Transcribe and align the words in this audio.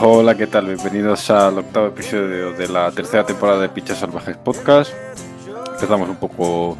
Hola, 0.00 0.34
¿qué 0.34 0.46
tal? 0.46 0.64
Bienvenidos 0.64 1.28
al 1.28 1.58
octavo 1.58 1.88
episodio 1.88 2.54
de 2.54 2.68
la 2.68 2.90
tercera 2.90 3.26
temporada 3.26 3.60
de 3.60 3.68
Pichas 3.68 3.98
Salvajes 3.98 4.38
Podcast. 4.38 4.94
Empezamos 5.74 6.08
un 6.08 6.16
poco 6.16 6.78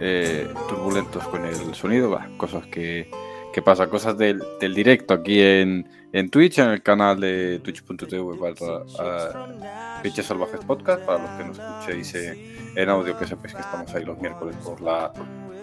eh, 0.00 0.48
turbulentos 0.68 1.22
con 1.28 1.44
el 1.44 1.72
sonido, 1.76 2.10
bah, 2.10 2.28
cosas 2.36 2.66
que, 2.66 3.08
que 3.52 3.62
pasan, 3.62 3.88
cosas 3.90 4.18
del, 4.18 4.42
directo 4.60 5.14
aquí 5.14 5.40
en, 5.40 5.86
Twitch, 6.28 6.58
en 6.58 6.70
el 6.70 6.82
canal 6.82 7.20
de 7.20 7.60
twitch.tv 7.60 8.36
barra 8.40 8.82
uh, 8.82 10.02
Pichas 10.02 10.26
Salvajes 10.26 10.64
Podcast, 10.66 11.04
para 11.04 11.22
los 11.22 11.30
que 11.30 11.44
nos 11.44 11.58
escuchéis 11.60 12.14
eh, 12.16 12.56
en 12.74 12.88
audio, 12.88 13.16
que 13.16 13.26
sepáis 13.28 13.54
que 13.54 13.60
estamos 13.60 13.94
ahí 13.94 14.04
los 14.04 14.18
miércoles 14.18 14.56
por 14.64 14.80
la, 14.80 15.12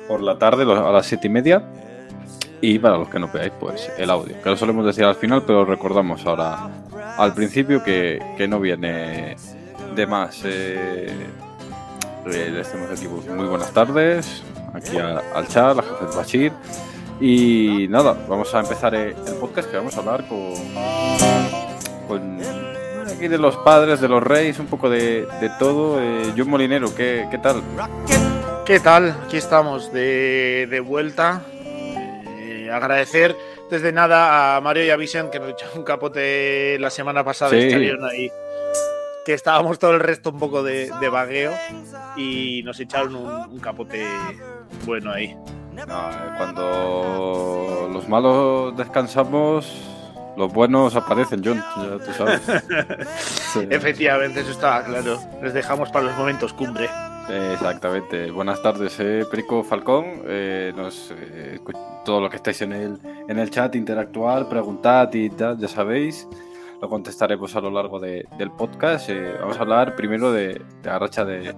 por 0.07 0.21
la 0.21 0.37
tarde, 0.37 0.63
a 0.63 0.91
las 0.93 1.05
siete 1.05 1.27
y 1.27 1.29
media. 1.29 1.61
Y 2.65 2.79
para 2.79 2.97
los 2.97 3.09
que 3.09 3.19
no 3.19 3.27
veáis, 3.27 3.51
pues 3.59 3.91
el 3.97 4.09
audio, 4.09 4.41
que 4.41 4.49
lo 4.49 4.55
solemos 4.55 4.85
decir 4.85 5.03
al 5.03 5.15
final, 5.15 5.43
pero 5.45 5.65
recordamos 5.65 6.25
ahora 6.25 6.69
al 7.17 7.33
principio 7.33 7.83
que, 7.83 8.21
que 8.37 8.47
no 8.47 8.57
viene 8.61 9.35
de 9.93 10.07
más. 10.07 10.43
Eh, 10.45 11.11
les 12.25 12.53
decimos 12.53 12.89
aquí 12.89 13.05
pues, 13.05 13.27
muy 13.27 13.47
buenas 13.47 13.73
tardes, 13.73 14.43
aquí 14.73 14.97
al 14.97 15.45
chat, 15.49 15.77
a 15.77 15.81
José 15.81 16.17
Bachir. 16.17 16.53
Y 17.19 17.87
nada, 17.89 18.15
vamos 18.29 18.55
a 18.55 18.61
empezar 18.61 18.95
eh, 18.95 19.13
el 19.27 19.33
podcast 19.41 19.69
que 19.69 19.75
vamos 19.75 19.97
a 19.97 19.99
hablar 19.99 20.25
con, 20.29 20.53
con 22.07 22.39
aquí 23.13 23.27
de 23.27 23.39
los 23.39 23.57
padres, 23.57 23.99
de 23.99 24.07
los 24.07 24.23
reyes, 24.23 24.57
un 24.59 24.67
poco 24.67 24.89
de, 24.89 25.27
de 25.41 25.49
todo. 25.59 26.01
Eh, 26.01 26.31
John 26.37 26.49
Molinero, 26.49 26.95
¿qué, 26.95 27.27
qué 27.29 27.39
tal? 27.39 27.61
¿Qué 28.65 28.79
tal? 28.79 29.17
Aquí 29.25 29.35
estamos 29.35 29.91
de, 29.91 30.65
de 30.71 30.79
vuelta. 30.79 31.41
Agradecer 32.69 33.35
desde 33.69 33.91
nada 33.91 34.55
a 34.57 34.61
Mario 34.61 34.85
y 34.85 34.89
a 34.89 34.95
Vicent 34.97 35.29
que 35.31 35.39
nos 35.39 35.49
echaron 35.51 35.79
un 35.79 35.83
capote 35.83 36.77
la 36.79 36.89
semana 36.89 37.23
pasada 37.23 37.51
Sí. 37.51 37.57
y 37.57 37.71
ahí. 38.09 38.31
Que 39.25 39.33
estábamos 39.33 39.79
todo 39.79 39.91
el 39.91 39.99
resto 40.01 40.31
un 40.31 40.39
poco 40.39 40.63
de, 40.63 40.91
de 40.99 41.09
vagueo 41.09 41.53
y 42.17 42.61
nos 42.63 42.79
echaron 42.79 43.15
un, 43.15 43.25
un 43.51 43.59
capote 43.59 44.05
bueno 44.85 45.11
ahí. 45.11 45.35
Ah, 45.87 46.35
cuando 46.37 47.89
los 47.91 48.07
malos 48.09 48.75
descansamos, 48.77 49.71
los 50.37 50.51
buenos 50.51 50.95
aparecen, 50.95 51.41
John, 51.43 51.63
ya 51.77 52.05
tú 52.05 52.13
sabes. 52.13 52.41
Sí. 53.53 53.67
Efectivamente, 53.69 54.39
eso 54.41 54.51
estaba 54.51 54.83
claro. 54.83 55.19
Les 55.41 55.53
dejamos 55.53 55.89
para 55.91 56.05
los 56.05 56.17
momentos 56.17 56.51
cumbre. 56.53 56.89
Exactamente. 57.29 58.31
Buenas 58.31 58.61
tardes, 58.61 58.99
eh, 58.99 59.25
Perico 59.29 59.63
Falcón. 59.63 60.05
Eh, 60.25 60.73
nos, 60.75 61.11
eh, 61.17 61.59
todo 62.03 62.19
lo 62.21 62.29
que 62.29 62.35
estáis 62.37 62.61
en 62.61 62.73
el, 62.73 62.99
en 63.27 63.39
el 63.39 63.49
chat, 63.49 63.75
interactuar, 63.75 64.49
preguntad 64.49 65.11
y 65.13 65.29
tal, 65.29 65.57
ya 65.57 65.67
sabéis. 65.67 66.27
Lo 66.81 66.89
contestaremos 66.89 67.55
a 67.55 67.61
lo 67.61 67.71
largo 67.71 67.99
de- 67.99 68.25
del 68.37 68.51
podcast. 68.51 69.09
Eh, 69.09 69.35
vamos 69.39 69.57
a 69.57 69.61
hablar 69.61 69.95
primero 69.95 70.31
de, 70.33 70.61
la 70.83 70.99
racha 70.99 71.23
de, 71.23 71.55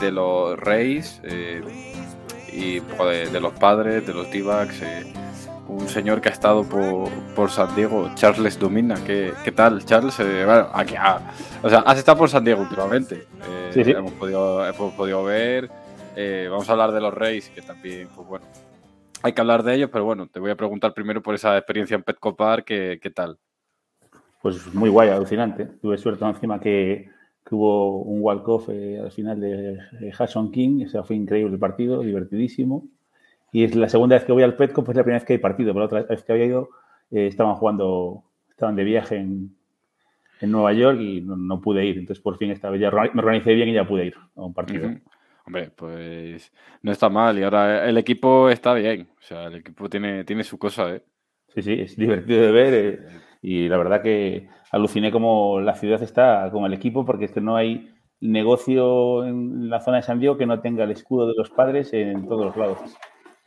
de 0.00 0.12
los 0.12 0.56
reyes 0.58 1.20
eh, 1.24 1.60
y 2.52 2.78
de, 2.78 3.28
de 3.32 3.40
los 3.40 3.52
padres, 3.54 4.06
de 4.06 4.14
los 4.14 4.30
D-backs. 4.30 4.82
eh, 4.82 5.12
un 5.66 5.86
señor 5.86 6.22
que 6.22 6.30
ha 6.30 6.32
estado 6.32 6.62
por, 6.66 7.10
por 7.36 7.50
San 7.50 7.74
Diego, 7.76 8.08
Charles 8.14 8.58
Domina. 8.58 8.94
¿Qué, 9.04 9.34
qué 9.44 9.52
tal, 9.52 9.84
Charles? 9.84 10.16
Bueno, 10.16 10.68
aquí, 10.72 10.94
ah, 10.96 11.20
o 11.62 11.68
sea, 11.68 11.80
has 11.80 11.98
estado 11.98 12.18
por 12.18 12.28
San 12.28 12.44
Diego 12.44 12.62
últimamente. 12.62 13.26
Eh, 13.48 13.58
Sí, 13.72 13.84
sí. 13.84 13.90
Hemos, 13.90 14.12
podido, 14.12 14.66
hemos 14.66 14.94
podido 14.94 15.24
ver. 15.24 15.70
Eh, 16.16 16.48
vamos 16.50 16.68
a 16.68 16.72
hablar 16.72 16.92
de 16.92 17.00
los 17.00 17.12
Reyes, 17.12 17.50
que 17.50 17.62
también, 17.62 18.08
pues 18.14 18.26
bueno, 18.26 18.46
hay 19.22 19.32
que 19.32 19.40
hablar 19.40 19.62
de 19.62 19.74
ellos, 19.74 19.90
pero 19.92 20.04
bueno, 20.04 20.26
te 20.28 20.40
voy 20.40 20.50
a 20.50 20.56
preguntar 20.56 20.94
primero 20.94 21.22
por 21.22 21.34
esa 21.34 21.56
experiencia 21.56 21.94
en 21.94 22.02
Petco 22.02 22.34
Park, 22.34 22.64
¿qué, 22.66 22.98
qué 23.00 23.10
tal? 23.10 23.38
Pues 24.40 24.72
muy 24.74 24.88
guay, 24.88 25.10
alucinante. 25.10 25.66
Tuve 25.66 25.98
suerte 25.98 26.24
encima 26.24 26.60
que, 26.60 27.10
que 27.44 27.54
hubo 27.54 28.02
un 28.02 28.22
walk-off 28.22 28.68
eh, 28.68 29.00
al 29.02 29.10
final 29.10 29.40
de 29.40 29.74
eh, 30.00 30.12
Hudson 30.18 30.50
King. 30.52 30.84
O 30.86 30.88
sea, 30.88 31.02
fue 31.02 31.16
increíble 31.16 31.52
el 31.52 31.58
partido, 31.58 32.00
divertidísimo. 32.00 32.86
Y 33.50 33.64
es 33.64 33.74
la 33.74 33.88
segunda 33.88 34.16
vez 34.16 34.24
que 34.24 34.32
voy 34.32 34.44
al 34.44 34.56
Petco, 34.56 34.84
pues 34.84 34.94
es 34.94 34.98
la 34.98 35.04
primera 35.04 35.18
vez 35.18 35.26
que 35.26 35.32
hay 35.34 35.38
partido. 35.38 35.72
Pero 35.72 35.80
la 35.80 35.86
otra 35.86 36.02
vez 36.02 36.22
que 36.22 36.32
había 36.32 36.44
ido, 36.44 36.70
eh, 37.10 37.26
estaban 37.26 37.56
jugando, 37.56 38.22
estaban 38.50 38.76
de 38.76 38.84
viaje 38.84 39.16
en, 39.16 39.57
en 40.40 40.50
Nueva 40.50 40.72
York 40.72 41.00
y 41.00 41.20
no, 41.20 41.36
no 41.36 41.60
pude 41.60 41.84
ir. 41.84 41.98
Entonces, 41.98 42.22
por 42.22 42.38
fin 42.38 42.50
esta 42.50 42.70
vez 42.70 42.80
ya 42.80 42.90
me 42.90 43.20
organicé 43.20 43.54
bien 43.54 43.68
y 43.68 43.74
ya 43.74 43.86
pude 43.86 44.06
ir 44.06 44.14
a 44.36 44.42
un 44.42 44.54
partido. 44.54 44.90
Hombre, 45.48 45.70
pues 45.74 46.52
no 46.82 46.92
está 46.92 47.08
mal 47.08 47.38
y 47.38 47.42
ahora 47.42 47.88
el 47.88 47.96
equipo 47.96 48.50
está 48.50 48.74
bien, 48.74 49.08
o 49.18 49.22
sea, 49.22 49.44
el 49.46 49.56
equipo 49.56 49.88
tiene, 49.88 50.22
tiene 50.24 50.44
su 50.44 50.58
cosa, 50.58 50.94
¿eh? 50.94 51.02
Sí, 51.48 51.62
sí, 51.62 51.72
es 51.72 51.96
divertido 51.96 52.42
de 52.42 52.52
ver 52.52 52.74
eh, 52.74 52.98
y 53.40 53.66
la 53.66 53.78
verdad 53.78 54.02
que 54.02 54.48
aluciné 54.70 55.10
como 55.10 55.58
la 55.60 55.74
ciudad 55.74 56.02
está 56.02 56.50
con 56.52 56.66
el 56.66 56.74
equipo 56.74 57.06
porque 57.06 57.24
es 57.24 57.32
que 57.32 57.40
no 57.40 57.56
hay 57.56 57.94
negocio 58.20 59.24
en 59.24 59.70
la 59.70 59.80
zona 59.80 59.98
de 59.98 60.02
San 60.02 60.20
Diego 60.20 60.36
que 60.36 60.44
no 60.44 60.60
tenga 60.60 60.84
el 60.84 60.90
escudo 60.90 61.28
de 61.28 61.34
los 61.34 61.48
padres 61.48 61.94
en 61.94 62.28
todos 62.28 62.44
los 62.44 62.56
lados. 62.56 62.78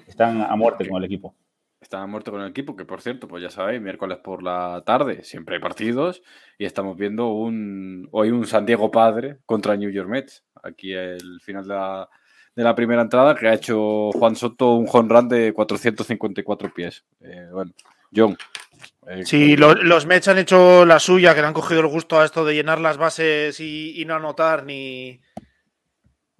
Están 0.07 0.41
a 0.41 0.55
muerte 0.55 0.89
con 0.89 0.97
el 0.97 1.05
equipo. 1.05 1.35
Está 1.81 2.05
muerto 2.05 2.31
con 2.31 2.41
el 2.41 2.49
equipo, 2.51 2.75
que 2.75 2.85
por 2.85 3.01
cierto, 3.01 3.27
pues 3.27 3.41
ya 3.41 3.49
sabéis, 3.49 3.81
miércoles 3.81 4.19
por 4.23 4.43
la 4.43 4.83
tarde 4.85 5.23
siempre 5.23 5.55
hay 5.55 5.61
partidos 5.61 6.21
y 6.59 6.65
estamos 6.65 6.95
viendo 6.95 7.29
un 7.29 8.07
hoy 8.11 8.29
un 8.29 8.45
San 8.45 8.67
Diego 8.67 8.91
padre 8.91 9.39
contra 9.47 9.75
New 9.75 9.89
York 9.89 10.07
Mets. 10.07 10.43
Aquí 10.61 10.93
el 10.93 11.41
final 11.41 11.63
de 11.67 11.73
la, 11.73 12.07
de 12.55 12.63
la 12.63 12.75
primera 12.75 13.01
entrada 13.01 13.33
que 13.35 13.47
ha 13.47 13.55
hecho 13.55 14.11
Juan 14.11 14.35
Soto 14.35 14.75
un 14.75 14.87
home 14.91 15.09
run 15.09 15.27
de 15.27 15.53
454 15.53 16.71
pies. 16.71 17.03
Eh, 17.19 17.47
bueno, 17.51 17.71
John. 18.15 18.37
eh, 19.07 19.25
Sí, 19.25 19.57
lo- 19.57 19.73
los 19.73 20.05
Mets 20.05 20.27
han 20.27 20.37
hecho 20.37 20.85
la 20.85 20.99
suya, 20.99 21.33
que 21.33 21.41
le 21.41 21.47
han 21.47 21.53
cogido 21.53 21.81
el 21.81 21.87
gusto 21.87 22.19
a 22.19 22.25
esto 22.25 22.45
de 22.45 22.53
llenar 22.53 22.79
las 22.79 22.97
bases 22.97 23.59
y, 23.59 23.99
y 23.99 24.05
no 24.05 24.13
anotar 24.13 24.65
ni, 24.65 25.19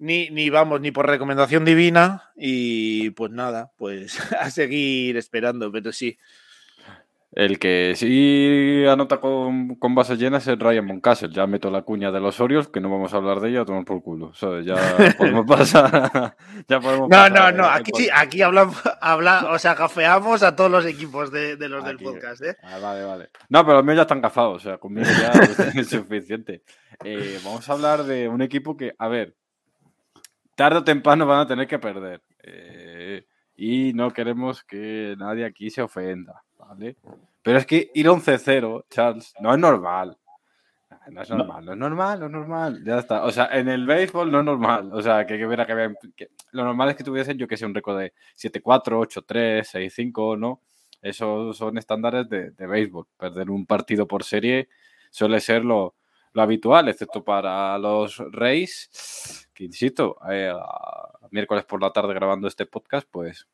ni, 0.02 0.30
ni, 0.30 0.50
vamos, 0.50 0.80
ni 0.80 0.90
por 0.90 1.06
recomendación 1.06 1.64
divina. 1.64 2.32
Y 2.36 3.10
pues 3.10 3.30
nada, 3.30 3.70
pues 3.78 4.18
a 4.40 4.50
seguir 4.50 5.16
esperando, 5.16 5.70
pero 5.70 5.92
sí. 5.92 6.18
El 7.30 7.58
que 7.58 7.94
sí 7.96 8.84
anota 8.86 9.18
con, 9.18 9.76
con 9.76 9.94
bases 9.94 10.18
llenas 10.18 10.46
es 10.48 10.58
Ryan 10.58 10.84
Moncastle. 10.84 11.32
Ya 11.32 11.46
meto 11.46 11.70
la 11.70 11.80
cuña 11.82 12.10
de 12.10 12.20
los 12.20 12.38
Orioles, 12.40 12.68
que 12.68 12.80
no 12.80 12.90
vamos 12.90 13.14
a 13.14 13.16
hablar 13.16 13.40
de 13.40 13.50
ella, 13.50 13.62
a 13.62 13.64
tomar 13.64 13.84
por 13.84 14.02
culo. 14.02 14.34
¿sabes? 14.34 14.66
Ya 14.66 14.74
podemos 15.16 15.46
pasar. 15.46 16.36
ya 16.68 16.80
podemos 16.80 17.08
No, 17.08 17.16
pasar, 17.16 17.32
no, 17.32 17.62
no, 17.62 17.64
eh, 17.64 17.70
aquí 17.72 17.92
sí, 17.94 18.08
aquí 18.12 18.42
hablamos, 18.42 18.76
habla, 19.00 19.50
o 19.50 19.58
sea, 19.58 19.74
cafeamos 19.76 20.42
a 20.42 20.54
todos 20.56 20.70
los 20.70 20.84
equipos 20.84 21.30
de, 21.30 21.56
de 21.56 21.68
los 21.70 21.84
del 21.84 21.98
podcast, 21.98 22.42
¿eh? 22.42 22.56
Ah, 22.62 22.78
vale, 22.82 23.04
vale. 23.04 23.30
No, 23.48 23.64
pero 23.64 23.76
los 23.78 23.84
míos 23.84 23.96
ya 23.96 24.02
están 24.02 24.20
gafados, 24.20 24.56
o 24.56 24.68
sea, 24.68 24.76
conmigo 24.78 25.08
ya 25.08 25.30
es 25.80 25.88
suficiente. 25.88 26.62
Eh, 27.02 27.38
vamos 27.44 27.66
a 27.70 27.72
hablar 27.72 28.02
de 28.02 28.28
un 28.28 28.42
equipo 28.42 28.76
que, 28.76 28.94
a 28.98 29.08
ver, 29.08 29.36
tarde 30.54 30.78
o 30.78 30.84
temprano 30.84 31.26
van 31.26 31.40
a 31.40 31.46
tener 31.46 31.66
que 31.66 31.78
perder. 31.78 32.22
Eh, 32.42 33.24
y 33.56 33.92
no 33.92 34.10
queremos 34.12 34.64
que 34.64 35.14
nadie 35.18 35.44
aquí 35.44 35.70
se 35.70 35.82
ofenda, 35.82 36.42
¿vale? 36.58 36.96
Pero 37.42 37.58
es 37.58 37.66
que 37.66 37.90
ir 37.94 38.06
11-0, 38.08 38.84
Charles, 38.88 39.34
no 39.40 39.52
es 39.52 39.58
normal. 39.58 40.16
No 41.10 41.22
es 41.22 41.30
No. 41.30 41.38
normal, 41.38 41.64
no 41.64 41.72
es 41.72 41.78
normal, 41.78 42.20
no 42.20 42.26
es 42.26 42.32
normal. 42.32 42.82
Ya 42.84 42.98
está. 42.98 43.24
O 43.24 43.30
sea, 43.32 43.46
en 43.52 43.68
el 43.68 43.86
béisbol 43.86 44.30
no 44.30 44.38
es 44.40 44.44
normal. 44.44 44.90
O 44.92 45.02
sea, 45.02 45.26
que, 45.26 45.36
que, 45.38 45.48
que, 45.48 45.72
haber- 45.72 45.96
que- 46.16 46.28
Lo 46.52 46.64
normal 46.64 46.90
es 46.90 46.96
que 46.96 47.02
tuviesen, 47.04 47.38
yo 47.38 47.48
que 47.48 47.56
sé, 47.56 47.66
un 47.66 47.74
récord 47.74 47.98
de 47.98 48.12
7-4, 48.36 49.00
8-3, 49.00 49.64
6-5, 49.66 50.36
¿no? 50.38 50.60
Esos 51.00 51.56
son 51.56 51.76
estándares 51.78 52.28
de, 52.28 52.52
de 52.52 52.66
béisbol. 52.66 53.06
Perder 53.18 53.50
un 53.50 53.66
partido 53.66 54.06
por 54.06 54.22
serie 54.22 54.68
suele 55.10 55.40
ser 55.40 55.64
lo, 55.64 55.96
lo 56.32 56.42
habitual, 56.42 56.88
excepto 56.88 57.22
para 57.22 57.78
los 57.78 58.18
Reyes, 58.30 59.48
que 59.54 59.64
insisto, 59.64 60.18
eh, 60.30 60.52
miércoles 61.30 61.64
por 61.64 61.80
la 61.80 61.92
tarde 61.92 62.14
grabando 62.14 62.48
este 62.48 62.66
podcast, 62.66 63.06
pues 63.10 63.46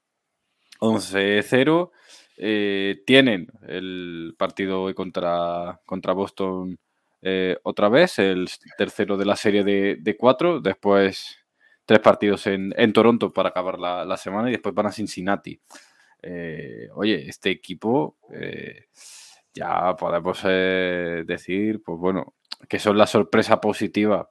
11-0. 0.81 1.91
eh, 2.37 3.03
tienen 3.05 3.49
el 3.67 4.35
partido 4.39 4.83
hoy 4.83 4.95
contra, 4.95 5.81
contra 5.85 6.13
Boston 6.13 6.79
eh, 7.21 7.59
otra 7.65 7.89
vez, 7.89 8.21
el 8.21 8.49
tercero 8.77 9.17
de 9.17 9.25
la 9.25 9.35
serie 9.35 9.65
de, 9.65 10.17
cuatro, 10.17 10.61
después 10.61 11.37
tres 11.85 11.99
partidos 12.01 12.47
en, 12.47 12.73
en 12.77 12.93
Toronto 12.93 13.33
para 13.33 13.49
acabar 13.49 13.79
la, 13.79 14.05
la 14.05 14.17
semana 14.17 14.49
y 14.49 14.53
después 14.53 14.75
van 14.75 14.87
a 14.87 14.93
Cincinnati. 14.93 15.61
Oye, 16.95 17.29
este 17.29 17.51
equipo 17.51 18.19
ya 19.55 19.97
podemos 19.97 20.43
decir, 20.43 21.83
pues 21.83 21.99
bueno, 21.99 22.35
que 22.69 22.79
son 22.79 22.99
la 22.99 23.07
sorpresa 23.07 23.61
positiva 23.61 24.31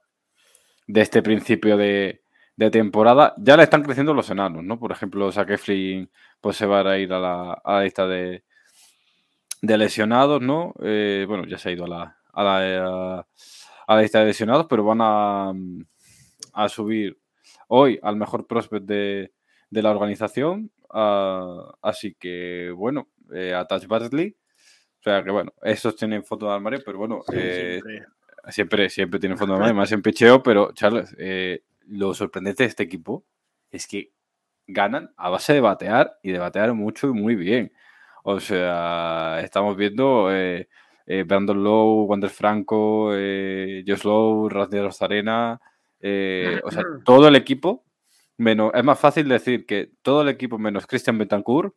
de 0.86 1.00
este 1.02 1.22
principio 1.22 1.76
de, 1.76 2.22
temporada, 2.72 3.34
ya 3.38 3.56
le 3.56 3.62
están 3.62 3.82
creciendo 3.84 4.14
los 4.14 4.30
enanos, 4.30 4.64
¿no? 4.64 4.80
Por 4.80 4.90
ejemplo, 4.90 5.30
Sackeflin 5.30 6.10
pues 6.40 6.56
se 6.56 6.66
va 6.66 6.80
a 6.80 6.98
ir 6.98 7.12
a 7.12 7.20
la, 7.20 7.82
lista 7.84 8.08
de, 8.08 8.42
de 9.62 9.78
lesionados, 9.78 10.42
¿no? 10.42 10.74
Eh, 10.82 11.24
bueno, 11.28 11.46
ya 11.46 11.56
se 11.58 11.68
ha 11.68 11.72
ido 11.72 11.84
a 11.84 11.88
la, 11.88 12.18
a 12.32 12.42
la, 12.42 13.26
a 13.86 13.94
la 13.94 14.02
lista 14.02 14.20
de 14.20 14.26
lesionados, 14.26 14.66
pero 14.68 14.82
van 14.84 14.98
a, 15.00 15.52
a 16.52 16.68
subir 16.68 17.18
hoy 17.68 18.00
al 18.02 18.16
mejor 18.16 18.46
prospect 18.46 18.86
de, 18.86 19.32
de 19.70 19.82
la 19.82 19.90
organización. 19.90 20.72
Ah, 20.90 21.74
así 21.82 22.14
que, 22.14 22.72
bueno, 22.74 23.08
eh, 23.32 23.54
a 23.54 23.66
Touch 23.66 23.86
Bartley. 23.86 24.36
O 25.00 25.02
sea 25.02 25.22
que, 25.22 25.30
bueno, 25.30 25.52
esos 25.62 25.94
tienen 25.94 26.24
foto 26.24 26.46
de 26.46 26.54
armario, 26.54 26.80
pero 26.84 26.98
bueno, 26.98 27.22
eh, 27.32 27.80
siempre. 28.50 28.88
siempre. 28.90 29.20
tienen 29.20 29.38
foto 29.38 29.58
de 29.58 29.72
más 29.72 29.92
en 29.92 30.02
picheo. 30.02 30.42
Pero, 30.42 30.72
Charles, 30.72 31.14
eh, 31.18 31.62
lo 31.86 32.14
sorprendente 32.14 32.62
de 32.64 32.68
este 32.68 32.82
equipo 32.82 33.24
es 33.70 33.86
que 33.86 34.12
ganan 34.66 35.12
a 35.16 35.30
base 35.30 35.54
de 35.54 35.60
batear 35.60 36.18
y 36.22 36.32
de 36.32 36.38
batear 36.38 36.74
mucho 36.74 37.08
y 37.08 37.12
muy 37.12 37.34
bien. 37.34 37.72
O 38.24 38.40
sea, 38.40 39.40
estamos 39.42 39.76
viendo 39.76 40.28
Brandon 41.26 41.64
Lowe, 41.64 42.04
Wander 42.04 42.30
Franco, 42.30 43.06
Josh 43.06 44.04
Lowe, 44.04 44.50
Rosarena. 44.50 45.60
o 46.02 46.70
sea, 46.70 46.82
todo 47.04 47.28
el 47.28 47.36
equipo 47.36 47.84
menos, 48.38 48.72
es 48.74 48.84
más 48.84 48.98
fácil 48.98 49.28
decir 49.28 49.66
que 49.66 49.90
todo 50.02 50.22
el 50.22 50.28
equipo 50.28 50.58
menos 50.58 50.86
Christian 50.86 51.18
Betancourt, 51.18 51.74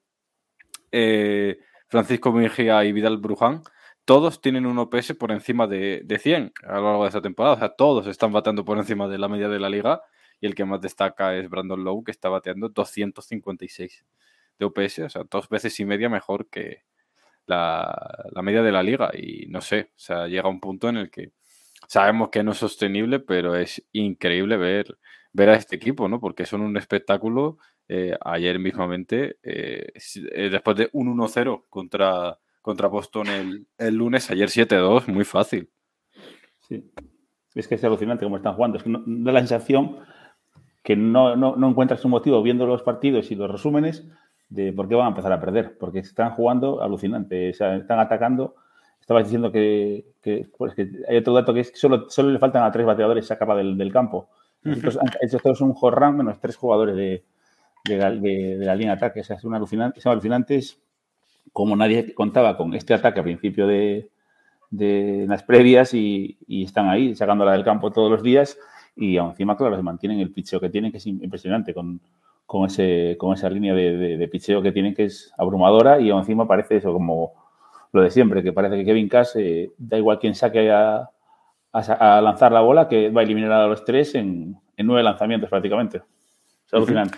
eh, 0.92 1.60
Francisco 1.88 2.32
Mejía 2.32 2.86
y 2.86 2.94
Vidal 2.94 3.18
Bruján, 3.18 3.62
todos 4.12 4.42
tienen 4.42 4.66
un 4.66 4.78
OPS 4.78 5.14
por 5.14 5.32
encima 5.32 5.68
de, 5.68 6.20
100 6.22 6.52
a 6.64 6.76
lo 6.76 6.84
largo 6.84 7.04
de 7.04 7.08
esta 7.08 7.22
temporada. 7.22 7.56
O 7.56 7.60
sea, 7.60 7.70
todos 7.70 8.08
están 8.08 8.34
bateando 8.34 8.66
por 8.66 8.78
encima 8.78 9.08
de 9.08 9.18
la 9.18 9.30
media 9.30 9.48
de 9.48 9.58
la 9.58 9.70
liga 9.70 10.02
y 10.42 10.48
el 10.48 10.54
que 10.54 10.66
más 10.66 10.82
destaca 10.82 11.34
es 11.38 11.50
Brandon 11.50 11.82
Lowe, 11.82 12.04
que 12.04 12.12
está 12.12 12.28
bateando 12.28 12.68
256 12.68 14.06
de 14.60 14.66
OPS, 14.66 15.00
o 15.00 15.10
sea, 15.10 15.24
dos 15.32 15.48
veces 15.48 15.80
y 15.80 15.86
media 15.86 16.10
mejor 16.10 16.50
que 16.50 16.84
la, 17.46 18.28
la 18.34 18.42
media 18.42 18.62
de 18.62 18.74
la 18.74 18.84
liga. 18.84 19.12
Y 19.14 19.46
no 19.48 19.62
sé, 19.62 19.92
o 19.96 20.00
sea, 20.00 20.28
llega 20.28 20.50
un 20.50 20.60
punto 20.60 20.90
en 20.90 20.98
el 20.98 21.10
que 21.10 21.32
sabemos 21.88 22.32
que 22.32 22.44
no 22.44 22.52
es 22.52 22.58
sostenible, 22.58 23.22
pero 23.22 23.56
es 23.56 23.82
increíble 23.94 24.58
ver 24.58 24.98
ver 25.32 25.52
a 25.52 25.56
este 25.56 25.78
equipo, 25.78 26.10
¿no? 26.10 26.20
Porque 26.20 26.46
son 26.46 26.60
un 26.60 26.76
espectáculo. 26.76 27.60
Eh, 27.88 28.14
ayer 28.26 28.60
mismamente, 28.60 29.38
eh, 29.42 29.94
eh, 30.34 30.50
después 30.50 30.76
de 30.76 30.90
un 30.92 31.08
1-0 31.08 31.66
contra, 31.70 32.38
contra 32.62 32.88
Boston 32.88 33.28
el, 33.28 33.68
el 33.78 33.96
lunes, 33.96 34.30
ayer 34.30 34.50
7-2, 34.50 35.08
muy 35.08 35.26
fácil. 35.26 35.70
Sí. 36.62 36.92
Es 37.54 37.68
que 37.68 37.76
es 37.76 37.84
alucinante 37.84 38.26
cómo 38.26 38.38
están 38.38 38.54
jugando. 38.54 38.78
Es 38.78 38.84
que 38.84 38.92
da 39.06 39.32
la 39.32 39.40
sensación 39.40 39.98
que 40.84 40.96
no, 40.96 41.36
no, 41.36 41.56
no, 41.56 41.70
encuentras 41.70 42.04
un 42.06 42.12
motivo 42.12 42.42
viendo 42.42 42.66
los 42.66 42.82
partidos 42.82 43.30
y 43.32 43.36
los 43.36 43.52
resúmenes 43.52 44.08
de 44.50 44.74
por 44.74 44.88
qué 44.88 44.96
van 44.96 45.08
a 45.08 45.10
empezar 45.10 45.34
a 45.34 45.40
perder. 45.40 45.78
Porque 45.78 46.00
están 46.00 46.32
jugando 46.32 46.82
alucinante. 46.82 47.50
O 47.50 47.54
sea, 47.54 47.76
están 47.76 48.00
atacando. 48.00 48.56
Estabas 49.00 49.26
diciendo 49.26 49.52
que, 49.52 50.06
que, 50.22 50.48
pues 50.58 50.76
que, 50.76 50.90
hay 51.10 51.18
otro 51.18 51.34
dato 51.34 51.54
que 51.54 51.62
es 51.62 51.72
que 51.72 51.78
solo, 51.78 52.10
solo 52.10 52.30
le 52.30 52.40
faltan 52.40 52.64
a 52.64 52.72
tres 52.72 52.86
bateadores 52.86 53.26
se 53.26 53.34
acaba 53.34 53.56
del, 53.56 53.78
del 53.78 53.92
campo. 53.92 54.30
Estos 54.64 55.42
todos 55.42 55.58
son 55.58 55.70
un 55.70 55.74
jorrán 55.74 56.18
menos 56.18 56.40
tres 56.40 56.56
jugadores 56.56 56.96
de, 56.96 57.26
de, 57.84 57.98
la 58.58 58.76
línea 58.76 58.96
de 58.96 58.98
ataque. 58.98 59.22
O 59.22 59.24
sea, 59.24 59.38
alucinantes, 59.38 60.04
son 60.04 60.12
alucinantes 60.12 60.80
como 61.54 61.76
nadie 61.76 62.14
contaba 62.14 62.58
con 62.58 62.74
este 62.74 62.94
ataque 62.94 63.20
a 63.20 63.24
principio 63.24 63.68
de, 63.68 64.10
las 64.72 65.44
previas 65.44 65.94
y, 65.94 66.38
están 66.48 66.90
ahí 66.90 67.16
sacándola 67.16 67.52
del 67.54 67.64
campo 67.64 67.92
todos 67.92 68.10
los 68.10 68.24
días 68.24 68.58
y 68.96 69.18
encima, 69.18 69.58
claro, 69.58 69.76
se 69.76 69.84
mantienen 69.84 70.20
el 70.20 70.32
picheo 70.32 70.60
que 70.60 70.70
tienen, 70.70 70.92
que 70.92 70.98
es 70.98 71.08
impresionante 71.08 71.74
con, 71.74 72.00
con, 72.46 72.66
ese, 72.68 73.16
con 73.18 73.34
esa 73.34 73.50
línea 73.50 73.74
de, 73.74 74.18
de, 74.18 74.28
picheo 74.28 74.62
que 74.62 74.72
tienen, 74.72 74.94
que 74.94 75.06
es 75.06 75.34
abrumadora 75.38 76.00
y 76.00 76.10
encima 76.10 76.48
parece 76.48 76.78
eso 76.78 76.94
como 76.94 77.34
lo 77.94 78.02
de 78.02 78.12
siempre, 78.12 78.44
que 78.44 78.54
parece 78.54 78.78
que 78.78 78.86
Kevin 78.86 79.10
Cass, 79.10 79.36
eh, 79.36 79.72
da 79.78 79.98
igual 79.98 80.20
quién 80.20 80.36
saque 80.36 80.72
a, 80.72 81.10
a, 81.74 82.22
lanzar 82.22 82.52
la 82.52 82.62
bola, 82.62 82.88
que 82.88 83.10
va 83.10 83.22
a 83.22 83.24
eliminar 83.24 83.52
a 83.52 83.68
los 83.68 83.84
tres 83.84 84.16
en, 84.16 84.58
nueve 84.78 85.04
lanzamientos 85.04 85.50
prácticamente. 85.50 86.02
Es 86.66 86.74
alucinante. 86.74 87.18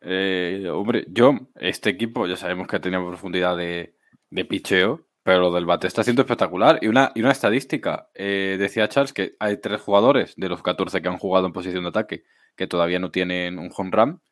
Eh, 0.00 0.68
hombre, 0.72 1.06
yo, 1.08 1.34
este 1.56 1.90
equipo 1.90 2.26
ya 2.26 2.36
sabemos 2.36 2.68
que 2.68 2.80
tenía 2.80 2.98
profundidad 2.98 3.56
de, 3.56 3.96
de 4.30 4.44
picheo, 4.44 5.06
pero 5.22 5.40
lo 5.40 5.52
del 5.52 5.66
bate 5.66 5.86
está 5.86 6.04
siendo 6.04 6.22
espectacular. 6.22 6.78
Y 6.82 6.88
una, 6.88 7.12
y 7.14 7.20
una 7.20 7.32
estadística, 7.32 8.08
eh, 8.14 8.56
decía 8.58 8.88
Charles 8.88 9.12
que 9.12 9.34
hay 9.40 9.60
tres 9.60 9.80
jugadores 9.80 10.34
de 10.36 10.48
los 10.48 10.62
14 10.62 11.02
que 11.02 11.08
han 11.08 11.18
jugado 11.18 11.46
en 11.46 11.52
posición 11.52 11.82
de 11.82 11.88
ataque 11.88 12.24
que 12.56 12.66
todavía 12.66 12.98
no 12.98 13.10
tienen 13.10 13.58
un 13.58 13.70
home 13.76 13.90
run. 13.92 14.22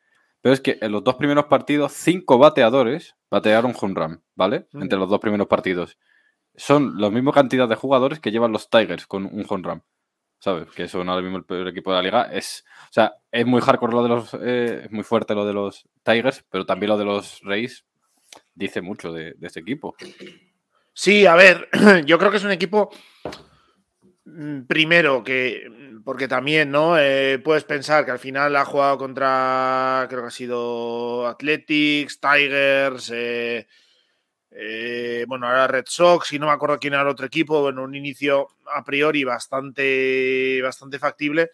Pero 0.41 0.53
es 0.53 0.61
que 0.61 0.77
en 0.81 0.91
los 0.91 1.03
dos 1.03 1.15
primeros 1.15 1.45
partidos, 1.45 1.91
cinco 1.93 2.37
bateadores 2.37 3.15
batearon 3.31 3.73
home 3.79 3.93
run, 3.95 4.23
¿vale? 4.35 4.67
Mm. 4.71 4.83
Entre 4.83 4.99
los 4.99 5.09
dos 5.09 5.19
primeros 5.19 5.47
partidos 5.47 5.97
son 6.55 6.99
la 6.99 7.09
misma 7.09 7.31
cantidad 7.31 7.67
de 7.67 7.75
jugadores 7.75 8.19
que 8.19 8.31
llevan 8.31 8.51
los 8.51 8.69
Tigers 8.69 9.07
con 9.07 9.25
un 9.25 9.45
home 9.49 9.63
run. 9.67 9.83
¿Sabes? 10.39 10.69
Que 10.71 10.87
son 10.87 11.09
ahora 11.09 11.21
mismo 11.21 11.37
el 11.37 11.45
peor 11.45 11.67
equipo 11.67 11.91
de 11.91 11.97
la 11.97 12.03
liga. 12.03 12.23
Es, 12.31 12.65
o 12.89 12.93
sea, 12.93 13.15
es 13.31 13.45
muy 13.45 13.61
hardcore 13.61 13.93
lo 13.93 14.03
de 14.03 14.09
los. 14.09 14.33
Eh, 14.41 14.81
es 14.85 14.91
muy 14.91 15.03
fuerte 15.03 15.33
lo 15.33 15.45
de 15.45 15.53
los 15.53 15.87
Tigers, 16.03 16.43
pero 16.49 16.65
también 16.65 16.89
lo 16.89 16.97
de 16.97 17.05
los 17.05 17.41
Rays 17.43 17.85
dice 18.53 18.81
mucho 18.81 19.11
de, 19.11 19.35
este 19.41 19.59
equipo. 19.59 19.95
Sí, 20.93 21.25
a 21.25 21.35
ver, 21.35 21.69
yo 22.05 22.17
creo 22.17 22.31
que 22.31 22.37
es 22.37 22.43
un 22.43 22.51
equipo. 22.51 22.89
Mm, 24.25 24.61
primero, 24.63 25.23
que. 25.23 25.71
Porque 26.03 26.27
también, 26.27 26.69
¿no? 26.69 26.99
Eh, 26.99 27.39
puedes 27.43 27.63
pensar 27.63 28.05
que 28.05 28.11
al 28.11 28.19
final 28.19 28.55
ha 28.55 28.65
jugado 28.65 28.97
contra. 28.97 30.05
Creo 30.09 30.21
que 30.21 30.27
ha 30.27 30.31
sido 30.31 31.27
Athletics, 31.27 32.19
Tigers. 32.19 33.11
Eh, 33.13 33.67
eh, 34.57 35.25
bueno, 35.27 35.47
ahora 35.47 35.67
Red 35.67 35.85
Sox 35.87 36.31
y 36.31 36.39
no 36.39 36.45
me 36.45 36.53
acuerdo 36.53 36.79
quién 36.79 36.93
era 36.93 37.01
el 37.01 37.09
otro 37.09 37.25
equipo, 37.25 37.61
bueno, 37.61 37.83
un 37.83 37.93
inicio 37.93 38.47
a 38.73 38.83
priori 38.85 39.25
bastante, 39.25 40.61
bastante 40.63 40.97
factible, 40.97 41.49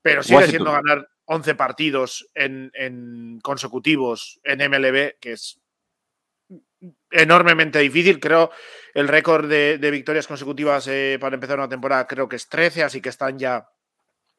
pero 0.00 0.22
sigue 0.22 0.46
siendo 0.46 0.70
ganar 0.70 1.08
11 1.24 1.54
partidos 1.56 2.28
en, 2.34 3.40
consecutivos 3.42 4.40
en 4.44 4.70
MLB, 4.70 5.18
que 5.18 5.32
es 5.32 5.58
enormemente 7.10 7.80
difícil. 7.80 8.20
Creo 8.20 8.52
el 8.94 9.08
récord 9.08 9.48
de, 9.48 9.90
victorias 9.90 10.28
consecutivas 10.28 10.86
eh, 10.86 11.18
para 11.20 11.34
empezar 11.34 11.58
una 11.58 11.68
temporada 11.68 12.06
creo 12.06 12.28
que 12.28 12.36
es 12.36 12.48
13, 12.48 12.84
así 12.84 13.00
que 13.00 13.08
están 13.08 13.36
ya 13.36 13.68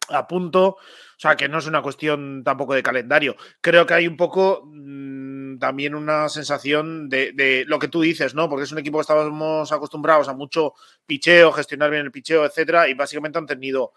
a 0.07 0.27
punto. 0.27 0.67
O 0.69 0.77
sea, 1.21 1.35
que 1.35 1.49
no 1.49 1.57
es 1.57 1.67
una 1.67 1.81
cuestión 1.81 2.43
tampoco 2.45 2.73
de 2.73 2.81
calendario. 2.81 3.35
Creo 3.59 3.85
que 3.85 3.93
hay 3.93 4.07
un 4.07 4.15
poco 4.15 4.63
mm, 4.65 5.28
también 5.59 5.95
una 5.95 6.29
sensación 6.29 7.09
de, 7.09 7.65
lo 7.67 7.79
que 7.79 7.87
tú 7.87 8.01
dices, 8.01 8.33
¿no? 8.33 8.49
Porque 8.49 8.63
es 8.63 8.71
un 8.71 8.79
equipo 8.79 8.97
que 8.97 9.01
estábamos 9.01 9.71
acostumbrados 9.71 10.27
a 10.27 10.33
mucho 10.33 10.73
picheo, 11.05 11.51
gestionar 11.51 11.91
bien 11.91 12.03
el 12.03 12.11
picheo, 12.11 12.45
etcétera, 12.45 12.87
y 12.87 12.93
básicamente 12.93 13.37
han 13.37 13.45
tenido 13.45 13.93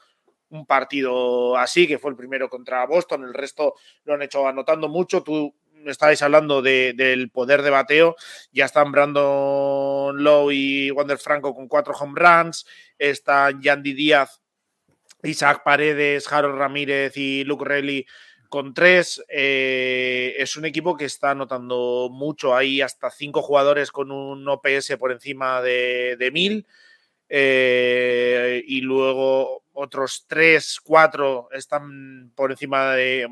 un 0.50 0.66
partido 0.66 1.56
así, 1.56 1.86
que 1.86 1.98
fue 1.98 2.10
el 2.10 2.16
primero 2.16 2.48
contra 2.48 2.84
Boston, 2.86 3.24
el 3.24 3.34
resto 3.34 3.74
lo 4.04 4.14
han 4.14 4.22
hecho 4.22 4.46
anotando 4.46 4.88
mucho. 4.88 5.22
Tú 5.22 5.54
estabais 5.86 6.20
hablando 6.22 6.60
del 6.60 7.30
poder 7.30 7.62
de 7.62 7.70
bateo, 7.70 8.16
ya 8.52 8.66
están 8.66 8.92
Brandon 8.92 10.22
Lowe 10.22 10.52
y 10.52 10.90
Wander 10.90 11.18
Franco 11.18 11.54
con 11.54 11.68
cuatro 11.68 11.94
home 11.94 12.20
runs, 12.20 12.66
están 12.98 13.62
Yandy 13.62 13.94
Díaz 13.94 14.42
Isaac 15.22 15.62
Paredes, 15.64 16.30
Harold 16.30 16.58
Ramírez 16.58 17.16
y 17.16 17.44
Luke 17.44 17.64
Relly 17.64 18.06
con 18.52 18.74
tres. 18.74 19.24
Eh, 19.30 20.34
es 20.36 20.58
un 20.58 20.66
equipo 20.66 20.94
que 20.94 21.06
está 21.06 21.30
anotando 21.30 22.10
mucho. 22.12 22.54
Hay 22.54 22.82
hasta 22.82 23.10
cinco 23.10 23.40
jugadores 23.40 23.90
con 23.90 24.10
un 24.10 24.46
OPS 24.46 24.98
por 24.98 25.10
encima 25.10 25.62
de, 25.62 26.16
de 26.18 26.30
mil. 26.30 26.66
Eh, 27.30 28.62
y 28.66 28.82
luego 28.82 29.64
otros 29.72 30.26
tres, 30.28 30.80
cuatro 30.84 31.48
están 31.50 32.30
por 32.34 32.50
encima 32.50 32.92
de 32.92 33.26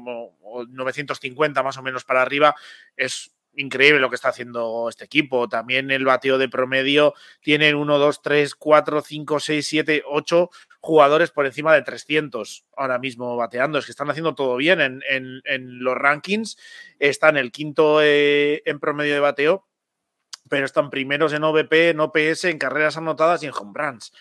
950 0.70 1.62
más 1.62 1.76
o 1.76 1.82
menos 1.82 2.02
para 2.04 2.22
arriba. 2.22 2.54
Es 2.96 3.30
increíble 3.56 4.00
lo 4.00 4.08
que 4.08 4.16
está 4.16 4.30
haciendo 4.30 4.88
este 4.88 5.04
equipo. 5.04 5.50
También 5.50 5.90
el 5.90 6.06
bateo 6.06 6.38
de 6.38 6.48
promedio 6.48 7.12
tienen 7.42 7.74
1, 7.74 7.98
2, 7.98 8.22
3, 8.22 8.54
4, 8.54 9.02
5, 9.02 9.38
6, 9.38 9.66
7, 9.66 10.02
8 10.06 10.50
jugadores 10.80 11.30
por 11.30 11.46
encima 11.46 11.74
de 11.74 11.82
300 11.82 12.64
ahora 12.76 12.98
mismo 12.98 13.36
bateando. 13.36 13.78
Es 13.78 13.84
que 13.84 13.92
están 13.92 14.10
haciendo 14.10 14.34
todo 14.34 14.56
bien 14.56 14.80
en, 14.80 15.84
los 15.84 15.94
rankings. 15.96 16.56
Están 16.98 17.36
el 17.36 17.52
quinto 17.52 18.00
eh, 18.02 18.62
en 18.64 18.80
promedio 18.80 19.14
de 19.14 19.20
bateo, 19.20 19.66
pero 20.48 20.64
están 20.66 20.90
primeros 20.90 21.32
en 21.32 21.44
OVP, 21.44 21.90
en 21.90 22.00
OPS, 22.00 22.44
en 22.44 22.58
carreras 22.58 22.96
anotadas 22.96 23.42
y 23.42 23.46
en 23.46 23.52
home 23.52 23.72
runs. 23.74 24.12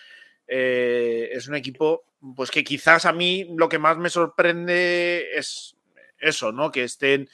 Eh, 0.46 1.30
es 1.32 1.48
un 1.48 1.54
equipo 1.54 2.04
pues 2.36 2.50
que 2.50 2.64
quizás 2.64 3.06
a 3.06 3.12
mí 3.12 3.46
lo 3.56 3.68
que 3.68 3.78
más 3.78 3.96
me 3.96 4.10
sorprende 4.10 5.28
es 5.34 5.76
eso, 6.18 6.52
¿no? 6.52 6.70
Que 6.70 6.84
estén 6.84 7.28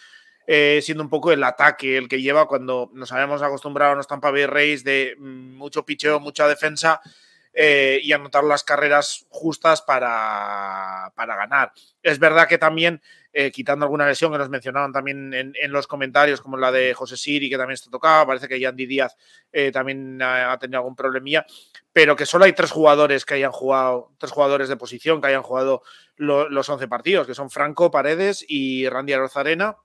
eh, 0.46 0.80
siendo 0.82 1.02
un 1.02 1.10
poco 1.10 1.32
el 1.32 1.42
ataque 1.42 1.96
el 1.96 2.08
que 2.08 2.22
lleva 2.22 2.46
cuando 2.46 2.90
nos 2.94 3.10
habíamos 3.10 3.42
acostumbrado 3.42 3.92
a 3.92 3.96
los 3.96 4.06
Tampa 4.06 4.30
Bay 4.30 4.46
Rays 4.46 4.84
de 4.84 5.16
mm, 5.18 5.56
mucho 5.56 5.84
picheo, 5.84 6.20
mucha 6.20 6.46
defensa. 6.46 7.00
Eh, 7.58 8.00
y 8.02 8.12
anotar 8.12 8.44
las 8.44 8.64
carreras 8.64 9.24
justas 9.30 9.80
para, 9.80 11.10
para 11.14 11.36
ganar. 11.36 11.72
Es 12.02 12.18
verdad 12.18 12.46
que 12.46 12.58
también, 12.58 13.00
eh, 13.32 13.50
quitando 13.50 13.86
alguna 13.86 14.06
lesión 14.06 14.30
que 14.30 14.36
nos 14.36 14.50
mencionaban 14.50 14.92
también 14.92 15.32
en, 15.32 15.72
los 15.72 15.86
comentarios, 15.86 16.42
como 16.42 16.58
la 16.58 16.70
de 16.70 16.92
José 16.92 17.16
Siri, 17.16 17.48
que 17.48 17.56
también 17.56 17.72
está 17.76 17.90
tocaba, 17.90 18.26
parece 18.26 18.46
que 18.46 18.60
Yandy 18.60 18.84
Díaz 18.84 19.16
eh, 19.52 19.72
también 19.72 20.20
ha, 20.20 20.58
tenido 20.58 20.80
algún 20.80 20.94
problemilla, 20.94 21.46
pero 21.94 22.14
que 22.14 22.26
solo 22.26 22.44
hay 22.44 22.52
tres 22.52 22.70
jugadores 22.70 23.24
que 23.24 23.32
hayan 23.32 23.52
jugado, 23.52 24.12
tres 24.18 24.32
jugadores 24.32 24.68
de 24.68 24.76
posición 24.76 25.22
que 25.22 25.28
hayan 25.28 25.42
jugado 25.42 25.80
los 26.16 26.68
11 26.68 26.88
partidos, 26.88 27.26
que 27.26 27.34
son 27.34 27.48
Franco 27.48 27.90
Paredes 27.90 28.44
y 28.46 28.86
Randy 28.86 29.14
Arozarena 29.14 29.78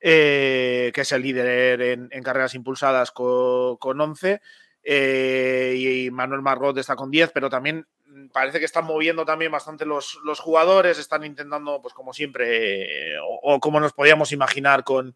eh, 0.00 0.92
que 0.94 1.00
es 1.00 1.12
el 1.12 1.22
líder 1.22 1.80
en, 1.80 2.22
carreras 2.22 2.54
impulsadas 2.54 3.10
con, 3.10 3.78
11, 3.80 4.40
eh, 4.84 5.74
y 5.76 6.10
Manuel 6.10 6.42
Margot 6.42 6.76
está 6.76 6.94
con 6.94 7.10
10, 7.10 7.30
pero 7.32 7.48
también 7.48 7.86
parece 8.32 8.58
que 8.58 8.64
están 8.64 8.84
moviendo 8.84 9.24
también 9.24 9.50
bastante 9.50 9.86
los, 9.86 10.18
jugadores, 10.38 10.98
están 10.98 11.24
intentando, 11.24 11.80
pues 11.80 11.94
como 11.94 12.12
siempre, 12.12 13.16
o, 13.42 13.58
como 13.60 13.80
nos 13.80 13.92
podíamos 13.92 14.32
imaginar 14.32 14.84
con, 14.84 15.14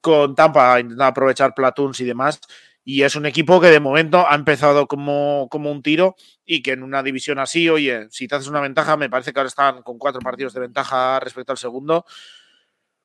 con 0.00 0.34
Tampa, 0.34 0.80
intentando 0.80 1.04
aprovechar 1.04 1.54
platoons 1.54 2.00
y 2.00 2.04
demás. 2.04 2.40
Y 2.86 3.02
es 3.02 3.16
un 3.16 3.24
equipo 3.24 3.60
que 3.60 3.68
de 3.68 3.80
momento 3.80 4.26
ha 4.28 4.34
empezado 4.34 4.86
como, 4.86 5.48
como, 5.50 5.70
un 5.70 5.82
tiro 5.82 6.16
y 6.44 6.62
que 6.62 6.72
en 6.72 6.82
una 6.82 7.02
división 7.02 7.38
así, 7.38 7.70
oye, 7.70 8.08
si 8.10 8.28
te 8.28 8.34
haces 8.34 8.48
una 8.48 8.60
ventaja, 8.60 8.98
me 8.98 9.08
parece 9.08 9.32
que 9.32 9.40
ahora 9.40 9.48
están 9.48 9.82
con 9.82 9.98
cuatro 9.98 10.20
partidos 10.20 10.52
de 10.52 10.60
ventaja 10.60 11.18
respecto 11.20 11.52
al 11.52 11.58
segundo. 11.58 12.04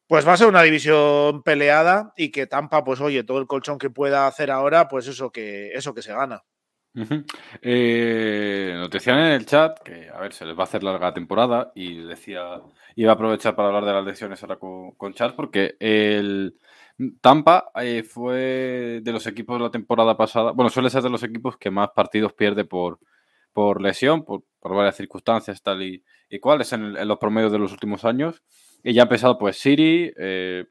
Pues 0.10 0.28
va 0.28 0.34
a 0.34 0.38
ser 0.38 0.48
una 0.48 0.64
división 0.64 1.44
peleada 1.44 2.14
y 2.18 2.32
que 2.32 2.48
Tampa, 2.48 2.84
pues 2.84 3.00
oye, 3.00 3.24
todo 3.24 3.38
el 3.38 3.46
colchón 3.46 3.78
que 3.78 3.92
pueda 3.92 4.26
hacer 4.26 4.50
ahora, 4.50 4.88
pues 4.88 5.08
eso 5.08 5.32
que, 5.32 5.72
eso 5.74 5.94
que 5.94 6.02
se 6.02 6.14
gana. 6.14 6.42
Eh, 7.62 8.74
nos 8.76 8.90
decían 8.90 9.20
en 9.20 9.34
el 9.34 9.46
chat 9.46 9.78
que, 9.84 10.10
a 10.10 10.20
ver, 10.20 10.34
se 10.34 10.48
les 10.48 10.58
va 10.58 10.62
a 10.62 10.64
hacer 10.64 10.82
larga 10.82 11.14
temporada 11.14 11.72
y 11.76 12.02
decía, 12.02 12.60
iba 12.96 13.12
a 13.12 13.14
aprovechar 13.14 13.56
para 13.56 13.68
hablar 13.68 13.86
de 13.86 13.94
las 13.94 14.04
lesiones 14.04 14.42
ahora 14.42 14.56
con, 14.56 14.94
con 14.94 15.14
chat 15.14 15.36
porque 15.36 15.76
el 15.80 16.58
Tampa 17.22 17.70
eh, 17.76 18.02
fue 18.02 19.02
de 19.04 19.12
los 19.12 19.28
equipos 19.28 19.60
de 19.60 19.66
la 19.66 19.70
temporada 19.70 20.18
pasada, 20.18 20.54
bueno, 20.54 20.72
suele 20.72 20.90
ser 20.90 21.04
de 21.04 21.12
los 21.12 21.22
equipos 21.22 21.56
que 21.56 21.70
más 21.70 21.90
partidos 21.92 22.34
pierde 22.34 22.66
por, 22.66 22.98
por 23.54 23.80
lesión, 23.80 24.26
por, 24.26 24.42
varias 24.60 24.96
circunstancias 24.96 25.62
tal 25.62 25.84
y, 25.84 26.04
y 26.32 26.40
en, 26.72 26.98
en 26.98 27.08
los 27.08 27.20
promedios 27.20 27.52
de 27.52 27.60
los 27.60 27.72
últimos 27.72 28.06
años. 28.06 28.42
Y 28.84 28.94
ya 28.94 29.04
ha 29.04 29.06
empezado, 29.06 29.38
pues, 29.38 29.58
Siri, 29.58 30.14
eh, 30.18 30.66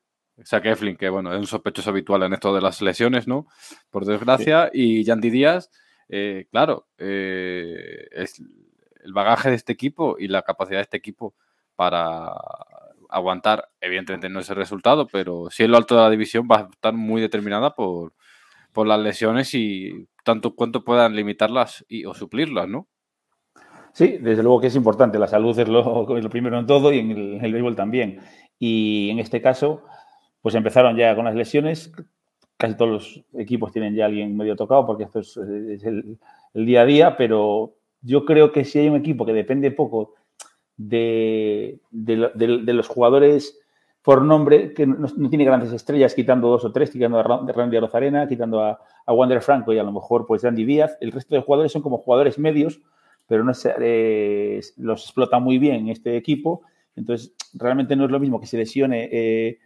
Zach 0.44 0.64
Eflin, 0.64 0.96
que 0.96 1.08
bueno, 1.08 1.32
es 1.32 1.38
un 1.38 1.46
sospechoso 1.46 1.90
habitual 1.90 2.22
en 2.22 2.32
esto 2.32 2.54
de 2.54 2.60
las 2.60 2.80
lesiones, 2.80 3.26
¿no? 3.26 3.46
Por 3.90 4.04
desgracia. 4.04 4.70
Y 4.72 5.04
Yandy 5.04 5.30
Díaz, 5.30 5.70
eh, 6.08 6.46
claro, 6.50 6.86
eh, 6.98 8.06
es 8.12 8.40
el 9.02 9.12
bagaje 9.12 9.50
de 9.50 9.56
este 9.56 9.72
equipo 9.72 10.16
y 10.18 10.28
la 10.28 10.42
capacidad 10.42 10.78
de 10.78 10.82
este 10.82 10.96
equipo 10.96 11.34
para 11.76 12.32
aguantar, 13.08 13.68
evidentemente 13.80 14.28
no 14.28 14.40
es 14.40 14.50
el 14.50 14.56
resultado, 14.56 15.06
pero 15.06 15.48
sí 15.50 15.64
en 15.64 15.70
lo 15.70 15.78
alto 15.78 15.96
de 15.96 16.02
la 16.02 16.10
división 16.10 16.46
va 16.50 16.58
a 16.58 16.68
estar 16.70 16.92
muy 16.92 17.20
determinada 17.20 17.74
por, 17.74 18.12
por 18.72 18.86
las 18.86 19.00
lesiones 19.00 19.54
y 19.54 20.08
tanto 20.24 20.54
cuanto 20.54 20.84
puedan 20.84 21.16
limitarlas 21.16 21.84
y, 21.88 22.04
o 22.04 22.14
suplirlas, 22.14 22.68
¿no? 22.68 22.88
Sí, 23.98 24.16
desde 24.20 24.44
luego 24.44 24.60
que 24.60 24.68
es 24.68 24.76
importante. 24.76 25.18
La 25.18 25.26
salud 25.26 25.58
es 25.58 25.66
lo, 25.66 26.06
primero 26.30 26.56
en 26.56 26.66
todo 26.66 26.92
y 26.92 27.00
en 27.00 27.10
el, 27.44 27.52
béisbol 27.52 27.74
también. 27.74 28.20
Y 28.56 29.10
en 29.10 29.18
este 29.18 29.42
caso, 29.42 29.82
pues 30.40 30.54
empezaron 30.54 30.96
ya 30.96 31.16
con 31.16 31.24
las 31.24 31.34
lesiones. 31.34 31.90
Casi 32.56 32.76
todos 32.76 32.90
los 32.92 33.24
equipos 33.34 33.72
tienen 33.72 33.96
ya 33.96 34.06
alguien 34.06 34.36
medio 34.36 34.54
tocado 34.54 34.86
porque 34.86 35.02
esto 35.02 35.18
es, 35.18 35.36
el, 35.36 36.16
día 36.54 36.82
a 36.82 36.84
día, 36.84 37.16
pero 37.16 37.74
yo 38.00 38.24
creo 38.24 38.52
que 38.52 38.64
si 38.64 38.78
hay 38.78 38.88
un 38.88 38.94
equipo 38.94 39.26
que 39.26 39.32
depende 39.32 39.72
poco 39.72 40.14
de, 40.76 41.80
los 41.90 42.86
jugadores 42.86 43.58
por 44.02 44.22
nombre, 44.22 44.74
que 44.74 44.86
no, 44.86 45.08
tiene 45.28 45.44
grandes 45.44 45.72
estrellas, 45.72 46.14
quitando 46.14 46.46
dos 46.46 46.64
o 46.64 46.70
tres, 46.70 46.90
quitando 46.90 47.18
a 47.18 47.24
Randy 47.24 47.76
Arozarena, 47.76 48.28
quitando 48.28 48.62
a, 48.62 48.78
a 49.06 49.12
Wander 49.12 49.40
Franco 49.40 49.72
y 49.72 49.78
a 49.78 49.82
lo 49.82 49.90
mejor 49.90 50.24
pues 50.24 50.44
Andy 50.44 50.64
Díaz, 50.64 50.96
el 51.00 51.10
resto 51.10 51.34
de 51.34 51.42
jugadores 51.42 51.72
son 51.72 51.82
como 51.82 51.98
jugadores 51.98 52.38
medios 52.38 52.80
pero 53.28 53.44
no 53.44 53.54
se, 53.54 53.72
eh, 53.78 54.60
los 54.78 55.04
explota 55.04 55.38
muy 55.38 55.58
bien 55.58 55.88
este 55.88 56.16
equipo. 56.16 56.62
Entonces, 56.96 57.32
realmente 57.54 57.94
no 57.94 58.06
es 58.06 58.10
lo 58.10 58.18
mismo 58.18 58.40
que 58.40 58.46
se 58.46 58.56
lesione 58.56 59.08
eh, 59.12 59.58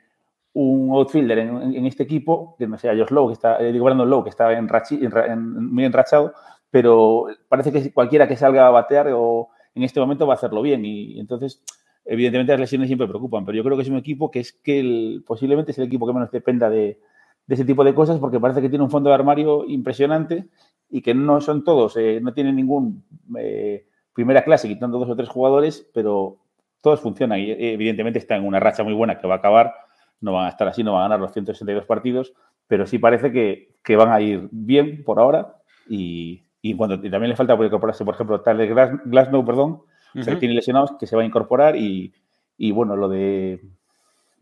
un 0.53 0.91
outfielder 0.91 1.39
en, 1.39 1.87
este 1.87 2.03
equipo, 2.03 2.57
que 2.59 2.67
no 2.67 2.77
sea 2.77 2.95
Josh 2.95 3.11
Lowe, 3.11 3.29
que 3.29 3.35
está, 3.35 3.63
eh, 3.63 3.73
digo 3.73 3.87
Brandon 3.87 4.11
Lowe, 4.11 4.25
que 4.25 4.31
está 4.31 4.53
en, 4.53 5.73
muy 5.73 5.85
enrachado, 5.85 6.35
pero 6.71 7.27
parece 7.49 7.73
que 7.73 7.93
cualquiera 7.93 8.29
que 8.29 8.37
salga 8.37 8.67
a 8.67 8.71
batear 8.71 9.09
o 9.15 9.49
en 9.75 9.85
este 9.85 10.01
momento 10.01 10.27
va 10.27 10.35
a 10.35 10.37
hacerlo 10.37 10.61
bien. 10.61 10.85
Y, 10.85 11.19
entonces, 11.21 11.63
evidentemente 12.05 12.53
las 12.53 12.61
lesiones 12.61 12.89
siempre 12.89 13.07
preocupan, 13.07 13.47
pero 13.47 13.57
yo 13.57 13.65
creo 13.65 13.77
que 13.77 13.85
es 13.85 13.89
un 13.89 13.97
equipo 13.97 14.31
que 14.31 14.41
es 14.41 14.53
que 14.53 15.21
posiblemente 15.25 15.71
es 15.71 15.79
el 15.79 15.85
equipo 15.85 16.07
que 16.07 16.13
menos 16.13 16.33
dependa 16.33 16.69
de, 16.69 16.99
de 17.47 17.55
ese 17.55 17.65
tipo 17.65 17.85
de 17.85 17.95
cosas 17.95 18.19
porque 18.19 18.41
parece 18.41 18.61
que 18.61 18.69
tiene 18.69 18.85
un 18.85 18.91
fondo 18.91 19.09
de 19.11 19.15
armario 19.15 19.65
impresionante 19.67 20.49
y 20.89 21.03
que 21.03 21.15
no 21.15 21.41
son 21.41 21.65
todos, 21.65 21.97
eh, 21.97 22.21
no 22.23 22.33
tienen 22.33 22.57
ningún 22.57 23.05
eh, 23.39 23.87
primera 24.13 24.45
clase, 24.45 24.69
quitando 24.69 24.99
dos 24.99 25.11
o 25.11 25.17
tres 25.17 25.29
jugadores, 25.29 25.89
pero 25.95 26.39
todos 26.81 27.01
funcionan 27.01 27.39
y 27.41 27.51
evidentemente 27.51 28.19
están 28.19 28.41
en 28.41 28.47
una 28.47 28.61
racha 28.61 28.83
muy 28.83 28.93
buena 28.93 29.19
que 29.19 29.27
va 29.27 29.35
a 29.35 29.39
acabar, 29.39 29.75
no 30.21 30.33
van 30.33 30.47
a 30.47 30.51
estar 30.51 30.69
así, 30.69 30.85
no 30.85 30.93
van 30.93 31.01
a 31.01 31.05
ganar 31.05 31.21
los 31.21 31.33
162 31.33 31.87
partidos, 31.87 32.35
pero 32.67 32.87
sí 32.87 32.99
parece 32.99 33.33
que, 33.33 33.75
que 33.83 33.97
van 33.97 34.11
a 34.11 34.21
ir 34.21 34.49
bien 34.51 35.03
por 35.05 35.19
ahora 35.19 35.57
y, 35.89 36.43
y, 36.61 36.75
cuando, 36.75 37.01
también 37.01 37.31
le 37.31 37.37
falta 37.37 37.57
por 37.57 37.67
incorporarse, 37.67 38.05
por 38.05 38.15
ejemplo, 38.15 38.41
Tyler 38.41 38.75
Glasnow, 39.05 39.45
perdón, 39.45 39.83
que 40.15 40.37
tiene 40.37 40.55
lesionados, 40.55 40.93
que 40.99 41.07
se 41.07 41.17
va 41.17 41.23
a 41.23 41.27
incorporar 41.27 41.77
y, 41.77 42.13
y 42.59 42.71
bueno, 42.71 42.97
lo 42.97 43.09
de 43.09 43.61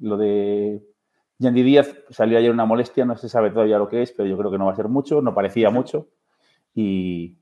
lo 0.00 0.16
de 0.16 0.82
Yandy 1.40 1.62
Díaz 1.62 1.96
salió 2.10 2.36
ayer 2.36 2.50
una 2.50 2.66
molestia, 2.66 3.06
no 3.06 3.16
se 3.16 3.30
sabe 3.30 3.50
todavía 3.50 3.78
lo 3.78 3.88
que 3.88 4.02
es, 4.02 4.12
pero 4.12 4.28
yo 4.28 4.36
creo 4.36 4.50
que 4.50 4.58
no 4.58 4.66
va 4.66 4.72
a 4.72 4.76
ser 4.76 4.88
mucho, 4.88 5.22
no 5.22 5.34
parecía 5.34 5.70
mucho. 5.70 6.08
Y, 6.74 7.38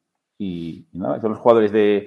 nada, 0.92 1.20
son 1.20 1.32
los 1.32 1.40
jugadores 1.40 1.72
de, 1.72 2.06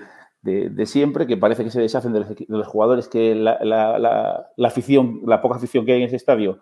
siempre 0.86 1.28
que 1.28 1.36
parece 1.36 1.66
que 1.66 1.70
se 1.70 1.82
deshacen 1.82 2.14
de 2.14 2.26
los, 2.48 2.68
jugadores 2.68 3.10
que 3.10 3.36
la, 3.36 4.48
afición, 4.64 5.20
la 5.26 5.42
poca 5.42 5.58
afición 5.58 5.86
que 5.86 5.92
hay 5.92 6.00
en 6.00 6.08
ese 6.08 6.16
estadio, 6.16 6.60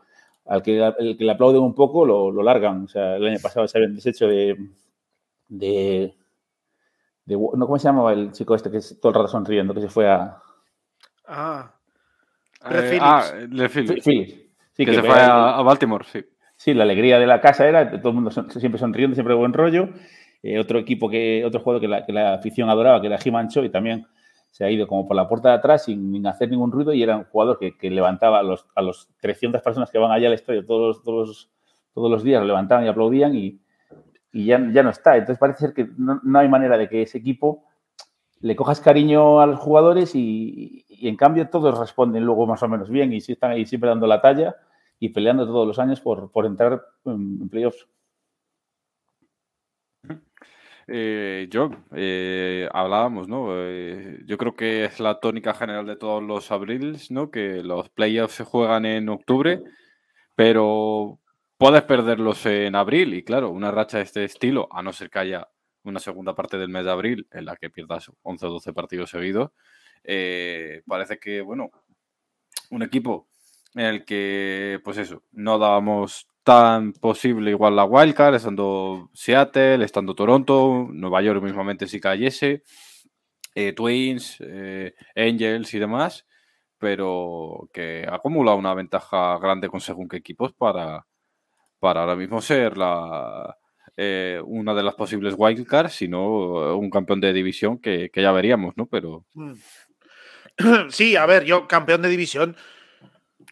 al 0.48 0.64
que, 0.64 0.80
el 0.98 1.16
que 1.16 1.24
le 1.24 1.32
aplauden 1.32 1.62
un 1.62 1.76
poco, 1.76 2.08
lo, 2.08 2.42
largan. 2.42 2.86
O 2.86 2.88
sea, 2.88 3.16
el 3.18 3.28
año 3.28 3.38
pasado 3.40 3.68
se 3.68 3.78
habían 3.78 3.94
deshecho 3.94 4.28
de, 4.28 4.58
de, 5.48 6.16
no, 7.28 7.68
¿Cómo 7.68 7.78
se 7.78 7.88
llamaba 7.88 8.14
el 8.14 8.32
chico 8.32 8.56
este 8.56 8.72
que 8.72 8.80
todo 9.00 9.12
el 9.12 9.16
rato 9.16 9.28
sonriendo, 9.28 9.76
que 9.76 9.82
se 9.82 9.90
fue 9.90 10.10
a. 10.10 10.42
Ah, 11.28 11.72
eh, 12.72 12.98
ah 13.00 13.24
Phillips. 13.70 14.49
Sí, 14.80 14.86
que, 14.86 14.94
se 14.94 15.04
fue 15.04 15.20
a, 15.20 15.62
Baltimore, 15.62 16.06
sí. 16.10 16.24
Sí, 16.56 16.74
la 16.74 16.84
alegría 16.84 17.20
de 17.20 17.28
la 17.28 17.42
casa 17.42 17.68
era 17.68 18.00
todo 18.00 18.12
el 18.12 18.16
mundo 18.16 18.32
siempre 18.32 18.80
sonriendo, 18.80 19.14
siempre 19.14 19.34
buen 19.34 19.52
rollo. 19.52 19.90
Eh, 20.42 20.58
otro 20.58 20.80
equipo 20.80 21.10
que, 21.10 21.44
otro 21.44 21.60
jugador 21.60 22.06
que 22.06 22.14
la, 22.14 22.34
afición 22.36 22.70
adoraba, 22.70 23.02
que 23.02 23.08
era 23.08 23.18
Jimancho, 23.18 23.66
y 23.66 23.70
también 23.70 24.08
se 24.52 24.64
ha 24.64 24.72
ido 24.72 24.88
como 24.88 25.06
por 25.06 25.18
la 25.18 25.28
puerta 25.28 25.50
de 25.50 25.56
atrás 25.56 25.84
sin, 25.84 26.26
hacer 26.26 26.50
ningún 26.50 26.72
ruido 26.72 26.94
y 26.94 27.04
era 27.04 27.18
un 27.18 27.26
jugador 27.26 27.60
que, 27.60 27.90
levantaba 27.90 28.40
a 28.40 28.44
los, 28.44 28.68
a 28.74 28.82
los 28.82 29.10
300 29.20 29.62
personas 29.62 29.92
que 29.92 29.98
van 29.98 30.14
allá 30.14 30.30
al 30.30 30.34
estadio 30.34 30.66
todos, 30.66 31.04
todos, 31.04 31.50
todos 31.94 32.10
los 32.10 32.24
días, 32.24 32.40
lo 32.40 32.48
levantaban 32.48 32.86
y 32.86 32.88
aplaudían 32.88 33.36
y, 33.36 33.60
ya, 34.32 34.66
ya 34.72 34.82
no 34.82 34.92
está. 34.92 35.18
Entonces 35.18 35.40
parece 35.40 35.60
ser 35.60 35.74
que 35.74 35.90
no, 35.98 36.40
hay 36.40 36.48
manera 36.48 36.78
de 36.78 36.88
que 36.88 37.02
ese 37.02 37.18
equipo 37.18 37.66
le 38.40 38.56
cojas 38.56 38.80
cariño 38.80 39.42
a 39.42 39.46
los 39.46 39.60
jugadores 39.60 40.16
y, 40.16 40.86
en 41.02 41.18
cambio 41.18 41.50
todos 41.50 41.78
responden 41.78 42.24
luego 42.24 42.48
más 42.48 42.64
o 42.64 42.70
menos 42.70 42.90
bien 42.90 43.12
y 43.12 43.20
sí 43.20 43.34
están 43.34 43.52
ahí 43.52 43.66
siempre 43.66 43.90
dando 43.90 44.08
la 44.08 44.22
talla 44.22 44.56
y 45.00 45.10
peleando 45.10 45.46
todos 45.46 45.68
los 45.68 45.80
años 45.80 46.02
por, 46.02 46.32
por 46.32 46.46
entrar 46.46 46.86
en 47.06 47.50
playoffs. 47.50 47.88
Eh, 50.92 51.48
yo, 51.52 51.70
eh, 51.96 52.68
hablábamos, 52.74 53.28
¿no? 53.28 53.50
Eh, 53.52 54.22
yo 54.26 54.38
creo 54.40 54.56
que 54.56 54.86
es 54.86 55.00
la 55.00 55.20
tónica 55.20 55.54
general 55.54 55.86
de 55.86 55.96
todos 55.96 56.24
los 56.24 56.52
abriles, 56.52 57.12
¿no? 57.12 57.30
Que 57.30 57.62
los 57.64 57.90
playoffs 57.90 58.34
se 58.34 58.44
juegan 58.44 58.86
en 58.88 59.08
octubre, 59.10 59.62
pero 60.36 61.20
puedes 61.58 61.84
perderlos 61.84 62.44
en 62.48 62.76
abril 62.76 63.14
y 63.14 63.24
claro, 63.24 63.52
una 63.52 63.70
racha 63.72 63.98
de 63.98 64.04
este 64.06 64.24
estilo, 64.24 64.68
a 64.72 64.82
no 64.82 64.92
ser 64.92 65.12
que 65.12 65.20
haya 65.20 65.48
una 65.84 66.00
segunda 66.00 66.34
parte 66.36 66.58
del 66.58 66.70
mes 66.70 66.86
de 66.86 66.92
abril 66.92 67.28
en 67.32 67.46
la 67.46 67.56
que 67.56 67.70
pierdas 67.70 68.12
11 68.24 68.48
o 68.48 68.50
12 68.50 68.74
partidos 68.74 69.12
seguidos, 69.12 69.52
parece 70.88 71.20
que, 71.20 71.42
bueno, 71.42 71.70
un 72.72 72.82
equipo 72.84 73.28
en 73.76 73.86
el 73.86 74.06
que, 74.06 74.80
pues 74.84 74.98
eso, 74.98 75.24
no 75.32 75.60
dábamos 75.60 76.28
tan 76.44 76.94
posible 76.94 77.52
igual 77.52 77.76
la 77.76 77.86
wildcard, 77.86 78.36
estando 78.36 79.10
Seattle, 79.14 79.84
estando 79.86 80.16
Toronto, 80.16 80.88
Nueva 80.92 81.22
York 81.22 81.44
mismamente 81.44 81.88
si 81.88 82.00
cayese, 82.00 82.64
eh, 83.56 83.74
Twins, 83.74 84.38
eh, 84.40 84.94
Angels 85.16 85.74
y 85.74 85.80
demás, 85.80 86.26
pero 86.78 87.70
que 87.74 88.06
ha 88.10 88.16
acumulado 88.16 88.58
una 88.58 88.74
ventaja 88.74 89.38
grande 89.40 89.70
con 89.70 89.82
según 89.82 90.08
qué 90.08 90.18
equipos 90.18 90.54
para, 90.54 91.06
para 91.80 92.02
ahora 92.02 92.16
mismo 92.16 92.42
ser 92.42 92.78
la, 92.78 93.58
eh, 93.98 94.42
una 94.46 94.74
de 94.74 94.84
las 94.84 94.96
posibles 94.96 95.36
wildcards, 95.38 95.94
sino 95.94 96.78
un 96.78 96.90
campeón 96.90 97.20
de 97.20 97.34
división 97.34 97.80
que, 97.80 98.10
ya 98.16 98.32
veríamos, 98.32 98.78
¿no? 98.78 98.88
Pero. 98.88 99.26
Mm. 99.34 99.54
Sí, 100.90 101.16
a 101.16 101.26
ver, 101.26 101.46
yo 101.46 101.68
campeón 101.68 102.02
de 102.02 102.10
división. 102.10 102.56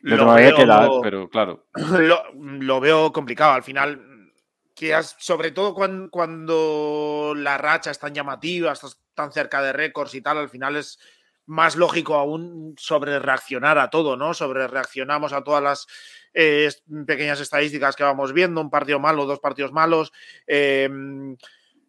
Lo 0.01 0.33
veo, 0.33 1.01
pero 1.01 1.29
claro. 1.29 1.67
Lo, 2.41 2.79
veo 2.79 3.11
complicado. 3.11 3.53
Al 3.53 3.63
final, 3.63 4.31
que 4.75 4.95
sobre 5.17 5.51
todo 5.51 5.73
cuando, 5.73 6.09
cuando 6.09 7.33
la 7.35 7.57
racha 7.57 7.91
es 7.91 7.99
tan 7.99 8.13
llamativa, 8.13 8.71
estás 8.71 8.99
tan 9.13 9.31
cerca 9.31 9.61
de 9.61 9.73
récords 9.73 10.13
y 10.13 10.21
tal, 10.21 10.37
al 10.37 10.49
final 10.49 10.75
es 10.75 10.99
más 11.47 11.75
lógico 11.75 12.15
aún 12.15 12.75
sobre 12.77 13.19
reaccionar 13.19 13.79
a 13.79 13.89
todo, 13.89 14.17
¿no? 14.17 14.33
Sobre 14.33 14.67
reaccionamos 14.67 15.33
a 15.33 15.43
todas 15.43 15.63
las 15.63 15.87
eh, 16.33 16.69
pequeñas 17.07 17.39
estadísticas 17.39 17.95
que 17.95 18.03
vamos 18.03 18.33
viendo, 18.33 18.61
un 18.61 18.69
partido 18.69 18.99
malo, 18.99 19.25
dos 19.25 19.39
partidos 19.39 19.71
malos. 19.71 20.11
Em, 20.45 21.37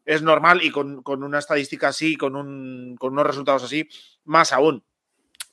es 0.07 0.23
normal 0.23 0.62
y 0.62 0.71
con, 0.71 1.03
una 1.05 1.38
estadística 1.41 1.88
así, 1.88 2.17
con, 2.17 2.37
un, 2.37 2.97
con 2.99 3.12
unos 3.12 3.27
resultados 3.27 3.65
así, 3.65 3.87
más 4.25 4.53
aún 4.53 4.83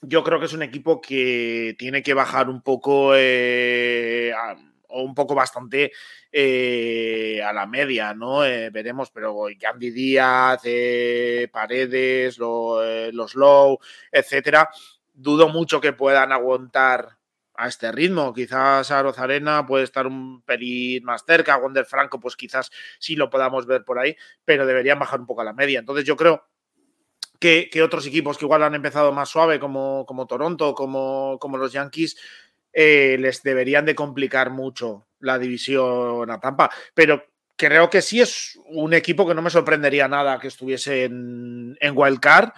yo 0.07 0.23
creo 0.23 0.39
que 0.39 0.45
es 0.45 0.53
un 0.53 0.63
equipo 0.63 1.01
que 1.01 1.75
tiene 1.77 2.03
que 2.03 2.13
bajar 2.13 2.49
un 2.49 2.61
poco 2.61 3.13
eh, 3.15 4.33
o 4.89 5.01
un 5.01 5.13
poco 5.13 5.35
bastante 5.35 5.91
eh, 6.31 7.41
a 7.43 7.53
la 7.53 7.65
media, 7.65 8.13
¿no? 8.13 8.45
Eh, 8.45 8.69
veremos, 8.69 9.11
pero 9.11 9.47
Gandhi 9.59 9.91
Díaz, 9.91 10.61
Paredes, 11.51 12.37
los 12.37 13.35
Low, 13.35 13.79
etcétera, 14.11 14.69
dudo 15.13 15.49
mucho 15.49 15.81
que 15.81 15.93
puedan 15.93 16.31
aguantar 16.31 17.17
a 17.57 17.67
este 17.67 17.91
ritmo. 17.91 18.33
Quizás 18.33 18.91
a 18.91 18.99
Arena 18.99 19.65
puede 19.65 19.83
estar 19.83 20.07
un 20.07 20.41
pelín 20.43 21.03
más 21.05 21.23
cerca, 21.25 21.57
Wonder 21.57 21.85
Franco, 21.85 22.19
pues 22.19 22.35
quizás 22.35 22.69
sí 22.99 23.15
lo 23.15 23.29
podamos 23.29 23.65
ver 23.65 23.83
por 23.83 23.99
ahí, 23.99 24.15
pero 24.43 24.65
deberían 24.65 24.99
bajar 24.99 25.19
un 25.19 25.25
poco 25.25 25.41
a 25.41 25.45
la 25.45 25.53
media. 25.53 25.79
Entonces 25.79 26.05
yo 26.05 26.15
creo 26.15 26.45
que, 27.69 27.83
otros 27.83 28.07
equipos 28.07 28.37
que 28.37 28.45
igual 28.45 28.63
han 28.63 28.75
empezado 28.75 29.11
más 29.11 29.29
suave, 29.29 29.59
como, 29.59 30.05
como 30.07 30.25
Toronto, 30.25 30.73
como, 30.73 31.37
como 31.39 31.57
los 31.57 31.71
Yankees, 31.71 32.17
eh, 32.73 33.17
les 33.19 33.43
deberían 33.43 33.85
de 33.85 33.95
complicar 33.95 34.49
mucho 34.49 35.07
la 35.19 35.37
división 35.37 36.29
a 36.31 36.39
Tampa. 36.39 36.71
Pero 36.93 37.23
creo 37.55 37.89
que 37.89 38.01
sí 38.01 38.21
es 38.21 38.59
un 38.69 38.93
equipo 38.93 39.27
que 39.27 39.35
no 39.35 39.41
me 39.41 39.49
sorprendería 39.49 40.07
nada 40.07 40.39
que 40.39 40.47
estuviese 40.47 41.03
en, 41.05 41.77
en 41.79 41.93
Wildcard, 41.95 42.49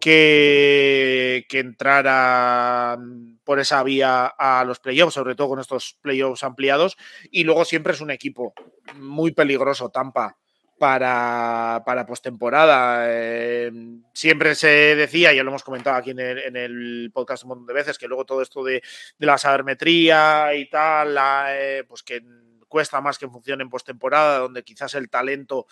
que, 0.00 1.44
que 1.48 1.58
entrara 1.58 2.96
por 3.42 3.58
esa 3.58 3.82
vía 3.82 4.26
a 4.26 4.64
los 4.64 4.78
playoffs, 4.78 5.14
sobre 5.14 5.34
todo 5.34 5.48
con 5.48 5.60
estos 5.60 5.98
playoffs 6.00 6.44
ampliados. 6.44 6.96
Y 7.32 7.42
luego 7.42 7.64
siempre 7.64 7.92
es 7.92 8.00
un 8.00 8.12
equipo 8.12 8.54
muy 8.94 9.32
peligroso, 9.32 9.90
Tampa 9.90 10.36
para, 10.78 11.82
para 11.84 12.06
postemporada. 12.06 13.04
Eh, 13.08 13.70
siempre 14.12 14.54
se 14.54 14.94
decía, 14.96 15.32
ya 15.32 15.42
lo 15.42 15.50
hemos 15.50 15.64
comentado 15.64 15.96
aquí 15.96 16.10
en 16.10 16.18
el, 16.20 17.10
podcast 17.12 17.44
un 17.44 17.48
montón 17.48 17.66
de 17.66 17.74
veces, 17.74 17.98
que 17.98 18.08
luego 18.08 18.24
todo 18.24 18.42
esto 18.42 18.62
de, 18.64 18.82
la 19.18 19.38
sabermetría 19.38 20.54
y 20.54 20.68
tal, 20.70 21.16
eh, 21.50 21.84
pues 21.88 22.02
que 22.02 22.22
cuesta 22.68 23.00
más 23.00 23.18
que 23.18 23.28
funcione 23.28 23.62
en 23.62 23.70
postemporada, 23.70 24.38
donde 24.38 24.62
quizás 24.62 24.94
el 24.94 25.10
talento 25.10 25.66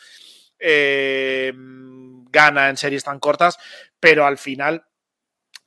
eh, 0.59 1.53
gana 1.55 2.69
en 2.69 2.77
series 2.77 3.05
tan 3.05 3.21
cortas, 3.21 3.59
pero 4.01 4.27
al 4.27 4.39
final 4.39 4.87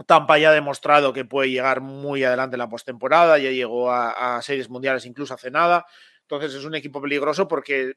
Tampa 0.05 0.38
ya 0.38 0.50
ha 0.50 0.53
demostrado 0.53 1.13
que 1.13 1.25
puede 1.25 1.51
llegar 1.51 1.81
muy 1.81 2.24
adelante 2.24 2.55
en 2.55 2.60
la 2.60 2.69
postemporada, 2.69 3.38
ya 3.38 3.51
llegó 3.51 3.91
a 3.91 4.41
series 4.41 4.70
mundiales 4.70 5.05
incluso 5.05 5.33
hace 5.33 5.51
nada. 5.51 5.85
Entonces 6.29 6.53
es 6.53 6.64
un 6.64 6.75
equipo 6.75 7.01
peligroso 7.01 7.48
porque 7.48 7.96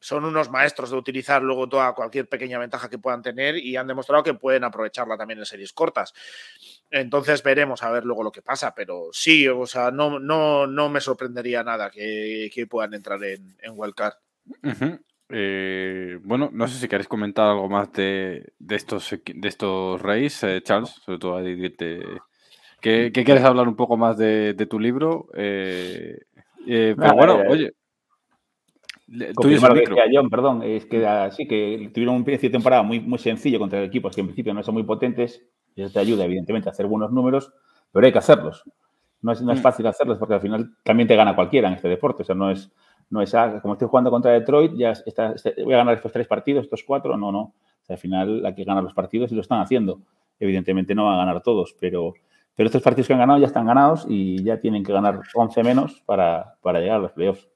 son 0.00 0.24
unos 0.24 0.50
maestros 0.50 0.90
de 0.90 0.96
utilizar 0.96 1.42
luego 1.42 1.68
toda 1.68 1.92
cualquier 1.94 2.28
pequeña 2.28 2.58
ventaja 2.58 2.88
que 2.88 2.98
puedan 2.98 3.22
tener 3.22 3.56
y 3.56 3.76
han 3.76 3.86
demostrado 3.86 4.22
que 4.22 4.34
pueden 4.34 4.64
aprovecharla 4.64 5.16
también 5.16 5.38
en 5.38 5.46
series 5.46 5.72
cortas. 5.72 6.14
Entonces 6.90 7.42
veremos 7.42 7.82
a 7.82 7.90
ver 7.90 8.04
luego 8.04 8.22
lo 8.22 8.32
que 8.32 8.42
pasa, 8.42 8.74
pero 8.74 9.08
sí, 9.12 9.48
o 9.48 9.66
sea, 9.66 9.90
no, 9.90 10.18
no, 10.18 10.66
no 10.66 10.88
me 10.88 11.00
sorprendería 11.00 11.62
nada 11.62 11.90
que, 11.90 12.66
puedan 12.68 12.94
entrar 12.94 13.22
en, 13.24 13.56
en 13.62 13.72
Wildcard. 13.74 14.14
Eh, 15.28 16.18
bueno, 16.22 16.50
no 16.52 16.68
sé 16.68 16.78
si 16.78 16.88
queréis 16.88 17.08
comentar 17.08 17.48
algo 17.48 17.68
más 17.68 17.92
de, 17.92 18.52
estos 18.68 19.10
de 19.10 19.48
estos 19.48 20.00
Reyes, 20.00 20.42
eh, 20.44 20.60
Charles, 20.62 20.90
sobre 21.04 21.18
todo 21.18 21.36
a 21.36 21.42
¿Qué, 22.80 23.10
quieres 23.12 23.42
hablar 23.42 23.66
un 23.66 23.74
poco 23.74 23.96
más 23.96 24.16
de, 24.16 24.54
tu 24.70 24.78
libro? 24.78 25.28
Eh, 25.34 26.18
pero 26.64 27.14
bueno, 27.14 27.42
oye, 27.48 27.74
Confirmar 29.34 29.70
lo 29.70 29.82
que 29.82 29.90
decía 29.90 30.04
John, 30.12 30.28
perdón, 30.28 30.62
es 30.64 30.84
que 30.86 31.06
así 31.06 31.46
que 31.46 31.90
tuvieron 31.94 32.16
un 32.16 32.24
principio 32.24 32.50
de 32.50 32.54
temporada 32.54 32.82
muy, 32.82 33.00
muy 33.00 33.18
sencillo 33.18 33.58
contra 33.58 33.82
equipos 33.82 34.14
que 34.14 34.20
en 34.20 34.26
principio 34.26 34.52
no 34.52 34.62
son 34.64 34.74
muy 34.74 34.82
potentes, 34.82 35.46
y 35.76 35.82
eso 35.82 35.92
te 35.92 36.00
ayuda, 36.00 36.24
evidentemente, 36.24 36.68
a 36.68 36.72
hacer 36.72 36.86
buenos 36.86 37.12
números, 37.12 37.52
pero 37.92 38.06
hay 38.06 38.12
que 38.12 38.18
hacerlos. 38.18 38.64
No 39.22 39.32
es, 39.32 39.42
no 39.42 39.52
es 39.52 39.60
mm. 39.60 39.62
fácil 39.62 39.86
hacerlos 39.86 40.18
porque 40.18 40.34
al 40.34 40.40
final 40.40 40.70
también 40.82 41.06
te 41.06 41.16
gana 41.16 41.34
cualquiera 41.34 41.68
en 41.68 41.74
este 41.74 41.88
deporte. 41.88 42.22
O 42.22 42.24
sea, 42.24 42.34
no 42.34 42.50
es, 42.50 42.72
no 43.10 43.20
es 43.22 43.34
ah, 43.34 43.60
como 43.60 43.74
estoy 43.74 43.88
jugando 43.88 44.10
contra 44.10 44.32
Detroit, 44.32 44.72
ya 44.76 44.90
está, 44.90 45.32
este, 45.32 45.62
voy 45.62 45.74
a 45.74 45.78
ganar 45.78 45.94
estos 45.94 46.12
tres 46.12 46.26
partidos, 46.26 46.64
estos 46.64 46.82
cuatro. 46.82 47.16
No, 47.16 47.30
no. 47.30 47.40
O 47.40 47.54
sea, 47.82 47.94
al 47.94 48.00
final 48.00 48.44
hay 48.44 48.54
que 48.54 48.64
ganar 48.64 48.82
los 48.82 48.94
partidos 48.94 49.30
y 49.32 49.34
lo 49.34 49.40
están 49.40 49.60
haciendo. 49.60 50.00
Evidentemente 50.38 50.94
no 50.94 51.06
van 51.06 51.14
a 51.14 51.18
ganar 51.18 51.42
todos, 51.42 51.74
pero, 51.80 52.14
pero 52.54 52.66
estos 52.66 52.82
partidos 52.82 53.06
que 53.06 53.12
han 53.12 53.20
ganado 53.20 53.38
ya 53.38 53.46
están 53.46 53.66
ganados 53.66 54.06
y 54.08 54.42
ya 54.42 54.60
tienen 54.60 54.82
que 54.82 54.92
ganar 54.92 55.20
11 55.34 55.62
menos 55.62 56.02
para, 56.06 56.56
para 56.62 56.80
llegar 56.80 56.96
a 56.96 57.00
los 57.00 57.12
playoffs. 57.12 57.48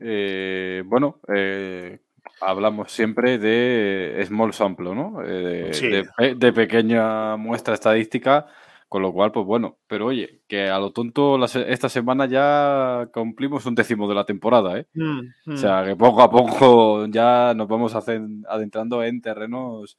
Eh, 0.00 0.82
bueno, 0.86 1.20
eh, 1.34 2.00
hablamos 2.40 2.92
siempre 2.92 3.38
de 3.38 4.22
small 4.26 4.52
sample, 4.52 4.94
¿no? 4.94 5.22
Eh, 5.24 6.04
de, 6.36 6.52
pequeña 6.52 7.36
muestra 7.36 7.74
estadística, 7.74 8.46
con 8.88 9.02
lo 9.02 9.12
cual, 9.12 9.32
pues 9.32 9.46
bueno, 9.46 9.78
pero 9.86 10.06
oye, 10.06 10.42
que 10.48 10.68
a 10.68 10.78
lo 10.78 10.92
tonto 10.92 11.42
esta 11.44 11.88
semana 11.88 12.26
ya 12.26 13.08
cumplimos 13.12 13.66
un 13.66 13.74
décimo 13.74 14.08
de 14.08 14.14
la 14.14 14.24
temporada, 14.24 14.78
¿eh? 14.78 14.86
Mm, 14.94 15.18
o 15.18 15.52
mm. 15.52 15.56
sea, 15.56 15.84
que 15.84 15.96
poco 15.96 16.22
a 16.22 16.30
poco 16.30 17.06
ya 17.06 17.54
nos 17.54 17.68
vamos 17.68 17.94
adentrando 17.94 19.02
en 19.02 19.20
terrenos 19.20 19.98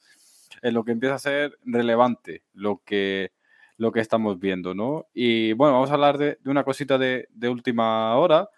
en 0.61 0.73
lo 0.73 0.83
que 0.83 0.91
empieza 0.91 1.15
a 1.15 1.19
ser 1.19 1.57
relevante, 1.65 2.43
lo 2.53 2.81
que 2.85 3.31
lo 3.77 3.91
que 3.91 3.99
estamos 3.99 4.39
viendo, 4.39 4.73
¿no? 4.73 5.07
Y 5.13 5.51
bueno, 5.53 5.73
vamos 5.73 5.91
a 5.91 5.95
hablar 5.95 6.17
de, 6.17 6.39
una 6.45 6.63
cosita 6.63 6.97
de, 6.97 7.27
de 7.31 7.49
última 7.49 8.15
hora, 8.15 8.49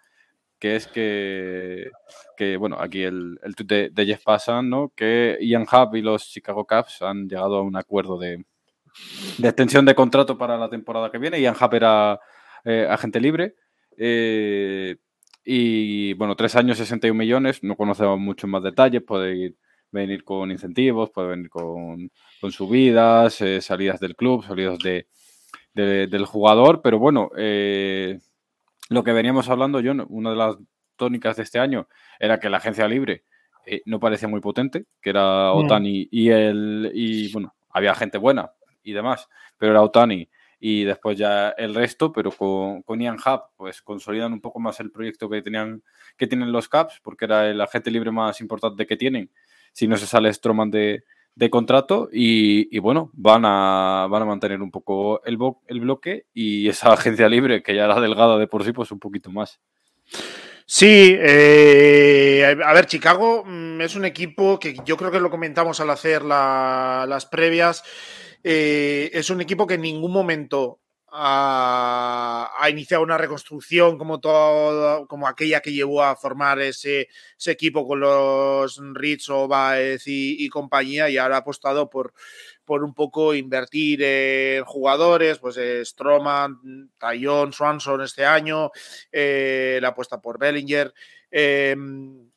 que 0.58 0.76
es 0.76 0.86
que, 0.86 1.90
que 2.36 2.56
bueno, 2.56 2.76
aquí 2.80 3.02
el, 3.02 3.38
el 3.42 3.54
de, 3.94 4.06
Jeff 4.06 4.24
Passan, 4.24 4.68
¿no? 4.68 4.92
Que 4.94 5.38
Ian 5.40 5.66
Hub 5.70 5.94
y 5.94 6.02
los 6.02 6.28
Chicago 6.28 6.66
Cubs 6.66 7.02
han 7.02 7.28
llegado 7.28 7.56
a 7.56 7.62
un 7.62 7.76
acuerdo 7.76 8.18
de, 8.18 8.44
de 9.38 9.48
extensión 9.48 9.84
de 9.84 9.94
contrato 9.94 10.36
para 10.36 10.58
la 10.58 10.68
temporada 10.68 11.10
que 11.10 11.18
viene. 11.18 11.40
Ian 11.40 11.54
Hub 11.60 11.74
era 11.74 12.20
eh, 12.64 12.86
agente 12.88 13.20
libre. 13.20 13.54
Eh, 13.96 14.96
y 15.44 16.12
bueno, 16.14 16.34
tres 16.36 16.56
años, 16.56 16.78
61 16.78 17.16
millones. 17.16 17.62
No 17.62 17.76
conocemos 17.76 18.18
mucho 18.18 18.46
más 18.46 18.62
detalles. 18.62 19.02
Puede 19.02 19.54
venir 19.90 20.24
con 20.24 20.50
incentivos, 20.50 21.10
puede 21.10 21.28
venir 21.28 21.48
con, 21.48 22.10
con 22.40 22.52
subidas, 22.52 23.40
eh, 23.40 23.60
salidas 23.60 24.00
del 24.00 24.16
club, 24.16 24.44
salidas 24.44 24.78
de, 24.78 25.06
del 25.74 26.26
jugador. 26.26 26.82
Pero 26.82 26.98
bueno, 26.98 27.30
lo 28.88 29.04
que 29.04 29.12
veníamos 29.12 29.48
hablando, 29.48 29.80
John, 29.84 30.04
una 30.08 30.30
de 30.30 30.36
las 30.36 30.56
tónicas 30.96 31.36
de 31.36 31.42
este 31.44 31.58
año 31.58 31.88
era 32.18 32.40
que 32.40 32.48
la 32.48 32.58
agencia 32.58 32.88
libre 32.88 33.24
eh, 33.66 33.82
no 33.86 34.00
parecía 34.00 34.28
muy 34.28 34.40
potente, 34.40 34.86
que 35.00 35.10
era 35.10 35.52
mm. 35.52 35.56
Otani 35.56 36.08
y 36.10 36.30
el. 36.30 36.90
Y 36.94 37.32
bueno, 37.32 37.54
había 37.70 37.94
gente 37.94 38.18
buena 38.18 38.52
y 38.82 38.92
demás, 38.92 39.28
pero 39.56 39.72
era 39.72 39.82
Otani 39.82 40.28
y 40.60 40.84
después 40.84 41.16
ya 41.16 41.50
el 41.50 41.74
resto, 41.74 42.12
pero 42.12 42.32
con, 42.32 42.82
con 42.82 43.00
Ian 43.00 43.16
Hub, 43.16 43.42
pues 43.56 43.80
consolidan 43.80 44.32
un 44.32 44.40
poco 44.40 44.58
más 44.58 44.80
el 44.80 44.90
proyecto 44.90 45.28
que 45.28 45.40
tenían 45.40 45.82
que 46.16 46.26
tienen 46.26 46.50
los 46.50 46.68
Caps, 46.68 47.00
porque 47.02 47.26
era 47.26 47.48
el 47.48 47.60
agente 47.60 47.90
libre 47.90 48.10
más 48.10 48.40
importante 48.40 48.86
que 48.86 48.96
tienen. 48.96 49.30
Si 49.72 49.86
no 49.86 49.96
se 49.96 50.06
sale 50.06 50.32
Stroman 50.32 50.70
de, 50.70 51.04
de 51.38 51.50
contrato 51.50 52.08
y, 52.12 52.76
bueno, 52.80 53.10
van 53.12 53.44
a, 53.44 54.08
van 54.10 54.22
a 54.22 54.26
mantener 54.26 54.60
un 54.60 54.72
poco 54.72 55.22
el, 55.24 55.38
el 55.68 55.80
bloque 55.80 56.26
y 56.34 56.68
esa 56.68 56.92
agencia 56.92 57.28
libre 57.28 57.62
que 57.62 57.76
ya 57.76 57.84
era 57.84 58.00
delgada 58.00 58.38
de 58.38 58.48
por 58.48 58.64
sí, 58.64 58.72
pues 58.72 58.90
un 58.90 58.98
poquito 58.98 59.30
más. 59.30 59.60
Sí, 60.66 61.16
eh, 61.16 62.56
a 62.62 62.72
ver, 62.72 62.86
Chicago 62.86 63.44
mm, 63.46 63.80
es 63.80 63.94
un 63.94 64.04
equipo 64.04 64.58
que 64.58 64.76
yo 64.84 64.96
creo 64.96 65.12
que 65.12 65.20
lo 65.20 65.30
comentamos 65.30 65.78
al 65.78 65.90
hacer 65.90 66.24
las 66.24 67.26
previas. 67.26 67.84
Eh, 68.42 69.08
es 69.12 69.30
un 69.30 69.40
equipo 69.40 69.66
que 69.66 69.74
en 69.74 69.82
ningún 69.82 70.12
momento 70.12 70.80
ha, 71.10 72.66
iniciado 72.70 73.02
una 73.02 73.18
reconstrucción 73.18 73.98
como, 73.98 74.20
todo, 74.20 75.06
como 75.06 75.26
aquella 75.26 75.60
que 75.60 75.72
llevó 75.72 76.02
a 76.02 76.16
formar 76.16 76.60
ese, 76.60 77.08
equipo 77.46 77.86
con 77.86 78.00
los 78.00 78.80
Ritz, 78.94 79.28
Baez 79.48 80.02
y, 80.06 80.48
compañía 80.48 81.08
y 81.08 81.16
ahora 81.16 81.36
ha 81.36 81.38
apostado 81.40 81.88
por, 81.88 82.12
por 82.64 82.84
un 82.84 82.94
poco 82.94 83.34
invertir 83.34 84.02
en 84.02 84.64
jugadores, 84.64 85.38
pues 85.38 85.56
eh, 85.56 85.84
Stroman, 85.84 86.90
Tayon, 86.98 87.52
Swanson 87.52 88.02
este 88.02 88.24
año, 88.24 88.70
eh, 89.10 89.78
la 89.80 89.88
apuesta 89.88 90.20
por 90.20 90.38
Bellinger. 90.38 90.92
Em, 91.30 92.27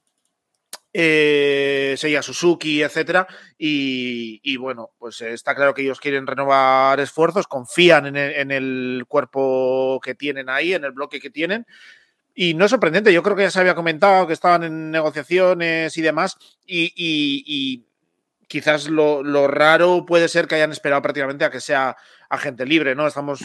eh, 0.93 1.95
Seiya 1.97 2.21
Suzuki, 2.21 2.81
etcétera. 2.81 3.27
Y, 3.57 4.57
bueno, 4.57 4.91
pues 4.97 5.21
está 5.21 5.55
claro 5.55 5.73
que 5.73 5.83
ellos 5.83 5.99
quieren 5.99 6.27
renovar 6.27 6.99
esfuerzos, 6.99 7.47
confían 7.47 8.15
en 8.15 8.51
el, 8.51 9.05
cuerpo 9.07 9.99
que 10.03 10.15
tienen 10.15 10.49
ahí, 10.49 10.73
en 10.73 10.83
el 10.83 10.91
bloque 10.91 11.19
que 11.19 11.29
tienen. 11.29 11.65
Y 12.33 12.53
no 12.53 12.65
es 12.65 12.71
sorprendente, 12.71 13.13
yo 13.13 13.23
creo 13.23 13.35
que 13.35 13.43
ya 13.43 13.51
se 13.51 13.59
había 13.59 13.75
comentado 13.75 14.25
que 14.25 14.33
estaban 14.33 14.63
en 14.63 14.91
negociaciones 14.91 15.97
y 15.97 16.01
demás. 16.01 16.37
Y, 16.65 17.83
quizás 18.47 18.89
lo, 18.89 19.23
lo, 19.23 19.47
raro 19.47 20.05
puede 20.05 20.27
ser 20.27 20.45
que 20.45 20.55
hayan 20.55 20.73
esperado 20.73 21.01
prácticamente 21.01 21.45
a 21.45 21.49
que 21.49 21.61
sea 21.61 21.95
agente 22.29 22.65
libre, 22.65 22.95
¿no? 22.95 23.07
Estamos 23.07 23.39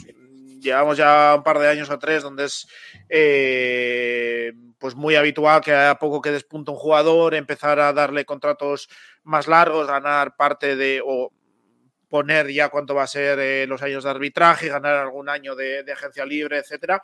llevamos 0.61 0.97
ya 0.97 1.35
un 1.37 1.43
par 1.43 1.59
de 1.59 1.69
años 1.69 1.91
o 1.91 1.99
tres 1.99 2.23
donde 2.23 2.45
es 2.45 2.67
eh, 3.09 4.53
pues 4.79 4.95
muy 4.95 5.15
habitual 5.17 5.61
que 5.61 5.75
a 5.75 5.99
poco 5.99 6.21
que 6.21 6.31
despunta 6.31 6.73
un 6.73 6.79
jugador 6.79 7.35
empezar 7.35 7.81
a 7.81 7.93
darle 7.93 8.25
contratos 8.25 8.89
más 9.23 9.49
largos, 9.49 9.87
ganar 9.87 10.37
parte 10.37 10.77
de 10.77 11.03
o 11.05 11.33
poner 12.09 12.51
ya 12.53 12.69
cuánto 12.69 12.95
va 12.95 13.03
a 13.03 13.09
ser 13.09 13.39
eh, 13.39 13.67
los 13.67 13.83
años 13.83 14.05
de 14.05 14.11
arbitraje, 14.11 14.69
ganar 14.69 14.95
algún 14.97 15.29
año 15.29 15.55
de, 15.55 15.85
agencia 15.93 16.25
libre, 16.25 16.59
etcétera. 16.59 17.03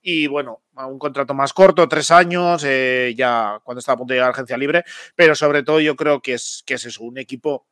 Y 0.00 0.28
bueno, 0.28 0.62
un 0.76 0.98
contrato 0.98 1.34
más 1.34 1.52
corto, 1.52 1.88
tres 1.88 2.10
años, 2.10 2.62
eh, 2.64 3.12
ya 3.16 3.60
cuando 3.64 3.80
está 3.80 3.92
a 3.92 3.96
punto 3.96 4.12
de 4.12 4.18
llegar 4.18 4.30
a 4.30 4.32
agencia 4.32 4.56
libre, 4.56 4.84
pero 5.16 5.34
sobre 5.34 5.62
todo 5.62 5.80
yo 5.80 5.96
creo 5.96 6.20
que 6.20 6.34
es, 6.34 6.62
que 6.64 6.74
es 6.74 6.86
eso, 6.86 7.02
un 7.02 7.18
equipo 7.18 7.66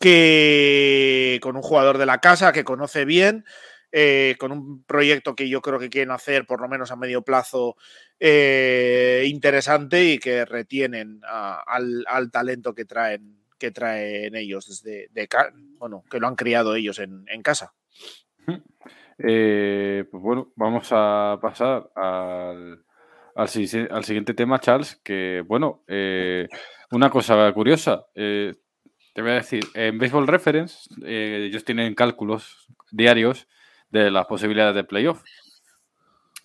que 0.00 1.38
con 1.40 1.56
un 1.56 1.62
jugador 1.62 1.98
de 1.98 2.06
la 2.06 2.20
casa 2.20 2.52
que 2.52 2.64
conoce 2.64 3.04
bien, 3.04 3.44
eh, 3.92 4.34
con 4.38 4.50
un 4.52 4.82
proyecto 4.84 5.36
que 5.36 5.48
yo 5.48 5.62
creo 5.62 5.78
que 5.78 5.88
quieren 5.88 6.10
hacer 6.10 6.44
por 6.44 6.60
lo 6.60 6.68
menos 6.68 6.90
a 6.90 6.96
medio 6.96 7.22
plazo 7.22 7.76
eh, 8.18 9.24
interesante 9.26 10.04
y 10.04 10.18
que 10.18 10.44
retienen 10.44 11.20
al, 11.24 12.30
talento 12.32 12.74
que 12.74 12.84
traen, 12.84 13.38
que 13.58 13.70
traen 13.70 14.34
ellos 14.34 14.66
desde 14.66 15.08
de, 15.12 15.28
bueno, 15.78 16.04
que 16.10 16.18
lo 16.18 16.26
han 16.26 16.34
criado 16.34 16.74
ellos 16.74 16.98
en, 16.98 17.24
casa. 17.42 17.72
Eh, 19.18 20.04
pues 20.10 20.22
bueno, 20.22 20.52
vamos 20.56 20.88
a 20.90 21.38
pasar 21.40 21.88
al, 21.94 22.84
al, 23.36 23.48
siguiente 23.48 24.34
tema, 24.34 24.58
Charles, 24.58 25.00
que 25.02 25.44
bueno, 25.46 25.84
una 26.90 27.08
cosa 27.08 27.52
curiosa, 27.52 28.04
te 28.12 29.22
voy 29.22 29.30
a 29.30 29.34
decir, 29.34 29.64
en 29.74 29.96
Baseball 29.96 30.26
Reference 30.26 30.90
ellos 31.02 31.64
tienen 31.64 31.94
cálculos 31.94 32.66
diarios 32.90 33.46
de 34.04 34.10
las 34.10 34.26
posibilidades 34.26 34.74
de 34.74 34.84
playoff. 34.84 35.22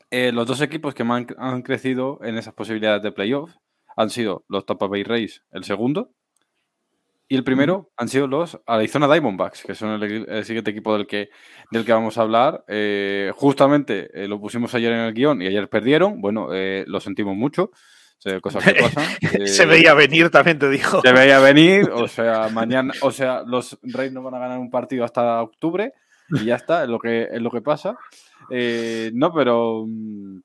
Eh, 0.10 0.32
los 0.34 0.46
dos 0.46 0.62
equipos 0.62 0.94
que 0.94 1.06
más 1.06 1.26
han, 1.38 1.62
crecido 1.62 2.20
en 2.22 2.38
esas 2.38 2.54
posibilidades 2.54 3.02
de 3.02 3.14
playoff 3.14 3.54
han 3.96 4.10
sido 4.10 4.44
los 4.50 4.66
Tampa 4.66 4.88
Bay 4.88 5.04
Rays, 5.04 5.44
el 5.52 5.64
segundo, 5.64 6.12
y 7.30 7.36
el 7.36 7.46
primero 7.46 7.92
han 7.96 8.10
sido 8.10 8.28
los 8.28 8.60
Arizona 8.66 9.08
Diamondbacks, 9.08 9.64
que 9.64 9.74
son 9.74 10.04
el, 10.04 10.44
siguiente 10.44 10.72
equipo 10.72 10.98
del 10.98 11.08
que, 11.08 11.30
del 11.72 11.86
que 11.86 11.94
vamos 11.94 12.18
a 12.18 12.24
hablar. 12.24 12.66
Eh, 12.68 13.32
justamente 13.36 14.10
eh, 14.14 14.28
lo 14.28 14.38
pusimos 14.42 14.76
ayer 14.76 14.92
en 14.92 15.00
el 15.00 15.14
guion 15.14 15.42
y 15.42 15.48
ayer 15.48 15.70
perdieron. 15.70 16.20
Bueno, 16.20 16.50
lo 16.52 17.00
sentimos 17.00 17.38
mucho. 17.38 17.72
Cosas 18.42 18.66
que 18.66 18.74
pasan. 18.74 19.06
se 19.48 19.66
veía 19.66 19.94
venir, 19.94 20.30
también 20.30 20.60
te 20.60 20.70
dijo. 20.70 21.02
Se 21.02 21.14
veía 21.14 21.40
venir, 21.40 21.90
o 21.90 22.08
sea, 22.10 22.50
mañana, 22.50 22.94
o 23.02 23.12
sea, 23.12 23.44
los 23.48 23.80
Rays 23.82 24.12
no 24.12 24.22
van 24.22 24.36
a 24.36 24.40
ganar 24.40 24.60
un 24.60 24.70
partido 24.70 25.06
hasta 25.06 25.42
octubre 25.42 25.94
y 26.32 26.46
ya 26.46 26.56
está, 26.56 26.84
es 26.84 26.90
lo 26.90 27.00
que, 27.00 27.24
es 27.32 27.42
lo 27.42 27.52
que 27.52 27.62
pasa. 27.62 27.98
Eh, 28.50 29.12
no, 29.14 29.34
pero. 29.34 29.86
Mm, 29.88 30.40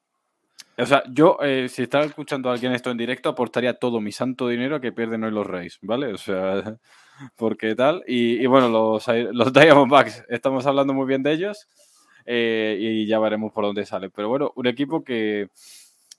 o 0.79 0.85
sea, 0.85 1.03
yo, 1.11 1.38
eh, 1.42 1.68
si 1.70 1.83
está 1.83 2.03
escuchando 2.03 2.51
a 2.51 2.53
alguien 2.53 2.72
esto 2.72 2.90
en 2.90 2.99
directo, 2.99 3.31
aportaría 3.31 3.79
todo 3.79 4.01
mi 4.01 4.12
santo 4.12 4.49
dinero 4.49 4.77
a 4.77 4.81
que 4.81 4.92
pierden 4.92 5.25
hoy 5.25 5.31
los 5.31 5.46
Reyes, 5.46 5.79
¿vale? 5.81 6.12
O 6.12 6.18
sea, 6.18 6.77
porque 7.37 7.75
tal. 7.75 8.05
Y, 8.07 8.44
bueno, 8.46 8.68
los, 8.68 9.07
los 9.33 9.53
Diamondbacks, 9.53 10.25
estamos 10.29 10.66
hablando 10.66 10.92
muy 10.92 11.07
bien 11.07 11.22
de 11.22 11.33
ellos 11.33 11.66
eh, 12.27 12.77
y 12.79 13.07
ya 13.07 13.18
veremos 13.18 13.53
por 13.53 13.64
dónde 13.64 13.87
sale. 13.87 14.11
Pero 14.11 14.29
bueno, 14.29 14.53
un 14.55 14.66
equipo 14.66 15.03
que, 15.03 15.49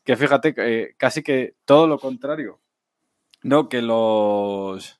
que 0.03 0.15
fíjate, 0.15 0.95
casi 0.97 1.21
que 1.21 1.53
todo 1.65 1.86
lo 1.88 1.99
contrario, 1.99 2.60
¿no? 3.43 3.69
Que 3.69 3.82
los. 3.82 4.99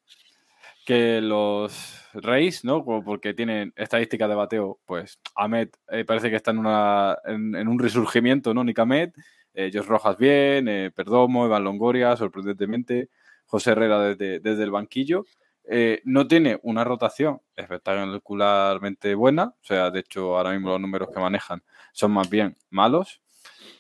Que 0.88 1.20
los 1.20 2.02
Reis, 2.14 2.64
¿no? 2.64 2.86
Porque 2.86 3.34
tienen 3.34 3.74
estadística 3.76 4.26
de 4.26 4.36
bateo, 4.36 4.80
pues 4.86 5.20
Ahmed 5.36 5.68
eh, 5.90 6.06
parece 6.06 6.30
que 6.30 6.38
está 6.38 6.52
en, 6.52 6.60
una, 6.60 7.18
en, 7.26 7.68
un 7.68 7.78
resurgimiento, 7.78 8.54
¿no? 8.54 8.64
Nick 8.64 8.80
Ahmed, 8.80 9.12
eh, 9.54 9.70
Rojas 9.86 10.18
bien, 10.18 10.70
eh, 10.70 10.90
Perdomo, 10.96 11.46
Iván 11.46 11.66
Longoria, 11.66 12.16
sorprendentemente, 12.16 13.10
José 13.48 13.72
Herrera 13.72 14.00
desde, 14.00 14.40
desde 14.40 14.64
el 14.64 14.72
banquillo. 14.72 15.26
Eh, 15.66 16.02
no 16.06 16.26
tiene 16.26 16.58
una 16.64 16.86
rotación 16.86 17.42
espectacularmente 17.54 19.14
buena, 19.14 19.48
o 19.48 19.66
sea, 19.66 19.92
de 19.92 20.00
hecho, 20.00 20.38
ahora 20.38 20.52
mismo 20.52 20.70
los 20.70 20.80
números 20.80 21.10
que 21.14 21.20
manejan 21.20 21.64
son 21.92 22.14
más 22.14 22.30
bien 22.30 22.56
malos. 22.70 23.22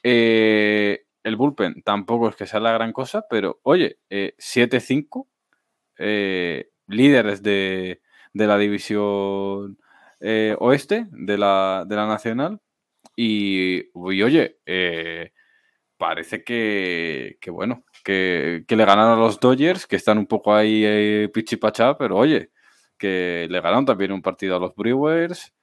el 0.04 1.36
bullpen 1.38 1.84
tampoco 1.84 2.28
es 2.28 2.36
que 2.36 2.48
sea 2.48 2.60
la 2.60 2.74
gran 2.74 2.91
cosa, 2.91 3.26
pero 3.30 3.62
oye, 3.63 4.00
7-5, 4.10 5.26
líderes 6.88 7.43
de, 7.43 8.02
de 8.34 8.47
la 8.47 8.58
división 8.58 9.78
eh, 10.19 10.56
oeste 10.60 11.08
de 11.12 11.38
la, 11.38 11.86
de 11.88 11.95
la 11.95 12.08
nacional. 12.08 12.62
Y, 13.15 13.89
oye, 13.93 14.60
eh, 14.65 15.34
parece 15.97 16.43
que, 16.43 17.38
bueno, 17.50 17.84
que, 18.04 18.65
le 18.67 18.86
ganaron 18.86 19.19
a 19.19 19.21
los 19.21 19.39
Dodgers, 19.39 19.88
que 19.88 19.95
están 19.97 20.17
un 20.19 20.28
poco 20.28 20.54
ahí 20.56 20.84
eh, 20.86 21.30
pichipachá, 21.34 21.97
pero 21.97 22.17
oye, 22.17 22.52
que 22.97 23.47
le 23.50 23.62
ganaron 23.62 23.86
también 23.86 24.12
un 24.12 24.21
partido 24.21 24.56
a 24.58 24.60
los 24.60 24.76
Brewers. 24.76 25.54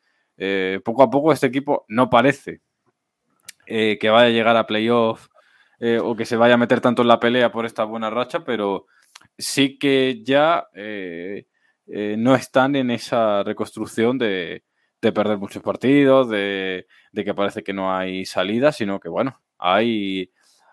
poco 0.84 1.02
a 1.02 1.10
poco 1.10 1.32
este 1.32 1.46
equipo 1.48 1.84
no 1.88 2.10
parece 2.10 2.60
que 3.66 4.10
vaya 4.10 4.26
a 4.26 4.30
llegar 4.30 4.56
a 4.56 4.66
playoff 4.66 5.28
o 6.02 6.16
que 6.16 6.26
se 6.26 6.36
vaya 6.36 6.54
a 6.54 6.56
meter 6.58 6.80
tanto 6.80 7.02
en 7.02 7.08
la 7.08 7.20
pelea 7.20 7.52
por 7.52 7.66
esta 7.66 7.84
buena 7.84 8.10
racha, 8.10 8.44
pero 8.44 8.86
sí 9.38 9.78
que 9.78 10.22
ya 10.22 10.68
eh, 11.86 12.16
no 12.18 12.34
están 12.34 12.76
en 12.76 12.90
esa 12.90 13.42
reconstrucción 13.42 14.18
de, 14.18 14.62
perder 15.00 15.36
muchos 15.36 15.62
partidos, 15.62 16.30
de, 16.30 16.86
que 17.14 17.34
parece 17.34 17.62
que 17.62 17.74
no 17.74 17.94
hay 17.94 18.24
salida, 18.24 18.72
sino 18.72 19.00
que, 19.00 19.10
bueno, 19.10 19.38
hay, 19.58 20.30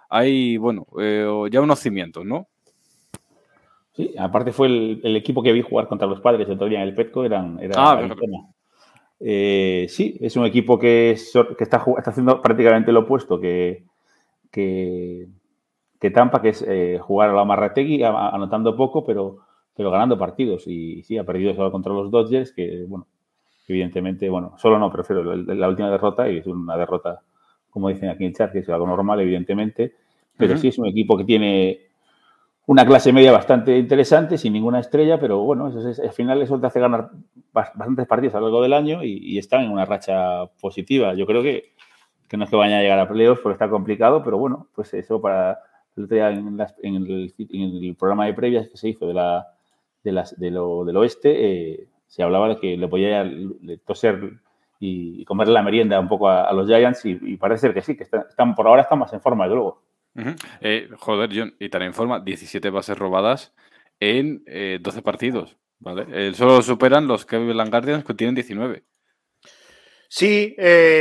hay 0.10 0.56
bueno, 0.58 0.88
eh, 1.00 1.28
ya 1.52 1.60
unos 1.60 1.80
cimientos, 1.80 2.26
¿no? 2.26 2.48
Sí, 3.94 4.14
aparte 4.18 4.54
fue 4.54 4.68
el, 4.68 5.16
equipo 5.18 5.44
que 5.44 5.52
vi 5.52 5.62
jugar 5.62 5.88
contra 5.88 6.08
los 6.08 6.22
padres 6.22 6.48
el 6.48 6.54
otro 6.54 6.68
día 6.68 6.82
en 6.82 6.88
el 6.88 6.96
Petco, 6.96 7.26
eran, 7.26 7.60
era 7.60 7.76
ah, 7.78 8.10
eh, 9.20 9.86
sí, 9.90 10.18
es 10.22 10.36
un 10.38 10.46
equipo 10.46 10.80
que, 10.80 11.12
está, 11.12 11.46
está, 11.60 11.86
haciendo 12.06 12.42
prácticamente 12.42 12.92
lo 12.92 13.02
opuesto 13.02 13.40
que, 13.40 13.84
que, 14.50 15.28
Tampa, 16.10 16.42
que 16.42 16.50
es 16.50 16.66
jugar 17.02 17.30
a 17.30 17.34
la 17.34 17.46
Marrategui, 17.46 18.02
anotando 18.04 18.76
poco, 18.76 19.04
pero 19.04 19.42
pero 19.76 19.92
ganando 19.92 20.18
partidos. 20.18 20.68
Y 20.68 21.04
sí, 21.04 21.18
ha 21.18 21.24
perdido 21.24 21.54
solo 21.54 21.72
contra 21.72 21.94
los 21.94 22.12
Dodgers, 22.12 22.52
que, 22.52 22.86
bueno, 22.88 23.08
evidentemente, 23.68 24.30
bueno, 24.30 24.54
solo 24.58 24.78
no, 24.78 24.92
prefiero 24.92 25.24
la, 25.36 25.68
última 25.68 25.90
derrota, 25.90 26.30
y 26.30 26.38
es 26.38 26.48
una 26.48 26.78
derrota, 26.78 27.22
como 27.70 27.90
dicen 27.90 28.10
aquí 28.10 28.24
en 28.24 28.30
el 28.30 28.36
chat, 28.36 28.52
que 28.52 28.60
es 28.60 28.70
algo 28.70 28.86
normal, 28.86 29.22
evidentemente, 29.22 29.96
pero 30.38 30.58
sí 30.58 30.70
es 30.70 30.78
un 30.78 30.88
equipo 30.88 31.18
que 31.18 31.24
tiene 31.24 31.80
una 32.66 32.86
clase 32.86 33.14
media 33.14 33.32
bastante 33.32 33.78
interesante, 33.78 34.38
sin 34.38 34.54
ninguna 34.54 34.80
estrella, 34.80 35.20
pero 35.20 35.40
bueno, 35.40 35.68
eso 35.68 35.88
es, 35.88 36.00
al 36.00 36.12
final 36.12 36.42
eso 36.42 36.60
te 36.60 36.68
hace 36.68 36.80
ganar 36.80 37.10
bastantes 37.54 38.08
partidos 38.08 38.36
a 38.36 38.40
lo 38.40 38.48
largo 38.48 38.62
del 38.62 38.74
año 38.74 39.04
y, 39.04 39.38
están 39.38 39.64
en 39.64 39.72
una 39.72 39.86
racha 39.86 40.46
positiva. 40.60 41.14
Yo 41.14 41.26
creo 41.26 41.44
que, 41.44 41.74
que 42.28 42.38
no 42.38 42.46
es 42.46 42.50
que 42.50 42.56
vayan 42.56 42.80
a 42.80 42.82
llegar 42.82 43.00
a 43.00 43.08
playoffs 43.08 43.42
porque 43.42 43.54
está 43.54 43.70
complicado, 43.70 44.24
pero 44.24 44.38
bueno, 44.38 44.68
pues 44.74 44.94
eso 44.94 45.22
para 45.22 45.60
en, 45.98 46.96
el, 46.96 47.34
en 47.38 47.84
el 47.84 47.96
programa 47.96 48.26
de 48.26 48.34
previas 48.34 48.68
que 48.70 48.78
se 48.78 48.90
hizo 48.90 49.08
de 49.08 49.14
la, 49.14 49.48
de 50.04 50.12
las, 50.12 50.40
de 50.40 50.52
lo, 50.52 50.86
del 50.86 50.98
oeste, 50.98 51.32
eh, 51.72 51.88
se 52.08 52.24
hablaba 52.24 52.50
de 52.50 52.58
que 52.58 52.78
le 52.78 52.88
podía 52.88 53.30
toser 53.86 54.34
y, 54.80 55.24
comer 55.26 55.48
la 55.48 55.64
merienda 55.64 56.00
un 56.00 56.10
poco 56.10 56.30
a, 56.30 56.52
los 56.54 56.68
Giants 56.68 57.06
y, 57.06 57.38
parece 57.38 57.68
ser 57.68 57.74
que 57.74 57.82
sí, 57.82 57.96
que 57.96 58.04
están, 58.04 58.56
por 58.56 58.68
ahora 58.68 58.82
están 58.82 59.00
más 59.00 59.14
en 59.14 59.22
forma, 59.22 59.48
de 59.48 59.56
luego. 59.56 59.82
Eh, 60.60 60.90
joder, 60.98 61.30
John, 61.34 61.54
y 61.60 61.70
tan 61.70 61.84
en 61.84 61.94
forma, 61.94 62.20
17 62.20 62.70
bases 62.70 62.98
robadas 62.98 63.54
en 64.00 64.44
12 64.46 64.46
eh, 64.48 65.02
partidos, 65.02 65.58
¿vale? 65.80 66.34
solo 66.34 66.62
superan 66.62 67.08
los 67.08 67.26
Cleveland 67.26 67.70
Guardians 67.70 68.04
que 68.04 68.14
tienen 68.14 68.36
19. 68.36 68.84
Sí, 70.14 70.58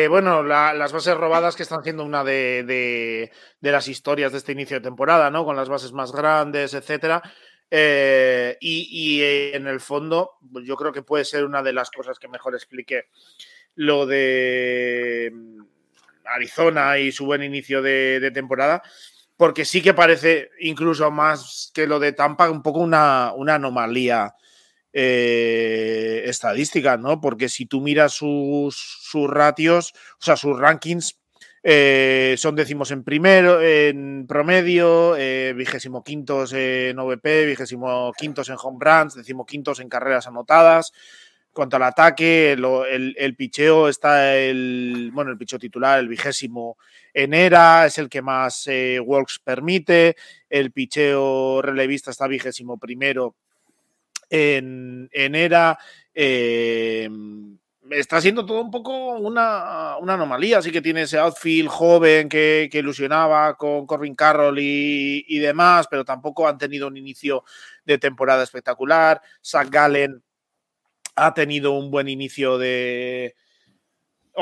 bueno, 0.09 0.45
las 0.45 0.93
bases 0.93 1.17
robadas 1.17 1.57
que 1.57 1.65
están 1.65 1.83
siendo 1.83 2.05
una 2.05 2.23
de, 2.23 2.63
de, 2.63 3.33
de, 3.61 3.73
las 3.73 3.89
historias 3.89 4.31
de 4.31 4.39
este 4.39 4.53
inicio 4.53 4.77
de 4.77 4.85
temporada, 4.85 5.33
¿no? 5.33 5.45
Con 5.45 5.57
las 5.57 5.69
bases 5.69 5.93
más 5.93 6.13
grandes, 6.13 6.75
etcétera. 6.75 7.21
Eh, 7.73 8.57
y, 8.61 9.23
en 9.23 9.69
el 9.69 9.81
fondo, 9.81 10.39
pues 10.53 10.67
yo 10.67 10.77
creo 10.77 10.93
que 10.93 11.03
puede 11.03 11.25
ser 11.25 11.45
una 11.45 11.63
de 11.63 11.73
las 11.73 11.91
cosas 11.91 12.19
que 12.19 12.29
mejor 12.29 12.55
explique 12.55 13.07
lo 13.77 14.07
de 14.07 15.31
mm, 15.33 15.63
Arizona 16.25 16.99
y 16.99 17.13
su 17.13 17.27
buen 17.27 17.43
inicio 17.43 17.81
de, 17.81 18.31
temporada, 18.35 18.83
porque 19.37 19.65
sí 19.65 19.83
que 19.83 19.95
parece 19.95 20.51
incluso 20.59 21.11
más 21.11 21.71
que 21.73 21.87
lo 21.87 22.01
de 22.01 22.13
Tampa 22.13 22.51
un 22.51 22.63
poco 22.63 22.81
una, 22.81 23.33
una 23.35 23.55
anomalía 23.55 24.35
eh, 24.93 26.23
estadística, 26.27 26.97
¿no? 26.97 27.21
Porque 27.21 27.49
si 27.49 27.67
tú 27.67 27.81
miras 27.81 28.13
sus, 28.13 28.77
sus 28.77 29.29
ratios, 29.29 29.93
o 30.21 30.25
sea, 30.25 30.37
sus 30.37 30.59
rankings, 30.59 31.21
eh, 31.63 32.37
son 32.39 32.57
décimos 32.57 32.91
en 32.91 33.05
primero, 33.05 33.61
en 33.61 34.27
promedio, 34.27 35.15
eh, 35.17 35.53
vigésimo 35.55 36.03
quintos 36.03 36.55
en 36.55 36.99
OVP, 36.99 37.47
vigésimo 37.47 38.13
quintos 38.17 38.49
en 38.49 38.57
home 38.61 38.79
runs, 38.81 39.15
decimo 39.15 39.45
quintos 39.45 39.81
en 39.81 39.89
carreras 39.89 40.27
anotadas. 40.27 40.93
Cuanto 41.53 41.77
al 41.77 41.83
ataque, 41.83 42.53
el, 42.53 43.15
el, 43.19 43.37
picheo 43.37 43.89
está 43.89 44.37
el, 44.37 45.11
bueno, 45.13 45.33
el 45.33 45.37
picheo 45.37 45.59
titular, 45.59 45.99
el 45.99 46.09
vigésimo 46.09 46.79
en 47.13 47.35
era, 47.35 47.87
es 47.87 47.99
el 47.99 48.09
que 48.09 48.23
más 48.23 48.67
eh, 48.69 49.01
walks 49.01 49.41
permite. 49.41 50.17
El 50.49 50.71
picheo 50.71 51.61
relevista 51.61 52.13
está 52.13 52.29
vigésimo 52.29 52.79
primero 52.79 53.35
en, 54.31 55.11
era. 55.13 55.79
Eh, 56.15 57.09
está 57.91 58.21
siendo 58.21 58.47
todo 58.47 58.61
un 58.61 58.71
poco 58.71 59.19
una, 59.19 59.95
anomalía. 59.95 60.59
Así 60.59 60.71
que 60.71 60.81
tiene 60.81 61.03
ese 61.03 61.19
outfield 61.19 61.69
joven 61.69 62.29
que, 62.29 62.71
ilusionaba 62.73 63.57
con 63.57 63.87
Corbin 63.87 64.15
Carroll 64.15 64.59
y, 64.59 65.39
demás, 65.39 65.87
pero 65.91 66.05
tampoco 66.05 66.49
han 66.49 66.59
tenido 66.59 66.87
un 66.87 66.97
inicio 66.97 67.45
de 67.85 67.99
temporada 67.99 68.43
espectacular. 68.43 69.21
Zach 69.45 69.69
Gallen 69.69 70.23
ha 71.17 71.35
tenido 71.35 71.73
un 71.73 71.91
buen 71.91 72.09
inicio 72.09 72.59
de. 72.59 73.35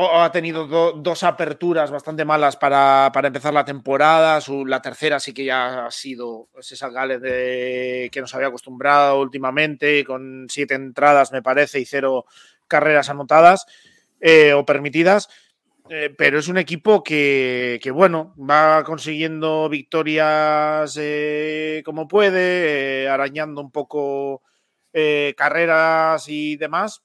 Ha 0.00 0.30
tenido 0.30 0.66
dos 0.66 1.24
aperturas 1.24 1.90
bastante 1.90 2.24
malas 2.24 2.56
para, 2.56 3.10
empezar 3.24 3.52
la 3.52 3.64
temporada. 3.64 4.38
la 4.64 4.80
tercera 4.80 5.18
sí 5.18 5.34
que 5.34 5.44
ya 5.44 5.86
ha 5.86 5.90
sido 5.90 6.50
Zach 6.62 6.92
Gallen 6.92 7.20
de, 7.20 8.08
que 8.12 8.20
nos 8.20 8.32
había 8.32 8.46
acostumbrado 8.46 9.20
últimamente, 9.20 10.04
con 10.04 10.46
siete 10.48 10.74
entradas, 10.74 11.32
me 11.32 11.42
parece, 11.42 11.80
y 11.80 11.84
cero 11.84 12.26
carreras 12.68 13.10
anotadas 13.10 13.66
eh, 14.20 14.52
o 14.52 14.64
permitidas. 14.64 15.28
Eh, 15.90 16.14
pero 16.16 16.38
es 16.38 16.46
un 16.46 16.58
equipo 16.58 17.02
que, 17.02 17.80
bueno, 17.92 18.36
va 18.38 18.84
consiguiendo 18.84 19.68
victorias 19.68 20.96
eh, 21.00 21.82
como 21.84 22.06
puede, 22.06 23.08
arañando 23.08 23.60
un 23.60 23.72
poco 23.72 24.42
carreras 25.36 26.28
y 26.28 26.56
demás. 26.56 27.02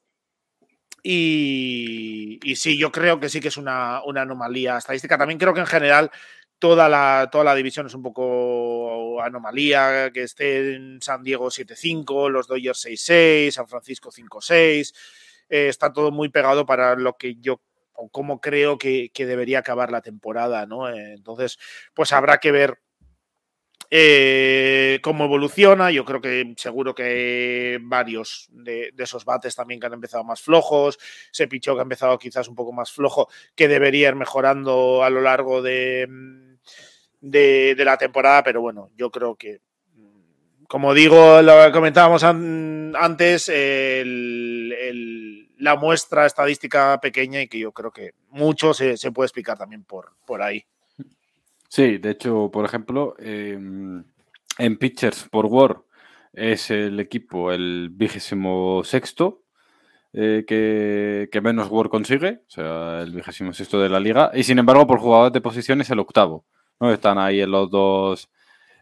Y, 1.03 2.39
sí, 2.55 2.77
yo 2.77 2.91
creo 2.91 3.19
que 3.19 3.27
sí 3.27 3.41
que 3.41 3.49
es 3.49 3.57
una, 3.57 3.97
anomalía 3.97 4.77
estadística. 4.77 5.17
También 5.17 5.37
creo 5.37 5.53
que 5.53 5.59
en 5.59 5.65
general 5.65 6.11
toda 6.57 6.87
la, 6.87 7.55
división 7.55 7.87
es 7.87 7.93
un 7.93 8.01
poco 8.01 9.21
anomalía, 9.21 10.11
que 10.13 10.23
esté 10.23 10.75
en 10.75 11.01
San 11.01 11.21
Diego 11.21 11.47
7-5, 11.47 12.29
los 12.29 12.47
Dodgers 12.47 12.85
6-6, 12.85 13.51
San 13.51 13.67
Francisco 13.67 14.11
5-6. 14.11 14.93
Eh, 15.49 15.67
está 15.67 15.91
todo 15.91 16.11
muy 16.11 16.29
pegado 16.29 16.65
para 16.65 16.95
lo 16.95 17.17
que 17.17 17.35
yo 17.35 17.61
o 17.95 18.09
como 18.09 18.41
creo 18.41 18.77
que, 18.77 19.11
debería 19.13 19.59
acabar 19.59 19.91
la 19.91 20.01
temporada, 20.01 20.65
¿no? 20.65 20.89
Eh, 20.89 21.13
entonces, 21.13 21.59
pues 21.93 22.11
habrá 22.11 22.39
que 22.39 22.51
ver 22.51 22.79
eh, 23.95 24.99
cómo 25.03 25.25
evoluciona. 25.25 25.91
Yo 25.91 26.03
creo 26.03 26.19
que 26.19 26.56
seguro 26.58 26.95
que 26.95 27.77
varios 27.79 28.47
de, 28.51 28.91
esos 28.97 29.23
bates 29.23 29.56
también 29.56 29.79
que 29.79 29.86
han 29.86 29.93
empezado 29.93 30.23
más 30.23 30.41
flojos, 30.41 30.97
ese 31.32 31.47
pichó 31.47 31.75
que 31.75 31.82
ha 31.82 31.84
empezado 31.84 32.17
quizás 32.17 32.47
un 32.47 32.56
poco 32.56 32.71
más 32.71 32.91
flojo, 32.91 33.29
que 33.53 33.67
debería 33.67 34.10
ir 34.10 34.15
mejorando 34.15 35.03
a 35.03 35.12
lo 35.12 35.21
largo 35.21 35.62
de, 35.62 36.08
de, 37.21 37.75
la 37.86 37.95
temporada, 37.97 38.41
pero 38.41 38.62
bueno, 38.62 38.89
yo 38.97 39.12
creo 39.12 39.36
que 39.36 39.62
como 40.67 40.95
digo, 40.95 41.43
lo 41.43 41.71
comentábamos 41.71 42.23
antes, 42.23 43.47
la 45.60 45.75
muestra 45.75 46.25
estadística 46.25 46.99
pequeña 46.99 47.41
y 47.41 47.47
que 47.47 47.60
yo 47.60 47.71
creo 47.71 47.91
que 47.91 48.15
mucho 48.29 48.73
se, 48.73 48.97
puede 49.12 49.27
explicar 49.27 49.56
también 49.56 49.84
por 49.84 50.41
ahí. 50.41 50.65
Sí, 51.73 51.97
de 51.97 52.12
hecho, 52.12 52.51
por 52.51 52.65
ejemplo, 52.65 53.15
em, 53.17 54.03
en 54.59 54.77
Pitchers 54.77 55.27
por 55.27 55.47
War 55.47 55.81
es 56.31 56.69
el 56.69 56.99
equipo 56.99 57.51
el 57.51 57.89
vigésimo 57.91 58.83
sexto 58.83 59.41
eh, 60.13 60.45
que, 60.47 61.41
menos 61.41 61.71
War 61.71 61.89
consigue, 61.89 62.41
o 62.47 62.51
sea, 62.51 63.01
el 63.01 63.12
vigésimo 63.12 63.53
sexto 63.53 63.81
de 63.81 63.89
la 63.89 63.99
liga, 63.99 64.29
y 64.36 64.43
sin 64.43 64.59
embargo 64.59 64.86
por 64.86 64.99
jugadores 64.99 65.33
de 65.33 65.41
posición 65.41 65.81
es 65.81 65.89
el 65.89 65.97
octavo. 65.97 66.45
¿no? 66.79 66.93
Están 66.93 67.17
ahí 67.17 67.41
en 67.41 67.49
los 67.49 67.71
dos, 67.71 68.29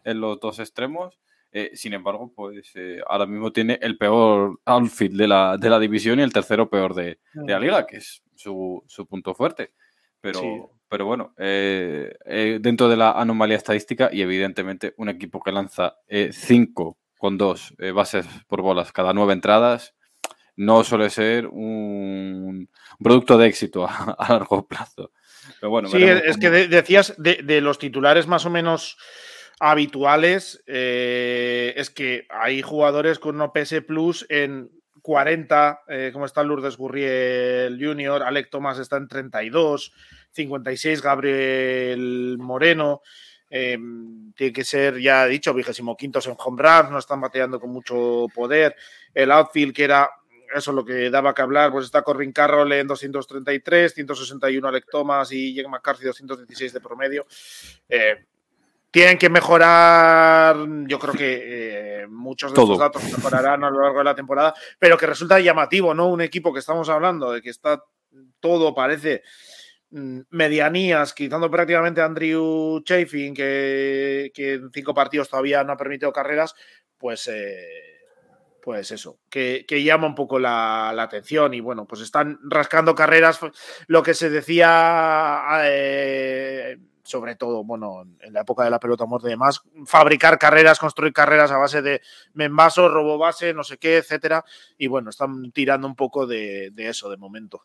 en 0.04 0.20
los 0.20 0.38
dos 0.38 0.58
extremos. 0.58 1.18
Eh, 1.50 1.70
sin 1.74 1.94
embargo, 1.94 2.30
pues 2.36 2.72
eh, 2.74 3.00
ahora 3.06 3.24
mismo 3.24 3.52
tiene 3.52 3.78
el 3.80 3.96
peor 3.96 4.60
outfit 4.66 5.12
de 5.12 5.28
la, 5.28 5.56
de 5.56 5.70
la 5.70 5.78
división 5.78 6.20
y 6.20 6.24
el 6.24 6.32
tercero 6.34 6.68
peor 6.68 6.92
de, 6.94 7.20
la 7.32 7.58
mm. 7.58 7.62
liga, 7.62 7.86
que 7.86 7.96
es 7.96 8.22
su, 8.34 8.84
punto 9.08 9.34
fuerte. 9.34 9.72
Pero, 10.20 10.72
pero 10.92 11.06
bueno, 11.06 11.32
eh, 11.38 12.58
dentro 12.60 12.88
de 12.90 12.98
la 12.98 13.12
anomalía 13.12 13.56
estadística 13.56 14.10
y 14.12 14.20
evidentemente 14.20 14.92
un 14.98 15.08
equipo 15.08 15.42
que 15.42 15.50
lanza 15.50 15.96
5 16.06 16.98
con 17.16 17.38
2 17.38 17.76
bases 17.94 18.26
por 18.46 18.60
bolas 18.60 18.92
cada 18.92 19.14
nueve 19.14 19.32
entradas, 19.32 19.94
no 20.56 20.84
suele 20.84 21.08
ser 21.08 21.46
un, 21.46 22.68
producto 23.02 23.38
de 23.38 23.46
éxito 23.46 23.86
a, 23.88 24.26
largo 24.28 24.66
plazo. 24.68 25.12
Pero 25.60 25.70
bueno, 25.70 25.88
sí, 25.88 26.02
es 26.02 26.36
que 26.36 26.50
decías 26.50 27.14
de, 27.16 27.42
de, 27.42 27.62
los 27.62 27.78
titulares 27.78 28.26
más 28.26 28.44
o 28.44 28.50
menos 28.50 28.98
habituales 29.64 30.60
eh, 30.66 31.72
es 31.76 31.88
que 31.90 32.26
hay 32.30 32.62
jugadores 32.62 33.20
con 33.20 33.36
un 33.36 33.42
OPS 33.42 33.82
Plus 33.86 34.26
en 34.28 34.70
40, 35.02 35.82
eh, 35.88 36.10
como 36.12 36.26
está 36.26 36.42
Lourdes 36.42 36.76
Gurriel 36.76 37.78
Jr., 37.80 38.24
Alec 38.24 38.50
Thomas 38.50 38.80
está 38.80 38.96
en 38.96 39.06
32, 39.06 39.92
56 40.32 41.02
Gabriel 41.02 42.36
Moreno. 42.38 43.02
Eh, 43.50 43.78
tiene 44.34 44.52
que 44.52 44.64
ser, 44.64 44.98
ya 44.98 45.26
he 45.26 45.28
dicho, 45.28 45.52
vigésimo 45.52 45.96
quintos 45.96 46.26
en 46.26 46.36
home 46.38 46.62
runs, 46.62 46.90
no 46.90 46.98
están 46.98 47.20
bateando 47.20 47.60
con 47.60 47.70
mucho 47.70 48.26
poder. 48.34 48.74
El 49.12 49.30
outfield, 49.30 49.74
que 49.74 49.84
era 49.84 50.10
eso 50.54 50.72
lo 50.72 50.84
que 50.84 51.10
daba 51.10 51.34
que 51.34 51.42
hablar, 51.42 51.70
pues 51.70 51.86
está 51.86 52.02
Corbin 52.02 52.32
Carroll 52.32 52.72
en 52.72 52.86
233, 52.86 53.94
161 53.94 54.68
Alec 54.68 54.86
Thomas 54.90 55.32
y 55.32 55.54
Jake 55.54 55.68
McCarthy 55.68 56.04
216 56.04 56.72
de 56.72 56.80
promedio 56.80 57.26
tienen 58.92 59.16
que 59.16 59.30
mejorar, 59.30 60.54
yo 60.86 60.98
creo 60.98 61.14
que 61.14 62.02
eh, 62.02 62.06
muchos 62.08 62.52
de 62.52 62.60
estos 62.60 62.78
datos 62.78 63.02
mejorarán 63.04 63.64
a 63.64 63.70
lo 63.70 63.80
largo 63.80 63.98
de 63.98 64.04
la 64.04 64.14
temporada, 64.14 64.54
pero 64.78 64.98
que 64.98 65.06
resulta 65.06 65.40
llamativo, 65.40 65.94
¿no? 65.94 66.08
Un 66.08 66.20
equipo 66.20 66.52
que 66.52 66.58
estamos 66.58 66.90
hablando 66.90 67.32
de 67.32 67.40
que 67.40 67.48
está 67.48 67.82
todo, 68.38 68.74
parece, 68.74 69.22
medianías, 70.30 71.12
quitando 71.12 71.50
prácticamente 71.50 72.00
a 72.00 72.06
Andrew 72.06 72.80
Chafin, 72.84 73.34
que, 73.34 74.32
en 74.34 74.70
cinco 74.72 74.94
partidos 74.94 75.28
todavía 75.28 75.62
no 75.64 75.72
ha 75.72 75.76
permitido 75.76 76.12
carreras, 76.12 76.54
pues, 76.98 77.28
eh, 77.28 78.00
pues 78.62 78.90
eso, 78.90 79.18
que, 79.28 79.64
llama 79.68 80.06
un 80.06 80.14
poco 80.14 80.38
la, 80.38 80.90
atención 80.90 81.54
y 81.54 81.60
bueno, 81.60 81.86
pues 81.86 82.00
están 82.00 82.38
rascando 82.44 82.94
carreras, 82.94 83.40
lo 83.86 84.02
que 84.02 84.14
se 84.14 84.30
decía... 84.30 85.42
Eh, 85.64 86.78
sobre 87.04 87.34
todo, 87.36 87.64
bueno, 87.64 88.04
en 88.20 88.32
la 88.32 88.42
época 88.42 88.64
de 88.64 88.70
la 88.70 88.78
pelota 88.78 89.06
muerta 89.06 89.28
y 89.28 89.32
demás, 89.32 89.62
fabricar 89.86 90.38
carreras, 90.38 90.78
construir 90.78 91.12
carreras 91.12 91.50
a 91.50 91.58
base 91.58 91.82
de 91.82 92.00
membaso, 92.34 92.88
robo 92.88 93.18
base, 93.18 93.52
no 93.52 93.64
sé 93.64 93.78
qué, 93.78 93.98
etcétera. 93.98 94.44
Y 94.78 94.86
bueno, 94.86 95.10
están 95.10 95.50
tirando 95.52 95.86
un 95.86 95.96
poco 95.96 96.26
de, 96.26 96.72
eso 96.76 97.10
de 97.10 97.16
momento. 97.16 97.64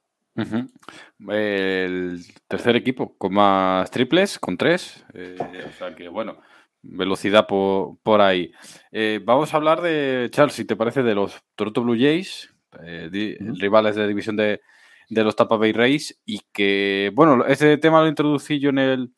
El 1.29 2.19
tercer 2.47 2.75
equipo 2.75 3.17
con 3.17 3.33
más 3.33 3.89
triples, 3.89 4.37
con 4.37 4.57
tres. 4.57 5.03
Eh, 5.13 5.35
o 5.67 5.71
sea 5.71 5.95
que, 5.95 6.07
bueno, 6.09 6.37
velocidad 6.83 7.47
por, 7.47 8.21
ahí. 8.21 8.51
Eh, 8.91 9.19
vamos 9.23 9.53
a 9.53 9.57
hablar 9.57 9.81
de, 9.81 10.29
Charles, 10.31 10.55
si 10.55 10.65
te 10.65 10.75
parece, 10.75 11.01
de 11.01 11.15
los 11.15 11.41
Toronto 11.55 11.83
Blue 11.83 11.97
Jays, 11.97 12.53
eh, 12.83 13.37
rivales 13.59 13.95
de 13.95 14.07
división 14.07 14.35
de, 14.35 14.61
de 15.09 15.23
los 15.23 15.35
Tampa 15.35 15.57
Bay 15.57 15.73
Rays, 15.73 16.21
y 16.23 16.41
que, 16.53 17.11
bueno, 17.15 17.43
ese 17.45 17.77
tema 17.77 18.01
lo 18.01 18.07
introducí 18.07 18.59
yo 18.59 18.69
en 18.69 18.77
el, 18.77 19.11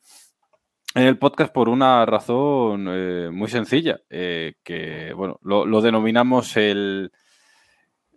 en 0.94 1.02
el 1.02 1.18
podcast 1.18 1.52
por 1.52 1.68
una 1.68 2.06
razón 2.06 3.34
muy 3.34 3.48
sencilla, 3.48 4.00
que 4.08 5.12
bueno, 5.14 5.38
lo, 5.42 5.80
denominamos 5.82 6.56
el, 6.56 7.12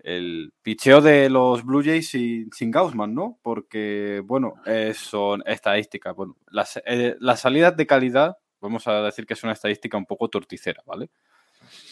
el 0.03 0.53
picheo 0.61 1.01
de 1.01 1.29
los 1.29 1.63
Blue 1.63 1.83
Jays 1.83 2.09
sin, 2.09 2.51
sin 2.51 2.69
Gaussman, 2.69 3.15
¿no? 3.15 3.39
Porque, 3.41 4.21
bueno, 4.23 4.53
son 4.93 5.41
estadísticas. 5.45 6.15
Bueno, 6.15 6.37
las, 6.51 6.81
eh, 6.85 7.15
las, 7.19 7.39
salidas 7.39 7.75
de 7.75 7.87
calidad, 7.87 8.37
vamos 8.61 8.87
a 8.87 9.01
decir 9.01 9.25
que 9.25 9.33
es 9.33 9.43
una 9.43 9.53
estadística 9.53 9.97
un 9.97 10.05
poco 10.05 10.29
torticera, 10.29 10.83
¿vale? 10.85 11.09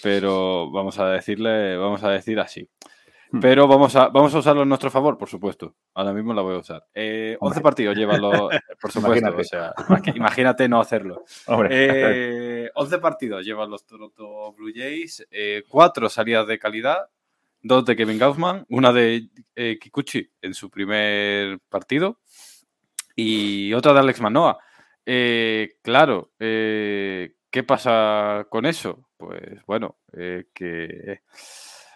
pero 0.02 0.72
vamos 0.72 1.00
a 1.00 1.10
decirle, 1.10 1.78
vamos 1.78 2.04
a 2.04 2.10
decir 2.10 2.40
así. 2.40 2.70
Hmm. 3.32 3.40
Pero 3.40 3.68
vamos 3.68 3.96
a, 3.96 4.10
vamos 4.10 4.34
a 4.36 4.40
usarlo 4.40 4.64
en 4.64 4.70
nuestro 4.70 4.92
favor, 4.92 5.18
por 5.18 5.30
supuesto. 5.30 5.76
Ahora 5.94 6.14
mismo 6.14 6.34
la 6.34 6.42
voy 6.42 6.56
a 6.56 6.60
usar. 6.60 6.84
11 6.94 6.94
eh, 6.96 7.38
partidos 7.62 7.96
lleva 7.96 8.18
por 8.82 8.92
supuesto. 8.92 9.28
imagínate. 9.28 9.42
O 9.42 9.44
sea, 9.44 9.74
imagínate 10.16 10.68
no 10.68 10.82
hacerlo. 10.82 11.24
11 11.48 11.70
eh, 11.72 12.70
partidos 13.02 13.46
llevan 13.46 13.70
los 13.70 13.86
Toronto 13.86 14.52
Blue 14.54 14.72
Jays, 14.76 15.26
eh, 15.32 15.64
cuatro 15.68 16.10
salidas 16.10 16.46
de 16.48 16.60
calidad, 16.60 17.08
dos 17.62 17.86
de 17.86 17.96
Kevin 17.96 18.18
Gaussman, 18.18 18.66
una 18.70 18.92
de 18.94 19.30
Kikuchi 19.56 20.30
en 20.42 20.54
su 20.54 20.70
primer 20.70 21.60
partido 21.70 22.20
y 23.16 23.74
otra 23.74 23.94
de 23.94 24.00
Alex 24.00 24.22
Manoa. 24.22 24.58
claro, 25.84 26.32
¿qué 26.38 27.64
pasa 27.66 28.48
con 28.50 28.66
eso? 28.66 29.08
Pues 29.18 29.64
bueno, 29.66 29.98
que 30.54 31.22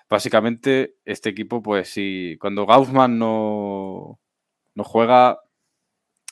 básicamente 0.09 0.95
este 1.05 1.29
equipo, 1.29 1.61
pues 1.61 1.89
sí, 1.89 2.37
cuando 2.39 2.65
Gaussman 2.65 3.17
no, 3.17 4.19
no 4.75 4.83
juega, 4.83 5.39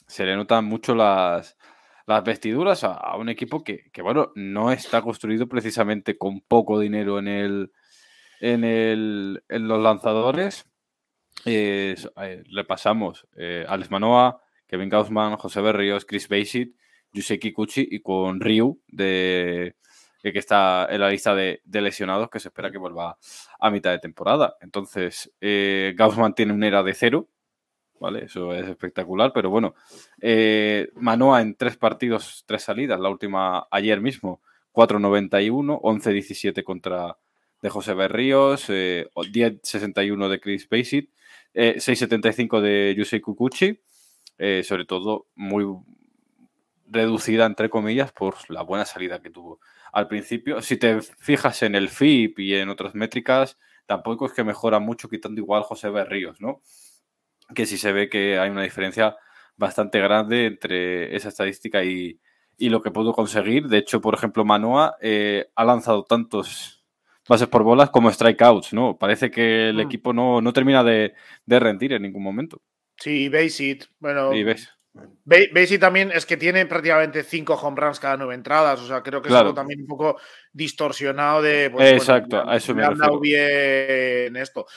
se 0.07 0.25
le 0.25 0.35
notan 0.35 0.65
mucho 0.65 0.95
las, 0.95 1.57
las 2.05 2.23
vestiduras 2.23 2.83
a, 2.83 3.15
un 3.17 3.29
equipo 3.29 3.63
que, 3.63 3.89
bueno, 4.01 4.31
no 4.35 4.71
está 4.71 5.01
construido 5.01 5.47
precisamente 5.47 6.17
con 6.17 6.41
poco 6.41 6.79
dinero 6.79 7.19
en 7.19 7.27
el 7.27 7.71
en, 8.43 8.65
el, 8.65 9.43
en 9.47 9.67
los 9.69 9.81
lanzadores. 9.81 10.69
Eh, 11.45 11.95
le 12.45 12.63
pasamos 12.65 13.25
eh, 13.37 13.65
Alex 13.67 13.89
Manoa, 13.89 14.41
Kevin 14.67 14.89
Gaussman, 14.89 15.37
José 15.37 15.61
Berrios, 15.61 16.05
Chris 16.05 16.27
Basit, 16.27 16.75
Yusei 17.13 17.39
Kikuchi 17.39 17.87
y 17.89 18.01
con 18.01 18.41
Ryu 18.41 18.81
de, 18.87 19.77
que 20.21 20.37
está 20.37 20.87
en 20.89 20.99
la 20.99 21.09
lista 21.09 21.33
de, 21.33 21.61
lesionados 21.65 22.29
que 22.29 22.41
se 22.41 22.49
espera 22.49 22.69
que 22.69 22.77
vuelva 22.77 23.17
a 23.59 23.71
mitad 23.71 23.91
de 23.91 23.99
temporada. 23.99 24.57
Entonces, 24.59 25.33
eh, 25.39 25.95
tiene 26.35 26.53
un 26.53 26.63
era 26.65 26.83
de 26.83 26.93
cero, 26.93 27.29
¿vale? 27.97 28.25
Eso 28.25 28.53
es 28.53 28.67
espectacular, 28.67 29.31
pero 29.33 29.49
bueno, 29.49 29.73
eh, 30.19 30.89
Manoa 30.95 31.41
en 31.41 31.55
tres 31.55 31.77
partidos, 31.77 32.43
tres 32.45 32.63
salidas, 32.63 32.99
la 32.99 33.09
última 33.09 33.67
ayer 33.71 34.01
mismo, 34.01 34.41
4.91, 34.73 35.79
11-17 35.81 36.63
contra 36.63 37.17
de 37.63 37.69
José 37.69 37.93
Berríos, 37.93 38.69
10-61 38.69 40.25
eh, 40.25 40.29
de 40.29 40.39
Chris 40.41 40.67
Basit, 40.69 41.09
6.75 41.55 42.59
de 42.59 42.93
Yusei 42.97 43.21
Kukuchi, 43.21 43.79
sobre 44.63 44.83
todo 44.85 45.27
muy 45.35 45.65
reducida, 46.89 47.45
entre 47.45 47.69
comillas, 47.69 48.11
por 48.11 48.35
la 48.49 48.63
buena 48.63 48.83
salida 48.83 49.21
que 49.21 49.29
tuvo 49.29 49.61
al 49.93 50.09
principio. 50.09 50.61
Si 50.61 50.75
te 50.75 51.01
fijas 51.01 51.63
en 51.63 51.75
el 51.75 51.87
FIP 51.87 52.39
y 52.39 52.55
en 52.55 52.67
otras 52.67 52.95
métricas, 52.95 53.57
tampoco 53.85 54.25
es 54.25 54.33
que 54.33 54.43
mejora 54.43 54.79
mucho 54.79 55.07
quitando 55.07 55.39
igual 55.39 55.63
José 55.63 55.89
Berríos, 55.89 56.41
¿no? 56.41 56.61
Que 57.55 57.65
sí 57.65 57.77
se 57.77 57.93
ve 57.93 58.09
que 58.09 58.39
hay 58.39 58.49
una 58.49 58.63
diferencia 58.63 59.15
bastante 59.55 59.99
grande 60.01 60.47
entre 60.47 61.15
esa 61.15 61.29
estadística 61.29 61.81
y, 61.85 62.19
lo 62.59 62.81
que 62.81 62.91
pudo 62.91 63.13
conseguir. 63.13 63.67
De 63.67 63.77
hecho, 63.77 64.01
por 64.01 64.15
ejemplo, 64.15 64.43
Manoa 64.43 64.97
eh, 64.99 65.47
ha 65.55 65.63
lanzado 65.63 66.03
tantos 66.03 66.82
bases 67.27 67.47
por 67.47 67.63
bolas 67.63 67.89
como 67.89 68.11
strikeouts, 68.11 68.73
¿no? 68.73 68.97
Parece 68.97 69.31
que 69.31 69.69
el 69.69 69.77
mm. 69.77 69.81
equipo 69.81 70.13
no, 70.13 70.53
termina 70.53 70.83
de, 70.83 71.13
rendir 71.47 71.93
en 71.93 72.01
ningún 72.01 72.23
momento. 72.23 72.61
Sí, 72.97 73.29
Base 73.29 73.79
Bueno, 73.99 74.33
y 74.33 74.43
ves. 74.43 74.69
Veis 75.25 75.79
también 75.79 76.11
es 76.11 76.25
que 76.25 76.37
tiene 76.37 76.67
prácticamente 76.67 77.23
cinco 77.23 77.55
home 77.55 77.81
runs 77.81 77.99
cada 77.99 78.15
nueve 78.15 78.35
entradas, 78.35 78.79
o 78.79 78.87
sea, 78.87 79.01
creo 79.01 79.23
que 79.23 79.29
es 79.29 79.35
algo 79.35 79.53
también 79.53 79.81
un 79.81 79.87
poco 79.87 80.19
distorsionado 80.51 81.41
de. 81.41 81.71
Pues, 81.71 81.93
Exacto, 81.93 82.47
a 82.47 82.55
eso 82.55 82.75
me, 82.75 82.87
refiero. 82.87 83.19
bien 83.19 84.35
esto. 84.35 84.67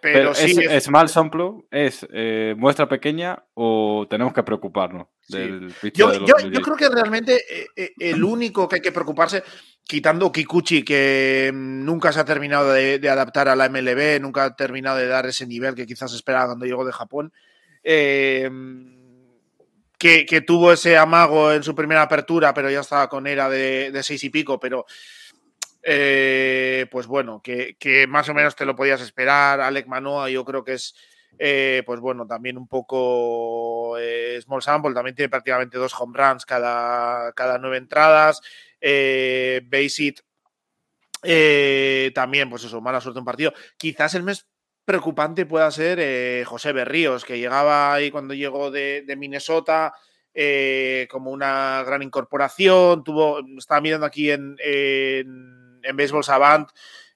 Pero, 0.00 0.34
sí. 0.34 0.56
Es, 0.68 0.88
mal 0.88 1.08
sample, 1.08 1.62
es 1.70 2.04
eh, 2.12 2.54
muestra 2.56 2.88
pequeña 2.88 3.44
o 3.54 4.04
tenemos 4.10 4.32
que 4.32 4.42
preocuparnos 4.42 5.06
del 5.28 5.72
yo, 5.94 6.12
yo, 6.26 6.60
creo 6.60 6.76
que 6.76 6.88
realmente 6.88 7.36
eh, 7.36 7.68
eh, 7.76 7.92
el 8.00 8.24
único 8.24 8.68
que 8.68 8.76
hay 8.76 8.82
que 8.82 8.90
preocuparse, 8.90 9.44
quitando 9.84 10.32
Kikuchi, 10.32 10.84
que 10.84 11.50
mm, 11.52 11.84
nunca 11.84 12.12
se 12.12 12.20
ha 12.20 12.24
terminado 12.24 12.72
de, 12.72 13.08
adaptar 13.08 13.48
a 13.48 13.56
la 13.56 13.68
MLB, 13.68 14.20
nunca 14.20 14.44
ha 14.44 14.56
terminado 14.56 14.98
de 14.98 15.06
dar 15.06 15.26
ese 15.26 15.46
nivel 15.46 15.74
que 15.74 15.86
quizás 15.86 16.12
esperaba 16.14 16.46
cuando 16.46 16.66
llegó 16.66 16.84
de 16.84 16.92
Japón 16.92 17.32
Em, 17.82 18.98
que, 19.98 20.40
tuvo 20.44 20.72
ese 20.72 20.96
amago 20.96 21.52
en 21.52 21.62
su 21.62 21.74
primera 21.74 22.02
apertura, 22.02 22.52
pero 22.54 22.70
ya 22.70 22.80
estaba 22.80 23.08
con 23.08 23.26
era 23.26 23.48
de, 23.48 24.00
seis 24.02 24.22
y 24.24 24.30
pico, 24.30 24.58
pero 24.58 24.84
eh, 25.82 26.86
pues 26.90 27.06
bueno, 27.06 27.40
que, 27.42 27.76
más 28.08 28.28
o 28.28 28.34
menos 28.34 28.56
te 28.56 28.64
lo 28.64 28.74
podías 28.74 29.00
esperar. 29.00 29.60
Alec 29.60 29.86
Manoa, 29.86 30.28
yo 30.28 30.44
creo 30.44 30.64
que 30.64 30.74
es, 30.74 30.94
eh, 31.38 31.82
pues 31.86 32.00
bueno, 32.00 32.26
también 32.26 32.58
un 32.58 32.66
poco 32.66 33.96
eh, 33.98 34.40
small 34.42 34.62
sample, 34.62 34.94
también 34.94 35.14
tiene 35.14 35.28
prácticamente 35.28 35.78
dos 35.78 35.94
home 35.98 36.18
runs 36.18 36.46
cada, 36.46 37.32
cada 37.32 37.58
nueve 37.58 37.78
entradas. 37.78 38.40
Basit 38.82 40.20
también, 42.14 42.50
pues 42.50 42.64
eso, 42.64 42.80
mala 42.80 43.00
suerte 43.00 43.20
en 43.20 43.24
partido. 43.24 43.52
Quizás 43.76 44.14
el 44.14 44.24
mes 44.24 44.46
preocupante 44.84 45.46
pueda 45.46 45.70
ser 45.70 45.98
eh, 46.00 46.44
José 46.46 46.72
Berríos, 46.72 47.24
que 47.24 47.38
llegaba 47.38 47.94
ahí 47.94 48.10
cuando 48.10 48.34
llegó 48.34 48.70
de, 48.70 49.04
Minnesota 49.16 49.92
eh, 50.34 51.06
como 51.10 51.30
una 51.30 51.82
gran 51.84 52.02
incorporación. 52.02 53.04
Tuvo, 53.04 53.40
estaba 53.56 53.80
mirando 53.80 54.06
aquí 54.06 54.30
en, 54.30 54.56
en, 54.58 55.96
Baseball 55.96 56.24
Savant, 56.24 56.70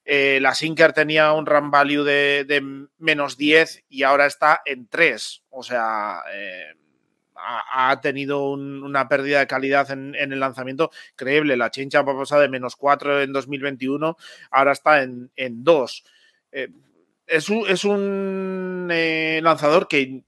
eh, 0.04 0.38
la 0.40 0.54
Sinker 0.54 0.92
tenía 0.92 1.32
un 1.32 1.46
run 1.46 1.70
value 1.70 2.04
de, 2.04 2.62
menos 2.98 3.36
10 3.36 3.84
y 3.88 4.02
ahora 4.02 4.26
está 4.26 4.62
en 4.64 4.88
3. 4.88 5.42
O 5.50 5.62
sea, 5.62 6.22
ha, 7.46 8.00
tenido 8.00 8.50
una 8.50 9.08
pérdida 9.08 9.38
de 9.40 9.46
calidad 9.46 9.90
en, 9.90 10.14
el 10.14 10.40
lanzamiento 10.40 10.90
increíble. 11.12 11.56
La 11.56 11.70
Chincha 11.70 12.00
ha 12.00 12.04
pasado 12.04 12.42
de 12.42 12.48
menos 12.48 12.76
4 12.76 13.22
en 13.22 13.32
2021, 13.32 14.16
ahora 14.50 14.72
está 14.72 15.02
en, 15.02 15.30
en 15.36 15.62
2 15.62 16.04
es 17.26 17.84
un, 17.84 18.88
eh, 18.90 19.40
lanzador 19.42 19.88
que 19.88 20.22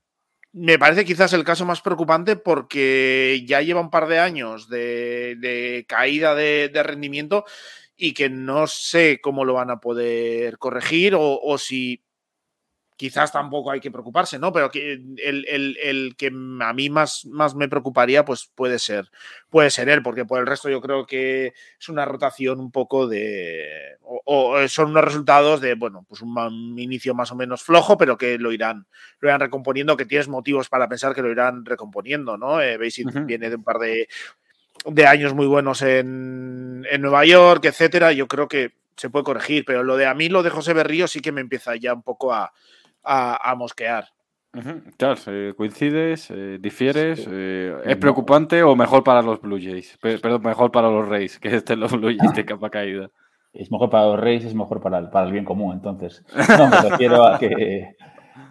me 0.53 0.79
parece 0.79 1.05
quizás 1.05 1.33
el 1.33 1.45
caso 1.45 1.65
más 1.65 1.81
preocupante 1.81 2.37
porque 2.37 3.45
ya 3.47 3.61
lleva 3.63 3.81
un 3.81 3.91
par 3.91 4.09
de 4.09 4.19
años 4.19 4.69
de, 4.69 5.85
caída 5.89 6.35
de, 6.35 6.71
rendimiento 6.83 7.45
y 7.97 8.15
que 8.15 8.29
no 8.31 8.67
sé 8.67 9.21
cómo 9.21 9.45
lo 9.45 9.55
van 9.55 9.71
a 9.71 9.81
poder 9.81 10.59
corregir 10.59 11.15
o 11.17 11.59
si 11.59 12.03
quizás 12.99 13.31
tampoco 13.31 13.71
hay 13.71 13.79
que 13.79 13.93
preocuparse, 13.93 14.41
¿no? 14.41 14.53
Pero 14.53 14.71
que 14.71 15.01
el, 15.25 16.15
que 16.19 16.27
a 16.27 16.73
mí 16.73 16.91
más, 16.91 17.25
más 17.27 17.55
me 17.55 17.69
preocuparía, 17.69 18.25
pues 18.25 18.51
puede 18.55 18.81
ser, 18.81 19.09
puede 19.49 19.71
ser 19.71 19.89
él, 19.89 20.03
porque 20.03 20.25
por 20.25 20.41
el 20.41 20.47
resto 20.47 20.69
yo 20.69 20.81
creo 20.81 21.07
que 21.07 21.55
es 21.81 21.89
una 21.89 22.05
rotación 22.05 22.59
un 22.59 22.73
poco 22.73 23.07
de. 23.07 23.97
O, 24.03 24.67
son 24.67 24.91
unos 24.91 25.05
resultados 25.05 25.61
de, 25.61 25.77
bueno, 25.77 26.05
pues 26.09 26.23
un, 26.23 26.77
inicio 26.77 27.15
más 27.15 27.31
o 27.31 27.37
menos 27.37 27.63
flojo, 27.63 27.97
pero 27.97 28.19
que 28.19 28.37
lo 28.37 28.51
irán, 28.51 28.87
lo 29.21 29.29
irán 29.29 29.41
recomponiendo, 29.41 29.97
que 29.97 30.05
tienes 30.05 30.27
motivos 30.27 30.69
para 30.69 30.89
pensar 30.89 31.15
que 31.15 31.23
lo 31.23 31.31
irán 31.31 31.65
recomponiendo, 31.65 32.37
¿no? 32.37 32.61
Eh, 32.61 32.79
Veis 32.79 32.95
si 32.95 33.05
viene 33.05 33.49
de 33.49 33.57
un 33.57 33.63
par 33.63 33.79
de, 33.79 34.09
de 34.87 35.07
años 35.07 35.35
muy 35.35 35.47
buenos 35.47 35.83
en, 35.83 36.85
en 36.91 37.01
Nueva 37.01 37.25
York, 37.25 37.65
etcétera. 37.65 38.13
Yo 38.13 38.27
creo 38.27 38.49
que 38.49 38.73
se 38.97 39.09
puede 39.09 39.25
corregir, 39.25 39.65
pero 39.65 39.85
lo 39.85 39.97
de 39.97 40.07
a 40.07 40.15
mí, 40.15 40.29
lo 40.29 40.43
de 40.43 40.51
José 40.51 40.73
Berrío, 40.73 41.07
sí 41.07 41.21
que 41.21 41.31
me 41.31 41.41
empieza 41.41 41.77
ya 41.77 41.95
un 41.95 42.03
poco 42.03 42.35
a, 42.35 42.53
a, 43.09 43.55
mosquear. 43.57 44.05
Claro, 44.97 45.17
coincides, 45.57 46.31
eh, 46.31 46.59
difieres, 46.61 47.29
eh, 47.31 47.75
¿es 47.85 47.97
preocupante 47.97 48.63
o 48.63 48.75
mejor 48.75 49.05
para 49.05 49.23
los 49.23 49.41
Blue 49.41 49.59
Jays? 49.61 49.99
Perdón, 50.01 50.43
mejor 50.43 50.73
para 50.73 50.89
los 50.89 51.07
Reyes, 51.07 51.39
que 51.39 51.55
estén 51.55 51.81
los 51.81 51.93
Blue 51.93 52.15
Jays 52.17 52.35
de 52.35 52.45
capa 52.45 52.71
caída. 52.71 53.11
Es 53.53 53.71
mejor 53.71 53.91
para 53.91 54.07
los 54.07 54.21
Reyes, 54.21 54.45
es 54.47 54.55
mejor 54.55 54.81
para 54.81 54.99
el, 54.99 55.11
para 55.11 55.27
el 55.27 55.33
bien 55.33 55.45
común, 55.45 55.75
entonces. 55.75 56.25
No, 56.59 56.69
me 56.69 56.81
refiero 56.91 57.25
a 57.27 57.39
que, 57.39 57.95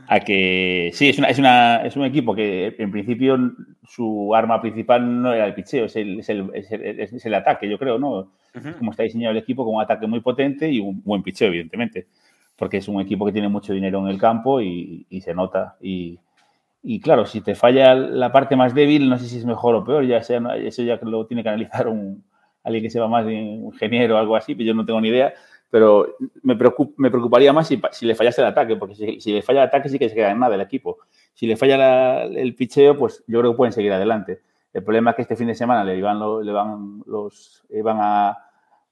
a 0.07 0.19
que 0.19 0.91
sí, 0.93 1.09
es, 1.09 1.17
una, 1.17 1.29
es, 1.29 1.39
una, 1.39 1.77
es 1.77 1.95
un 1.95 2.05
equipo 2.05 2.35
que 2.35 2.75
en 2.77 2.91
principio 2.91 3.37
su 3.83 4.33
arma 4.35 4.61
principal 4.61 5.21
no 5.21 5.33
era 5.33 5.45
el 5.45 5.55
picheo, 5.55 5.85
es 5.85 5.95
el, 5.95 6.19
es 6.19 6.29
el, 6.29 6.51
es 6.53 7.25
el, 7.25 7.33
ataque, 7.33 7.67
yo 7.67 7.77
creo, 7.77 7.97
¿no? 7.97 8.31
Como 8.77 8.91
está 8.91 9.03
diseñado 9.03 9.31
el 9.31 9.37
equipo, 9.37 9.65
con 9.65 9.75
un 9.75 9.81
ataque 9.81 10.07
muy 10.07 10.19
potente 10.19 10.69
y 10.69 10.79
un 10.79 11.03
buen 11.03 11.21
picheo, 11.21 11.47
evidentemente 11.49 12.07
porque 12.57 12.77
es 12.77 12.87
un 12.87 12.99
equipo 12.99 13.25
que 13.25 13.31
tiene 13.31 13.49
mucho 13.49 13.73
dinero 13.73 13.99
en 13.99 14.07
el 14.07 14.19
campo 14.19 14.61
y, 14.61 15.05
se 15.21 15.33
nota. 15.33 15.77
Y, 15.81 16.19
claro, 17.01 17.25
si 17.25 17.41
te 17.41 17.55
falla 17.55 17.93
la 17.93 18.31
parte 18.31 18.55
más 18.55 18.73
débil, 18.73 19.09
no 19.09 19.17
sé 19.17 19.27
si 19.27 19.37
es 19.37 19.45
mejor 19.45 19.75
o 19.75 19.83
peor, 19.83 20.05
ya 20.05 20.23
sea, 20.23 20.41
eso 20.57 20.83
ya 20.83 20.99
lo 21.03 21.25
tiene 21.25 21.43
que 21.43 21.49
analizar 21.49 21.87
un, 21.87 22.23
alguien 22.63 22.83
que 22.83 22.89
sepa 22.89 23.07
más 23.07 23.25
de 23.25 23.33
ingeniero 23.33 24.15
o 24.15 24.17
algo 24.17 24.35
así, 24.35 24.55
pero 24.55 24.67
yo 24.67 24.73
no 24.73 24.85
tengo 24.85 24.99
ni 25.01 25.09
idea. 25.09 25.33
Pero 25.69 26.15
me, 26.43 26.55
me 26.97 27.09
preocuparía 27.11 27.51
más 27.51 27.67
si, 27.67 27.79
si, 27.91 28.05
le 28.05 28.15
fallase 28.15 28.41
el 28.41 28.47
ataque, 28.47 28.77
porque 28.77 28.95
si, 28.95 29.33
le 29.33 29.41
falla 29.41 29.63
el 29.63 29.67
ataque 29.67 29.89
sí 29.89 29.99
que 29.99 30.09
se 30.09 30.15
queda 30.15 30.31
en 30.31 30.39
nada 30.39 30.55
el 30.55 30.61
equipo. 30.61 30.97
Si 31.33 31.45
le 31.45 31.57
falla 31.57 32.23
el 32.23 32.55
picheo, 32.55 32.97
pues 32.97 33.23
yo 33.27 33.39
creo 33.39 33.51
que 33.51 33.57
pueden 33.57 33.73
seguir 33.73 33.91
adelante. 33.91 34.41
El 34.73 34.83
problema 34.83 35.11
es 35.11 35.15
que 35.17 35.21
este 35.23 35.35
fin 35.35 35.47
de 35.47 35.55
semana 35.55 35.83
le 35.83 36.01
van, 36.01 36.19
le 36.45 36.51
van, 36.51 37.03
los, 37.05 37.63
van 37.83 37.97
a 37.99 38.37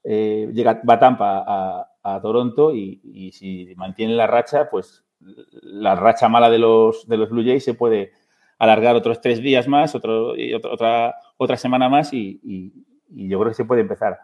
eh, 0.03 0.49
llega, 0.53 0.81
va 0.87 0.99
Tampa 0.99 1.43
a, 1.47 1.87
a 2.05 2.21
Toronto 2.21 2.71
y, 2.73 3.31
si 3.33 3.73
mantiene 3.75 4.13
la 4.13 4.27
racha, 4.27 4.69
pues 4.69 5.03
la 5.19 5.95
racha 5.95 6.29
mala 6.29 6.51
de 6.51 6.59
los, 6.59 7.07
de 7.07 7.17
los 7.17 7.29
Blue 7.31 7.43
Jays 7.43 7.65
se 7.65 7.73
puede 7.73 8.11
alargar 8.59 8.95
otros 8.95 9.21
tres 9.21 9.41
días 9.41 9.67
más, 9.67 9.95
otro, 9.95 10.37
y 10.37 10.53
otra, 10.53 11.15
otra 11.37 11.57
semana 11.57 11.89
más 11.89 12.13
y, 12.13 12.71
yo 13.09 13.39
creo 13.39 13.51
que 13.51 13.55
se 13.55 13.65
puede 13.65 13.81
empezar 13.81 14.19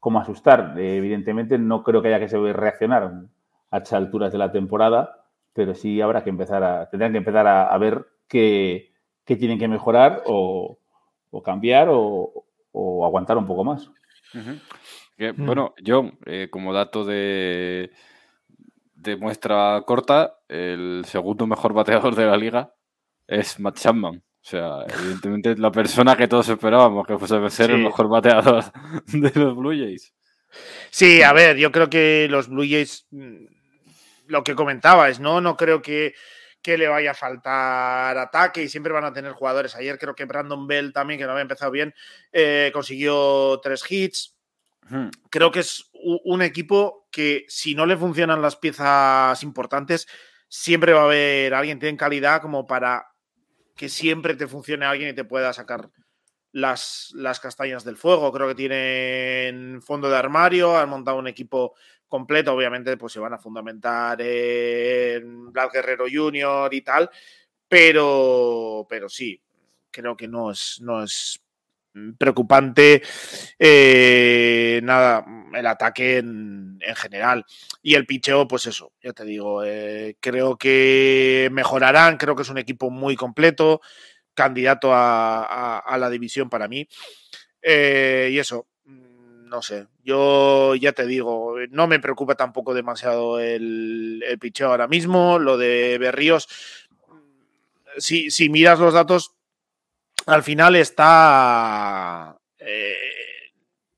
como 0.00 0.20
asustar. 0.20 0.74
evidentemente 0.78 1.56
no 1.56 1.82
creo 1.82 2.02
que 2.02 2.12
haya 2.12 2.26
que 2.26 2.52
reaccionar 2.52 3.12
a 3.70 3.76
estas 3.78 3.94
alturas 3.94 4.30
de 4.30 4.38
la 4.38 4.52
temporada, 4.52 5.24
pero 5.54 5.74
sí 5.74 6.02
habrá 6.02 6.24
que 6.24 6.30
empezar 6.30 6.62
a, 6.62 6.90
tendrán 6.90 7.12
que 7.12 7.18
empezar 7.18 7.46
a, 7.46 7.78
ver 7.78 8.06
qué, 8.28 8.92
tienen 9.24 9.58
que 9.58 9.68
mejorar 9.68 10.24
o, 10.26 10.78
cambiar 11.42 11.88
o, 11.90 12.44
aguantar 13.02 13.38
un 13.38 13.46
poco 13.46 13.64
más. 13.64 13.90
Mm. 15.18 15.46
Bueno, 15.46 15.74
yo, 15.80 16.10
eh, 16.26 16.48
como 16.50 16.72
dato 16.72 17.04
de, 17.04 17.90
de 18.94 19.16
muestra 19.16 19.82
corta, 19.86 20.38
el 20.48 21.04
segundo 21.06 21.46
mejor 21.46 21.72
bateador 21.72 22.14
de 22.14 22.26
la 22.26 22.36
liga 22.36 22.74
es 23.26 23.60
Matt 23.60 23.78
Chapman. 23.78 24.16
O 24.16 24.46
sea, 24.46 24.84
evidentemente 24.88 25.56
la 25.56 25.70
persona 25.70 26.16
que 26.16 26.28
todos 26.28 26.48
esperábamos 26.50 27.06
que 27.06 27.16
fuese 27.16 27.36
a 27.36 27.50
ser 27.50 27.70
el 27.70 27.78
mejor 27.78 28.08
bateador 28.08 28.64
de 29.06 29.32
los 29.40 29.56
Blue 29.56 29.70
Jays. 29.70 30.12
Sí, 30.90 31.22
a 31.22 31.32
ver, 31.32 31.56
yo 31.56 31.72
creo 31.72 31.88
que 31.88 32.26
los 32.28 32.48
Blue 32.48 32.66
Jays, 32.68 33.06
mm, 33.10 33.46
lo 34.26 34.44
que 34.44 34.54
comentabas, 34.54 35.18
¿no? 35.18 35.40
No 35.40 35.56
creo 35.56 35.80
que, 35.80 36.14
que 36.60 36.76
le 36.76 36.88
vaya 36.88 37.12
a 37.12 37.14
faltar 37.14 38.18
ataque 38.18 38.62
y 38.62 38.68
siempre 38.68 38.92
van 38.92 39.04
a 39.04 39.12
tener 39.12 39.32
jugadores. 39.32 39.74
Ayer 39.76 39.98
creo 39.98 40.14
que 40.14 40.26
Brandon 40.26 40.66
Bell 40.66 40.92
también, 40.92 41.18
que 41.18 41.24
no 41.24 41.32
había 41.32 41.42
empezado 41.42 41.70
bien, 41.70 41.94
eh, 42.30 42.70
consiguió 42.72 43.58
tres 43.62 43.82
hits. 43.90 44.33
Creo 45.30 45.50
que 45.50 45.60
es 45.60 45.90
un 45.92 46.42
equipo 46.42 47.08
que 47.10 47.44
si 47.48 47.74
no 47.74 47.86
le 47.86 47.96
funcionan 47.96 48.42
las 48.42 48.56
piezas 48.56 49.42
importantes, 49.42 50.06
siempre 50.48 50.92
va 50.92 51.02
a 51.02 51.04
haber 51.04 51.54
alguien 51.54 51.78
que 51.78 51.86
tiene 51.86 51.98
calidad 51.98 52.42
como 52.42 52.66
para 52.66 53.06
que 53.74 53.88
siempre 53.88 54.34
te 54.34 54.46
funcione 54.46 54.86
alguien 54.86 55.10
y 55.10 55.14
te 55.14 55.24
pueda 55.24 55.52
sacar 55.52 55.90
las, 56.52 57.10
las 57.14 57.40
castañas 57.40 57.84
del 57.84 57.96
fuego. 57.96 58.32
Creo 58.32 58.48
que 58.48 58.54
tienen 58.54 59.82
fondo 59.82 60.08
de 60.08 60.16
armario, 60.16 60.76
han 60.76 60.88
montado 60.88 61.18
un 61.18 61.26
equipo 61.26 61.74
completo, 62.08 62.52
obviamente 62.52 62.96
pues 62.96 63.12
se 63.12 63.20
van 63.20 63.32
a 63.32 63.38
fundamentar 63.38 64.20
en 64.20 65.52
Black 65.52 65.72
Guerrero 65.72 66.04
Junior 66.10 66.72
y 66.72 66.82
tal, 66.82 67.10
pero, 67.66 68.86
pero 68.88 69.08
sí, 69.08 69.42
creo 69.90 70.16
que 70.16 70.28
no 70.28 70.52
es, 70.52 70.78
no 70.80 71.02
es 71.02 71.43
preocupante 72.18 73.02
eh, 73.58 74.80
nada 74.82 75.24
el 75.54 75.66
ataque 75.66 76.18
en, 76.18 76.78
general. 76.96 77.44
Y 77.82 77.94
el 77.94 78.06
picheo 78.06 78.46
pues 78.46 78.66
eso 78.66 78.92
ya 79.02 79.12
te 79.12 79.24
digo 79.24 79.64
eh, 79.64 80.16
creo 80.20 80.56
que 80.56 81.48
mejorarán 81.52 82.16
creo 82.16 82.36
que 82.36 82.42
es 82.42 82.50
un 82.50 82.58
equipo 82.58 82.90
muy 82.90 83.16
completo 83.16 83.80
candidato 84.34 84.90
a, 84.92 85.96
la 85.98 86.10
división 86.10 86.50
para 86.50 86.68
mí. 86.68 86.86
Eh, 87.62 88.30
y 88.32 88.38
eso 88.38 88.66
mm, 88.84 89.48
no 89.48 89.62
sé 89.62 89.86
yo 90.02 90.74
ya 90.74 90.92
te 90.92 91.06
digo 91.06 91.54
no 91.70 91.86
me 91.86 92.00
preocupa 92.00 92.34
tampoco 92.34 92.74
demasiado 92.74 93.40
el, 93.40 94.22
el 94.26 94.38
picheo 94.38 94.68
ahora 94.68 94.86
mismo 94.86 95.38
lo 95.38 95.56
de 95.56 95.96
Berríos 95.96 96.46
si, 97.96 98.30
si 98.30 98.50
miras 98.50 98.78
los 98.78 98.92
datos 98.92 99.34
al 100.26 100.42
final 100.42 100.76
está 100.76 102.36
eh, 102.58 102.96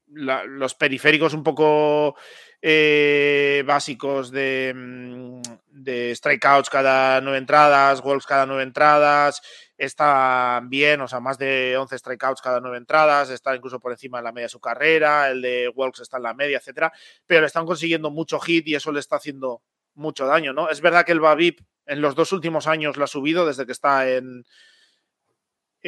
los 0.07 0.75
periféricos 0.75 1.35
un 1.35 1.43
poco 1.43 2.17
eh, 2.63 3.63
básicos 3.67 4.31
de, 4.31 4.73
mm, 4.75 5.43
de, 5.69 6.15
strikeouts 6.15 6.71
cada 6.71 7.21
nueve 7.21 7.39
entradas, 7.39 8.01
walks 8.03 8.27
cada 8.27 8.47
nueve 8.47 8.63
entradas, 8.63 9.43
están 9.77 10.69
bien, 10.71 11.01
o 11.03 11.09
sea, 11.09 11.21
más 11.21 11.39
de 11.39 11.77
11 11.77 11.99
strikeouts 11.99 12.41
cada 12.41 12.61
nueve 12.61 12.79
entradas, 12.79 13.31
está 13.31 13.55
incluso 13.55 13.79
por 13.79 13.93
encima 13.93 14.19
de 14.19 14.25
la 14.25 14.33
media 14.33 14.47
de 14.47 14.51
su 14.51 14.61
carrera, 14.61 15.31
el 15.31 15.43
de 15.43 15.69
walks 15.69 16.01
está 16.01 16.17
en 16.17 16.25
la 16.25 16.35
media, 16.35 16.59
etcétera, 16.59 16.93
pero 17.27 17.47
están 17.47 17.67
consiguiendo 17.67 18.11
mucho 18.11 18.41
hit 18.41 18.67
y 18.69 18.75
eso 18.75 18.91
le 18.91 19.01
está 19.01 19.17
haciendo 19.17 19.63
mucho 19.95 20.27
daño, 20.27 20.53
¿no? 20.53 20.71
Es 20.71 20.81
verdad 20.81 21.05
que 21.05 21.13
el 21.13 21.21
Babip 21.21 21.61
en 21.85 22.01
los 22.01 22.15
dos 22.15 22.33
últimos 22.33 22.67
años 22.67 22.97
lo 22.97 23.05
ha 23.05 23.09
subido 23.09 23.47
desde 23.47 23.67
que 23.67 23.73
está 23.73 24.09
en, 24.11 24.45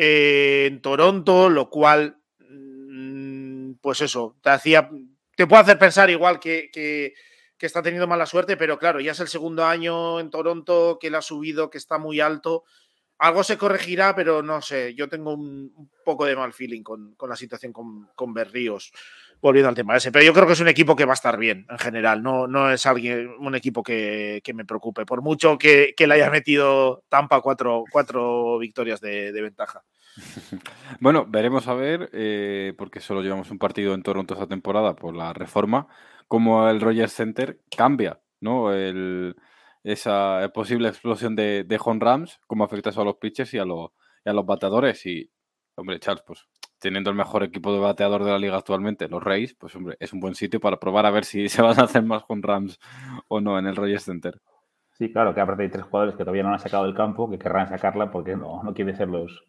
en 0.00 0.80
Toronto, 0.80 1.50
lo 1.50 1.68
cual, 1.70 2.18
mm, 2.38 3.72
pues 3.80 4.00
eso, 4.00 4.36
te 4.40 4.50
hacía, 4.50 4.88
te 5.36 5.48
puede 5.48 5.62
hacer 5.62 5.76
pensar 5.76 6.08
igual 6.08 6.38
que, 6.38 6.70
que, 6.72 7.14
está 7.58 7.82
teniendo 7.82 8.06
mala 8.06 8.24
suerte, 8.24 8.56
pero 8.56 8.78
claro, 8.78 9.00
ya 9.00 9.10
es 9.10 9.18
el 9.18 9.26
segundo 9.26 9.64
año 9.64 10.20
en 10.20 10.30
Toronto 10.30 10.98
que 11.00 11.10
le 11.10 11.16
ha 11.16 11.22
subido, 11.22 11.68
que 11.68 11.78
está 11.78 11.98
muy 11.98 12.20
alto. 12.20 12.62
Algo 13.18 13.42
se 13.42 13.58
corregirá, 13.58 14.14
pero 14.14 14.40
no 14.40 14.62
sé, 14.62 14.94
yo 14.94 15.08
tengo 15.08 15.34
un, 15.34 15.90
poco 16.04 16.26
de 16.26 16.36
mal 16.36 16.52
feeling 16.52 16.84
con, 16.84 17.16
la 17.28 17.34
situación 17.34 17.72
con, 17.72 18.08
con 18.14 18.32
Berríos, 18.32 18.92
volviendo 19.40 19.68
al 19.68 19.74
tema 19.74 19.96
ese. 19.96 20.12
Pero 20.12 20.24
yo 20.24 20.32
creo 20.32 20.46
que 20.46 20.52
es 20.52 20.60
un 20.60 20.68
equipo 20.68 20.96
que 20.96 21.04
va 21.04 21.12
a 21.12 21.14
estar 21.14 21.38
bien 21.38 21.66
en 21.70 21.78
general, 21.78 22.22
no, 22.22 22.46
no 22.46 22.70
es 22.70 22.84
alguien, 22.86 23.34
un 23.38 23.54
equipo 23.54 23.82
que, 23.82 24.42
me 24.54 24.64
preocupe, 24.64 25.06
por 25.06 25.22
mucho 25.22 25.58
que, 25.58 25.94
le 25.98 26.14
haya 26.14 26.30
metido 26.30 27.04
Tampa 27.08 27.40
cuatro, 27.40 27.84
cuatro 27.90 28.58
victorias 28.58 29.00
de 29.00 29.32
ventaja. 29.32 29.82
Bueno, 31.00 31.26
veremos 31.28 31.68
a 31.68 31.74
ver, 31.74 32.10
eh, 32.12 32.74
porque 32.76 33.00
solo 33.00 33.22
llevamos 33.22 33.50
un 33.50 33.58
partido 33.58 33.94
en 33.94 34.02
Toronto 34.02 34.34
esta 34.34 34.46
temporada 34.46 34.94
por 34.96 35.14
la 35.14 35.32
reforma, 35.32 35.86
cómo 36.26 36.68
el 36.68 36.80
Rogers 36.80 37.12
Center 37.12 37.60
cambia, 37.76 38.20
¿no? 38.40 38.72
esa 39.84 40.50
posible 40.52 40.88
explosión 40.88 41.36
de, 41.36 41.64
de 41.64 41.80
home 41.82 42.00
Rams, 42.00 42.40
cómo 42.46 42.64
afecta 42.64 42.90
eso 42.90 43.02
a 43.02 43.04
los 43.04 43.16
pitchers 43.16 43.54
y 43.54 43.58
a, 43.58 43.64
los, 43.64 43.90
y 44.24 44.28
a 44.28 44.32
los 44.32 44.44
bateadores. 44.44 45.06
Y, 45.06 45.30
hombre, 45.76 45.98
Charles, 46.00 46.24
pues 46.26 46.46
teniendo 46.78 47.10
el 47.10 47.16
mejor 47.16 47.42
equipo 47.42 47.72
de 47.72 47.78
bateador 47.78 48.24
de 48.24 48.30
la 48.30 48.38
liga 48.38 48.56
actualmente, 48.56 49.08
los 49.08 49.22
Rays, 49.22 49.54
pues 49.54 49.74
hombre, 49.76 49.96
es 50.00 50.12
un 50.12 50.20
buen 50.20 50.34
sitio 50.34 50.60
para 50.60 50.78
probar 50.78 51.06
a 51.06 51.10
ver 51.10 51.24
si 51.24 51.48
se 51.48 51.62
van 51.62 51.78
a 51.78 51.84
hacer 51.84 52.02
más 52.02 52.24
home 52.28 52.42
Rams 52.42 52.78
o 53.28 53.40
no 53.40 53.58
en 53.58 53.66
el 53.66 53.76
Rogers 53.76 54.04
Center. 54.04 54.40
Sí, 54.92 55.12
claro, 55.12 55.32
que 55.32 55.40
aparte 55.40 55.62
hay 55.62 55.68
tres 55.68 55.84
jugadores 55.84 56.16
que 56.16 56.24
todavía 56.24 56.42
no 56.42 56.52
han 56.52 56.58
sacado 56.58 56.84
del 56.84 56.94
campo, 56.94 57.30
que 57.30 57.38
querrán 57.38 57.68
sacarla 57.68 58.10
porque 58.10 58.36
no, 58.36 58.62
no 58.64 58.74
quieren 58.74 58.96
ser 58.96 59.08
los, 59.08 59.44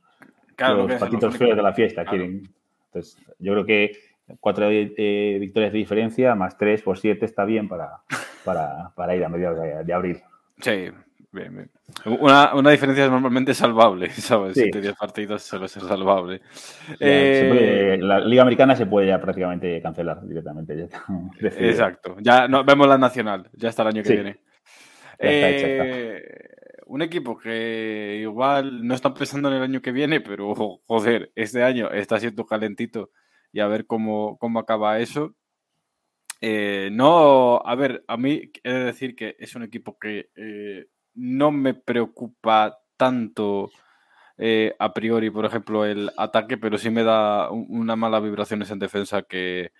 los 0.57 0.93
patitos 0.93 1.35
feos 1.37 1.55
de 1.55 1.63
la 1.63 1.73
fiesta 1.73 2.05
quieren. 2.05 2.53
Entonces, 2.85 3.17
yo 3.39 3.53
creo 3.53 3.65
que 3.65 3.91
cuatro 4.39 4.69
eh, 4.69 5.37
victorias 5.39 5.71
de 5.71 5.79
diferencia 5.79 6.35
más 6.35 6.57
tres 6.57 6.81
por 6.81 6.99
siete 6.99 7.25
está 7.25 7.45
bien 7.45 7.67
para, 7.67 8.01
para, 8.43 9.15
ir 9.15 9.23
a 9.23 9.29
mediados 9.29 9.85
de, 9.85 9.93
abril. 9.93 10.21
Sí, 10.59 10.89
bien, 11.31 11.69
Una, 12.05 12.53
una, 12.55 12.71
diferencia 12.71 13.07
normalmente 13.07 13.53
salvable, 13.53 14.09
¿sabes? 14.11 14.55
Sí. 14.55 14.69
Siete, 14.71 14.93
partidos 14.93 15.43
suele 15.43 15.67
ser 15.67 15.83
salvable. 15.83 16.41
Eh, 16.99 17.97
la 18.01 18.19
Liga 18.19 18.41
Americana 18.41 18.75
se 18.75 18.85
puede 18.85 19.07
ya 19.07 19.19
prácticamente 19.19 19.81
cancelar 19.81 20.25
directamente. 20.27 20.87
exacto. 21.41 22.17
Ya 22.19 22.47
no, 22.47 22.63
vemos 22.63 22.87
la 22.87 22.97
nacional, 22.97 23.49
ya 23.53 23.69
está 23.69 23.83
el 23.83 23.87
año 23.89 24.03
que 24.03 24.13
viene. 24.13 24.39
Eh, 25.19 26.23
un 26.85 27.01
equipo 27.01 27.37
que 27.37 28.19
igual 28.21 28.85
no 28.85 28.95
está 28.95 29.13
pensando 29.13 29.49
en 29.49 29.55
el 29.55 29.63
año 29.63 29.81
que 29.81 29.91
viene, 29.91 30.21
pero 30.21 30.55
joder, 30.87 31.31
este 31.35 31.63
año 31.63 31.91
está 31.91 32.19
siendo 32.19 32.45
calentito 32.45 33.11
y 33.51 33.59
a 33.59 33.67
ver 33.67 33.85
cómo, 33.85 34.37
cómo 34.37 34.59
acaba 34.59 34.99
eso. 34.99 35.35
Eh, 36.41 36.89
no, 36.91 37.61
a 37.65 37.75
ver, 37.75 38.03
a 38.07 38.17
mí 38.17 38.51
he 38.63 38.71
de 38.71 38.83
decir 38.85 39.15
que 39.15 39.35
es 39.39 39.55
un 39.55 39.63
equipo 39.63 39.99
que 39.99 40.29
eh, 40.35 40.87
no 41.15 41.51
me 41.51 41.73
preocupa 41.73 42.79
tanto 42.97 43.71
eh, 44.37 44.75
a 44.79 44.93
priori, 44.93 45.29
por 45.29 45.45
ejemplo, 45.45 45.85
el 45.85 46.11
ataque, 46.17 46.57
pero 46.57 46.77
sí 46.77 46.89
me 46.89 47.03
da 47.03 47.51
una 47.51 47.95
mala 47.95 48.19
vibraciones 48.19 48.71
en 48.71 48.79
defensa 48.79 49.23
que, 49.23 49.71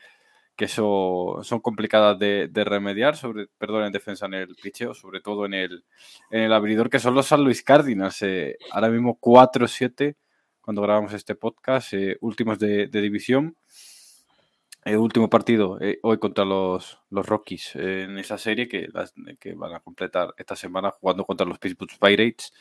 que 0.55 0.67
son 0.67 1.41
complicadas 1.61 2.19
de, 2.19 2.49
remediar, 2.65 3.15
sobre, 3.15 3.47
perdón, 3.57 3.85
en 3.85 3.93
defensa 3.93 4.25
en 4.25 4.33
el 4.33 4.55
picheo, 4.55 4.93
sobre 4.93 5.21
todo 5.21 5.45
en 5.45 5.53
el, 5.53 5.85
en 6.31 6.41
el 6.41 6.53
abridor, 6.53 6.89
que 6.89 6.99
son 6.99 7.15
los 7.15 7.27
San 7.27 7.43
Luis 7.43 7.63
Cardinals. 7.63 8.21
Eh, 8.23 8.57
ahora 8.71 8.89
mismo 8.89 9.17
4-7 9.19 10.15
cuando 10.69 10.83
grabamos 10.83 11.13
este 11.13 11.33
podcast, 11.33 11.93
eh, 11.93 12.17
últimos 12.21 12.59
de, 12.59 12.87
división. 12.89 13.55
El 14.83 14.97
último 14.97 15.29
partido 15.29 15.77
eh, 15.81 15.99
hoy 16.03 16.17
contra 16.19 16.45
los, 16.45 16.99
los 17.09 17.25
Rockies 17.25 17.75
en 17.75 18.17
esa 18.17 18.37
serie 18.37 18.67
que, 18.67 18.87
que 19.39 19.53
van 19.53 19.73
a 19.73 19.79
completar 19.81 20.33
esta 20.37 20.55
semana 20.55 20.91
jugando 20.91 21.25
contra 21.25 21.45
los 21.45 21.59
Pittsburgh 21.59 21.99
Pirates. 21.99 22.53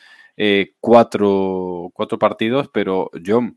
cuatro, 0.81 1.91
cuatro, 1.95 2.19
partidos, 2.19 2.69
pero 2.73 3.11
John, 3.25 3.57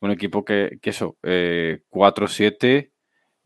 un 0.00 0.10
equipo 0.10 0.44
que, 0.44 0.78
que 0.80 0.90
eso, 0.90 1.16
4-7 1.22 2.90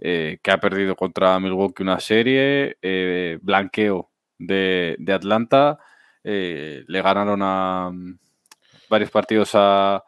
eh, 0.03 0.39
que 0.43 0.51
ha 0.51 0.59
perdido 0.59 0.97
contra 0.97 1.39
Milwaukee 1.39 1.83
una 1.83 2.01
serie, 2.01 2.79
eh, 2.81 3.39
blanqueo 3.43 4.11
de, 4.39 4.97
Atlanta, 5.13 5.79
eh, 6.25 6.85
le 6.87 7.03
ganaron 7.03 7.41
a 7.43 7.91
mm, 7.93 8.19
varios 8.89 9.11
partidos 9.11 9.51
a, 9.55 10.03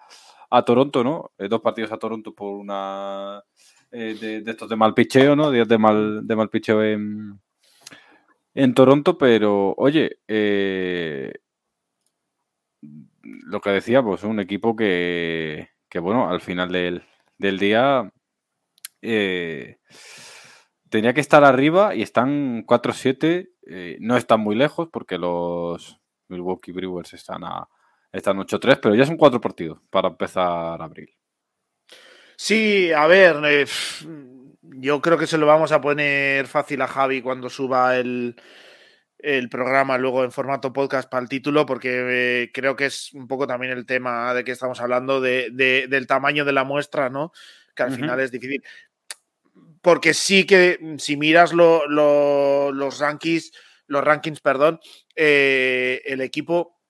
Toronto, 0.66 1.04
¿no? 1.04 1.30
dos 1.38 1.60
partidos 1.62 1.92
a 1.92 1.98
Toronto 1.98 2.34
por 2.34 2.54
una 2.54 3.42
eh, 3.92 4.42
de, 4.42 4.50
estos 4.50 4.68
de 4.70 4.76
mal 4.76 4.94
picheo, 4.94 5.36
¿no? 5.36 5.50
Días 5.50 5.68
de 5.68 5.78
mal, 5.78 6.26
de 6.26 6.36
mal 6.36 6.48
picheo 6.48 6.82
en, 6.82 7.40
en 8.54 8.74
Toronto, 8.74 9.18
pero 9.18 9.74
oye, 9.76 10.18
eh, 10.28 11.32
lo 12.80 13.60
que 13.60 13.70
decíamos, 13.70 14.24
un 14.24 14.40
equipo 14.40 14.74
que, 14.74 15.68
que 15.90 15.98
bueno, 15.98 16.30
al 16.30 16.40
final 16.40 16.72
del, 16.72 17.02
del 17.38 17.58
día 17.58 18.10
eh, 19.02 19.76
tenía 20.88 21.12
que 21.14 21.20
estar 21.20 21.44
arriba 21.44 21.94
y 21.94 22.02
están 22.02 22.64
4-7, 22.66 23.50
no 24.00 24.16
están 24.16 24.40
muy 24.40 24.56
lejos 24.56 24.88
porque 24.90 25.18
los 25.18 26.00
Milwaukee 26.28 26.72
Brewers 26.72 27.12
están 27.14 27.44
a 27.44 27.68
están 28.12 28.38
8-3, 28.38 28.78
pero 28.80 28.94
ya 28.94 29.06
son 29.06 29.16
cuatro 29.16 29.40
partidos 29.40 29.80
para 29.90 30.08
empezar 30.08 30.80
abril. 30.82 31.10
Sí, 32.44 32.90
a 32.90 33.06
ver, 33.06 33.36
eh, 33.44 33.66
yo 34.62 35.00
creo 35.00 35.16
que 35.16 35.28
se 35.28 35.38
lo 35.38 35.46
vamos 35.46 35.70
a 35.70 35.80
poner 35.80 36.48
fácil 36.48 36.82
a 36.82 36.88
Javi 36.88 37.22
cuando 37.22 37.48
suba 37.48 37.96
el, 37.96 38.34
programa 39.48 39.96
luego 39.96 40.24
en 40.24 40.32
formato 40.32 40.72
podcast 40.72 41.08
para 41.08 41.22
el 41.22 41.28
título, 41.28 41.64
porque 41.64 42.42
eh, 42.42 42.50
creo 42.52 42.74
que 42.74 42.86
es 42.86 43.12
un 43.14 43.28
poco 43.28 43.46
también 43.46 43.72
el 43.72 43.86
tema 43.86 44.34
de 44.34 44.42
que 44.42 44.50
estamos 44.50 44.80
hablando 44.80 45.20
de, 45.20 45.50
del 45.88 46.06
tamaño 46.08 46.44
de 46.44 46.52
la 46.52 46.64
muestra, 46.64 47.08
¿no? 47.10 47.30
Que 47.76 47.84
al 47.84 47.92
final 47.92 48.18
es 48.18 48.32
difícil. 48.32 48.60
Porque 49.80 50.12
sí 50.12 50.44
que 50.44 50.96
si 50.98 51.16
miras 51.16 51.52
los 51.52 52.98
rankings, 52.98 53.52
los 53.86 54.02
rankings, 54.02 54.40
perdón, 54.40 54.80
eh, 55.14 56.02
el 56.06 56.20
equipo 56.20 56.81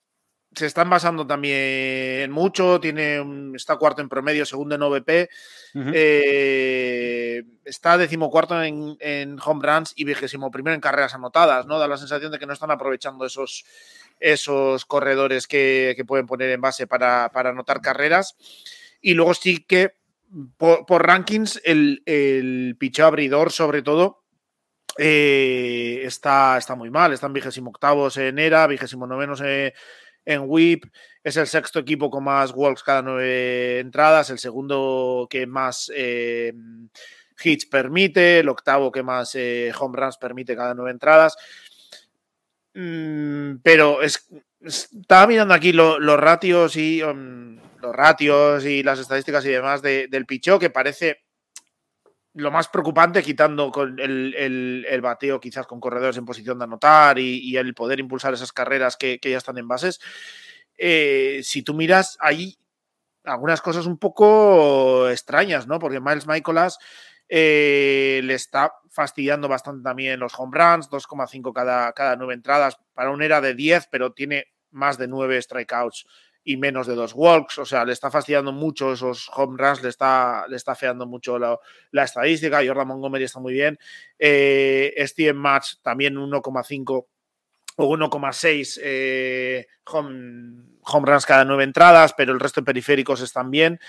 se 0.55 0.67
están 0.67 0.91
basando 0.91 1.27
también 1.27 2.31
mucho, 2.31 2.81
tiene 2.81 3.55
está 3.55 3.77
cuarto 3.77 4.03
en 4.03 4.09
promedio, 4.09 4.45
segundo 4.45 4.75
en 4.75 4.83
OVP, 4.83 5.29
eh, 5.75 7.43
está 7.65 7.97
decimocuarto 7.97 8.63
en, 8.63 8.97
en 9.01 9.39
home 9.43 9.67
runs 9.67 9.93
y 9.97 10.05
vigésimo 10.05 10.51
primero 10.51 10.75
en 10.75 10.81
carreras 10.81 11.15
anotadas, 11.15 11.67
¿no? 11.67 11.79
Da 11.79 11.89
la 11.89 11.97
sensación 11.97 12.33
de 12.33 12.39
que 12.39 12.47
no 12.47 12.53
están 12.53 12.71
aprovechando 12.71 13.25
esos, 13.25 13.65
esos 14.21 14.85
corredores 14.85 15.47
que, 15.47 16.03
pueden 16.07 16.27
poner 16.27 16.51
en 16.51 16.61
base 16.61 16.87
para, 16.87 17.31
anotar 17.33 17.81
carreras. 17.81 18.37
Y 19.01 19.15
luego 19.15 19.35
sí 19.35 19.65
que 19.65 19.95
por, 20.57 21.07
rankings, 21.07 21.61
el, 21.65 22.03
el 22.07 22.77
picheo 22.79 23.07
abridor, 23.07 23.53
sobre 23.53 23.83
todo, 23.83 24.23
eh, 24.99 26.03
está, 26.05 26.59
está 26.59 26.75
muy 26.75 26.91
mal. 26.91 27.13
Están 27.13 27.33
vigésimo 27.33 27.71
octavos 27.71 28.17
en 28.17 28.39
ERA, 28.39 28.67
vigésimo 28.67 29.07
novenos 29.07 29.41
en 29.41 29.73
en 30.25 30.43
WIP. 30.47 30.85
Es 31.23 31.37
el 31.37 31.47
sexto 31.47 31.79
equipo 31.79 32.11
con 32.11 32.25
más 32.25 32.53
walks 32.55 32.83
cada 32.83 33.03
nueve 33.03 33.79
entradas, 33.81 34.31
el 34.31 34.39
segundo 34.39 35.27
que 35.31 35.47
más 35.47 35.91
eh, 35.95 36.53
hits 37.43 37.67
permite, 37.67 38.41
el 38.41 38.49
octavo 38.49 38.91
que 38.91 39.03
más 39.03 39.35
eh, 39.35 39.73
home 39.79 39.99
runs 39.99 40.17
permite 40.17 40.57
cada 40.57 40.75
nueve 40.75 40.91
entradas. 40.91 41.37
Mm, 42.75 43.57
pero 43.63 44.03
es, 44.03 44.29
estaba 44.61 45.27
mirando 45.27 45.55
aquí 45.55 45.73
los 45.73 46.21
ratios 46.21 46.77
y 46.77 47.03
um, 47.03 47.59
los 47.81 47.95
ratios 47.95 48.65
y 48.65 48.83
las 48.83 48.99
estadísticas 48.99 49.45
y 49.45 49.51
demás 49.51 49.83
del 49.83 50.27
picheo 50.27 50.59
que 50.59 50.71
parece 50.71 51.23
lo 52.35 52.51
más 52.51 52.69
preocupante, 52.69 53.23
quitando 53.23 53.71
con 53.71 53.99
el, 53.99 55.01
bateo 55.03 55.41
quizás 55.41 55.67
con 55.67 55.81
corredores 55.81 56.17
en 56.17 56.25
posición 56.25 56.59
de 56.59 56.65
anotar 56.65 57.19
y, 57.19 57.57
el 57.57 57.75
poder 57.75 58.01
impulsar 58.01 58.33
esas 58.35 58.53
carreras 58.53 58.97
que, 58.97 59.19
ya 59.23 59.39
están 59.39 59.59
en 59.59 59.69
bases, 59.69 60.01
eh, 60.79 61.41
si 61.43 61.63
tú 61.63 61.75
miras 61.75 62.17
ahí 62.21 62.59
algunas 63.25 63.61
cosas 63.61 63.87
un 63.87 63.99
poco 63.99 65.09
extrañas, 65.09 65.67
¿no? 65.67 65.79
Porque 65.79 66.01
Miles 66.01 66.27
Michaelas 66.27 66.79
eh, 67.29 68.21
le 68.25 68.35
está 68.35 68.73
fastidiando 68.91 69.49
bastante 69.49 69.83
también 69.83 70.19
los 70.19 70.33
home 70.37 70.59
runs, 70.59 70.91
2,5 70.91 71.53
cada, 71.53 71.93
cada 71.93 72.17
nueve 72.17 72.35
entradas, 72.35 72.79
para 72.95 73.11
un 73.11 73.23
era 73.23 73.41
de 73.41 73.55
10, 73.55 73.89
pero 73.91 74.13
tiene 74.13 74.47
más 74.71 74.99
de 74.99 75.07
nueve 75.07 75.41
strikeouts 75.41 76.07
y 76.45 76.57
menos 76.57 76.87
de 76.87 76.95
dos 76.95 77.13
walks. 77.15 77.59
O 77.59 77.65
sea, 77.65 77.85
le 77.85 77.93
está 77.93 78.11
fastidiando 78.11 78.53
mucho 78.53 78.93
esos 78.93 79.31
home 79.35 79.57
runs, 79.59 79.83
le 79.83 79.89
está, 79.89 80.47
le 80.49 80.57
está 80.57 80.75
feando 80.75 81.07
mucho 81.07 81.39
la, 81.39 81.59
estadística. 82.05 82.65
Jordan 82.65 82.89
Montgomery 82.89 83.25
está 83.25 83.41
muy 83.41 83.53
bien. 83.53 83.79
Eh, 84.19 84.95
Steven 85.07 85.37
Match 85.37 85.75
también 85.83 86.17
1,5 86.17 87.07
o 87.77 87.97
1,6 87.97 88.81
eh, 88.83 89.67
home, 89.87 90.67
runs 90.85 91.27
cada 91.27 91.45
nueve 91.45 91.65
entradas, 91.65 92.13
pero 92.17 92.33
el 92.33 92.41
resto 92.41 92.61
de 92.61 92.67
periféricos 92.67 93.21
están 93.21 93.51
bien. 93.51 93.81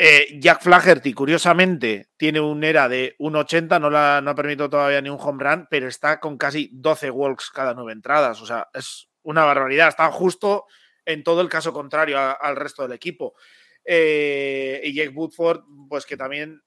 Eh, 0.00 0.38
Jack 0.38 0.62
Flaherty, 0.62 1.12
curiosamente, 1.12 2.08
tiene 2.16 2.38
un 2.38 2.62
era 2.62 2.88
de 2.88 3.16
1,80, 3.18 3.80
no, 3.80 3.90
la, 3.90 4.20
no 4.22 4.30
ha 4.30 4.34
permitido 4.36 4.70
todavía 4.70 5.00
ni 5.02 5.08
un 5.08 5.18
home 5.20 5.42
run, 5.42 5.66
pero 5.68 5.88
está 5.88 6.20
con 6.20 6.38
casi 6.38 6.70
12 6.72 7.10
walks 7.10 7.50
cada 7.50 7.74
nueve 7.74 7.92
entradas. 7.92 8.40
O 8.40 8.46
sea, 8.46 8.68
es 8.72 9.08
una 9.22 9.44
barbaridad. 9.44 9.88
Está 9.88 10.10
justo 10.12 10.66
en 11.08 11.24
todo 11.24 11.40
el 11.40 11.48
caso 11.48 11.72
contrario 11.72 12.18
al 12.18 12.54
resto 12.54 12.82
del 12.82 12.92
equipo. 12.92 13.34
Eh, 13.82 14.78
y 14.84 14.94
Jake 14.94 15.08
Woodford, 15.14 15.62
pues 15.88 16.04
que 16.04 16.18
también 16.18 16.62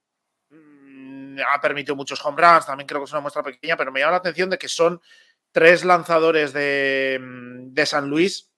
mm, 0.49 1.37
ha 1.47 1.61
permitido 1.61 1.95
muchos 1.95 2.25
home 2.25 2.41
runs, 2.41 2.65
también 2.65 2.87
creo 2.87 2.99
que 2.99 3.05
es 3.05 3.11
una 3.11 3.21
muestra 3.21 3.43
pequeña, 3.43 3.77
pero 3.77 3.91
me 3.91 3.99
llama 3.99 4.13
la 4.13 4.17
atención 4.17 4.49
de 4.49 4.57
que 4.57 4.67
son 4.67 4.99
tres 5.51 5.85
lanzadores 5.85 6.53
de, 6.53 7.19
mm, 7.21 7.85
San 7.85 8.09
Luis 8.09 8.51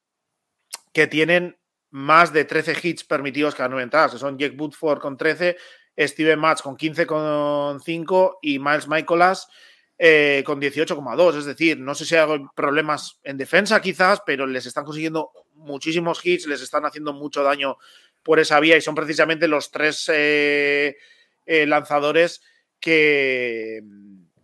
que 0.93 1.07
tienen 1.07 1.59
más 1.89 2.31
de 2.31 2.45
13 2.45 2.77
hits 2.81 3.03
permitidos 3.03 3.53
cada 3.53 3.67
nueve 3.67 3.83
entradas, 3.83 4.13
que 4.13 4.19
son 4.19 4.37
Jake 4.37 4.55
Woodford 4.55 4.99
con 4.99 5.17
13, 5.17 5.57
Steven 5.97 6.39
Match 6.39 6.61
con 6.61 6.77
15,5 6.77 8.37
y 8.41 8.57
Miles 8.57 8.87
Michaelas 8.87 9.49
eh, 9.97 10.43
con 10.45 10.59
18,2. 10.59 11.37
Es 11.37 11.45
decir, 11.45 11.79
no 11.79 11.95
sé 11.95 12.05
si 12.05 12.15
hay 12.15 12.27
problemas 12.55 13.19
en 13.23 13.37
defensa 13.37 13.81
quizás, 13.81 14.21
pero 14.25 14.45
les 14.47 14.65
están 14.65 14.85
consiguiendo 14.85 15.31
muchísimos 15.53 16.25
hits, 16.25 16.47
les 16.47 16.61
están 16.61 16.85
haciendo 16.85 17.13
mucho 17.13 17.43
daño 17.43 17.77
por 18.23 18.39
esa 18.39 18.59
vía 18.59 18.77
y 18.77 18.81
son 18.81 18.95
precisamente 18.95 19.47
los 19.47 19.71
tres 19.71 20.09
eh, 20.13 20.97
eh, 21.45 21.65
lanzadores 21.65 22.41
que, 22.79 23.81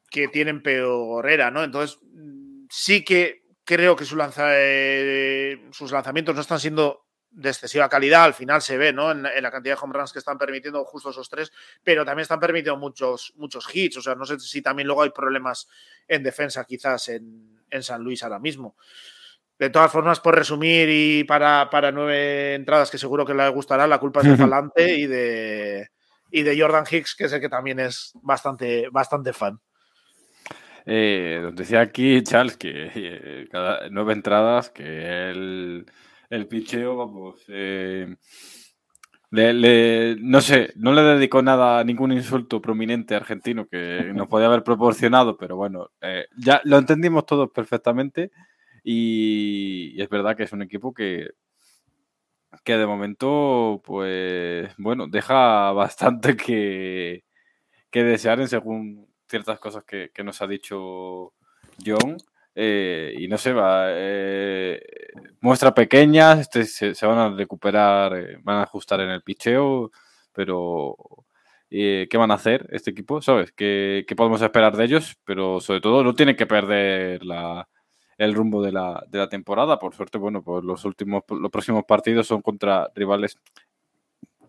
que 0.10 0.28
tienen 0.28 0.62
peor 0.62 1.30
era, 1.30 1.52
¿no? 1.52 1.64
Entonces, 1.64 2.00
sí 2.70 3.04
que 3.04 3.44
creo 3.64 3.96
que 3.96 4.06
lanza, 4.16 4.52
sus 5.72 5.92
lanzamientos 5.92 6.36
no 6.36 6.42
están 6.42 6.60
siendo 6.60 7.09
de 7.32 7.50
excesiva 7.50 7.90
calidad, 7.90 8.24
al 8.24 8.34
final 8.34 8.62
se 8.62 8.78
ve, 8.78 8.92
¿no? 8.92 9.12
En, 9.12 9.24
la 9.24 9.52
cantidad 9.52 9.76
de 9.76 9.82
home 9.82 9.94
runs 9.94 10.12
que 10.12 10.20
están 10.20 10.38
permitiendo 10.38 10.84
justo 10.84 11.12
esos 11.12 11.30
tres, 11.30 11.52
pero 11.84 12.04
también 12.04 12.24
están 12.24 12.40
permitiendo 12.40 12.78
muchos, 12.78 13.34
muchos 13.38 13.68
hits. 13.74 13.98
O 13.98 14.02
sea, 14.02 14.16
no 14.16 14.26
sé 14.26 14.40
si 14.40 14.62
también 14.62 14.88
luego 14.88 15.04
hay 15.04 15.12
problemas 15.12 15.68
en 16.08 16.24
defensa, 16.24 16.66
quizás 16.66 17.10
en, 17.10 17.58
San 17.82 18.02
Luis 18.02 18.24
ahora 18.24 18.40
mismo. 18.40 18.76
De 19.60 19.70
todas 19.70 19.92
formas, 19.92 20.20
por 20.20 20.36
resumir 20.36 20.90
y 20.90 21.24
para, 21.24 21.70
para, 21.70 21.92
nueve 21.92 22.56
entradas 22.56 22.90
que 22.90 22.98
seguro 22.98 23.26
que 23.26 23.34
le 23.34 23.48
gustará, 23.50 23.86
la 23.86 24.00
culpa 24.00 24.22
es 24.22 24.28
de 24.30 24.38
Falante 24.38 24.96
y 24.96 25.06
de, 25.06 25.90
y 26.32 26.42
de 26.42 26.60
Jordan 26.60 26.86
Hicks, 26.90 27.16
que 27.16 27.30
sé 27.30 27.40
que 27.40 27.50
también 27.50 27.80
es 27.80 28.12
bastante, 28.24 28.88
bastante 28.90 29.34
fan. 29.34 29.60
Eh, 30.86 31.52
decía 31.54 31.82
aquí 31.82 32.24
Charles 32.24 32.58
que 32.58 32.92
eh, 32.96 33.48
cada 33.52 33.90
nueve 33.92 34.14
entradas, 34.14 34.72
que 34.72 35.30
él 35.30 35.86
el 35.86 35.86
picheo, 36.48 36.96
vamos. 36.96 37.44
Eh, 37.48 38.16
no 39.32 40.42
sé, 40.42 40.74
no 40.76 40.92
le 40.94 41.02
dedicó 41.02 41.42
nada, 41.42 41.84
ningún 41.84 42.12
insulto 42.12 42.62
prominente 42.62 43.16
argentino 43.16 43.68
que 43.68 44.12
nos 44.14 44.28
podía 44.28 44.48
haber 44.48 44.64
proporcionado, 44.64 45.38
pero 45.38 45.56
bueno, 45.56 45.90
eh, 46.02 46.26
ya 46.38 46.62
lo 46.64 46.78
entendimos 46.78 47.26
todos 47.26 47.52
perfectamente 47.52 48.32
y, 48.84 50.02
es 50.02 50.10
verdad 50.10 50.36
que 50.36 50.44
es 50.44 50.54
un 50.54 50.64
equipo 50.64 50.94
que, 50.94 51.30
que 52.64 52.78
de 52.78 52.88
momento, 52.88 53.82
pues 53.86 54.74
bueno, 54.78 55.08
deja 55.08 55.72
bastante 55.74 56.36
que, 56.36 57.24
que 57.92 58.04
desear 58.04 58.40
en 58.40 58.48
según 58.48 59.08
ciertas 59.28 59.60
cosas 59.60 59.84
que, 59.84 60.10
que 60.14 60.24
nos 60.24 60.42
ha 60.42 60.48
dicho 60.48 61.34
John. 61.86 62.18
Eh, 62.62 63.16
y 63.18 63.30
no 63.30 63.38
sé, 63.38 63.54
va, 63.54 63.86
eh, 63.88 64.82
muestra 65.40 65.74
pequeñas, 65.74 66.40
este, 66.40 66.66
se, 66.66 67.06
van 67.06 67.18
a 67.18 67.30
recuperar, 67.34 68.14
eh, 68.18 68.38
van 68.44 68.58
a 68.58 68.64
ajustar 68.64 69.00
en 69.00 69.12
el 69.12 69.22
picheo, 69.24 69.92
pero 70.34 70.98
¿qué 71.70 72.10
van 72.18 72.32
a 72.32 72.34
hacer 72.34 72.68
este 72.72 72.92
equipo? 72.92 73.22
¿Sabes? 73.22 73.54
¿Qué, 73.54 74.06
podemos 74.18 74.42
esperar 74.42 74.76
de 74.76 74.84
ellos? 74.84 75.18
Pero 75.24 75.62
sobre 75.62 75.80
todo 75.80 76.04
no 76.04 76.14
tienen 76.14 76.36
que 76.36 76.48
perder 76.48 77.22
el 78.18 78.34
rumbo 78.36 78.62
de 78.62 78.74
la, 78.74 79.30
temporada. 79.30 79.80
Por 79.80 79.96
suerte, 79.96 80.18
bueno, 80.18 80.44
pues 80.44 80.62
los 80.66 80.84
últimos, 80.84 81.24
los 81.30 81.52
próximos 81.52 81.86
partidos 81.86 82.28
son 82.28 82.42
contra 82.42 82.90
rivales, 82.94 83.38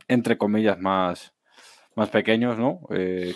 entre 0.08 0.36
comillas, 0.36 0.80
más, 0.80 1.32
más 1.94 2.08
pequeños, 2.10 2.58
¿no? 2.58 2.80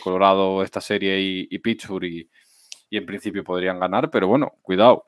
Colorado, 0.02 0.64
esta 0.64 0.80
serie 0.80 1.20
y, 1.20 1.46
y 1.48 1.58
Pittsburgh 1.60 2.04
y 2.06 2.28
y 2.94 2.96
en 2.96 3.06
principio 3.06 3.42
podrían 3.42 3.80
ganar, 3.80 4.08
pero 4.08 4.28
bueno, 4.28 4.52
cuidado. 4.62 5.06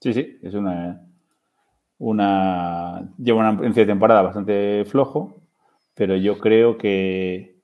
Sí, 0.00 0.14
sí, 0.14 0.38
es 0.42 0.54
una, 0.54 1.02
una 1.98 3.12
lleva 3.18 3.40
una 3.50 3.64
inicio 3.64 3.82
de 3.82 3.92
temporada 3.92 4.22
bastante 4.22 4.84
flojo, 4.86 5.42
pero 5.94 6.16
yo 6.16 6.38
creo 6.38 6.78
que, 6.78 7.60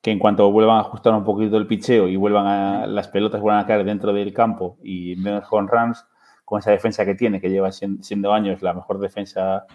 que 0.00 0.12
en 0.12 0.20
cuanto 0.20 0.52
vuelvan 0.52 0.76
a 0.76 0.80
ajustar 0.82 1.14
un 1.14 1.24
poquito 1.24 1.56
el 1.56 1.66
picheo 1.66 2.06
y 2.06 2.14
vuelvan 2.14 2.46
a 2.46 2.86
las 2.86 3.08
pelotas 3.08 3.40
vuelvan 3.40 3.64
a 3.64 3.66
caer 3.66 3.84
dentro 3.84 4.12
del 4.12 4.32
campo 4.32 4.78
y 4.80 5.16
menos 5.16 5.48
con 5.48 5.66
Rams, 5.66 6.06
con 6.44 6.60
esa 6.60 6.70
defensa 6.70 7.04
que 7.04 7.16
tiene, 7.16 7.40
que 7.40 7.50
lleva 7.50 7.72
siendo 7.72 8.32
años 8.32 8.62
la 8.62 8.72
mejor 8.72 9.00
defensa 9.00 9.66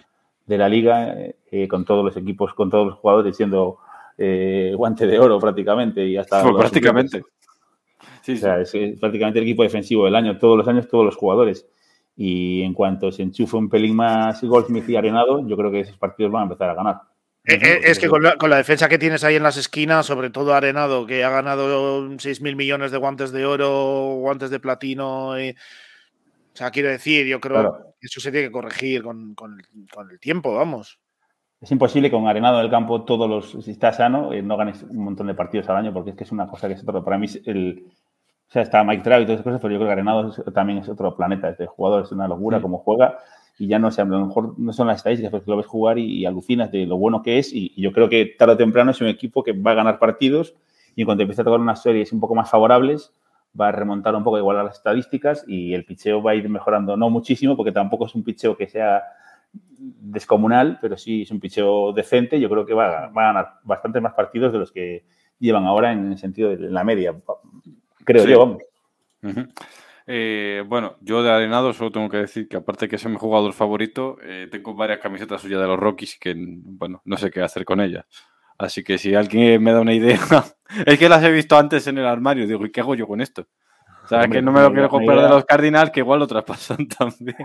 de 0.46 0.56
la 0.56 0.70
liga, 0.70 1.14
eh, 1.50 1.68
con 1.68 1.84
todos 1.84 2.02
los 2.02 2.16
equipos, 2.16 2.54
con 2.54 2.70
todos 2.70 2.86
los 2.86 2.98
jugadores 2.98 3.36
siendo 3.36 3.78
eh, 4.18 4.72
guante 4.76 5.06
de 5.06 5.18
oro 5.18 5.38
prácticamente 5.38 6.04
y 6.04 6.16
hasta... 6.16 6.42
Pues 6.42 6.56
prácticamente. 6.56 7.22
Sí, 8.22 8.32
o 8.32 8.36
sea, 8.36 8.60
es, 8.60 8.72
prácticamente 8.98 9.38
el 9.38 9.44
equipo 9.44 9.62
defensivo 9.62 10.06
del 10.06 10.14
año, 10.14 10.38
todos 10.38 10.56
los 10.56 10.68
años, 10.68 10.88
todos 10.88 11.04
los 11.04 11.16
jugadores. 11.16 11.66
Y 12.16 12.62
en 12.62 12.72
cuanto 12.72 13.10
se 13.12 13.22
enchufe 13.22 13.56
un 13.56 13.68
pelín 13.68 13.96
más 13.96 14.42
Goldsmith 14.42 14.88
y 14.88 14.96
Arenado, 14.96 15.46
yo 15.46 15.56
creo 15.56 15.70
que 15.70 15.80
esos 15.80 15.98
partidos 15.98 16.32
van 16.32 16.42
a 16.42 16.44
empezar 16.44 16.70
a 16.70 16.74
ganar. 16.74 16.96
Eh, 17.46 17.58
eh, 17.60 17.80
es 17.84 17.98
que 17.98 18.08
con 18.08 18.22
la, 18.22 18.56
defensa 18.56 18.88
que 18.88 18.98
tienes 18.98 19.22
ahí 19.22 19.36
en 19.36 19.42
las 19.42 19.58
esquinas, 19.58 20.06
sobre 20.06 20.30
todo 20.30 20.54
Arenado, 20.54 21.06
que 21.06 21.24
ha 21.24 21.30
ganado 21.30 22.08
6.000 22.08 22.56
millones 22.56 22.90
de 22.90 22.96
guantes 22.96 23.32
de 23.32 23.44
oro, 23.44 24.14
guantes 24.14 24.48
de 24.48 24.60
platino. 24.60 25.38
Y, 25.38 25.50
o 25.50 26.56
sea, 26.56 26.70
quiero 26.70 26.88
decir, 26.88 27.26
yo 27.26 27.40
creo 27.40 27.94
que 28.00 28.06
eso 28.06 28.20
se 28.20 28.30
tiene 28.30 28.46
que 28.46 28.52
corregir 28.52 29.02
con, 29.02 29.36
el, 30.10 30.20
tiempo, 30.20 30.54
vamos. 30.54 30.98
Es 31.64 31.72
imposible 31.72 32.10
con 32.10 32.28
Arenado 32.28 32.58
en 32.58 32.66
el 32.66 32.70
campo 32.70 33.04
todos 33.04 33.26
los. 33.26 33.64
Si 33.64 33.70
está 33.70 33.90
sano, 33.90 34.34
eh, 34.34 34.42
no 34.42 34.58
ganes 34.58 34.82
un 34.82 35.02
montón 35.02 35.28
de 35.28 35.34
partidos 35.34 35.66
al 35.70 35.76
año, 35.76 35.94
porque 35.94 36.10
es 36.10 36.16
que 36.16 36.24
es 36.24 36.30
una 36.30 36.46
cosa 36.46 36.68
que 36.68 36.74
es 36.74 36.82
otro. 36.82 37.02
Para 37.02 37.16
mí, 37.16 37.26
el, 37.46 37.86
o 38.46 38.52
sea, 38.52 38.60
está 38.60 38.84
Mike 38.84 39.02
Trout 39.02 39.22
y 39.22 39.24
todas 39.24 39.40
esas 39.40 39.44
cosas, 39.44 39.60
pero 39.62 39.72
yo 39.72 39.78
creo 39.78 39.88
que 39.88 39.92
Arenado 39.92 40.30
también 40.52 40.80
es 40.80 40.90
otro 40.90 41.16
planeta. 41.16 41.48
Este 41.48 41.64
jugador 41.64 42.02
es 42.02 42.12
una 42.12 42.28
locura 42.28 42.60
como 42.60 42.80
juega 42.80 43.18
y 43.58 43.66
ya 43.66 43.78
no 43.78 43.90
sé, 43.90 44.02
a 44.02 44.04
lo 44.04 44.26
mejor 44.26 44.58
no 44.58 44.74
son 44.74 44.88
las 44.88 44.98
estadísticas, 44.98 45.30
porque 45.30 45.50
lo 45.50 45.56
ves 45.56 45.64
jugar 45.64 45.98
y, 45.98 46.26
alucinas 46.26 46.70
de 46.70 46.84
lo 46.84 46.98
bueno 46.98 47.22
que 47.22 47.38
es. 47.38 47.50
Y, 47.50 47.72
yo 47.80 47.92
creo 47.92 48.10
que 48.10 48.26
tarde 48.38 48.52
o 48.52 48.56
temprano 48.58 48.90
es 48.90 49.00
un 49.00 49.06
equipo 49.06 49.42
que 49.42 49.52
va 49.52 49.70
a 49.70 49.74
ganar 49.74 49.98
partidos 49.98 50.54
y 50.94 51.00
en 51.00 51.06
cuanto 51.06 51.22
empiece 51.22 51.40
a 51.40 51.44
tocar 51.46 51.60
unas 51.60 51.80
series 51.80 52.12
un 52.12 52.20
poco 52.20 52.34
más 52.34 52.50
favorables, 52.50 53.10
va 53.58 53.68
a 53.68 53.72
remontar 53.72 54.14
un 54.14 54.22
poco 54.22 54.36
igual 54.36 54.58
a 54.58 54.64
las 54.64 54.76
estadísticas 54.76 55.46
y 55.48 55.72
el 55.72 55.86
picheo 55.86 56.22
va 56.22 56.32
a 56.32 56.34
ir 56.34 56.46
mejorando, 56.50 56.94
no 56.98 57.08
muchísimo, 57.08 57.56
porque 57.56 57.72
tampoco 57.72 58.04
es 58.04 58.14
un 58.14 58.22
picheo 58.22 58.54
que 58.54 58.66
sea 58.66 59.02
descomunal, 59.78 60.78
pero 60.80 60.96
sí 60.96 61.22
es 61.22 61.30
un 61.30 61.40
picheo 61.40 61.92
decente. 61.92 62.40
Yo 62.40 62.48
creo 62.48 62.66
que 62.66 62.74
va, 62.74 63.06
a 63.06 63.10
ganar 63.10 63.54
bastantes 63.64 64.02
más 64.02 64.14
partidos 64.14 64.52
de 64.52 64.58
los 64.58 64.72
que 64.72 65.04
llevan 65.38 65.64
ahora 65.64 65.92
en 65.92 66.12
el 66.12 66.18
sentido 66.18 66.50
de 66.50 66.70
la 66.70 66.84
media. 66.84 67.14
Creo 68.04 68.24
yo, 68.26 68.38
vamos. 68.38 68.62
Eh, 70.06 70.62
bueno, 70.66 70.96
yo 71.00 71.22
de 71.22 71.30
Arenado 71.30 71.72
solo 71.72 71.90
tengo 71.90 72.08
que 72.10 72.18
decir 72.18 72.46
que 72.46 72.58
aparte 72.58 72.88
que 72.88 72.96
es 72.96 73.06
mi 73.06 73.16
jugador 73.16 73.52
favorito, 73.54 74.18
eh, 74.22 74.48
tengo 74.50 74.74
varias 74.74 74.98
camisetas 74.98 75.40
suyas 75.40 75.60
de 75.60 75.66
los 75.66 75.78
Rockies 75.78 76.18
que, 76.18 76.34
bueno, 76.36 77.00
no 77.04 77.16
sé 77.16 77.30
qué 77.30 77.40
hacer 77.40 77.64
con 77.64 77.80
ellas. 77.80 78.04
Así 78.58 78.84
que 78.84 78.98
si 78.98 79.14
alguien 79.14 79.62
me 79.62 79.72
da 79.72 79.80
una 79.80 79.94
idea, 79.94 80.18
es 80.86 80.98
que 80.98 81.08
las 81.08 81.24
he 81.24 81.32
visto 81.32 81.56
antes 81.56 81.86
en 81.86 81.98
el 81.98 82.06
armario, 82.06 82.46
digo, 82.46 82.64
¿y 82.66 82.70
qué 82.70 82.80
hago 82.80 82.94
yo 82.94 83.06
con 83.06 83.20
esto? 83.20 83.48
O 84.04 84.06
sea, 84.06 84.28
que 84.28 84.42
no 84.42 84.52
me 84.52 84.60
lo 84.60 84.70
quiero 84.70 84.90
comprar 84.90 85.18
de 85.18 85.28
los 85.30 85.46
Cardinals, 85.46 85.90
que 85.90 86.00
igual 86.00 86.18
lo 86.20 86.26
traspasan 86.26 86.86
también. 86.98 87.36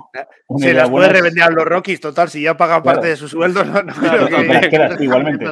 Se 0.57 0.73
las 0.73 0.89
puede 0.89 1.07
revender 1.07 1.43
a 1.43 1.49
los 1.49 1.63
Rockies, 1.63 2.01
total, 2.01 2.29
si 2.29 2.41
ya 2.41 2.57
pagan 2.57 2.83
parte 2.83 3.07
de 3.07 3.15
su 3.15 3.29
sueldo, 3.29 3.63
no, 3.63 3.81
no 3.81 3.93
igualmente. 4.99 5.45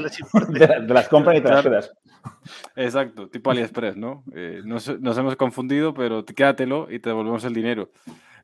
De, 0.49 0.81
las 0.93 1.07
compras 1.07 1.37
y 1.37 1.41
te 1.41 1.49
las 1.49 1.63
quedas. 1.63 1.93
Exacto, 2.75 3.29
tipo 3.29 3.51
AliExpress, 3.51 3.95
¿no? 3.95 4.25
Eh, 4.35 4.61
nos, 4.65 4.87
hemos 4.89 5.37
confundido, 5.37 5.93
pero 5.93 6.25
quédatelo 6.25 6.87
y 6.91 6.99
te 6.99 7.09
devolvemos 7.09 7.45
el 7.45 7.53
dinero. 7.53 7.89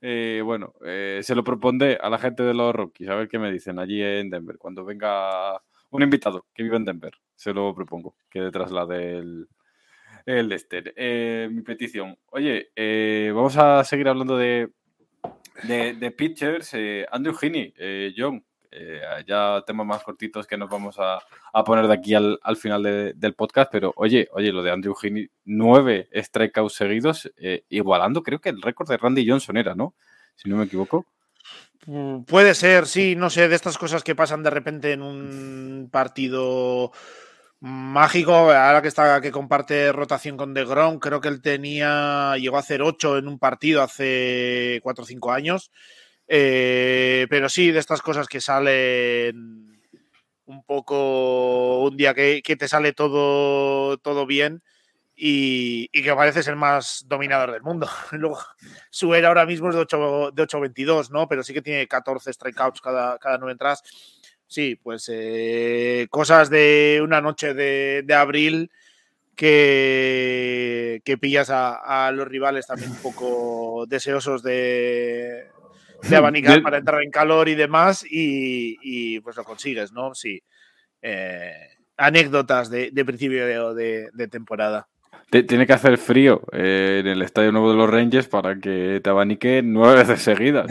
Eh, 0.01 0.41
bueno, 0.43 0.74
eh, 0.86 1.20
se 1.22 1.36
lo 1.36 1.43
propondré 1.43 1.97
a 2.01 2.09
la 2.09 2.18
gente 2.18 2.43
de 2.43 2.53
los 2.53 2.74
Rockies, 2.74 3.09
a 3.09 3.16
ver 3.16 3.28
qué 3.28 3.39
me 3.39 3.51
dicen 3.51 3.78
allí 3.78 4.01
en 4.01 4.30
Denver, 4.30 4.57
cuando 4.57 4.86
venga 4.86 5.61
un 5.89 6.01
invitado 6.01 6.45
que 6.53 6.64
vive 6.64 6.78
en 6.78 6.86
Denver, 6.86 7.11
se 7.36 7.53
lo 7.53 7.76
propongo, 7.76 8.16
que 8.30 8.51
traslade 8.51 9.18
el, 9.18 9.47
el 10.26 10.49
Lester. 10.49 10.93
mi 11.51 11.61
petición. 11.61 12.17
Oye, 12.28 12.71
vamos 13.34 13.57
a 13.57 13.84
seguir 13.84 14.07
hablando 14.07 14.38
de, 14.38 14.69
de, 15.63 16.11
pitchers. 16.11 16.74
Andrew 17.11 17.36
Heaney, 17.39 17.74
John, 18.15 18.43
eh, 18.76 19.01
ya 19.28 19.63
temas 19.67 19.86
más 19.86 20.03
cortitos 20.03 20.47
que 20.47 20.57
nos 20.57 20.67
vamos 20.67 20.95
a, 20.97 21.19
poner 21.63 21.88
de 21.88 21.93
aquí 21.93 22.15
al, 22.15 22.57
final 22.57 23.13
del 23.15 23.34
podcast, 23.36 23.71
pero 23.71 23.93
oye, 23.95 24.28
oye, 24.32 24.51
lo 24.51 24.63
de 24.63 24.71
Andrew 24.71 24.95
Heaney, 24.99 25.30
nueve 25.45 26.09
strikeouts 26.11 26.74
seguidos, 26.74 27.32
eh, 27.38 27.65
igualando 27.69 28.24
creo 28.24 28.41
que 28.41 28.49
el 28.49 28.61
récord 28.61 28.89
de 28.89 28.97
Randy 28.97 29.30
Johnson 29.30 29.57
era, 29.57 29.76
¿no? 29.76 29.93
Si 30.36 30.49
no 30.49 30.57
me 30.57 30.63
equivoco. 30.63 31.05
Mm, 31.86 32.24
puede 32.24 32.55
ser, 32.55 32.88
sí, 32.88 33.15
no 33.15 33.30
sé, 33.30 33.47
de 33.47 33.55
estas 33.55 33.78
cosas 33.78 34.03
que 34.03 34.15
pasan 34.15 34.41
de 34.41 34.49
repente 34.49 34.91
en 34.91 35.03
un 35.03 35.89
partido 35.91 36.91
mágico, 37.64 38.34
ahora 38.34 38.82
que 38.82 38.89
está 38.89 39.22
que 39.22 39.32
comparte 39.32 39.93
rotación 39.93 40.36
con 40.36 40.53
De 40.53 40.66
Grom, 40.66 40.99
creo 40.99 41.22
que 41.22 41.30
él 41.30 41.41
tenía, 41.41 42.36
llegó 42.38 42.57
a 42.57 42.59
hacer 42.59 42.82
ocho 42.82 43.18
en 43.18 43.30
un 43.30 43.39
partido 43.39 43.82
hace 43.82 44.82
cuatro 44.84 45.05
o 45.05 45.07
cinco 45.07 45.32
años. 45.32 45.72
Eh, 46.28 47.26
pero 47.30 47.47
sí, 47.47 47.72
de 47.72 47.80
estas 47.80 48.01
cosas 48.01 48.28
que 48.28 48.41
salen 48.41 49.82
un 50.45 50.64
poco 50.66 51.84
un 51.84 51.95
día 51.95 52.14
que, 52.14 52.41
te 52.41 52.68
sale 52.68 52.91
todo, 52.91 53.97
todo 53.97 54.26
bien 54.26 54.61
y, 55.16 55.88
que 55.89 56.14
pareces 56.14 56.49
el 56.49 56.57
más 56.57 57.05
dominador 57.07 57.53
del 57.53 57.61
mundo. 57.61 57.88
Luego, 58.11 58.39
su 58.89 59.14
era 59.14 59.30
ahora 59.30 59.45
mismo 59.45 59.70
es 59.70 59.76
de 59.76 59.82
8, 59.82 60.32
de 60.34 60.43
8-22, 60.43 61.11
¿no? 61.11 61.30
Pero 61.30 61.43
sí 61.43 61.53
que 61.53 61.61
tiene 61.61 61.88
14 61.88 62.34
strikeouts 62.34 62.82
cada, 62.82 63.18
cada 63.20 63.38
nueve 63.38 63.53
entradas. 63.53 63.84
Sí, 64.54 64.76
pues 64.76 65.10
eh, 65.12 66.06
cosas 66.12 66.51
de 66.51 67.01
una 67.04 67.22
noche 67.22 67.56
de, 67.56 68.06
abril 68.14 68.70
que, 69.36 71.01
que 71.04 71.18
pillas 71.18 71.49
a, 71.49 72.12
los 72.14 72.28
rivales 72.28 72.68
también 72.68 72.91
un 72.91 72.97
poco 72.97 73.86
deseosos 73.88 74.43
de, 74.43 75.47
de 76.08 76.16
abanicar 76.16 76.62
para 76.62 76.78
entrar 76.78 77.01
en 77.01 77.10
calor 77.10 77.49
y 77.49 77.56
demás, 77.56 78.06
y, 78.08 79.20
pues 79.22 79.36
lo 79.38 79.43
consigues, 79.43 79.91
¿no? 79.91 80.14
Sí. 80.14 80.43
Eh, 81.01 81.70
anécdotas 81.97 82.70
de, 82.70 82.91
principio 83.04 83.74
de, 83.74 84.28
temporada. 84.30 84.88
Tiene 85.42 85.66
que 85.66 85.74
hacer 85.74 85.98
frío 85.98 86.42
eh, 86.52 87.00
en 87.02 87.08
el 87.08 87.24
Estadio 87.24 87.52
Nuevo 87.52 87.72
de 87.72 87.78
los 87.78 87.90
Rangers 87.90 88.28
para 88.28 88.56
que 88.56 89.02
te 89.04 89.10
abanique 89.10 89.62
nueve 89.64 89.96
veces 90.06 90.22
seguidas. 90.22 90.68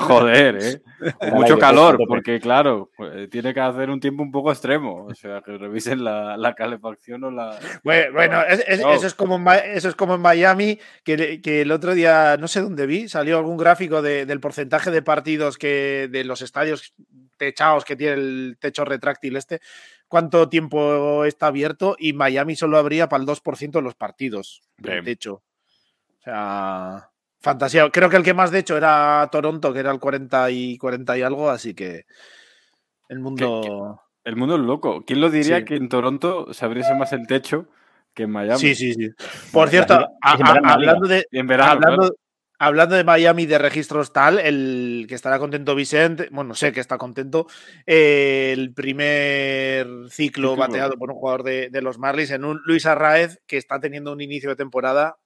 joder, 0.00 0.58
¿eh? 0.60 0.82
Mucho 1.32 1.58
calor, 1.58 1.98
porque 2.08 2.40
claro, 2.40 2.90
pues, 2.96 3.30
tiene 3.30 3.54
que 3.54 3.60
hacer 3.60 3.88
un 3.88 4.00
tiempo 4.00 4.22
un 4.22 4.32
poco 4.32 4.50
extremo. 4.50 5.06
O 5.06 5.14
sea, 5.14 5.42
que 5.42 5.56
revisen 5.56 6.02
la, 6.02 6.54
calefacción 6.56 7.22
o 7.24 7.30
la. 7.30 7.58
Bueno, 7.84 8.42
eso, 8.42 9.06
es 9.06 9.14
como 9.14 9.36
en, 9.36 9.46
eso 9.74 9.88
es 9.88 9.94
como 9.94 10.16
en 10.16 10.20
Miami, 10.20 10.78
que, 11.04 11.40
el 11.44 11.70
otro 11.70 11.94
día, 11.94 12.36
no 12.38 12.48
sé 12.48 12.60
dónde 12.60 12.86
vi, 12.86 13.08
salió 13.08 13.38
algún 13.38 13.56
gráfico 13.56 14.02
del 14.02 14.40
porcentaje 14.40 14.90
de 14.90 15.02
partidos 15.02 15.56
que 15.56 16.08
de 16.10 16.24
los 16.24 16.42
estadios 16.42 16.94
techados 17.36 17.84
que 17.84 17.96
tiene 17.96 18.14
el 18.14 18.56
techo 18.60 18.84
retráctil 18.84 19.36
este 19.36 19.60
cuánto 20.10 20.48
tiempo 20.48 21.24
está 21.24 21.46
abierto 21.46 21.94
y 21.96 22.12
Miami 22.12 22.56
solo 22.56 22.76
abría 22.76 23.08
para 23.08 23.22
el 23.22 23.28
2% 23.28 23.70
de 23.70 23.80
los 23.82 23.94
partidos, 23.94 24.60
de 24.76 25.10
hecho. 25.10 25.34
O 26.18 26.22
sea, 26.24 27.10
fantasía. 27.38 27.88
Creo 27.90 28.10
que 28.10 28.16
el 28.16 28.24
que 28.24 28.34
más 28.34 28.50
de 28.50 28.58
hecho 28.58 28.76
era 28.76 29.26
Toronto, 29.30 29.72
que 29.72 29.78
era 29.78 29.92
el 29.92 30.00
40 30.00 30.50
y 30.50 30.76
40 30.78 31.16
y 31.16 31.22
algo, 31.22 31.48
así 31.48 31.74
que 31.74 32.06
el 33.08 33.20
mundo... 33.20 34.02
El 34.22 34.36
mundo 34.36 34.56
es 34.56 34.60
loco. 34.60 35.04
¿Quién 35.06 35.20
lo 35.20 35.30
diría 35.30 35.64
que 35.64 35.76
en 35.76 35.88
Toronto 35.88 36.52
se 36.52 36.64
abriese 36.66 36.94
más 36.94 37.12
el 37.14 37.26
techo 37.26 37.68
que 38.12 38.24
en 38.24 38.32
Miami? 38.32 38.58
Sí, 38.58 38.74
sí, 38.74 38.92
sí. 38.92 39.08
Por 39.52 39.68
cierto, 39.68 40.08
hablando 40.20 41.06
de... 41.06 41.24
En 41.30 41.46
verano, 41.46 41.70
Hablando 41.70 42.14
de 42.60 43.04
Miami 43.04 43.46
de 43.46 43.58
registros 43.58 44.12
tal, 44.12 44.38
el 44.38 45.06
que 45.08 45.14
estará 45.14 45.38
contento 45.38 45.74
Vicente, 45.74 46.28
bueno, 46.30 46.54
sé 46.54 46.72
que 46.72 46.80
está 46.80 46.98
contento, 46.98 47.46
eh, 47.86 48.50
el 48.52 48.74
primer 48.74 49.86
ciclo 50.10 50.56
bateado 50.56 50.98
por 50.98 51.10
un 51.10 51.16
jugador 51.16 51.42
de, 51.42 51.80
los 51.80 51.98
Marlins 51.98 52.32
en 52.32 52.44
un 52.44 52.60
Luis 52.66 52.84
Arraez 52.84 53.40
que 53.46 53.56
está 53.56 53.80
teniendo 53.80 54.12
un 54.12 54.20
inicio 54.20 54.50
de 54.50 54.56
temporada 54.56 55.16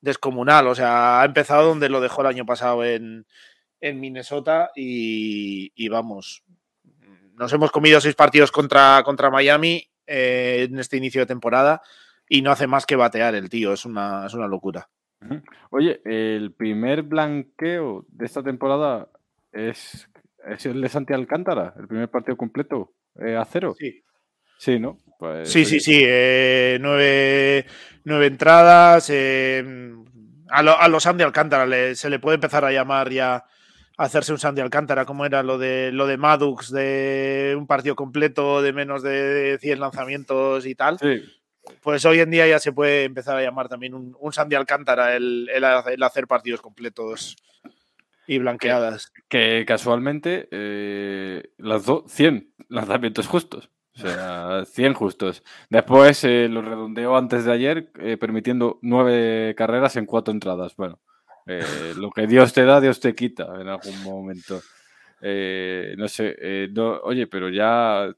descomunal. 0.00 0.66
O 0.66 0.74
sea, 0.74 1.20
ha 1.20 1.24
empezado 1.24 1.68
donde 1.68 1.88
lo 1.88 2.00
dejó 2.00 2.22
el 2.22 2.28
año 2.28 2.44
pasado 2.44 2.84
en, 2.84 3.24
Minnesota 3.80 4.72
y, 4.74 5.88
vamos, 5.88 6.42
nos 7.34 7.52
hemos 7.52 7.70
comido 7.70 8.00
seis 8.00 8.16
partidos 8.16 8.50
contra, 8.50 9.00
contra 9.04 9.30
Miami 9.30 9.88
eh, 10.08 10.66
en 10.68 10.80
este 10.80 10.96
inicio 10.96 11.20
de 11.20 11.26
temporada 11.26 11.82
y 12.28 12.42
no 12.42 12.50
hace 12.50 12.66
más 12.66 12.84
que 12.84 12.96
batear 12.96 13.36
el 13.36 13.48
tío, 13.48 13.72
es 13.72 13.84
una, 13.84 14.26
es 14.26 14.34
una 14.34 14.48
locura. 14.48 14.88
Oye, 15.70 16.00
el 16.04 16.52
primer 16.52 17.02
blanqueo 17.02 18.04
de 18.08 18.26
esta 18.26 18.42
temporada 18.42 19.08
es, 19.52 20.08
el 20.64 20.80
de 20.80 20.88
Santi 20.88 21.12
Alcántara, 21.12 21.74
el 21.78 21.88
primer 21.88 22.08
partido 22.08 22.36
completo 22.36 22.92
eh, 23.20 23.36
a 23.36 23.44
cero. 23.44 23.74
Sí. 23.78 24.02
Sí, 24.58 24.78
¿no? 24.78 24.98
Pues, 25.18 25.50
sí, 25.50 25.64
sí, 25.64 25.80
sí. 25.80 26.00
Eh, 26.02 26.78
nueve, 26.80 27.66
entradas. 28.26 29.10
Eh, 29.10 29.92
a, 30.48 30.88
los 30.88 31.02
Santi 31.02 31.22
Alcántara 31.22 31.94
se 31.94 32.10
le 32.10 32.18
puede 32.18 32.36
empezar 32.36 32.64
a 32.64 32.72
llamar 32.72 33.10
ya 33.10 33.44
hacerse 33.96 34.32
un 34.32 34.38
Sandy 34.38 34.60
Alcántara, 34.60 35.04
como 35.04 35.24
era 35.24 35.42
lo 35.42 35.58
de 35.58 35.90
lo 35.92 36.06
de 36.06 36.16
Madux, 36.16 36.70
de 36.70 37.54
un 37.56 37.66
partido 37.66 37.96
completo 37.96 38.62
de 38.62 38.72
menos 38.72 39.02
de 39.02 39.58
100 39.60 39.80
lanzamientos 39.80 40.66
y 40.66 40.74
tal. 40.74 40.98
Pues 41.82 42.04
hoy 42.04 42.20
en 42.20 42.30
día 42.30 42.46
ya 42.46 42.58
se 42.58 42.72
puede 42.72 43.04
empezar 43.04 43.36
a 43.36 43.42
llamar 43.42 43.68
también 43.68 43.94
un, 43.94 44.16
un 44.18 44.32
Sandy 44.32 44.56
Alcántara 44.56 45.16
el, 45.16 45.48
hacer 46.02 46.26
partidos 46.26 46.60
completos 46.60 47.36
y 48.26 48.38
blanqueadas. 48.38 49.12
Que, 49.28 49.64
casualmente 49.66 50.48
eh, 50.50 51.50
lanzó 51.58 52.04
100 52.08 52.54
lanzamientos 52.68 53.26
justos. 53.26 53.70
O 53.94 54.00
sea, 54.00 54.64
100 54.66 54.94
justos. 54.94 55.42
Después 55.70 56.22
eh, 56.24 56.48
lo 56.48 56.62
redondeó 56.62 57.16
antes 57.16 57.44
de 57.44 57.52
ayer, 57.52 57.90
eh, 58.00 58.16
permitiendo 58.16 58.78
nueve 58.82 59.54
carreras 59.56 59.96
en 59.96 60.06
cuatro 60.06 60.32
entradas. 60.32 60.76
Bueno, 60.76 61.00
eh, 61.46 61.94
lo 61.96 62.10
que 62.10 62.26
Dios 62.26 62.52
te 62.52 62.64
da, 62.64 62.80
Dios 62.80 62.98
te 62.98 63.14
quita 63.14 63.60
en 63.60 63.68
algún 63.68 64.02
momento. 64.02 64.60
Eh, 65.22 65.94
no 65.96 66.08
sé, 66.08 66.34
eh, 66.40 66.68
oye, 67.02 67.26
pero 67.26 67.48
ya. 67.48 68.12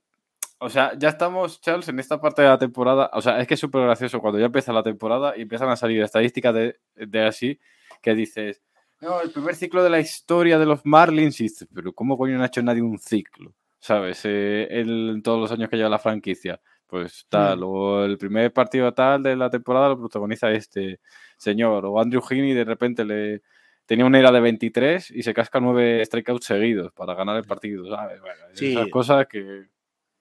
O 0.61 0.69
sea, 0.69 0.93
ya 0.99 1.11
estamos, 1.11 1.61
Charles, 1.61 1.89
en 1.89 2.01
esta 2.01 2.21
parte 2.21 2.43
de 2.43 2.49
la 2.49 2.59
temporada. 2.59 3.11
O 3.13 3.23
sea, 3.23 3.41
es 3.41 3.47
que 3.47 3.55
es 3.55 3.61
súper 3.61 3.83
gracioso 3.83 4.21
cuando 4.21 4.39
ya 4.39 4.47
empieza 4.47 4.73
la 4.73 4.83
temporada 4.83 5.37
y 5.37 5.43
empiezan 5.43 5.69
a 5.69 5.77
salir 5.77 6.03
estadísticas 6.03 6.55
de, 6.55 6.79
de 6.95 7.25
así 7.25 7.61
que 8.03 8.15
dices. 8.15 8.63
No, 9.01 9.21
el 9.21 9.31
primer 9.31 9.55
ciclo 9.55 9.85
de 9.85 9.91
la 9.91 10.01
historia 10.01 10.59
de 10.59 10.67
los 10.67 10.85
Marlins. 10.85 11.41
Y 11.41 11.45
dices, 11.45 11.69
pero 11.73 11.93
¿cómo 11.93 12.19
coño 12.19 12.37
no 12.37 12.43
ha 12.43 12.47
hecho 12.47 12.63
nadie 12.63 12.83
un 12.83 12.99
ciclo? 12.99 13.55
¿Sabes? 13.79 14.23
en 14.25 15.23
todos 15.23 15.41
los 15.41 15.53
años 15.53 15.69
que 15.69 15.77
lleva 15.77 15.89
la 15.89 16.01
franquicia. 16.01 16.61
Pues 16.89 17.27
tal, 17.29 17.61
mm. 17.61 17.65
o 17.65 18.05
el 18.05 18.17
primer 18.17 18.53
partido 18.53 18.93
tal 18.95 19.23
de 19.23 19.37
la 19.37 19.51
temporada 19.51 19.91
lo 19.91 19.99
protagoniza 19.99 20.51
este 20.51 21.01
señor, 21.37 21.85
o 21.85 22.01
Andrew 22.01 22.23
Heaney 22.23 22.55
de 22.55 22.65
repente 22.65 23.05
le 23.05 23.43
tenía 23.85 24.07
una 24.07 24.19
era 24.19 24.33
de 24.33 24.41
23 24.41 25.11
y 25.11 25.23
se 25.23 25.35
casca 25.35 25.61
nueve 25.61 26.03
strikeouts 26.05 26.47
seguidos 26.47 26.93
para 26.93 27.15
ganar 27.15 27.37
el 27.37 27.45
partido, 27.45 27.87
¿sabes? 27.89 28.21
Bueno, 28.21 28.43
esas 28.53 28.89
cosas 28.89 29.27
que... 29.27 29.67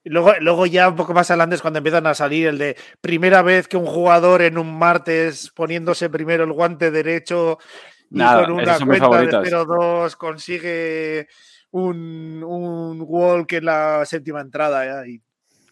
Luego, 0.09 0.33
luego 0.39 0.65
ya 0.65 0.89
un 0.89 0.95
poco 0.95 1.13
más 1.13 1.29
adelante 1.29 1.55
es 1.55 1.61
cuando 1.61 1.79
empiezan 1.79 2.07
a 2.07 2.13
salir 2.13 2.47
el 2.47 2.57
de 2.57 2.75
primera 3.01 3.41
vez 3.41 3.67
que 3.67 3.77
un 3.77 3.85
jugador 3.85 4.41
en 4.41 4.57
un 4.57 4.77
martes 4.77 5.51
poniéndose 5.55 6.09
primero 6.09 6.43
el 6.43 6.51
guante 6.51 6.91
derecho 6.91 7.57
y 8.09 8.19
con 8.19 8.51
una 8.51 8.79
cuenta 8.79 9.41
de 9.41 9.51
0-2 9.51 10.15
consigue 10.15 11.27
un, 11.71 12.43
un 12.43 13.03
walk 13.05 13.51
en 13.53 13.65
la 13.65 14.05
séptima 14.05 14.41
entrada 14.41 14.85
ya, 14.85 15.07
y 15.07 15.21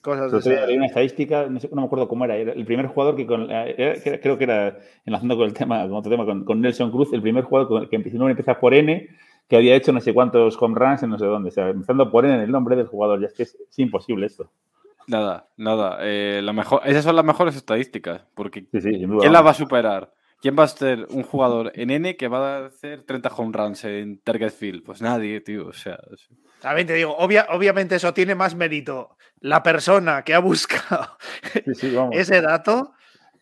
cosas 0.02 0.46
Hay 0.46 0.78
una 0.78 0.86
estadística, 0.86 1.48
no, 1.48 1.60
sé, 1.60 1.70
no 1.72 1.82
me 1.82 1.88
acuerdo 1.88 2.08
cómo 2.08 2.26
era, 2.26 2.36
el 2.36 2.66
primer 2.66 2.88
jugador 2.88 3.16
que 3.16 3.26
con, 3.26 3.48
eh, 3.50 4.20
creo 4.22 4.38
que 4.38 4.44
era 4.44 4.78
enlazando 5.06 5.36
con 5.36 5.48
el 5.48 5.54
tema, 5.54 5.82
con 5.84 5.94
otro 5.94 6.12
tema, 6.12 6.26
con, 6.26 6.62
Nelson 6.62 6.92
Cruz, 6.92 7.12
el 7.14 7.22
primer 7.22 7.44
jugador 7.44 7.90
que 7.90 7.96
empezó, 7.96 8.18
no 8.18 8.30
empieza 8.30 8.60
por 8.60 8.74
N, 8.74 9.08
que 9.48 9.56
había 9.56 9.76
hecho 9.76 9.92
no 9.92 10.02
sé 10.02 10.14
cuántos 10.14 10.58
home 10.62 10.76
runs 10.78 11.04
en 11.04 11.10
no 11.10 11.20
sé 11.20 11.26
dónde, 11.26 11.50
o 11.50 11.52
sea, 11.52 11.70
empezando 11.70 12.10
por 12.10 12.26
N 12.26 12.36
en 12.36 12.42
el 12.42 12.52
nombre 12.52 12.76
del 12.76 12.88
jugador, 12.88 13.22
ya 13.22 13.28
es 13.28 13.34
que 13.34 13.44
es, 13.44 13.58
imposible 13.78 14.26
esto. 14.26 14.52
Nada, 15.08 15.48
nada. 15.56 16.00
Eh, 16.02 16.42
la 16.44 16.52
mejor, 16.52 16.82
esas 16.86 17.04
son 17.04 17.16
las 17.16 17.26
mejores 17.26 17.56
estadísticas, 17.56 18.26
porque 18.34 18.66
¿quién 18.68 19.32
la 19.32 19.42
va 19.42 19.52
a 19.52 19.54
superar? 19.54 20.12
¿Quién 20.42 20.56
va 20.58 20.64
a 20.64 20.68
ser 20.68 21.08
un 21.10 21.24
jugador 21.24 21.72
en 21.74 21.90
N 21.90 22.18
que 22.18 22.28
va 22.28 22.58
a 22.58 22.66
hacer 22.68 23.02
30 23.04 23.30
home 23.36 23.52
runs 23.52 23.84
en 23.86 24.20
Target 24.20 24.52
Field? 24.52 24.84
Pues 24.84 25.02
nadie, 25.02 25.42
tío. 25.42 25.68
O 25.68 25.74
sea. 25.74 25.98
También 26.62 26.86
te 26.86 26.94
digo, 26.94 27.16
obviamente 27.18 27.96
eso 27.96 28.14
tiene 28.14 28.36
más 28.36 28.54
mérito. 28.54 29.18
La 29.40 29.64
persona 29.64 30.24
que 30.24 30.34
ha 30.34 30.40
buscado 30.40 31.18
ese 32.12 32.42
dato. 32.42 32.94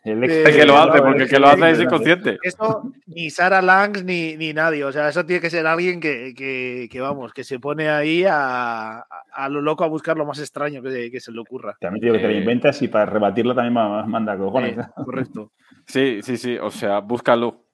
El 0.03 0.19
que 0.27 0.65
lo 0.65 0.77
hace, 0.77 1.01
porque 1.01 1.23
el 1.23 1.29
que 1.29 1.39
lo 1.39 1.47
hace 1.47 1.69
es 1.71 1.79
inconsciente. 1.79 2.37
Eso 2.43 2.91
ni 3.05 3.29
Sara 3.29 3.61
Langs 3.61 4.03
ni, 4.03 4.35
ni 4.35 4.51
nadie. 4.51 4.83
O 4.83 4.91
sea, 4.91 5.07
eso 5.07 5.25
tiene 5.25 5.39
que 5.39 5.49
ser 5.49 5.65
alguien 5.65 6.01
que, 6.01 6.33
que, 6.35 7.01
vamos, 7.01 7.33
que 7.33 7.45
se 7.45 7.57
pone 7.57 7.89
ahí 7.89 8.25
a, 8.27 8.99
a, 8.99 9.49
lo 9.49 9.61
loco 9.61 9.85
a 9.85 9.87
buscar 9.87 10.17
lo 10.17 10.25
más 10.25 10.39
extraño 10.39 10.81
que, 10.81 11.09
que 11.09 11.19
se 11.21 11.31
le 11.31 11.39
ocurra. 11.39 11.77
También 11.79 12.01
digo 12.01 12.13
que 12.15 12.19
te 12.19 12.27
lo 12.27 12.33
eh, 12.33 12.39
inventas 12.39 12.81
y 12.81 12.89
para 12.89 13.05
rebatirlo 13.05 13.55
también 13.55 13.73
manda 13.73 14.37
cojones. 14.37 14.75
correcto. 14.95 15.51
Sí, 15.87 16.19
sí, 16.21 16.35
sí. 16.35 16.57
O 16.57 16.69
sea, 16.69 16.99
búscalo. 16.99 17.67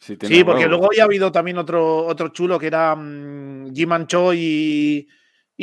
sí, 0.00 0.44
porque 0.44 0.68
luego 0.68 0.88
ya 0.96 1.02
ha 1.02 1.06
habido 1.06 1.30
también 1.30 1.58
otro, 1.58 2.06
otro 2.06 2.28
chulo 2.28 2.58
que 2.58 2.68
era 2.68 2.94
um, 2.94 3.70
Jim 3.74 3.92
Ancho 3.92 4.32
y, 4.32 5.06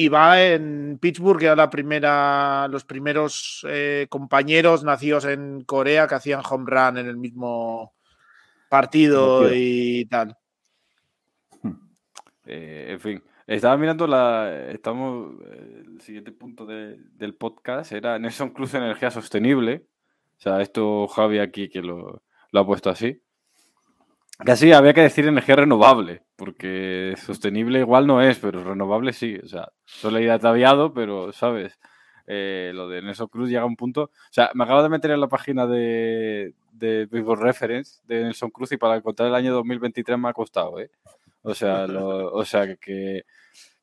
va 0.10 0.42
en 0.42 0.98
Pittsburgh, 1.00 1.40
que 1.40 1.46
era 1.46 1.56
la 1.56 1.70
primera, 1.70 2.68
los 2.68 2.84
primeros 2.84 3.66
eh, 3.70 4.08
compañeros 4.10 4.84
nacidos 4.84 5.26
en 5.26 5.64
Corea 5.64 6.08
que 6.08 6.16
hacían 6.16 6.42
home 6.50 6.66
run 6.68 6.98
en 6.98 7.08
el 7.08 7.18
mismo 7.18 7.94
partido 8.70 9.54
y 9.54 10.06
tal. 10.06 10.36
Eh, 12.46 12.88
en 12.90 13.00
fin, 13.00 13.24
estaba 13.48 13.78
mirando 13.78 14.08
la. 14.08 14.68
Estamos. 14.70 15.36
El 15.52 16.02
siguiente 16.02 16.32
punto 16.32 16.66
del 16.66 17.36
podcast 17.36 17.92
era 17.92 18.20
Nelson 18.20 18.50
Cruz 18.50 18.74
Energía 18.74 19.12
Sostenible 19.12 19.86
o 20.38 20.42
sea, 20.44 20.62
esto 20.62 21.08
Javi 21.08 21.40
aquí 21.40 21.70
que 21.70 21.82
lo, 21.82 22.22
ha 22.52 22.66
puesto 22.66 22.90
así. 22.90 23.23
Casi 24.40 24.72
había 24.72 24.94
que 24.94 25.02
decir 25.02 25.28
energía 25.28 25.56
renovable, 25.56 26.24
porque 26.36 27.16
sostenible 27.18 27.80
igual 27.80 28.08
no 28.08 28.22
es, 28.22 28.40
pero 28.40 28.64
renovable 28.64 29.14
sí. 29.14 29.38
O 29.44 29.48
sea, 29.48 29.70
solo 29.86 30.20
ir 30.20 30.32
ataviado, 30.32 30.94
pero, 30.94 31.32
¿sabes? 31.32 31.80
Eh, 32.26 32.72
lo 32.74 32.88
de 32.88 33.02
Nelson 33.02 33.28
Cruz 33.28 33.50
llega 33.50 33.62
a 33.62 33.66
un 33.66 33.76
punto. 33.76 34.04
O 34.04 34.32
sea, 34.32 34.50
me 34.54 34.64
acabo 34.64 34.82
de 34.82 34.90
meter 34.90 35.12
en 35.12 35.22
la 35.22 35.28
página 35.28 35.68
de, 35.68 36.54
de 36.72 37.08
Reference 37.12 38.02
de 38.08 38.24
Nelson 38.24 38.50
Cruz 38.50 38.72
y 38.72 38.78
para 38.78 38.96
encontrar 38.96 39.30
el 39.30 39.36
año 39.36 39.54
2023 39.54 40.18
me 40.18 40.30
ha 40.30 40.34
costado, 40.34 40.80
¿eh? 40.80 40.90
O 41.44 41.54
sea, 41.54 41.86
o 41.86 42.46
sea 42.46 42.76
que 42.78 43.24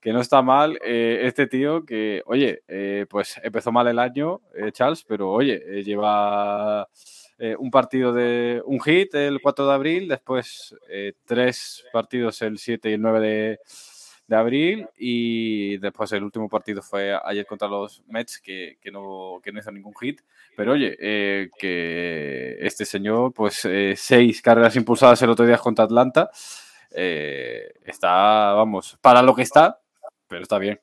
que 0.01 0.13
no 0.13 0.21
está 0.21 0.43
mal 0.43 0.79
eh, 0.83 1.21
este 1.25 1.47
tío 1.47 1.85
que, 1.85 2.23
oye, 2.27 2.63
eh, 2.69 3.07
pues 3.09 3.39
empezó 3.43 3.71
mal 3.71 3.87
el 3.87 3.99
año, 3.99 4.41
eh, 4.55 4.73
Charles, 4.73 5.05
pero 5.05 5.31
oye, 5.31 5.83
lleva 5.85 6.89
un 7.59 7.71
partido 7.71 8.13
de 8.13 8.63
un 8.67 8.81
hit 8.81 9.15
el 9.15 9.41
4 9.41 9.67
de 9.67 9.73
abril, 9.73 10.09
después 10.09 10.77
tres 11.25 11.85
partidos 11.93 12.43
el 12.43 12.59
7 12.59 12.91
y 12.91 12.93
el 12.95 13.01
9 13.01 13.21
de, 13.21 13.61
de, 14.27 14.37
abril 14.37 14.87
y 14.99 15.79
después 15.79 16.13
el 16.13 16.23
último 16.23 16.49
partido 16.49 16.83
fue 16.83 17.19
ayer 17.25 17.47
contra 17.47 17.67
los 17.67 18.03
Mets 18.09 18.41
que, 18.41 18.79
que, 18.81 18.91
no, 18.91 19.41
que 19.43 19.53
no 19.53 19.61
hizo 19.61 19.73
ningún 19.73 19.95
hit. 19.95 20.21
Pero 20.57 20.73
oye, 20.73 20.97
que 20.99 22.59
este 22.61 22.85
señor, 22.85 23.33
pues 23.33 23.67
seis 23.97 24.43
carreras 24.43 24.77
impulsadas 24.77 25.23
el 25.23 25.31
otro 25.31 25.47
día 25.47 25.57
contra 25.59 25.85
Atlanta. 25.85 26.31
está, 26.91 28.53
vamos, 28.53 28.99
para 29.01 29.23
lo 29.23 29.35
que 29.35 29.43
está, 29.43 29.81
pero 30.29 30.43
está 30.43 30.59
bien. 30.59 30.79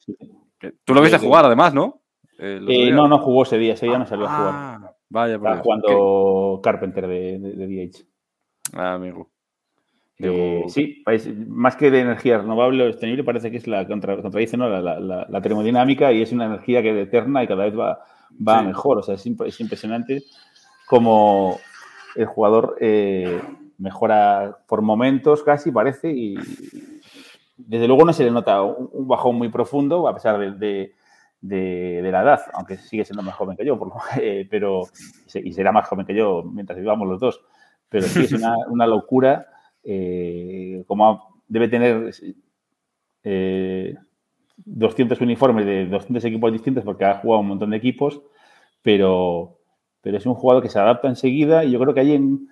Tú 0.84 0.94
lo 0.94 1.02
viste 1.02 1.18
jugar 1.18 1.46
además, 1.46 1.74
¿no? 1.74 2.02
Eh, 2.40 2.92
no, 2.92 3.08
no 3.08 3.20
jugó 3.20 3.44
ese 3.44 3.58
día, 3.58 3.74
ese 3.74 3.86
día 3.86 3.98
no 3.98 4.06
salió 4.06 4.28
a 4.28 4.38
jugar. 4.38 4.97
Ah, 5.10 5.22
vaya, 5.22 5.36
Estaba 5.36 5.58
jugando 5.58 6.60
Carpenter 6.62 7.08
de, 7.08 7.40
DH. 7.40 8.06
Ah, 8.74 8.94
amigo. 8.94 9.30
Eh, 10.20 10.64
sí, 10.68 11.04
más 11.48 11.76
que 11.76 11.92
de 11.92 12.00
energía 12.00 12.40
renovable 12.40 12.84
o 12.84 12.92
sostenible, 12.92 13.24
parece 13.24 13.52
que 13.52 13.58
es 13.58 13.68
la 13.68 13.86
contra, 13.86 14.20
contradice 14.20 14.58
¿no? 14.58 14.68
la, 14.68 15.42
termodinámica 15.42 16.12
y 16.12 16.24
es 16.24 16.32
una 16.32 16.46
energía 16.46 16.82
que 16.82 16.90
es 16.90 17.08
eterna 17.08 17.44
y 17.44 17.48
cada 17.48 17.66
vez 17.66 17.78
va, 17.78 18.04
va 18.46 18.64
mejor. 18.64 18.98
O 18.98 19.04
sea, 19.04 19.16
es, 19.16 19.60
impresionante 19.60 20.24
cómo 20.88 21.60
el 22.16 22.26
jugador 22.26 22.78
eh, 22.82 23.40
mejora 23.78 24.58
por 24.68 24.82
momentos 24.82 25.44
casi, 25.44 25.72
parece, 25.72 26.12
y, 26.12 26.36
desde 27.58 27.88
luego 27.88 28.06
no 28.06 28.14
se 28.14 28.24
le 28.24 28.32
nota 28.32 28.62
un, 28.62 29.08
bajón 29.08 29.36
muy 29.36 29.50
profundo, 29.50 30.08
a 30.08 30.14
pesar 30.14 30.58
de, 30.58 30.94
la 31.42 32.22
edad, 32.22 32.42
aunque 32.54 32.78
sigue 32.78 33.06
siendo 33.06 33.24
más 33.24 33.36
joven 33.36 33.58
que 33.58 33.66
yo, 33.66 33.80
eh, 34.22 34.48
pero, 34.50 34.84
y 35.34 35.54
será 35.54 35.72
más 35.72 35.88
joven 35.88 36.06
que 36.06 36.16
yo 36.16 36.44
mientras 36.44 36.80
vivamos 36.80 37.08
los 37.08 37.20
dos. 37.20 37.42
Pero 37.90 38.06
sí 38.06 38.26
es 38.26 38.34
una, 38.34 38.86
locura, 38.86 39.48
eh, 39.84 40.84
como 40.88 41.42
debe 41.48 41.70
tener 41.70 42.14
200 43.24 43.24
eh, 43.24 43.96
uniformes 45.24 45.66
de 45.66 45.88
200 45.88 46.26
equipos 46.26 46.52
distintos, 46.52 46.84
porque 46.84 47.06
ha 47.06 47.20
jugado 47.20 47.42
un 47.42 47.48
montón 47.48 47.70
de 47.70 47.78
equipos, 47.78 48.22
pero, 48.82 49.60
pero 50.02 50.18
es 50.18 50.26
un 50.26 50.34
jugador 50.34 50.62
que 50.62 50.70
se 50.70 50.80
adapta 50.80 51.08
enseguida 51.08 51.64
y 51.64 51.72
yo 51.72 51.80
creo 51.80 51.94
que 51.94 52.02
ahí 52.02 52.14
en, 52.14 52.50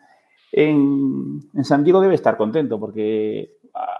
en, 0.53 1.41
San 1.63 1.83
Diego 1.83 1.99
debe 1.99 2.15
estar 2.15 2.37
contento, 2.37 2.79
porque 2.79 3.57
ah, 3.73 3.99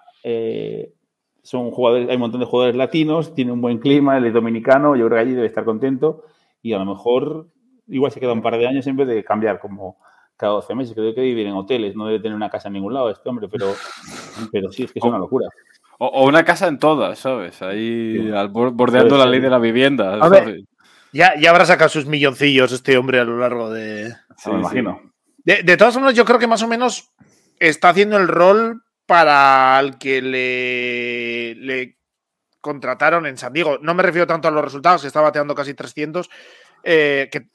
son 1.46 1.70
jugadores, 1.70 2.10
hay 2.10 2.16
un 2.16 2.22
montón 2.22 2.40
de 2.40 2.48
jugadores 2.48 2.76
latinos, 2.76 3.36
tiene 3.36 3.52
un 3.52 3.62
buen 3.62 3.78
clima, 3.78 4.18
él 4.18 4.26
es 4.26 4.34
dominicano, 4.34 4.96
yo 4.96 5.06
creo 5.06 5.18
que 5.18 5.22
allí 5.22 5.34
debe 5.34 5.46
estar 5.46 5.64
contento 5.64 6.24
y 6.64 6.74
a 6.74 6.80
lo 6.80 6.86
mejor 6.86 7.50
igual 7.88 8.12
se 8.12 8.20
queda 8.20 8.34
un 8.34 8.42
par 8.42 8.58
de 8.58 8.68
años 8.68 8.88
en 8.88 8.96
vez 8.96 9.08
de 9.08 9.24
cambiar 9.24 9.60
como 9.60 10.00
cada 10.36 10.54
12 10.54 10.74
meses, 10.74 10.96
creo 10.96 11.14
que 11.14 11.22
debe 11.22 11.28
vivir 11.28 11.46
en 11.46 11.54
hoteles, 11.54 11.96
no 11.96 12.08
debe 12.08 12.20
tener 12.20 12.36
una 12.36 12.50
casa 12.50 12.70
en 12.70 12.74
ningún 12.74 12.96
lado 12.96 13.12
este 13.12 13.30
hombre, 13.30 13.48
pero, 13.48 13.76
pero 14.52 14.72
sí, 14.72 14.86
es 14.86 14.92
que 14.92 14.98
es 14.98 15.06
una 15.06 15.20
locura. 15.20 15.48
O, 16.00 16.26
una 16.26 16.44
casa 16.44 16.68
en 16.68 16.80
todas, 16.80 17.20
¿sabes? 17.20 17.62
Ahí 17.62 18.18
bordeando 18.50 19.16
la 19.16 19.28
ley 19.28 19.40
de 19.40 19.50
la 19.52 19.60
vivienda. 19.60 20.18
ya, 21.14 21.40
ya 21.40 21.50
habrá 21.52 21.66
sacado 21.66 21.90
sus 21.90 22.08
milloncillos 22.08 22.72
este 22.72 22.98
hombre 22.98 23.20
a 23.20 23.24
lo 23.24 23.38
largo 23.38 23.70
de... 23.70 24.12
me 24.48 24.60
imagino. 24.60 25.00
De, 25.44 25.62
de 25.62 25.78
todas 25.78 25.94
formas, 25.94 26.16
yo 26.16 26.26
creo 26.26 26.40
que 26.40 26.48
más 26.48 26.64
o 26.64 26.68
menos 26.68 27.14
está 27.60 27.90
haciendo 27.90 28.18
el 28.18 28.28
rol 28.28 28.82
para 29.06 29.80
el 29.80 29.98
que 29.98 30.22
le, 30.22 31.98
contrataron 32.62 33.26
en 33.28 33.38
San 33.38 33.54
Diego. 33.54 33.78
No 33.82 33.94
me 33.94 34.04
refiero 34.04 34.26
tanto 34.26 34.48
a 34.48 34.52
los 34.52 34.64
resultados, 34.64 35.02
que 35.02 35.08
está 35.08 35.22
bateando 35.22 35.54
casi 35.54 35.74
300, 35.74 36.30
eh, 36.84 37.30
que 37.32 37.48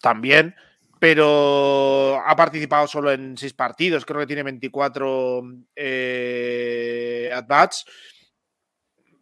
también, 0.00 0.54
pero 0.98 2.22
ha 2.24 2.34
participado 2.36 2.86
solo 2.86 3.12
en 3.12 3.36
seis 3.36 3.52
partidos, 3.52 4.06
creo 4.06 4.20
que 4.20 4.26
tiene 4.26 4.42
24 4.42 5.42
eh, 5.74 7.30
at-bats. 7.34 7.84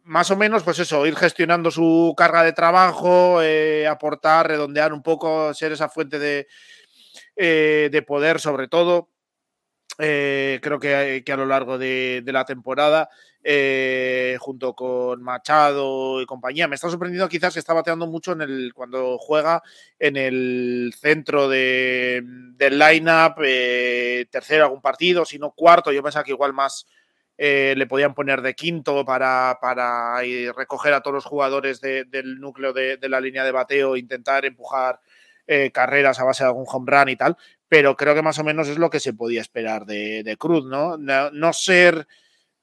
Más 0.03 0.29
o 0.31 0.37
menos, 0.37 0.63
pues 0.63 0.79
eso, 0.79 1.05
ir 1.05 1.15
gestionando 1.15 1.71
su 1.71 2.13
carga 2.15 2.43
de 2.43 2.53
trabajo, 2.53 3.41
eh, 3.41 3.87
aportar, 3.87 4.47
redondear 4.47 4.93
un 4.93 5.01
poco, 5.01 5.53
ser 5.53 5.71
esa 5.71 5.89
fuente 5.89 6.19
de, 6.19 6.47
eh, 7.35 7.89
de 7.91 8.01
poder, 8.03 8.39
sobre 8.39 8.67
todo. 8.67 9.09
Eh, 9.99 10.59
creo 10.61 10.79
que, 10.79 11.23
que, 11.25 11.31
a 11.31 11.37
lo 11.37 11.45
largo 11.45 11.77
de, 11.77 12.21
la 12.25 12.43
temporada, 12.43 13.09
eh, 13.43 14.35
junto 14.39 14.73
con 14.73 15.23
Machado 15.23 16.21
y 16.21 16.25
compañía, 16.25 16.67
me 16.67 16.75
está 16.75 16.89
sorprendiendo 16.89 17.29
quizás 17.29 17.53
que 17.53 17.59
está 17.59 17.73
bateando 17.73 18.05
mucho 18.05 18.33
en 18.33 18.41
el, 18.41 18.73
cuando 18.73 19.17
juega 19.17 19.63
en 19.97 20.17
el 20.17 20.93
centro 20.99 21.47
de, 21.47 22.21
del 22.25 22.77
lineup, 22.77 23.39
eh, 23.43 24.27
tercero 24.29 24.65
algún 24.65 24.81
partido, 24.81 25.23
si 25.23 25.39
no 25.39 25.51
cuarto, 25.51 25.91
yo 25.91 26.03
pensaba 26.03 26.25
que 26.25 26.31
igual 26.31 26.51
más 26.51 26.85
eh, 27.37 27.73
le 27.75 27.85
podían 27.85 28.13
poner 28.13 28.41
de 28.41 28.55
quinto 28.55 29.03
para, 29.03 29.57
para 29.61 30.21
recoger 30.55 30.93
a 30.93 31.01
todos 31.01 31.15
los 31.15 31.25
jugadores 31.25 31.81
de, 31.81 32.05
del 32.05 32.39
núcleo 32.39 32.71
de, 32.71 32.97
la 33.09 33.19
línea 33.19 33.43
de 33.43 33.51
bateo, 33.51 33.97
intentar 33.97 34.45
empujar 34.45 35.01
eh, 35.47 35.69
carreras 35.71 36.19
a 36.19 36.23
base 36.23 36.43
de 36.43 36.47
algún 36.47 36.65
home 36.67 36.89
run 36.89 37.09
y 37.09 37.15
tal, 37.17 37.37
pero 37.67 37.95
creo 37.95 38.13
que 38.13 38.21
más 38.21 38.39
o 38.39 38.43
menos 38.43 38.67
es 38.67 38.77
lo 38.77 38.89
que 38.89 38.99
se 38.99 39.13
podía 39.13 39.41
esperar 39.41 39.85
de, 39.85 40.23
de 40.23 40.37
Cruz, 40.37 40.65
¿no? 40.65 40.97
¿no? 40.97 41.31
¿no? 41.31 41.53
ser 41.53 42.07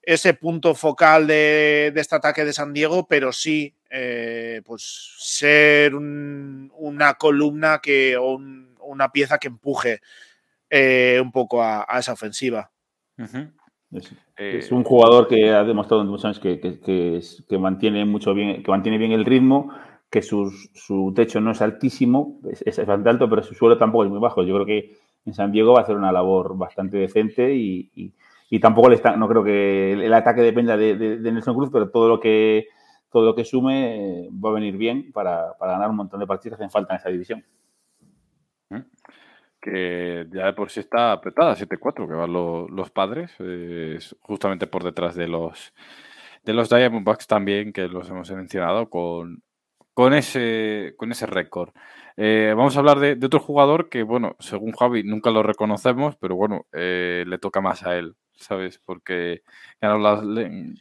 ese 0.03 0.35
punto 0.35 0.75
focal 0.75 1.27
de, 1.27 1.93
de, 1.95 2.01
este 2.01 2.17
ataque 2.17 2.45
de 2.45 2.53
San 2.53 2.73
Diego, 2.73 3.07
pero 3.09 3.33
sí, 3.33 3.75
eh, 3.91 4.61
pues 4.65 4.83
ser 5.19 5.95
un, 5.95 6.73
una 6.77 7.15
columna 7.15 7.81
que, 7.81 8.17
o 8.17 8.35
un, 8.35 8.75
una 8.81 9.11
pieza 9.11 9.39
que 9.39 9.49
empuje 9.49 10.01
eh, 10.69 11.21
un 11.23 11.31
poco 11.31 11.63
a, 11.63 11.87
a 11.89 12.01
esa 12.01 12.13
ofensiva. 12.13 12.71
Uh 13.19 13.23
-huh. 13.23 13.53
Es, 13.93 14.11
es, 14.37 14.73
un 14.73 14.85
jugador 14.85 15.29
que 15.29 15.51
ha 15.51 15.63
demostrado 15.65 16.03
en 16.03 16.09
muchos 16.09 16.25
años 16.25 16.41
que, 16.41 16.59
que, 16.59 16.81
que, 16.81 17.21
que, 17.47 17.59
mantiene 17.59 18.07
mucho 18.07 18.33
bien, 18.33 18.63
que 18.63 18.71
mantiene 18.71 18.97
bien 18.97 19.13
el 19.13 19.27
ritmo, 19.27 19.71
que 20.13 20.21
su, 20.21 20.51
su 20.75 21.11
techo 21.17 21.41
no 21.41 21.53
es 21.53 21.63
altísimo, 21.63 22.39
es, 22.45 22.77
bastante 22.77 23.09
alto, 23.09 23.31
pero 23.31 23.43
su 23.43 23.55
suelo 23.55 23.79
tampoco 23.79 24.05
es 24.05 24.11
muy 24.11 24.21
bajo. 24.21 24.43
Yo 24.43 24.55
creo 24.57 24.67
que 24.67 24.99
en 25.25 25.33
San 25.33 25.51
Diego 25.51 25.73
va 25.73 25.81
a 25.81 25.83
hacer 25.85 25.97
una 25.97 26.13
labor 26.13 26.55
bastante 26.59 26.99
decente 26.99 27.55
y, 27.55 27.91
y, 28.51 28.61
tampoco 28.61 28.91
le 28.91 28.97
está, 28.97 29.17
no 29.17 29.27
creo 29.27 29.43
que 29.43 29.95
el, 29.95 30.13
ataque 30.13 30.43
dependa 30.43 30.77
de, 30.77 31.19
Nelson 31.19 31.57
Cruz, 31.57 31.71
pero 31.73 31.89
todo 31.89 32.09
lo 32.11 32.21
que 32.21 32.67
todo 33.11 33.25
lo 33.25 33.35
que 33.35 33.47
sume 33.47 34.27
eh, 34.27 34.29
va 34.33 34.51
a 34.51 34.53
venir 34.53 34.77
bien 34.77 35.13
para, 35.13 35.55
para, 35.59 35.73
ganar 35.73 35.89
un 35.89 35.97
montón 35.97 36.21
de 36.21 36.27
partidos 36.27 36.59
que 36.59 36.65
hacen 36.65 36.71
falta 36.71 36.93
en 36.93 37.01
esa 37.01 37.09
división. 37.09 37.45
Que 39.63 40.27
ya 40.31 40.47
de 40.47 40.53
por 40.53 40.69
sí 40.69 40.81
está 40.81 41.13
apretada, 41.13 41.57
7-4, 41.57 42.07
que 42.07 42.15
van 42.15 42.33
los, 42.33 42.71
los 42.71 42.91
padres, 42.91 43.33
eh, 43.39 43.99
justamente 44.21 44.67
por 44.67 44.85
detrás 44.85 45.15
de 45.15 45.29
los 45.29 45.73
de 46.45 46.53
los 46.53 46.69
Diamondbacks 46.69 47.27
también, 47.27 47.73
que 47.73 47.87
los 47.87 48.11
hemos 48.11 48.31
mencionado, 48.33 48.91
con, 48.91 49.43
con 49.95 50.15
ese, 50.15 50.95
con 50.97 51.13
ese 51.13 51.27
récord. 51.27 51.71
Eh, 52.17 52.53
vamos 52.57 52.77
a 52.77 52.81
hablar 52.81 53.01
de, 53.01 53.17
de, 53.17 53.27
otro 53.27 53.41
jugador 53.41 53.89
que, 53.89 54.03
bueno, 54.03 54.37
según 54.39 54.73
Javi, 54.73 55.03
nunca 55.03 55.31
lo 55.31 55.43
reconocemos, 55.43 56.17
pero 56.17 56.37
bueno, 56.37 56.67
eh, 56.73 57.25
le 57.27 57.39
toca 57.39 57.61
más 57.61 57.85
a 57.85 57.97
él, 57.97 58.15
¿sabes? 58.35 58.81
Porque 58.85 59.43
las, 59.81 60.23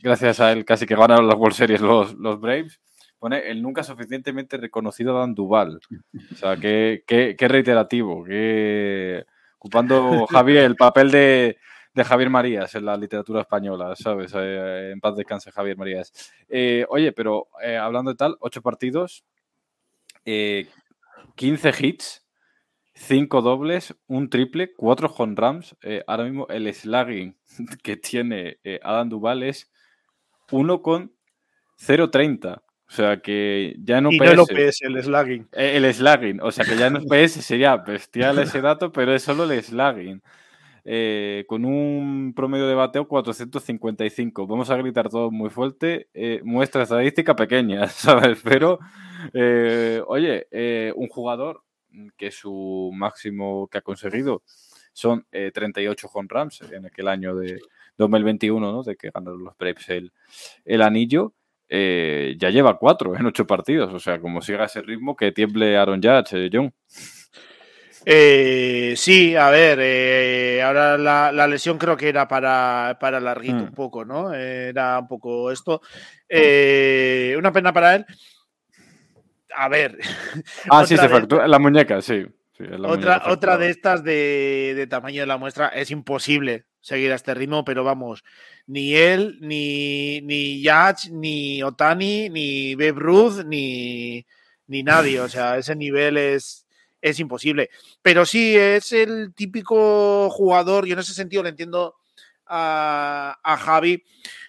gracias 0.01 0.39
a 0.39 0.51
él 0.51 0.65
casi 0.65 0.85
que 0.85 0.95
ganaron 0.95 1.27
las 1.27 1.37
World 1.37 1.55
Series 1.55 1.81
los, 1.81 2.13
los 2.15 2.39
Braves. 2.39 2.79
Pone 3.17 3.51
el 3.51 3.61
nunca 3.61 3.83
suficientemente 3.83 4.57
reconocido 4.57 5.17
Dan 5.17 5.35
Duval. 5.35 5.79
O 6.31 6.35
sea, 6.35 6.57
qué, 6.57 7.03
qué, 7.05 7.35
qué 7.37 7.47
reiterativo, 7.47 8.23
qué 8.23 9.25
ocupando 9.61 10.25
Javier 10.25 10.65
el 10.65 10.75
papel 10.75 11.11
de, 11.11 11.57
de 11.93 12.03
Javier 12.03 12.29
Marías 12.29 12.73
en 12.75 12.85
la 12.85 12.95
literatura 12.95 13.41
española, 13.41 13.95
¿sabes? 13.95 14.33
Eh, 14.35 14.91
en 14.91 14.99
paz 14.99 15.15
descanse 15.15 15.51
Javier 15.51 15.77
Marías. 15.77 16.11
Eh, 16.47 16.85
oye, 16.89 17.11
pero 17.11 17.49
eh, 17.61 17.77
hablando 17.77 18.11
de 18.11 18.17
tal, 18.17 18.37
ocho 18.39 18.61
partidos, 18.61 19.25
15 20.23 21.73
hits, 21.79 22.25
5 22.93 23.41
dobles, 23.41 23.95
un 24.07 24.29
triple, 24.29 24.73
4 24.75 25.13
home 25.17 25.35
runs. 25.35 25.75
ahora 26.07 26.23
mismo 26.25 26.47
el 26.49 26.73
slugging 26.73 27.37
que 27.83 27.97
tiene 27.97 28.59
Adam 28.83 29.09
Duval 29.09 29.43
es 29.43 29.71
1 30.51 30.81
con 30.81 31.15
0.30. 31.79 32.61
O 32.91 32.93
sea 32.93 33.21
que 33.21 33.73
ya 33.79 33.99
en 33.99 34.07
OPS. 34.07 34.15
Y 34.15 34.19
no 34.19 34.31
el 34.31 34.39
OPS, 34.39 34.81
el 34.81 35.03
slugging. 35.03 35.47
El 35.53 35.93
slugging. 35.93 36.41
O 36.41 36.51
sea 36.51 36.65
que 36.65 36.75
ya 36.75 36.87
en 36.87 36.97
OPS 36.97 37.31
sería 37.31 37.77
bestial 37.77 38.37
ese 38.39 38.59
dato, 38.59 38.91
pero 38.91 39.15
es 39.15 39.23
solo 39.23 39.45
el 39.45 39.63
slugging. 39.63 40.21
Eh, 40.83 41.45
con 41.47 41.63
un 41.63 42.33
promedio 42.35 42.67
de 42.67 42.75
bateo 42.75 43.07
455. 43.07 44.47
Vamos 44.47 44.69
a 44.69 44.77
gritar 44.77 45.09
todo 45.09 45.29
muy 45.31 45.49
fuerte. 45.49 46.09
Eh, 46.13 46.41
muestra 46.43 46.83
estadística 46.83 47.35
pequeña, 47.35 47.87
¿sabes? 47.87 48.39
Pero, 48.43 48.79
eh, 49.33 50.01
oye, 50.07 50.47
eh, 50.51 50.91
un 50.95 51.07
jugador 51.07 51.63
que 52.17 52.31
su 52.31 52.91
máximo 52.93 53.67
que 53.67 53.79
ha 53.79 53.81
conseguido 53.81 54.43
son 54.93 55.25
38 55.31 56.09
home 56.13 56.27
runs 56.29 56.61
en 56.71 56.85
aquel 56.85 57.07
año 57.07 57.35
de 57.35 57.59
2021, 57.97 58.71
¿no? 58.71 58.83
De 58.83 58.95
que 58.95 59.09
ganaron 59.09 59.43
los 59.43 59.57
Braves 59.57 59.89
el, 59.89 60.11
el 60.65 60.81
anillo. 60.81 61.33
ya 61.69 62.49
lleva 62.49 62.77
cuatro 62.77 63.15
en 63.15 63.25
ocho 63.25 63.45
partidos. 63.45 63.93
O 63.93 63.99
sea, 63.99 64.19
como 64.19 64.41
siga 64.41 64.65
ese 64.65 64.81
ritmo, 64.81 65.15
que 65.15 65.31
tiemble 65.31 65.77
Aaron 65.77 66.01
Judge, 66.01 66.49
John. 66.51 66.73
Eh, 68.05 68.93
sí, 68.97 69.35
a 69.35 69.49
ver, 69.49 69.79
eh, 69.81 70.61
ahora 70.63 70.97
la, 70.97 71.31
la, 71.31 71.47
lesión 71.47 71.77
creo 71.77 71.95
que 71.95 72.09
era 72.09 72.27
para, 72.27 72.97
para 72.99 73.19
larguito 73.19 73.57
mm. 73.57 73.63
un 73.63 73.73
poco, 73.73 74.05
¿no? 74.05 74.33
Era 74.33 74.99
un 74.99 75.07
poco 75.07 75.51
esto. 75.51 75.81
Eh, 76.27 77.35
una 77.37 77.51
pena 77.51 77.71
para 77.71 77.95
él. 77.95 78.05
A 79.55 79.69
ver. 79.69 79.97
Ah, 80.69 80.83
sí, 80.87 80.97
se 80.97 81.09
fracturó 81.09 81.45
la 81.45 81.59
muñeca, 81.59 82.01
sí. 82.01 82.25
sí 82.57 82.63
la 82.63 82.87
otra, 82.87 83.17
muñeca 83.17 83.31
otra 83.31 83.57
de 83.57 83.69
estas 83.69 84.03
de, 84.03 84.73
de, 84.75 84.87
tamaño 84.87 85.21
de 85.21 85.27
la 85.27 85.37
muestra 85.37 85.67
es 85.67 85.91
imposible 85.91 86.65
seguir 86.79 87.11
a 87.11 87.15
este 87.15 87.35
ritmo, 87.35 87.63
pero 87.63 87.83
vamos, 87.83 88.23
ni 88.65 88.95
él, 88.95 89.37
ni, 89.41 90.21
ni 90.21 90.61
Yach, 90.63 91.09
ni 91.11 91.61
Otani, 91.61 92.29
ni 92.29 92.73
Babe 92.73 92.93
Ruth, 92.93 93.45
ni, 93.45 94.25
ni 94.65 94.81
nadie. 94.81 95.19
O 95.19 95.29
sea, 95.29 95.57
ese 95.57 95.75
nivel 95.75 96.17
es 96.17 96.60
es 97.01 97.19
imposible. 97.19 97.69
Pero 98.01 98.25
sí, 98.25 98.55
es 98.55 98.91
el 98.91 99.33
típico 99.33 100.29
jugador, 100.29 100.87
y 100.87 100.91
en 100.91 100.99
ese 100.99 101.13
sentido 101.13 101.43
le 101.43 101.49
entiendo 101.49 101.95
a, 102.45 103.57
Javi, 103.59 104.03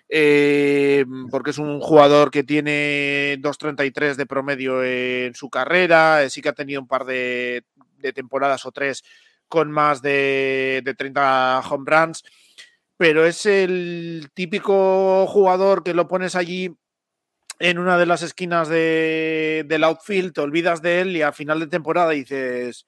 eh, 0.09 1.05
porque 1.31 1.51
es 1.51 1.59
un 1.59 1.81
jugador 1.81 2.31
que 2.31 2.43
tiene 2.43 3.39
2.33 3.41 4.17
de 4.17 4.27
promedio 4.27 4.85
en 4.85 5.35
su 5.35 5.49
carrera, 5.49 6.29
sí 6.29 6.43
que 6.43 6.49
ha 6.49 6.55
tenido 6.55 6.81
un 6.81 6.89
par 6.89 7.05
de, 7.05 7.65
de 7.99 8.13
temporadas 8.13 8.67
o 8.67 8.73
tres 8.73 9.05
con 9.49 9.71
más 9.71 10.03
de, 10.03 10.83
de 10.85 10.95
30 10.95 11.63
home 11.69 11.85
runs, 11.87 12.25
pero 12.97 13.27
es 13.27 13.47
el 13.47 14.31
típico 14.35 15.27
jugador 15.27 15.83
que 15.83 15.95
lo 15.95 16.09
pones 16.09 16.35
allí 16.35 16.75
en 17.59 17.79
una 17.79 17.99
de 17.99 18.07
las 18.07 18.23
esquinas 18.23 18.69
de, 18.69 19.65
del 19.69 19.85
outfield, 19.85 20.33
te 20.33 20.41
olvidas 20.41 20.83
de 20.83 21.01
él 21.01 21.17
y 21.17 21.23
a 21.23 21.33
final 21.33 21.61
de 21.61 21.67
temporada 21.69 22.11
dices, 22.11 22.87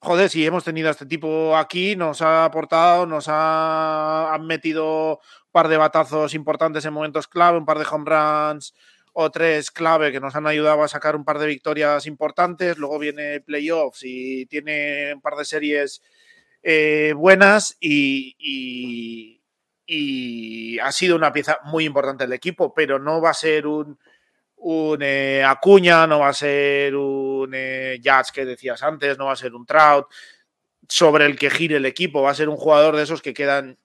joder, 0.00 0.30
si 0.30 0.46
hemos 0.46 0.64
tenido 0.64 0.88
a 0.88 0.92
este 0.92 1.06
tipo 1.06 1.56
aquí, 1.56 1.96
nos 1.96 2.22
ha 2.22 2.44
aportado, 2.44 3.06
nos 3.06 3.26
ha 3.28 4.32
han 4.34 4.46
metido 4.46 5.14
un 5.18 5.52
par 5.52 5.68
de 5.68 5.76
batazos 5.76 6.34
importantes 6.34 6.84
en 6.84 6.94
momentos 6.94 7.28
clave, 7.28 7.58
un 7.58 7.66
par 7.66 7.78
de 7.78 7.86
home 7.90 8.04
runs 8.06 8.74
o 9.12 9.30
tres 9.30 9.70
clave 9.70 10.12
que 10.12 10.20
nos 10.20 10.36
han 10.36 10.46
ayudado 10.46 10.82
a 10.82 10.88
sacar 10.88 11.16
un 11.16 11.24
par 11.24 11.38
de 11.38 11.46
victorias 11.46 12.06
importantes, 12.06 12.78
luego 12.78 12.98
viene 12.98 13.40
playoffs 13.40 14.02
y 14.04 14.46
tiene 14.46 15.12
un 15.14 15.20
par 15.20 15.36
de 15.36 15.44
series 15.44 16.00
eh, 16.62 17.12
buenas 17.16 17.76
y, 17.80 18.36
y 18.38 19.39
y 19.92 20.78
ha 20.78 20.92
sido 20.92 21.16
una 21.16 21.32
pieza 21.32 21.58
muy 21.64 21.84
importante 21.84 22.22
del 22.22 22.32
equipo, 22.32 22.72
pero 22.72 23.00
no 23.00 23.20
va 23.20 23.30
a 23.30 23.34
ser 23.34 23.66
un, 23.66 23.98
eh, 25.00 25.42
Acuña, 25.44 26.06
no 26.06 26.20
va 26.20 26.28
a 26.28 26.32
ser 26.32 26.94
un 26.94 27.50
eh, 27.52 27.98
Jazz 28.00 28.30
que 28.30 28.44
decías 28.44 28.80
antes, 28.84 29.18
no 29.18 29.26
va 29.26 29.32
a 29.32 29.36
ser 29.36 29.52
un 29.52 29.66
Trout 29.66 30.06
sobre 30.88 31.26
el 31.26 31.36
que 31.36 31.50
gire 31.50 31.78
el 31.78 31.86
equipo, 31.86 32.22
va 32.22 32.30
a 32.30 32.34
ser 32.34 32.48
un 32.48 32.56
jugador 32.56 32.94
de 32.94 33.02
esos 33.02 33.20
que 33.20 33.34
quedan 33.34 33.78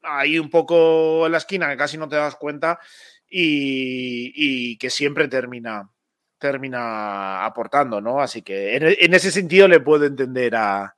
ahí 0.00 0.38
un 0.38 0.48
poco 0.48 1.26
en 1.26 1.32
la 1.32 1.38
esquina, 1.38 1.68
que 1.68 1.76
casi 1.76 1.98
no 1.98 2.08
te 2.08 2.16
das 2.16 2.36
cuenta 2.36 2.80
y, 3.28 4.78
que 4.78 4.88
siempre 4.88 5.28
termina, 5.28 5.90
termina 6.38 7.44
aportando, 7.44 8.00
¿no? 8.00 8.22
Así 8.22 8.40
que 8.40 8.76
en, 8.76 9.12
ese 9.12 9.30
sentido 9.30 9.68
le 9.68 9.80
puedo 9.80 10.06
entender 10.06 10.56
a, 10.56 10.96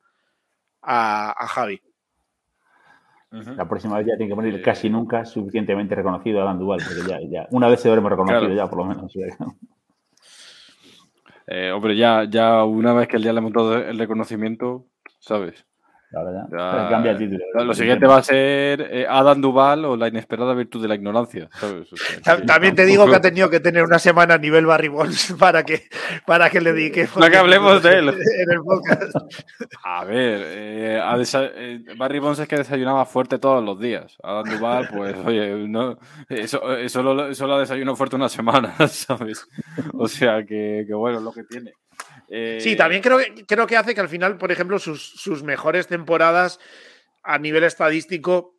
a 0.83 1.49
Javi. 1.49 1.83
La 3.31 3.69
próxima 3.69 3.99
vez 3.99 4.07
ya 4.07 4.17
tiene 4.17 4.31
que 4.31 4.37
poner 4.37 4.63
casi 4.63 4.89
nunca 4.89 5.25
suficientemente 5.25 5.95
reconocido 5.95 6.41
a 6.41 6.45
Dan 6.45 6.59
Duval, 6.59 6.81
porque 6.87 7.11
ya, 7.11 7.21
ya 7.29 7.49
una 7.51 7.69
vez 7.69 7.81
se 7.81 7.89
habremos 7.89 8.11
reconocido 8.11 8.55
ya, 8.55 8.69
por 8.69 8.79
lo 8.79 8.85
menos. 8.85 9.13
Eh, 11.49 11.71
hombre, 11.71 11.97
ya, 11.97 12.25
ya 12.25 12.65
una 12.65 12.93
vez 12.93 13.09
que 13.09 13.17
el 13.17 13.23
día 13.23 13.33
le 13.33 13.39
hemos 13.39 13.53
dado 13.53 13.77
el 13.77 13.99
reconocimiento, 13.99 14.87
¿sabes? 15.21 15.66
Cambia 16.11 17.13
el 17.13 17.19
título. 17.19 17.45
Lo 17.65 17.75
siguiente 17.75 18.07
va 18.07 18.19
a 18.19 18.23
ser 18.23 18.81
eh, 18.91 19.07
Adam 19.09 19.41
Duval 19.41 19.85
o 19.85 19.97
la 19.97 20.09
inesperada 20.09 20.55
virtud 20.55 20.83
de 20.83 20.89
la 20.89 20.95
ignorancia. 20.95 21.49
También 22.47 22.75
te 22.75 22.85
digo 22.85 23.07
que 23.07 23.17
ha 23.17 23.21
tenido 23.21 23.51
que 23.51 23.61
tener 23.61 23.83
una 23.83 23.99
semana 23.99 24.35
a 24.35 24.39
nivel 24.39 24.67
Barry 24.67 24.89
Bonds 24.89 25.35
para 25.39 25.65
que, 25.65 25.89
para 26.27 26.51
que 26.51 26.61
le 26.61 26.73
dedique. 26.73 27.09
Para 27.13 27.31
que 27.31 27.37
hablemos 27.37 27.83
de 27.83 27.99
él. 27.99 28.15
A 29.85 30.05
ver, 30.05 30.41
eh, 30.45 31.01
eh, 31.01 31.85
Barry 31.97 32.19
Bonds 32.19 32.39
es 32.39 32.49
que 32.49 32.57
desayunaba 32.57 33.05
fuerte 33.07 33.39
todos 33.39 33.65
los 33.65 33.79
días. 33.79 34.17
Adam 34.23 34.45
Duval, 34.45 34.89
pues, 34.93 35.17
oye, 35.25 35.69
no, 35.69 35.99
eso, 36.29 36.77
eso, 36.77 37.03
lo, 37.03 37.29
eso 37.29 37.47
lo 37.47 37.59
desayunó 37.59 37.97
fuerte 37.97 38.17
una 38.17 38.29
semana, 38.29 38.75
¿sabes? 38.89 39.47
O 39.95 40.09
sea, 40.09 40.45
que, 40.45 40.85
que 40.87 40.95
bueno, 40.95 41.21
lo 41.21 41.33
que 41.33 41.45
tiene. 41.45 41.73
Sí, 42.29 42.73
eh, 42.73 42.77
también 42.77 43.03
creo 43.03 43.19
que, 43.19 43.47
creo 43.47 43.67
que 43.67 43.77
hace 43.77 43.95
que 43.95 44.01
al 44.01 44.09
final, 44.09 44.37
por 44.37 44.51
ejemplo, 44.51 44.79
sus, 44.79 45.43
mejores 45.45 45.87
temporadas 45.87 46.59
a 47.23 47.39
nivel 47.39 47.65
estadístico, 47.65 48.57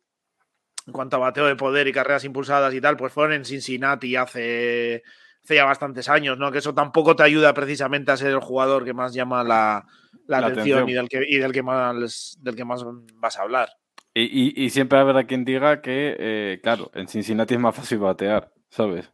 en 0.86 0.92
cuanto 0.92 1.16
a 1.16 1.20
bateo 1.20 1.46
de 1.46 1.56
poder 1.56 1.86
y 1.86 1.92
carreras 1.92 2.24
impulsadas 2.24 2.72
y 2.72 2.80
tal, 2.80 2.96
pues 2.96 3.12
fueron 3.12 3.34
en 3.34 3.44
Cincinnati 3.44 4.16
hace, 4.16 5.02
ya 5.46 5.64
bastantes 5.64 6.08
años, 6.08 6.38
¿no? 6.38 6.50
Que 6.50 6.58
eso 6.58 6.74
tampoco 6.74 7.14
te 7.14 7.24
ayuda 7.24 7.52
precisamente 7.52 8.10
a 8.10 8.16
ser 8.16 8.28
el 8.28 8.40
jugador 8.40 8.84
que 8.84 8.94
más 8.94 9.12
llama 9.12 9.44
la, 9.44 9.84
atención, 10.28 10.88
Y, 10.88 10.94
del 10.94 11.08
que, 11.08 11.18
del, 11.18 11.52
que 11.52 11.62
más, 11.62 12.38
del 12.40 12.56
que 12.56 12.64
más 12.64 12.82
vas 13.14 13.38
a 13.38 13.42
hablar. 13.42 13.68
Y, 14.14 14.70
siempre 14.70 14.98
habrá 14.98 15.24
quien 15.24 15.44
diga 15.44 15.80
que, 15.80 16.16
eh, 16.18 16.60
claro, 16.62 16.90
en 16.94 17.06
Cincinnati 17.06 17.54
es 17.54 17.60
más 17.60 17.76
fácil 17.76 17.98
batear, 17.98 18.50
¿sabes? 18.68 19.12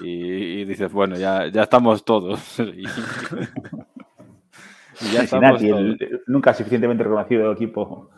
Y, 0.00 0.64
dices, 0.64 0.92
bueno, 0.92 1.16
ya, 1.16 1.48
ya 1.48 1.62
estamos 1.62 2.04
todos. 2.04 2.58
y, 2.60 2.84
ya 5.12 5.22
estamos 5.22 5.62
El, 5.62 6.22
nunca 6.26 6.54
suficientemente 6.54 7.04
reconocido 7.04 7.52
equipo. 7.52 8.10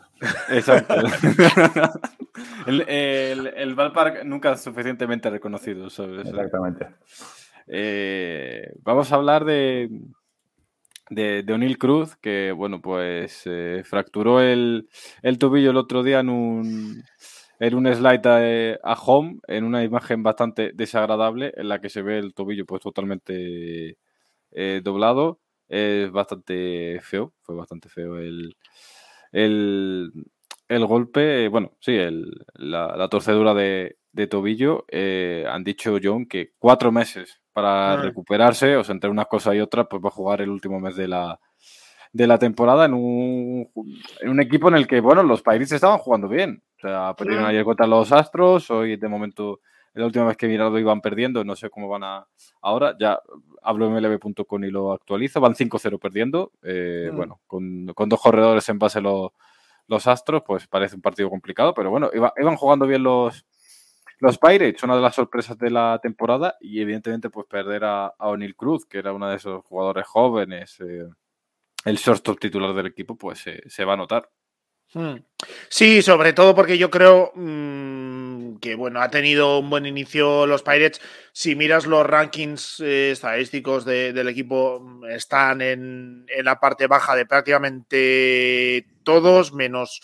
Exacto. 0.49 0.95
el, 2.67 2.81
el, 2.87 3.47
el 3.47 3.75
Valpark 3.75 4.23
nunca 4.25 4.55
suficientemente 4.55 5.29
reconocido, 5.29 5.89
¿sabes? 5.89 6.27
Exactamente. 6.27 6.87
Eh, 7.67 8.73
vamos 8.83 9.11
a 9.11 9.15
hablar 9.15 9.45
de, 9.45 9.89
de, 11.09 11.43
de 11.43 11.53
O'Neill 11.53 11.77
Cruz, 11.77 12.15
que, 12.17 12.51
bueno, 12.51 12.81
pues 12.81 13.43
eh, 13.45 13.81
fracturó 13.83 14.41
el, 14.41 14.89
el 15.21 15.37
tobillo 15.37 15.71
el 15.71 15.77
otro 15.77 16.03
día 16.03 16.19
en 16.19 16.29
un, 16.29 17.03
en 17.61 17.75
un 17.75 17.93
slide 17.93 18.79
a, 18.83 18.93
home, 18.93 19.39
en 19.47 19.63
una 19.65 19.83
imagen 19.83 20.23
bastante 20.23 20.71
desagradable, 20.73 21.53
en 21.55 21.69
la 21.69 21.79
que 21.79 21.89
se 21.89 22.01
ve 22.01 22.17
el 22.17 22.33
tobillo 22.33 22.65
pues 22.65 22.81
totalmente 22.81 23.99
eh, 24.51 24.81
doblado. 24.83 25.39
Es 25.67 26.11
bastante 26.11 26.99
feo, 27.03 27.33
fue 27.43 27.55
bastante 27.55 27.87
feo 27.87 28.17
el, 28.17 28.57
el, 29.31 30.11
golpe. 30.87 31.49
Bueno, 31.49 31.73
sí, 31.79 31.99
la, 32.55 33.07
torcedura 33.09 33.53
de, 33.53 33.95
tobillo. 34.27 34.85
Eh, 34.89 35.45
han 35.47 35.63
dicho 35.63 35.99
John 36.01 36.25
que 36.25 36.53
cuatro 36.57 36.91
meses 36.91 37.41
para 37.53 37.97
recuperarse, 37.97 38.75
o 38.75 38.83
sea, 38.83 38.93
entre 38.93 39.11
una 39.11 39.25
cosa 39.25 39.53
y 39.53 39.59
otra, 39.59 39.85
pues 39.87 40.03
va 40.03 40.07
a 40.07 40.11
jugar 40.11 40.41
el 40.41 40.49
último 40.49 40.79
mes 40.79 40.95
de 40.95 41.07
la, 41.07 41.39
de 42.13 42.27
la 42.27 42.37
temporada 42.37 42.85
en 42.85 42.93
un, 42.93 43.69
en 44.19 44.29
un 44.29 44.39
equipo 44.41 44.67
en 44.67 44.75
el 44.75 44.87
que, 44.87 44.99
bueno, 44.99 45.23
los 45.23 45.41
Pirates 45.41 45.71
estaban 45.71 45.97
jugando 45.97 46.27
bien. 46.27 46.61
O 46.77 46.81
sea, 46.81 47.13
perdieron 47.15 47.45
ayer 47.45 47.63
contra 47.63 47.87
los 47.87 48.11
Astros, 48.11 48.69
hoy 48.71 48.97
de 48.97 49.07
momento, 49.07 49.61
la 49.93 50.05
última 50.05 50.25
vez 50.25 50.35
que 50.35 50.47
he 50.47 50.49
mirado 50.49 50.77
iban 50.79 51.01
perdiendo, 51.01 51.43
no 51.43 51.55
sé 51.55 51.69
cómo 51.69 51.87
van 51.87 52.03
a 52.03 52.27
ahora, 52.61 52.95
ya 52.99 53.19
hablo 53.61 53.89
mlb.com 53.89 54.63
y 54.63 54.71
lo 54.71 54.91
actualizo, 54.91 55.39
van 55.39 55.53
5-0 55.53 55.99
perdiendo, 55.99 56.51
eh, 56.63 57.09
mm. 57.11 57.15
bueno, 57.15 57.39
con, 57.45 57.85
dos 57.85 58.21
corredores 58.21 58.67
en 58.69 58.79
base 58.79 58.99
los, 58.99 59.31
los 59.87 60.07
Astros, 60.07 60.43
pues 60.45 60.67
parece 60.67 60.95
un 60.95 61.01
partido 61.01 61.29
complicado, 61.29 61.73
pero 61.73 61.91
bueno, 61.91 62.09
iban 62.13 62.55
jugando 62.55 62.87
bien 62.87 63.03
los, 63.03 63.45
los 64.19 64.37
Pirates, 64.37 64.83
una 64.83 64.95
de 64.95 65.01
las 65.01 65.15
sorpresas 65.15 65.57
de 65.57 65.69
la 65.69 65.99
temporada, 66.01 66.55
y 66.59 66.81
evidentemente 66.81 67.29
pues 67.29 67.47
perder 67.47 67.83
a, 67.83 68.07
a 68.07 68.27
O'Neill 68.29 68.55
Cruz, 68.55 68.85
que 68.85 68.97
era 68.97 69.13
uno 69.13 69.29
de 69.29 69.35
esos 69.35 69.63
jugadores 69.65 70.07
jóvenes, 70.07 70.79
eh, 70.81 71.07
el 71.85 71.97
shortstop 71.97 72.39
titular 72.39 72.73
del 72.73 72.87
equipo, 72.87 73.17
pues 73.17 73.43
se 73.67 73.85
va 73.85 73.93
a 73.93 73.97
notar. 73.97 74.29
Hmm. 74.93 75.23
Sí, 75.69 76.01
sobre 76.01 76.33
todo 76.33 76.53
porque 76.53 76.77
yo 76.77 76.89
creo 76.91 77.31
mm, 77.33 78.57
que 78.57 78.75
bueno, 78.75 79.01
ha 79.01 79.09
tenido 79.09 79.59
un 79.59 79.69
buen 79.69 79.85
inicio 79.85 80.45
los 80.45 80.63
Pirates. 80.63 81.01
Si 81.31 81.55
miras 81.55 81.85
los 81.85 82.05
rankings 82.05 82.81
eh, 82.81 83.11
estadísticos 83.11 83.85
del 83.85 84.27
equipo, 84.27 84.81
mm, 84.81 85.05
están 85.05 85.61
en, 85.61 86.25
la 86.43 86.59
parte 86.59 86.87
baja 86.87 87.15
de 87.15 87.25
prácticamente 87.25 88.85
todos, 89.03 89.53
menos 89.53 90.01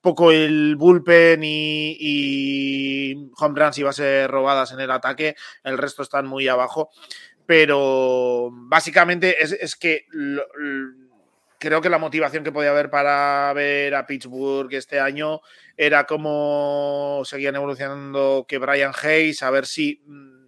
poco 0.00 0.30
el 0.30 0.76
bullpen 0.76 1.42
y, 1.42 1.96
y 1.98 3.30
home 3.36 3.60
runs 3.60 3.78
y 3.78 3.82
bases 3.82 4.28
robadas 4.28 4.70
en 4.72 4.80
el 4.80 4.90
ataque. 4.92 5.34
El 5.64 5.78
resto 5.78 6.02
están 6.02 6.26
muy 6.26 6.46
abajo. 6.46 6.90
Pero 7.44 8.50
básicamente 8.52 9.42
es, 9.42 9.52
es 9.52 9.74
que 9.74 10.06
creo 11.58 11.80
que 11.80 11.88
la 11.88 11.98
motivación 11.98 12.44
que 12.44 12.52
podía 12.52 12.70
haber 12.70 12.90
para 12.90 13.52
ver 13.52 13.94
a 13.94 14.06
Pittsburgh 14.06 14.72
este 14.72 15.00
año 15.00 15.40
era 15.76 16.06
cómo 16.06 17.22
seguían 17.24 17.56
evolucionando 17.56 18.46
que 18.48 18.58
Brian 18.58 18.92
Hayes, 19.02 19.42
a 19.42 19.50
ver 19.50 19.66
si 19.66 20.02
mm, 20.06 20.38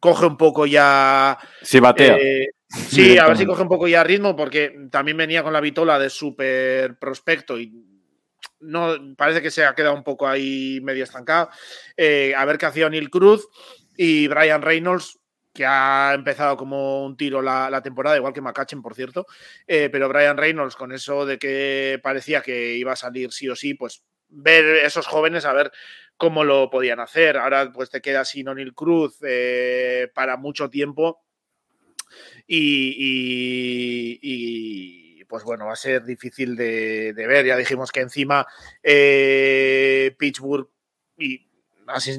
coge 0.00 0.26
un 0.26 0.36
poco 0.36 0.66
ya. 0.66 1.38
Si 1.62 1.78
batea. 1.80 2.16
Eh, 2.16 2.48
sí, 2.68 3.18
a 3.18 3.26
ver 3.26 3.36
si 3.36 3.46
coge 3.46 3.62
un 3.62 3.68
poco 3.68 3.88
ya 3.88 4.04
ritmo, 4.04 4.34
porque 4.34 4.74
también 4.90 5.16
venía 5.16 5.42
con 5.42 5.52
la 5.52 5.60
vitola 5.60 5.98
de 5.98 6.10
super 6.10 6.98
prospecto 6.98 7.58
y 7.58 7.72
no 8.60 9.14
parece 9.16 9.40
que 9.40 9.50
se 9.50 9.64
ha 9.64 9.74
quedado 9.74 9.94
un 9.94 10.04
poco 10.04 10.26
ahí 10.26 10.80
medio 10.82 11.04
estancado. 11.04 11.50
Eh, 11.96 12.34
a 12.36 12.44
ver 12.44 12.58
qué 12.58 12.66
hacía 12.66 12.90
Neil 12.90 13.10
Cruz 13.10 13.48
y 13.96 14.28
Brian 14.28 14.62
Reynolds 14.62 15.17
que 15.58 15.66
ha 15.66 16.12
empezado 16.14 16.56
como 16.56 17.04
un 17.04 17.16
tiro 17.16 17.42
la, 17.42 17.82
temporada, 17.82 18.16
igual 18.16 18.32
que 18.32 18.40
McCutcheon, 18.40 18.80
por 18.80 18.94
cierto. 18.94 19.26
Eh, 19.66 19.88
pero 19.90 20.08
Brian 20.08 20.36
Reynolds, 20.36 20.76
con 20.76 20.92
eso 20.92 21.26
de 21.26 21.36
que 21.36 21.98
parecía 22.00 22.42
que 22.42 22.76
iba 22.76 22.92
a 22.92 22.96
salir 22.96 23.32
sí 23.32 23.48
o 23.48 23.56
sí, 23.56 23.74
pues 23.74 24.04
ver 24.28 24.64
esos 24.84 25.08
jóvenes 25.08 25.44
a 25.46 25.52
ver 25.52 25.72
cómo 26.16 26.44
lo 26.44 26.70
podían 26.70 27.00
hacer. 27.00 27.38
Ahora 27.38 27.72
pues 27.72 27.90
te 27.90 28.00
queda 28.00 28.24
sin 28.24 28.46
O'Neill 28.46 28.72
Cruz 28.72 29.18
eh, 29.26 30.12
para 30.14 30.36
mucho 30.36 30.70
tiempo. 30.70 31.24
Y, 32.46 32.84
pues 35.24 35.42
bueno, 35.42 35.66
va 35.66 35.72
a 35.72 35.76
ser 35.76 36.04
difícil 36.04 36.54
de, 36.54 37.12
ver. 37.16 37.46
Ya 37.46 37.56
dijimos 37.56 37.90
que 37.90 37.98
encima 37.98 38.46
eh, 38.80 40.14
Pittsburgh 40.16 40.70
y 41.16 41.47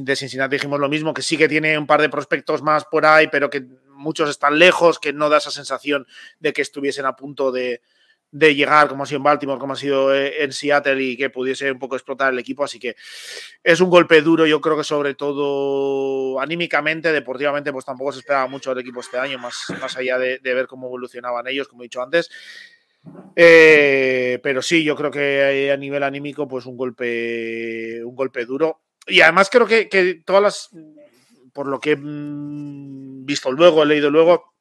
de 0.01 0.15
Cincinnati 0.15 0.55
dijimos 0.55 0.80
lo 0.80 0.89
mismo, 0.89 1.13
que 1.13 1.22
sí 1.22 1.38
que 1.38 1.47
tiene 1.47 1.78
un 1.78 1.88
par 1.88 2.01
de 2.01 2.09
prospectos 2.09 2.61
más 2.61 2.86
por 2.86 3.05
ahí, 3.05 3.28
pero 3.28 3.49
que 3.49 3.65
muchos 3.89 4.30
están 4.30 4.57
lejos, 4.57 4.99
que 4.99 5.13
no 5.13 5.30
da 5.30 5.38
esa 5.38 5.51
sensación 5.51 6.07
de 6.39 6.53
que 6.53 6.61
estuviesen 6.61 7.05
a 7.05 7.15
punto 7.15 7.51
de, 7.51 7.82
llegar, 8.32 8.88
como 8.88 9.03
ha 9.03 9.05
sido 9.05 9.17
en 9.17 9.24
Baltimore, 9.24 9.59
como 9.59 9.74
ha 9.74 9.76
sido 9.76 10.13
eh, 10.13 10.43
en 10.43 10.53
Seattle 10.53 11.01
y 11.03 11.17
que 11.17 11.30
pudiese 11.30 11.72
un 11.72 11.80
poco 11.80 11.95
explotar 11.95 12.32
el 12.32 12.39
equipo. 12.39 12.63
Así 12.63 12.80
que 12.80 12.95
es 13.63 13.82
un 13.82 13.89
golpe 13.89 14.22
duro, 14.22 14.45
yo 14.45 14.61
creo 14.61 14.78
que 14.78 14.84
sobre 14.84 15.15
todo 15.15 16.39
anímicamente, 16.39 17.11
deportivamente, 17.11 17.72
pues 17.72 17.86
tampoco 17.86 18.11
se 18.11 18.20
esperaba 18.20 18.47
mucho 18.47 18.70
del 18.70 18.80
equipo 18.80 19.01
este 19.01 19.17
año, 19.17 19.38
más, 19.38 19.55
más 19.82 19.97
allá 19.97 20.17
de, 20.17 20.39
ver 20.41 20.67
cómo 20.67 20.88
evolucionaban 20.88 21.47
ellos, 21.47 21.67
como 21.67 21.84
he 21.84 21.86
dicho 21.86 22.01
antes. 22.01 22.30
Eh, 23.36 24.39
pero 24.43 24.61
sí, 24.61 24.84
yo 24.84 24.95
creo 24.95 25.11
que 25.11 25.72
a 25.72 25.78
nivel 25.78 26.03
anímico, 26.03 26.47
pues 26.47 26.65
un 26.65 26.78
golpe, 26.78 28.03
un 28.03 28.15
golpe 28.15 28.45
duro 28.45 28.82
y 29.08 29.22
además 29.22 29.50
creo 29.52 29.66
que, 29.66 30.22
todas 30.26 30.41
las, 30.41 30.70
por 31.54 31.68
lo 31.68 31.80
que 31.80 31.91
he 31.91 31.95
mm, 31.95 33.26
visto 33.26 33.52
luego, 33.52 33.84
he 33.84 33.86
leído 33.86 34.10
luego, 34.10 34.54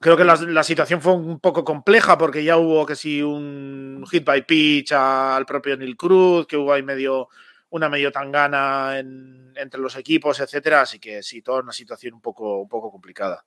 creo 0.00 0.16
que 0.16 0.24
la, 0.24 0.62
situación 0.62 1.00
fue 1.00 1.14
un 1.14 1.40
poco 1.40 1.64
compleja 1.64 2.16
porque 2.16 2.44
ya 2.44 2.56
hubo 2.56 2.86
que 2.86 2.96
sí 2.96 3.22
un 3.22 4.04
hit 4.10 4.24
by 4.24 4.46
pitch 4.46 4.92
al 4.92 5.46
propio 5.46 5.76
Neil 5.76 5.96
Cruz, 5.96 6.46
que 6.46 6.56
hubo 6.56 6.72
ahí 6.72 6.82
medio 6.82 7.28
una 7.70 7.88
medio 7.88 8.10
tangana 8.10 8.98
entre 8.98 9.80
los 9.80 9.96
equipos, 9.96 10.40
etcétera, 10.40 10.82
así 10.82 10.98
que 10.98 11.22
sí, 11.22 11.42
toda 11.42 11.60
una 11.60 11.72
situación 11.72 12.14
un 12.14 12.20
poco, 12.20 12.62
un 12.62 12.68
poco 12.68 12.90
complicada. 12.90 13.44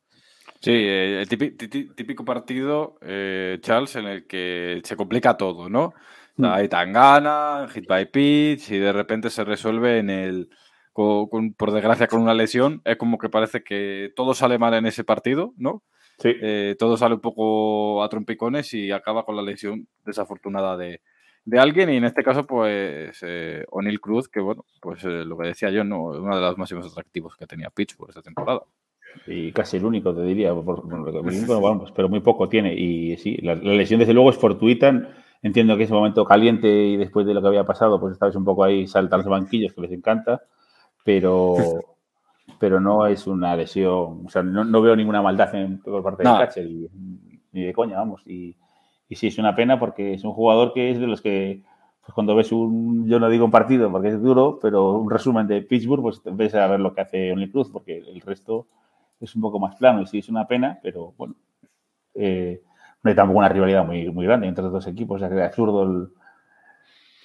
Sí, 0.59 0.71
eh, 0.71 1.21
el 1.21 1.27
típico, 1.27 2.23
partido, 2.23 2.97
eh, 3.01 3.57
Charles, 3.61 3.95
en 3.95 4.05
el 4.05 4.27
que 4.27 4.79
se 4.83 4.95
complica 4.95 5.35
todo, 5.35 5.69
¿no? 5.69 5.93
Hay 6.43 6.67
tangana, 6.67 7.67
hit 7.73 7.87
by 7.87 8.11
pitch 8.11 8.71
y 8.71 8.77
de 8.77 8.93
repente 8.93 9.29
se 9.29 9.43
resuelve 9.43 9.99
en 9.99 10.09
el, 10.09 10.49
por 10.93 11.71
desgracia 11.71 12.07
con 12.07 12.21
una 12.21 12.33
lesión. 12.33 12.81
Es 12.85 12.97
como 12.97 13.17
que 13.17 13.29
parece 13.29 13.63
que 13.63 14.11
todo 14.15 14.33
sale 14.33 14.57
mal 14.57 14.73
en 14.73 14.85
ese 14.85 15.03
partido, 15.03 15.53
¿no? 15.57 15.83
Sí. 16.19 16.33
Eh, 16.41 16.75
todo 16.77 16.97
sale 16.97 17.15
un 17.15 17.21
poco 17.21 18.03
a 18.03 18.09
trompicones 18.09 18.73
y 18.73 18.91
acaba 18.91 19.25
con 19.25 19.35
la 19.35 19.41
lesión 19.41 19.87
desafortunada 20.05 20.77
de, 20.77 21.01
de 21.45 21.59
alguien 21.59 21.89
y 21.89 21.97
en 21.97 22.05
este 22.05 22.23
caso 22.23 22.45
pues 22.45 23.17
eh, 23.23 23.65
O'Neill 23.69 23.99
Cruz, 23.99 24.29
que 24.29 24.39
bueno, 24.39 24.65
pues 24.79 25.03
eh, 25.03 25.25
lo 25.25 25.37
que 25.37 25.47
decía 25.47 25.69
yo, 25.71 25.83
no, 25.83 26.03
uno 26.03 26.35
de 26.35 26.41
los 26.41 26.57
máximos 26.57 26.91
atractivos 26.91 27.35
que 27.35 27.47
tenía 27.47 27.69
Pitch 27.69 27.95
por 27.95 28.09
esta 28.09 28.21
temporada. 28.21 28.61
Y 29.27 29.51
casi 29.51 29.77
el 29.77 29.85
único, 29.85 30.13
te 30.13 30.23
diría, 30.23 30.53
pero 31.95 32.09
muy 32.09 32.21
poco 32.21 32.47
tiene. 32.47 32.73
Y 32.73 33.17
sí, 33.17 33.37
la, 33.41 33.55
lesión 33.55 33.99
desde 33.99 34.13
luego 34.13 34.29
es 34.29 34.37
fortuita. 34.37 35.09
Entiendo 35.41 35.75
que 35.75 35.83
es 35.83 35.91
un 35.91 35.97
momento 35.97 36.23
caliente 36.23 36.67
y 36.67 36.97
después 36.97 37.25
de 37.25 37.33
lo 37.33 37.41
que 37.41 37.47
había 37.47 37.63
pasado, 37.63 37.99
pues 37.99 38.13
esta 38.13 38.27
vez 38.27 38.35
un 38.35 38.45
poco 38.45 38.63
ahí 38.63 38.87
saltan 38.87 39.21
los 39.21 39.29
banquillos 39.29 39.73
que 39.73 39.81
les 39.81 39.91
encanta, 39.91 40.43
pero, 41.03 41.55
pero 42.59 42.79
no 42.79 43.07
es 43.07 43.25
una 43.25 43.55
lesión, 43.55 44.25
o 44.25 44.29
sea, 44.29 44.43
no, 44.43 44.81
veo 44.81 44.95
ninguna 44.95 45.21
maldad 45.21 45.53
en, 45.55 45.79
por 45.81 46.03
parte 46.03 46.23
del 46.23 46.37
catcher, 46.37 46.69
ni 47.51 47.63
de 47.63 47.73
coña, 47.73 47.97
vamos. 47.97 48.21
Y, 48.27 48.55
y 49.09 49.15
sí, 49.15 49.27
es 49.27 49.37
una 49.39 49.55
pena 49.55 49.79
porque 49.79 50.13
es 50.13 50.23
un 50.23 50.33
jugador 50.33 50.73
que 50.73 50.91
es 50.91 50.99
de 50.99 51.07
los 51.07 51.21
que, 51.21 51.63
pues 52.01 52.13
cuando 52.13 52.35
ves 52.35 52.51
un, 52.51 53.07
yo 53.07 53.19
no 53.19 53.29
digo 53.29 53.45
un 53.45 53.51
partido 53.51 53.91
porque 53.91 54.09
es 54.09 54.21
duro, 54.21 54.59
pero 54.61 54.91
un 54.91 55.09
resumen 55.09 55.47
de 55.47 55.61
Pittsburgh, 55.61 56.01
pues 56.01 56.21
ves 56.23 56.55
a 56.55 56.67
ver 56.67 56.79
lo 56.79 56.93
que 56.93 57.01
hace 57.01 57.31
Only 57.31 57.49
Cruz, 57.49 57.69
porque 57.71 57.97
el 57.97 58.21
resto 58.21 58.67
es 59.19 59.35
un 59.35 59.41
poco 59.41 59.59
más 59.59 59.75
plano 59.75 60.01
y 60.01 60.07
sí 60.07 60.19
es 60.19 60.29
una 60.29 60.47
pena, 60.47 60.79
pero 60.81 61.13
bueno, 61.17 61.35
eh, 62.15 62.61
no 63.03 63.09
hay 63.09 63.15
tampoco 63.15 63.39
una 63.39 63.49
rivalidad 63.49 63.85
muy, 63.85 64.09
muy 64.11 64.25
grande 64.25 64.47
entre 64.47 64.63
los 64.63 64.73
dos 64.73 64.87
equipos, 64.87 65.15
o 65.15 65.19
sea 65.19 65.29
que 65.29 65.41
absurdo 65.41 66.11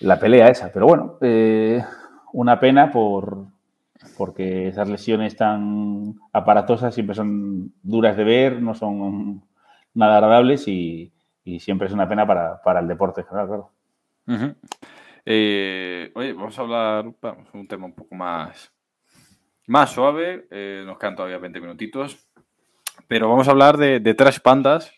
la 0.01 0.19
pelea 0.19 0.49
esa, 0.49 0.71
pero 0.73 0.87
bueno, 0.87 1.19
eh, 1.21 1.83
una 2.33 2.59
pena 2.61 2.91
por, 2.91 3.47
porque 4.17 4.69
esas 4.69 4.89
lesiones 4.89 5.37
tan 5.37 6.15
aparatosas 6.33 6.95
siempre 6.95 7.15
son 7.15 7.73
duras 7.83 8.17
de 8.17 8.25
ver, 8.25 8.63
no 8.63 8.75
son 8.75 9.43
nada 9.95 10.17
agradables 10.17 10.67
y, 10.69 11.13
siempre 11.61 11.87
es 11.87 11.95
una 11.95 12.09
pena 12.09 12.27
para, 12.27 12.81
el 12.81 12.89
deporte 12.89 13.25
claro. 13.25 13.71
Eh, 15.25 16.11
oye, 16.15 16.33
vamos 16.33 16.59
a 16.59 16.63
hablar 16.63 17.13
vamos, 17.23 17.49
un 17.53 17.69
tema 17.69 17.87
un 17.87 17.95
poco 17.95 18.17
más, 18.17 18.73
más 19.69 19.93
suave. 19.93 20.49
Eh, 20.51 20.83
nos 20.85 20.99
quedan 20.99 21.15
todavía 21.15 21.39
20 21.39 21.61
minutitos. 21.61 22.29
Pero 23.07 23.29
vamos 23.29 23.47
a 23.47 23.53
hablar 23.53 23.77
de, 23.77 24.01
de 24.01 24.15
tres 24.15 24.41
pandas 24.41 24.93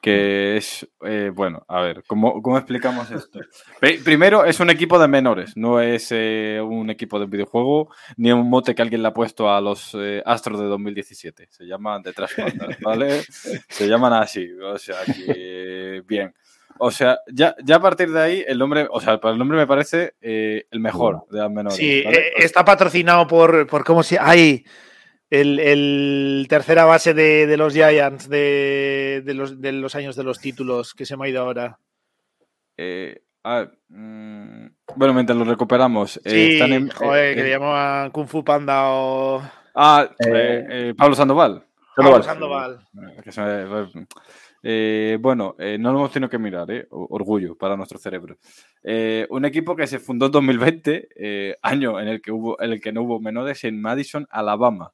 que 0.00 0.56
es, 0.56 0.88
eh, 1.04 1.30
bueno, 1.34 1.64
a 1.68 1.82
ver, 1.82 2.02
¿cómo, 2.06 2.40
¿cómo, 2.42 2.56
explicamos 2.56 3.10
esto? 3.10 3.40
Primero, 4.04 4.44
es 4.46 4.58
un 4.58 4.70
equipo 4.70 4.98
de 4.98 5.08
menores, 5.08 5.56
no 5.56 5.80
es 5.80 6.08
eh, 6.10 6.60
un 6.62 6.88
equipo 6.88 7.20
de 7.20 7.26
videojuego, 7.26 7.90
ni 8.16 8.32
un 8.32 8.48
mote 8.48 8.74
que 8.74 8.80
alguien 8.80 9.02
le 9.02 9.08
ha 9.08 9.14
puesto 9.14 9.52
a 9.52 9.60
los 9.60 9.94
eh, 9.94 10.22
Astros 10.24 10.58
de 10.58 10.66
2017. 10.66 11.48
Se 11.50 11.64
llaman 11.66 12.02
de 12.02 12.12
tres 12.14 12.30
¿vale? 12.82 13.22
Se 13.68 13.88
llaman 13.88 14.14
así, 14.14 14.50
o 14.52 14.78
sea, 14.78 14.96
que 15.04 16.02
bien. 16.06 16.34
O 16.78 16.90
sea, 16.90 17.18
ya, 17.30 17.54
ya 17.62 17.76
a 17.76 17.80
partir 17.80 18.10
de 18.10 18.22
ahí, 18.22 18.44
el 18.46 18.58
nombre, 18.58 18.88
o 18.90 19.00
sea, 19.02 19.20
el 19.22 19.38
nombre 19.38 19.58
me 19.58 19.66
parece 19.66 20.14
el 20.22 20.80
mejor 20.80 21.26
de 21.30 21.40
los 21.40 21.50
menores. 21.50 21.76
Sí, 21.76 22.02
está 22.36 22.64
patrocinado 22.64 23.26
por, 23.26 23.66
por 23.66 23.84
cómo 23.84 24.02
se... 24.02 24.18
Hay 24.18 24.64
el, 25.30 26.46
tercera 26.48 26.84
base 26.84 27.14
de, 27.14 27.56
los 27.56 27.72
Giants 27.72 28.28
de, 28.28 29.22
los, 29.26 29.94
años 29.94 30.16
de 30.16 30.24
los 30.24 30.40
títulos 30.40 30.92
que 30.92 31.06
se 31.06 31.16
me 31.16 31.26
ha 31.26 31.28
ido 31.28 31.42
ahora. 31.42 31.78
Eh, 32.76 33.22
mm, 33.88 34.66
bueno, 34.96 35.14
mientras 35.14 35.38
lo 35.38 35.44
recuperamos. 35.44 36.20
Eh, 36.24 36.54
están 36.54 36.72
en, 36.72 36.90
joder, 36.90 37.36
que 37.36 37.42
le 37.44 37.50
llamaban 37.50 38.10
Kung 38.10 38.26
Fu 38.26 38.42
Panda 38.44 38.90
o. 38.90 39.42
Ah, 39.74 40.10
Pablo 40.96 41.14
Sandoval. 41.14 41.64
Pablo 41.94 42.22
Sandoval. 42.22 42.80
bueno, 45.20 45.54
no 45.78 45.92
lo 45.92 45.98
hemos 45.98 46.12
tenido 46.12 46.28
que 46.28 46.38
mirar, 46.38 46.68
orgullo 46.90 47.56
para 47.56 47.76
nuestro 47.76 47.98
cerebro. 47.98 48.36
un 49.28 49.44
equipo 49.44 49.76
que 49.76 49.86
se 49.86 50.00
fundó 50.00 50.26
en 50.26 50.32
2020, 50.32 51.58
año 51.62 52.00
en 52.00 52.08
el 52.08 52.20
que 52.20 52.32
hubo, 52.32 52.60
en 52.60 52.72
el 52.72 52.80
que 52.80 52.92
no 52.92 53.02
hubo 53.02 53.20
menores 53.20 53.62
en 53.62 53.80
Madison, 53.80 54.26
Alabama. 54.28 54.92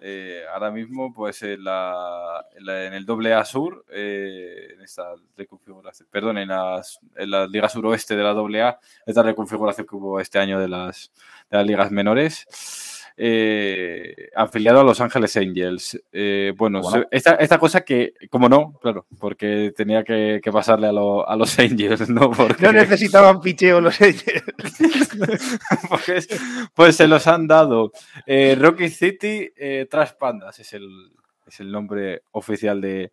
Eh, 0.00 0.42
ahora 0.52 0.70
mismo, 0.70 1.12
pues 1.12 1.42
en, 1.42 1.64
la, 1.64 2.44
en, 2.56 2.92
el 2.94 3.04
doble 3.04 3.34
A 3.34 3.44
Sur, 3.44 3.84
eh, 3.90 4.74
en 4.74 4.80
esta 4.82 5.14
reconfiguración, 5.36 6.08
perdón, 6.10 6.38
en, 6.38 6.48
las, 6.48 7.00
en 7.16 7.30
la 7.30 7.46
Liga 7.46 7.68
Suroeste 7.68 8.16
de 8.16 8.22
la 8.22 8.32
doble 8.32 8.62
A, 8.62 8.78
esta 9.06 9.22
reconfiguración 9.22 9.86
que 9.86 9.96
hubo 9.96 10.20
este 10.20 10.38
año 10.38 10.60
de 10.60 10.68
las, 10.68 11.12
de 11.50 11.56
las 11.56 11.66
ligas 11.66 11.90
menores 11.90 12.97
eh, 13.20 14.30
afiliado 14.36 14.78
a 14.78 14.84
Los 14.84 15.00
Ángeles 15.00 15.36
Angels. 15.36 16.00
Eh, 16.12 16.52
bueno, 16.56 16.80
esta, 17.10 17.58
cosa 17.58 17.80
que, 17.80 18.14
como 18.30 18.48
no, 18.48 18.78
claro, 18.80 19.06
porque 19.18 19.72
tenía 19.76 20.04
que, 20.04 20.40
pasarle 20.52 20.86
a, 20.86 20.92
los 20.92 21.58
Angels, 21.58 22.08
¿no? 22.08 22.30
Porque... 22.30 22.62
No 22.62 22.72
necesitaban 22.72 23.40
picheo 23.40 23.80
los 23.80 24.00
Angels. 24.00 24.44
pues, 25.88 26.28
pues, 26.72 26.94
se 26.94 27.08
los 27.08 27.26
han 27.26 27.48
dado. 27.48 27.90
Eh, 28.24 28.56
Rocky 28.56 28.88
City 28.88 29.50
Trash 29.90 30.12
Pandas 30.12 30.60
es 30.60 30.72
el, 30.74 31.10
es 31.44 31.58
el 31.58 31.72
nombre 31.72 32.22
oficial 32.30 32.80
de, 32.80 33.10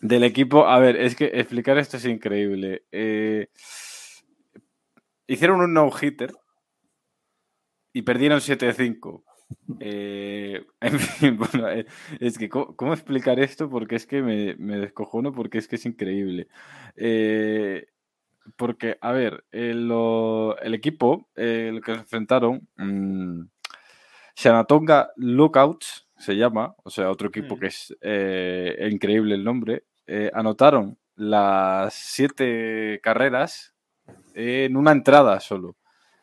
del 0.00 0.22
equipo. 0.22 0.68
A 0.68 0.78
ver, 0.78 0.94
es 0.94 1.16
que 1.16 1.32
explicar 1.34 1.78
esto 1.78 1.96
es 1.96 2.04
increíble. 2.04 2.84
Hicieron 5.26 5.62
un 5.62 5.74
no-hitter 5.74 6.32
y 7.94 8.02
perdieron 8.02 8.40
7-5. 8.40 9.22
Eh, 9.80 10.66
en 10.80 10.98
fin, 10.98 11.38
bueno, 11.38 11.70
eh, 11.70 11.86
es 12.20 12.36
que, 12.36 12.50
¿cómo, 12.50 12.92
explicar 12.92 13.40
esto? 13.40 13.70
Porque 13.70 13.96
es 13.96 14.06
que 14.06 14.20
me, 14.20 14.56
me 14.56 14.78
descojono, 14.78 15.32
porque 15.32 15.58
es 15.58 15.68
que 15.68 15.76
es 15.76 15.86
increíble. 15.86 16.48
Eh, 16.96 17.86
porque, 18.56 18.98
a 19.00 19.12
ver, 19.12 19.44
el, 19.52 20.74
equipo, 20.74 21.30
el 21.36 21.80
que 21.82 21.94
se 21.94 22.00
enfrentaron, 22.00 22.68
mmm, 22.76 23.44
Shanatonga 24.36 25.10
Lookouts 25.16 26.08
se 26.18 26.36
llama, 26.36 26.74
o 26.82 26.90
sea, 26.90 27.10
otro 27.10 27.28
equipo 27.28 27.56
mm. 27.56 27.60
que 27.60 27.66
es 27.68 27.96
increíble 28.92 29.36
el 29.36 29.44
nombre, 29.44 29.84
anotaron 30.32 30.98
las 31.14 31.94
siete 31.94 33.00
carreras 33.02 33.74
en 34.34 34.76
una 34.76 34.92
entrada 34.92 35.38
solo. 35.40 35.76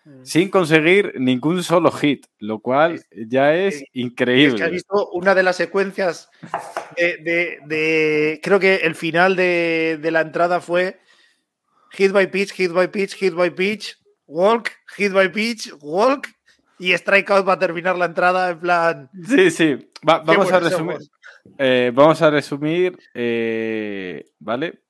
Mm. 0.04 0.24
sin 0.24 0.50
conseguir 0.50 1.14
ningún 1.20 1.62
solo 1.62 1.92
hit, 1.92 2.26
lo 2.40 2.60
cual 2.60 3.04
ya 3.12 3.54
es 3.54 3.84
increíble. 3.94 4.56
Es 4.56 4.56
que 4.56 4.64
has 4.64 4.72
visto 4.72 5.10
una 5.12 5.36
de 5.36 5.44
las 5.44 5.58
secuencias 5.58 6.32
de, 6.98 8.40
creo 8.42 8.60
que 8.60 8.78
el 8.78 8.96
final 8.96 9.36
de, 9.36 10.00
la 10.12 10.22
entrada 10.22 10.60
fue 10.60 11.00
hit 11.92 12.12
by 12.12 12.32
pitch, 12.32 12.52
hit 12.54 12.72
by 12.72 12.88
pitch, 12.88 13.16
hit 13.16 13.36
by 13.36 13.52
pitch, 13.52 13.96
walk, 14.26 14.72
hit 14.98 15.14
by 15.14 15.32
pitch, 15.32 15.72
walk 15.82 16.28
y 16.80 16.98
strikeout 16.98 17.46
para 17.46 17.60
terminar 17.60 17.96
la 17.96 18.06
entrada 18.06 18.50
en 18.50 18.60
plan. 18.60 19.10
Sí, 19.28 19.52
sí. 19.52 19.92
vamos, 20.02 20.52
a 20.52 20.60
resumir, 20.60 20.98
eh, 21.60 21.92
vamos 21.94 22.20
a 22.24 22.32
resumir. 22.32 22.98
Eh, 23.14 24.26
¿Vale? 24.40 24.82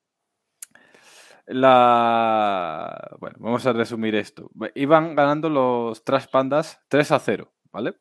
La. 1.48 3.18
Bueno, 3.20 3.38
vamos 3.40 3.66
a 3.66 3.74
resumir 3.74 4.16
esto. 4.16 4.50
Iban 4.76 5.16
ganando 5.16 5.50
los 5.50 6.04
Trash 6.04 6.28
Pandas 6.28 6.80
3 6.88 7.12
a 7.12 7.20
0, 7.20 7.52
¿vale? 7.72 7.96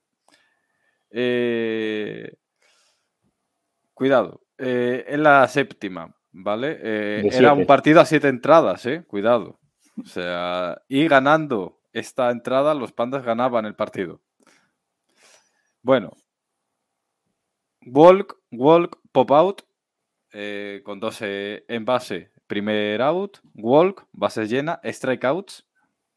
Eh, 1.11 2.33
cuidado. 3.95 4.43
Eh, 4.59 5.07
en 5.09 5.23
la 5.23 5.49
séptima, 5.49 6.15
¿vale? 6.33 6.79
Eh, 6.83 7.29
era 7.33 7.53
un 7.53 7.67
partido 7.67 8.01
a 8.01 8.05
siete 8.05 8.29
entradas, 8.29 8.85
¿eh? 8.87 9.05
Cuidado. 9.07 9.59
O 10.01 10.07
sea, 10.07 10.83
y 10.89 11.09
ganando 11.09 11.81
esta 11.93 12.31
entrada, 12.31 12.75
los 12.75 12.93
Pandas 12.93 13.25
ganaban 13.25 13.67
el 13.67 13.75
partido. 13.75 14.21
Bueno. 15.83 16.13
Walk, 17.87 18.39
walk, 18.53 19.01
pop 19.13 19.31
out. 19.31 19.63
con 20.85 21.01
12 21.01 21.65
en 21.67 21.85
base 21.85 22.31
Primer 22.51 23.01
out, 23.01 23.39
walk, 23.55 24.09
base 24.11 24.49
llena, 24.49 24.81
strikeouts, 24.83 25.69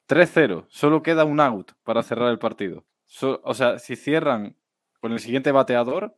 3-0. 0.08 0.66
Solo 0.68 1.04
queda 1.04 1.26
un 1.26 1.40
out 1.40 1.74
para 1.84 2.02
cerrar 2.02 2.32
el 2.32 2.40
partido. 2.40 2.84
o 3.22 3.54
sea, 3.54 3.78
si 3.78 3.96
cierran 3.96 4.56
con 5.00 5.12
el 5.12 5.20
siguiente 5.20 5.52
bateador, 5.52 6.16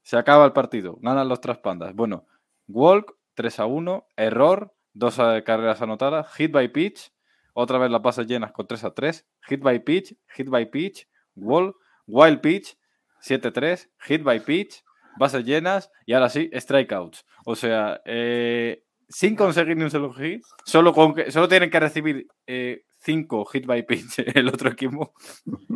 se 0.00 0.16
acaba 0.16 0.46
el 0.46 0.54
partido. 0.54 0.96
Ganan 1.02 1.28
los 1.28 1.42
traspandas. 1.42 1.94
Bueno, 1.94 2.24
walk, 2.66 3.14
3 3.34 3.60
a 3.60 3.66
1, 3.66 4.06
error, 4.16 4.72
dos 4.94 5.16
carreras 5.44 5.82
anotadas, 5.82 6.32
hit 6.32 6.50
by 6.50 6.72
pitch, 6.72 7.12
otra 7.52 7.76
vez 7.76 7.90
las 7.90 8.00
bases 8.00 8.26
llenas 8.26 8.52
con 8.52 8.66
3 8.66 8.84
a 8.84 8.94
3, 8.94 9.26
hit 9.50 9.60
by 9.60 9.84
pitch, 9.84 10.16
hit 10.34 10.48
by 10.48 10.64
pitch, 10.70 11.06
walk, 11.34 11.76
wild 12.06 12.40
pitch, 12.40 12.74
7-3, 13.20 13.90
hit 14.00 14.22
by 14.22 14.40
pitch, 14.40 14.82
bases 15.18 15.44
llenas 15.44 15.90
y 16.06 16.14
ahora 16.14 16.30
sí, 16.30 16.50
strikeouts. 16.54 17.26
O 17.44 17.54
sea, 17.54 18.00
eh, 18.06 18.85
sin 19.08 19.36
conseguir 19.36 19.76
ni 19.76 19.84
un 19.84 19.90
solo 19.90 20.12
hit, 20.12 20.42
solo, 20.64 20.92
con 20.92 21.14
que, 21.14 21.30
solo 21.30 21.48
tienen 21.48 21.70
que 21.70 21.80
recibir 21.80 22.26
5 22.46 22.46
eh, 22.46 23.44
hit 23.52 23.66
by 23.66 23.86
pitch 23.86 24.18
el 24.34 24.48
otro 24.48 24.70
equipo 24.70 25.12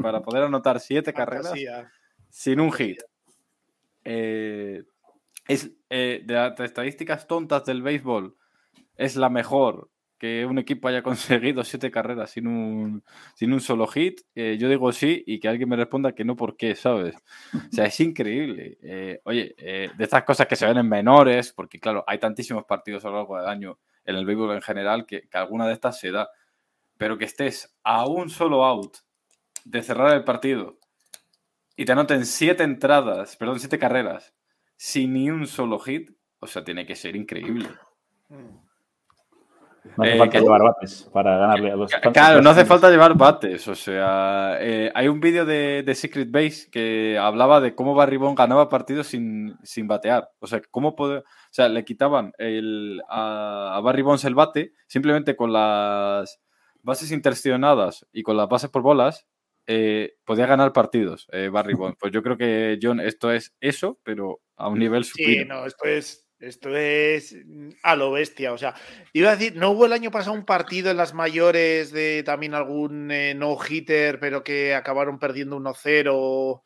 para 0.03 0.23
poder 0.23 0.45
anotar 0.45 0.81
7 0.81 1.13
carreras 1.15 1.53
sin 2.29 2.61
un 2.61 2.73
hit. 2.73 2.99
Eh, 4.05 4.83
es, 5.47 5.71
eh, 5.91 6.23
de 6.25 6.35
las 6.35 6.59
estadísticas 6.61 7.27
tontas 7.27 7.65
del 7.65 7.83
béisbol, 7.83 8.37
es 8.97 9.17
la 9.17 9.31
mejor 9.31 9.91
que 10.21 10.47
un 10.47 10.59
equipo 10.59 10.87
haya 10.87 11.03
conseguido 11.03 11.65
siete 11.65 11.91
carreras 11.91 12.31
sin 12.31 12.47
un, 12.47 13.03
sin 13.35 13.53
un 13.53 13.61
solo 13.61 13.89
hit? 13.89 14.21
Eh, 14.37 14.57
yo 14.61 14.69
digo 14.69 14.93
sí 14.93 15.25
y 15.27 15.41
que 15.41 15.49
alguien 15.49 15.69
me 15.69 15.77
responda 15.77 16.13
que 16.13 16.25
no, 16.25 16.37
¿por 16.37 16.57
qué? 16.57 16.77
¿Sabes? 16.77 17.17
O 17.53 17.73
sea, 17.73 17.87
es 17.87 17.99
increíble. 17.99 18.79
Eh, 18.83 19.21
oye, 19.25 19.55
eh, 19.59 19.91
de 19.97 20.05
estas 20.05 20.23
cosas 20.23 20.47
que 20.47 20.55
se 20.55 20.67
ven 20.67 20.79
en 20.79 20.89
menores, 20.89 21.53
porque 21.53 21.81
claro, 21.81 22.05
hay 22.07 22.19
tantísimos 22.19 22.65
partidos 22.65 23.05
a 23.05 23.09
lo 23.09 23.17
largo 23.17 23.37
del 23.37 23.49
año 23.49 23.79
en 24.05 24.15
el 24.15 24.25
béisbol 24.25 24.55
en 24.55 24.63
general 24.63 25.07
que, 25.07 25.29
que 25.29 25.39
alguna 25.39 25.67
de 25.67 25.73
estas 25.73 25.99
se 25.99 26.13
da, 26.13 26.29
pero 26.97 27.19
que 27.19 27.25
estés 27.25 27.77
a 27.83 28.07
un 28.07 28.31
solo 28.31 28.65
out 28.65 28.99
de 29.65 29.83
cerrar 29.83 30.15
el 30.15 30.25
partido 30.25 30.79
y 31.77 31.85
te 31.87 31.93
anoten 31.93 32.27
siete 32.27 32.63
entradas, 32.63 33.37
perdón, 33.37 33.59
siete 33.59 33.79
carreras 33.79 34.35
sin 34.77 35.13
ni 35.13 35.31
un 35.31 35.47
solo 35.47 35.79
hit, 35.79 36.11
o 36.39 36.47
sea, 36.47 36.65
tiene 36.65 36.87
que 36.87 36.97
ser 36.97 37.15
increíble. 37.15 37.69
No 39.97 40.05
hace 40.05 40.19
falta 40.19 40.41
llevar 40.41 40.63
bates 40.63 41.11
para 41.13 41.37
ganarle 41.37 41.73
a 41.73 41.77
los. 41.77 41.91
Claro, 42.13 42.43
no 42.43 42.51
hace 42.51 42.65
falta 42.65 42.91
llevar 42.91 43.17
bates. 43.17 43.67
O 43.69 43.75
sea, 43.75 44.57
eh, 44.61 44.91
hay 44.95 45.09
un 45.09 45.21
vídeo 45.21 45.45
de, 45.45 45.93
Secret 45.95 46.31
Base 46.31 46.71
que 46.71 47.19
hablaba 47.19 47.61
de 47.61 47.75
cómo 47.75 47.95
Barry 47.95 48.17
Bond 48.17 48.39
ganaba 48.39 48.69
partidos 48.69 49.09
sin, 49.09 49.57
sin 49.63 49.89
batear. 49.89 50.31
O 50.39 50.47
sea, 50.47 50.63
cómo 50.71 50.97
puede, 50.97 51.19
o 51.19 51.25
sea, 51.51 51.69
le 51.69 51.85
quitaban 51.85 52.33
el, 52.39 53.03
a, 53.09 53.81
Barry 53.83 54.03
Bonds 54.03 54.25
el 54.25 54.35
bate 54.35 54.73
simplemente 54.87 55.37
con 55.37 55.53
las 55.53 56.41
bases 56.83 57.13
interseccionadas 57.13 58.07
y 58.13 58.23
con 58.23 58.37
las 58.37 58.49
bases 58.49 58.71
por 58.71 58.83
bolas. 58.83 59.27
Eh, 59.67 60.15
podía 60.25 60.47
ganar 60.47 60.73
partidos, 60.73 61.29
eh, 61.33 61.49
Barry 61.49 61.75
Bonds. 61.75 61.97
Pues 62.01 62.13
yo 62.13 62.23
creo 62.23 62.37
que, 62.37 62.79
John, 62.83 63.01
esto 63.01 63.31
es 63.31 63.55
eso, 63.61 63.99
pero 64.03 64.41
a 64.57 64.69
un 64.69 64.79
nivel 64.79 65.05
superior. 65.05 65.43
Sí, 65.43 65.49
no, 65.49 65.67
esto 65.67 65.85
es 65.85 66.30
esto 66.41 66.75
es 66.75 67.37
a 67.83 67.97
lo 67.97 68.13
bestia. 68.13 68.53
O 68.53 68.59
sea, 68.59 68.75
iba 69.13 69.31
a 69.31 69.37
decir, 69.37 69.57
¿no 69.57 69.71
hubo 69.71 69.87
el 69.87 69.93
año 69.93 70.11
pasado 70.11 70.35
un 70.35 70.45
partido 70.45 70.91
en 70.91 70.97
las 70.97 71.15
mayores 71.15 71.93
de 71.93 72.23
también 72.25 72.55
algún 72.55 73.11
eh, 73.11 73.35
no-hitter, 73.35 74.19
pero 74.19 74.43
que 74.43 74.75
acabaron 74.75 75.19
perdiendo 75.19 75.57
1-0 75.57 76.11
o 76.13 76.63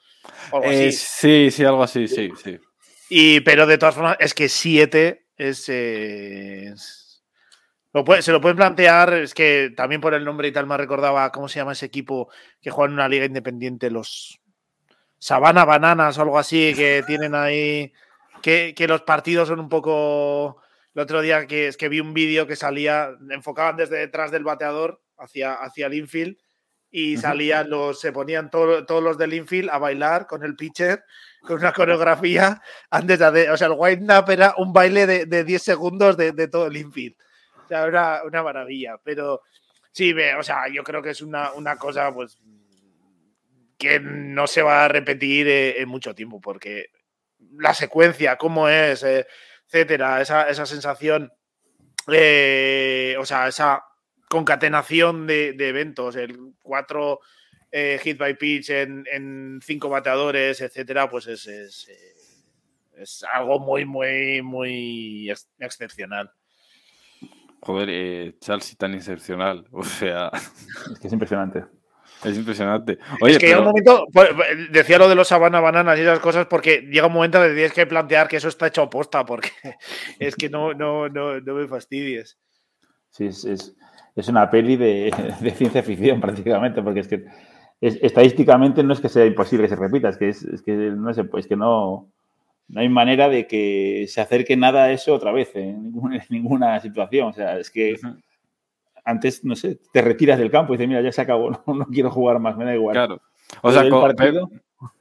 algo 0.53 0.69
así? 0.69 0.85
Eh, 0.85 0.93
sí, 0.93 1.51
sí, 1.51 1.65
algo 1.65 1.83
así, 1.83 2.07
sí, 2.09 2.31
sí. 2.43 2.59
Y, 3.11 3.41
pero 3.41 3.67
de 3.67 3.79
todas 3.79 3.95
formas, 3.95 4.17
es 4.21 4.33
que 4.33 4.49
7 4.49 5.27
es. 5.37 5.65
se 5.65 6.73
lo 7.93 8.41
pueden 8.41 8.57
plantear, 8.57 9.13
es 9.15 9.35
que 9.35 9.73
también 9.77 10.01
por 10.01 10.15
el 10.15 10.25
nombre 10.25 10.49
y 10.49 10.53
tal 10.53 10.67
me 10.67 10.77
recordaba 10.77 11.31
cómo 11.33 11.49
se 11.49 11.59
llama 11.59 11.73
ese 11.73 11.87
equipo 11.87 12.31
que 12.61 12.71
juega 12.71 12.89
en 12.89 12.95
una 12.95 13.09
liga 13.09 13.25
independiente, 13.25 13.91
los 13.91 14.41
Sabana 15.19 15.65
Bananas 15.65 16.19
o 16.19 16.23
algo 16.23 16.39
así, 16.39 16.75
que 16.75 17.03
tienen 17.07 17.35
ahí 17.35 17.93
que, 18.45 18.87
los 18.87 19.03
partidos 19.03 19.49
son 19.49 19.59
un 19.59 19.69
poco. 19.69 20.61
El 20.95 21.03
otro 21.03 21.23
día 21.23 21.47
que, 21.47 21.69
es 21.69 21.77
que 21.77 21.89
vi 21.89 22.01
un 22.01 22.15
vídeo 22.15 22.47
que 22.47 22.55
salía, 22.55 23.11
enfocaban 23.31 23.77
desde 23.77 23.97
detrás 23.97 24.31
del 24.31 24.45
bateador 24.45 25.03
hacia, 25.19 25.55
hacia 25.55 25.87
el 25.87 25.95
infield 25.95 26.37
y 26.91 27.17
salían 27.17 27.69
los, 27.69 27.99
se 27.99 28.13
ponían 28.13 28.51
todos 28.51 29.03
los 29.03 29.19
del 29.19 29.35
infield 29.35 29.71
a 29.71 29.79
bailar 29.79 30.29
con 30.29 30.45
el 30.45 30.55
pitcher, 30.55 31.03
con 31.41 31.57
una 31.57 31.73
coreografía 31.73 32.63
antes 32.91 33.19
de, 33.19 33.51
o 33.51 33.57
sea, 33.57 33.67
el 33.67 33.75
wind 33.77 34.09
up 34.13 34.31
era 34.31 34.55
un 34.59 34.73
baile 34.73 35.05
de, 35.05 35.27
de 35.27 35.43
10 35.43 35.61
segundos 35.61 36.17
de, 36.17 36.31
de, 36.31 36.47
todo 36.47 36.69
el 36.69 36.77
infield. 36.77 37.17
O 37.65 37.67
sea, 37.67 37.87
era 37.87 38.23
una 38.25 38.45
maravilla, 38.45 38.97
pero 39.03 39.43
sí, 39.91 40.13
ve, 40.13 40.37
o 40.37 40.45
sea, 40.45 40.69
yo 40.69 40.85
creo 40.85 41.03
que 41.03 41.11
es 41.11 41.23
una, 41.23 41.53
una 41.55 41.77
cosa, 41.77 42.15
pues, 42.15 42.39
que 43.77 43.99
no 43.99 44.47
se 44.47 44.63
va 44.63 44.85
a 44.85 44.89
repetir 44.89 45.49
eh, 45.49 45.81
en 45.81 45.89
mucho 45.89 46.15
tiempo, 46.15 46.41
porque 46.41 46.91
la 47.59 47.75
secuencia, 47.75 48.37
cómo 48.37 48.69
es, 48.69 49.03
eh, 49.03 49.27
etcétera, 49.67 50.21
esa, 50.21 50.67
sensación, 50.67 51.33
eh, 52.13 53.17
o 53.19 53.25
sea, 53.25 53.49
esa 53.49 53.85
concatenación 54.29 55.27
de, 55.27 55.55
eventos, 55.59 56.17
el 56.17 56.39
cuatro 56.63 57.21
eh, 57.71 57.99
hit 58.03 58.19
by 58.19 58.37
pitch 58.37 58.71
en, 58.71 59.61
cinco 59.63 59.89
bateadores, 59.89 60.61
etcétera, 60.61 61.09
pues 61.09 61.27
es, 61.27 61.47
es, 61.47 63.25
algo 63.33 63.59
muy, 63.59 63.85
muy, 63.85 64.43
muy 64.43 65.33
excepcional. 65.59 66.31
Joder, 67.61 68.39
Charles, 68.41 68.77
tan 68.77 68.95
excepcional. 68.95 69.67
O 69.73 69.83
sea. 69.83 70.31
Es 70.93 70.99
que 71.01 71.07
es 71.07 71.13
impresionante. 71.13 71.65
Es 72.23 72.37
impresionante. 72.37 72.99
Oye, 73.21 73.33
es 73.33 73.39
que 73.39 73.47
llega 73.47 73.59
un 73.59 73.67
momento, 73.67 74.07
pues, 74.13 74.31
decía 74.71 74.99
lo 74.99 75.09
de 75.09 75.15
los 75.15 75.29
sabana 75.29 75.61
bananas 75.61 75.99
y 75.99 76.03
esas 76.03 76.21
cosas, 76.21 76.47
porque 76.47 76.81
llega 76.83 77.07
un 77.07 77.13
momento 77.13 77.41
que 77.41 77.49
tienes 77.49 77.73
que 77.73 77.87
plantear 77.87 78.29
que 78.29 78.37
eso 78.37 78.49
está 78.49 78.69
hecho 78.69 78.89
posta, 78.89 79.25
porque 79.25 79.51
es 80.19 80.35
que 80.37 80.49
no, 80.49 80.73
no, 80.73 81.09
no, 81.09 81.41
no 81.41 81.55
me 81.55 81.69
fastidies. 81.69 82.39
Sí, 83.11 83.27
es, 83.27 83.45
es, 83.45 84.29
una 84.29 84.51
peli 84.51 84.77
de, 84.77 85.13
de, 85.41 85.51
ciencia 85.51 85.83
ficción 85.83 86.21
prácticamente, 86.21 86.83
porque 86.83 87.01
es 87.01 87.09
que 87.09 87.25
estadísticamente 87.81 88.83
no 88.83 88.93
es 88.93 89.01
que 89.01 89.09
sea 89.09 89.27
imposible 89.27 89.65
que 89.65 89.75
se 89.75 89.81
repita, 89.81 90.09
es 90.09 90.17
que, 90.17 90.29
es, 90.29 90.63
que, 90.65 90.73
no, 90.73 91.11
es 91.11 91.47
que 91.47 91.57
no, 91.57 92.11
no 92.69 92.81
hay 92.81 92.89
manera 92.89 93.29
de 93.29 93.47
que 93.47 94.07
se 94.09 94.21
acerque 94.21 94.57
nada 94.57 94.85
a 94.85 94.93
eso 94.93 95.15
otra 95.15 95.33
vez 95.33 95.55
en 95.55 95.83
ninguna, 95.83 96.17
en 96.17 96.27
ninguna 96.31 96.81
situación. 96.81 97.29
O 97.29 97.33
sea, 97.33 97.59
es 97.59 97.71
que 97.71 97.97
antes, 99.05 99.45
no 99.45 99.55
sé, 99.57 99.79
te 99.93 100.03
retiras 100.03 100.39
del 100.39 100.51
campo 100.51 100.73
y 100.73 100.77
dices, 100.77 100.89
mira, 100.89 101.03
ya 101.03 101.13
se 101.13 101.21
acabó, 101.21 101.51
no, 101.67 101.87
quiero 101.87 102.11
jugar 102.11 102.39
más, 102.39 102.57
me 102.57 102.65
da 102.65 102.75
igual. 102.75 102.95
Claro. 102.95 103.21
O 103.63 103.71
sea, 103.71 103.85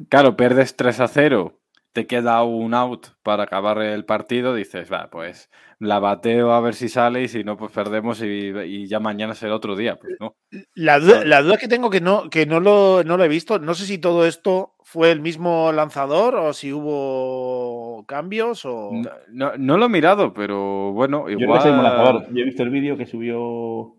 claro, 0.10 0.36
perdes 0.36 0.76
3 0.76 1.00
a 1.00 1.08
0, 1.08 1.60
te 1.94 2.07
queda 2.07 2.44
un 2.44 2.74
out 2.74 3.07
para 3.22 3.44
acabar 3.44 3.80
el 3.82 4.03
partido, 4.03 4.56
dices, 4.56 4.91
va, 4.91 5.10
pues 5.11 5.49
la 5.78 5.99
bateo 5.99 6.52
a 6.52 6.60
ver 6.60 6.74
si 6.74 6.90
sale 6.90 7.22
y 7.22 7.28
si 7.28 7.44
no, 7.44 7.56
pues 7.56 7.72
perdemos 7.72 8.22
y, 8.24 8.88
ya 8.88 8.99
mañana 8.99 9.36
será 9.36 9.56
otro 9.56 9.76
día. 9.76 9.98
Pues 9.98 10.15
no. 10.20 10.36
La 10.74 10.99
duda, 10.99 11.57
que 11.57 11.68
tengo 11.68 11.91
que 11.91 12.02
no, 12.02 12.30
que 12.32 12.48
no 12.48 12.60
lo, 12.60 13.03
no 13.03 13.15
lo 13.15 13.24
he 13.24 13.28
visto, 13.28 13.60
no 13.60 13.76
sé 13.76 13.86
si 13.86 13.99
todo 13.99 14.26
esto 14.26 14.74
fue 14.82 15.11
el 15.11 15.22
mismo 15.22 15.72
lanzador 15.72 16.36
o 16.36 16.53
si 16.53 16.74
hubo 16.74 18.06
cambios 18.07 18.65
o... 18.65 18.90
No, 19.30 19.52
no, 19.56 19.78
lo 19.78 19.86
he 19.86 19.90
mirado, 19.90 20.34
pero 20.34 20.94
bueno, 20.94 21.30
igual... 21.30 21.61
Yo, 21.64 22.34
Yo 22.34 22.41
he 22.41 22.45
visto 22.45 22.64
el 22.64 22.72
vídeo 22.72 22.98
que 22.98 23.06
subió 23.06 23.95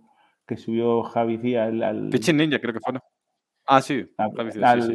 que 0.47 0.57
subió 0.57 1.05
Javi 1.05 1.39
Cía 1.39 1.65
al... 1.65 1.83
al... 1.83 2.09
Pitching 2.11 2.37
Ninja 2.37 2.59
creo 2.59 2.75
que 2.75 2.81
fue, 2.81 2.93
¿no? 2.93 3.01
Ah, 3.67 3.81
sí. 3.81 4.05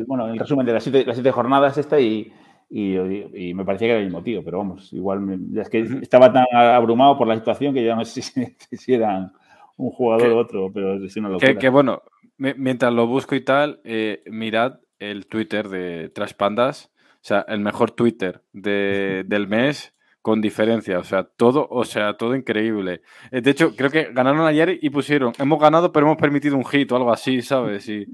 Bueno, 0.06 0.28
el 0.28 0.38
resumen 0.38 0.66
de 0.66 0.74
las 0.74 0.84
siete, 0.84 1.06
las 1.06 1.16
siete 1.16 1.32
jornadas 1.32 1.78
esta 1.80 2.00
y, 2.00 2.32
y, 2.70 3.54
me 3.54 3.66
parecía 3.66 3.88
que 3.88 3.92
era 3.92 4.00
el 4.00 4.06
mismo 4.06 4.22
tío, 4.22 4.44
pero 4.44 4.60
vamos, 4.60 4.94
igual 4.94 5.40
es 5.56 5.70
que 5.70 5.80
estaba 6.02 6.32
tan 6.32 6.46
abrumado 6.54 7.18
por 7.18 7.28
la 7.28 7.36
situación 7.36 7.74
que 7.74 7.84
ya 7.84 7.96
no 7.96 8.06
sé 8.06 8.22
si, 8.72 8.94
eran 8.94 9.32
un 9.78 9.92
jugador 9.92 10.30
u 10.34 10.38
otro, 10.38 10.72
pero 10.72 11.04
es 11.04 11.16
una 11.18 11.30
locura. 11.30 11.54
Que, 11.54 11.58
que 11.58 11.70
bueno, 11.70 12.04
mientras 12.38 12.94
lo 12.94 13.08
busco 13.08 13.36
y 13.36 13.42
tal, 13.42 13.82
eh, 13.84 14.22
mirad 14.28 14.80
el 15.00 15.28
Twitter 15.28 15.68
de 15.70 16.10
Trash 16.10 16.34
Pandas, 16.34 16.92
o 17.16 17.22
sea, 17.22 17.46
el 17.48 17.60
mejor 17.60 17.92
Twitter 17.92 18.44
de, 18.54 19.24
del 19.28 19.48
mes 19.48 19.96
con 20.22 20.42
diferencia, 20.42 21.00
o 21.00 21.04
sea, 21.04 21.24
todo, 21.24 21.66
o 21.72 21.86
sea, 21.86 22.18
todo 22.18 22.36
increíble. 22.36 23.02
Eh, 23.32 23.42
de 23.42 23.52
hecho, 23.52 23.76
creo 23.76 23.90
que 23.90 24.12
ganaron 24.12 24.46
ayer 24.46 24.78
y 24.82 24.90
pusieron, 24.90 25.34
hemos 25.40 25.60
ganado, 25.60 25.92
pero 25.92 26.06
hemos 26.06 26.18
permitido 26.18 26.58
un 26.58 26.66
hit 26.66 26.92
o 26.92 26.98
algo 26.98 27.12
así, 27.12 27.42
¿sabes? 27.42 27.88
Y, 27.88 28.06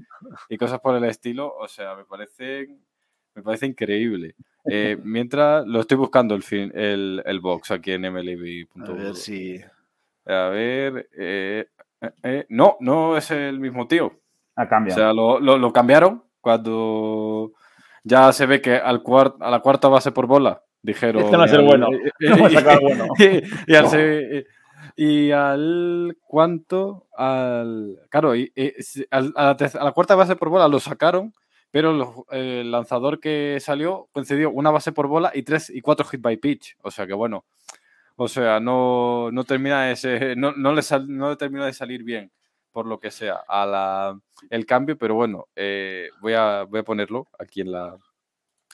y 0.48 0.56
cosas 0.56 0.80
por 0.80 0.96
el 0.96 1.04
estilo, 1.04 1.52
o 1.52 1.66
sea, 1.68 1.96
me 1.96 2.04
parece, 2.04 2.68
me 3.36 3.42
parece 3.42 3.66
increíble. 3.66 4.34
Eh, 4.68 4.96
mientras 5.04 5.64
lo 5.66 5.80
estoy 5.80 5.96
buscando 5.96 6.34
el, 6.34 6.42
fin, 6.42 6.72
el, 6.74 7.22
el 7.24 7.40
box 7.40 7.70
aquí 7.70 7.92
en 7.92 8.02
MLB. 8.02 8.66
A 8.84 8.92
ver 8.92 9.14
si. 9.14 9.60
A 10.26 10.48
ver. 10.48 11.08
Eh, 11.16 11.66
no, 12.48 12.76
no 12.80 13.16
es 13.16 13.30
el 13.30 13.60
mismo 13.60 13.86
tío. 13.86 14.12
Ha 14.56 14.68
cambiado. 14.68 15.00
O 15.00 15.04
sea, 15.04 15.12
lo, 15.12 15.58
lo 15.58 15.72
cambiaron 15.72 16.24
cuando 16.40 17.52
ya 18.04 18.32
se 18.32 18.46
ve 18.46 18.60
que 18.60 18.76
al 18.76 19.02
a 19.40 19.50
la 19.50 19.60
cuarta 19.60 19.88
base 19.88 20.12
por 20.12 20.26
bola 20.26 20.62
dijeron. 20.80 21.24
Este 21.24 21.36
va 21.36 21.44
a 21.44 21.48
ser 21.48 21.62
bueno. 21.62 21.88
a 22.20 23.18
y, 23.66 23.74
al, 23.74 24.46
y, 24.94 25.30
al, 25.32 26.16
cuánto, 26.24 27.08
al 27.16 27.98
claro, 28.08 28.36
y, 28.36 28.52
a, 29.10 29.20
la 29.20 29.92
cuarta 29.92 30.14
base 30.14 30.36
por 30.36 30.50
bola 30.50 30.68
lo 30.68 30.78
sacaron, 30.78 31.34
pero 31.70 32.26
el 32.30 32.70
lanzador 32.70 33.20
que 33.20 33.58
salió 33.60 34.08
concedió 34.12 34.50
una 34.50 34.70
base 34.70 34.92
por 34.92 35.08
bola 35.08 35.30
y 35.34 35.42
tres 35.42 35.70
y 35.70 35.80
cuatro 35.80 36.06
hit 36.06 36.20
by 36.20 36.36
pitch. 36.38 36.76
O 36.82 36.90
sea 36.90 37.06
que 37.06 37.14
bueno, 37.14 37.44
o 38.16 38.28
sea, 38.28 38.60
no, 38.60 39.30
no 39.32 39.44
termina 39.44 39.90
ese, 39.90 40.36
no, 40.36 40.52
no, 40.52 40.72
le 40.72 40.82
no 41.08 41.30
le 41.30 41.36
termina 41.36 41.66
de 41.66 41.72
salir 41.72 42.02
bien 42.02 42.32
por 42.72 42.86
lo 42.86 43.00
que 43.00 43.10
sea, 43.10 43.42
a 43.48 43.64
la, 43.64 44.20
el 44.50 44.66
cambio, 44.66 44.98
pero 44.98 45.14
bueno, 45.14 45.48
eh, 45.56 46.10
voy, 46.20 46.34
a, 46.34 46.64
voy 46.64 46.80
a 46.80 46.84
ponerlo 46.84 47.26
aquí 47.38 47.62
en 47.62 47.72
la 47.72 47.96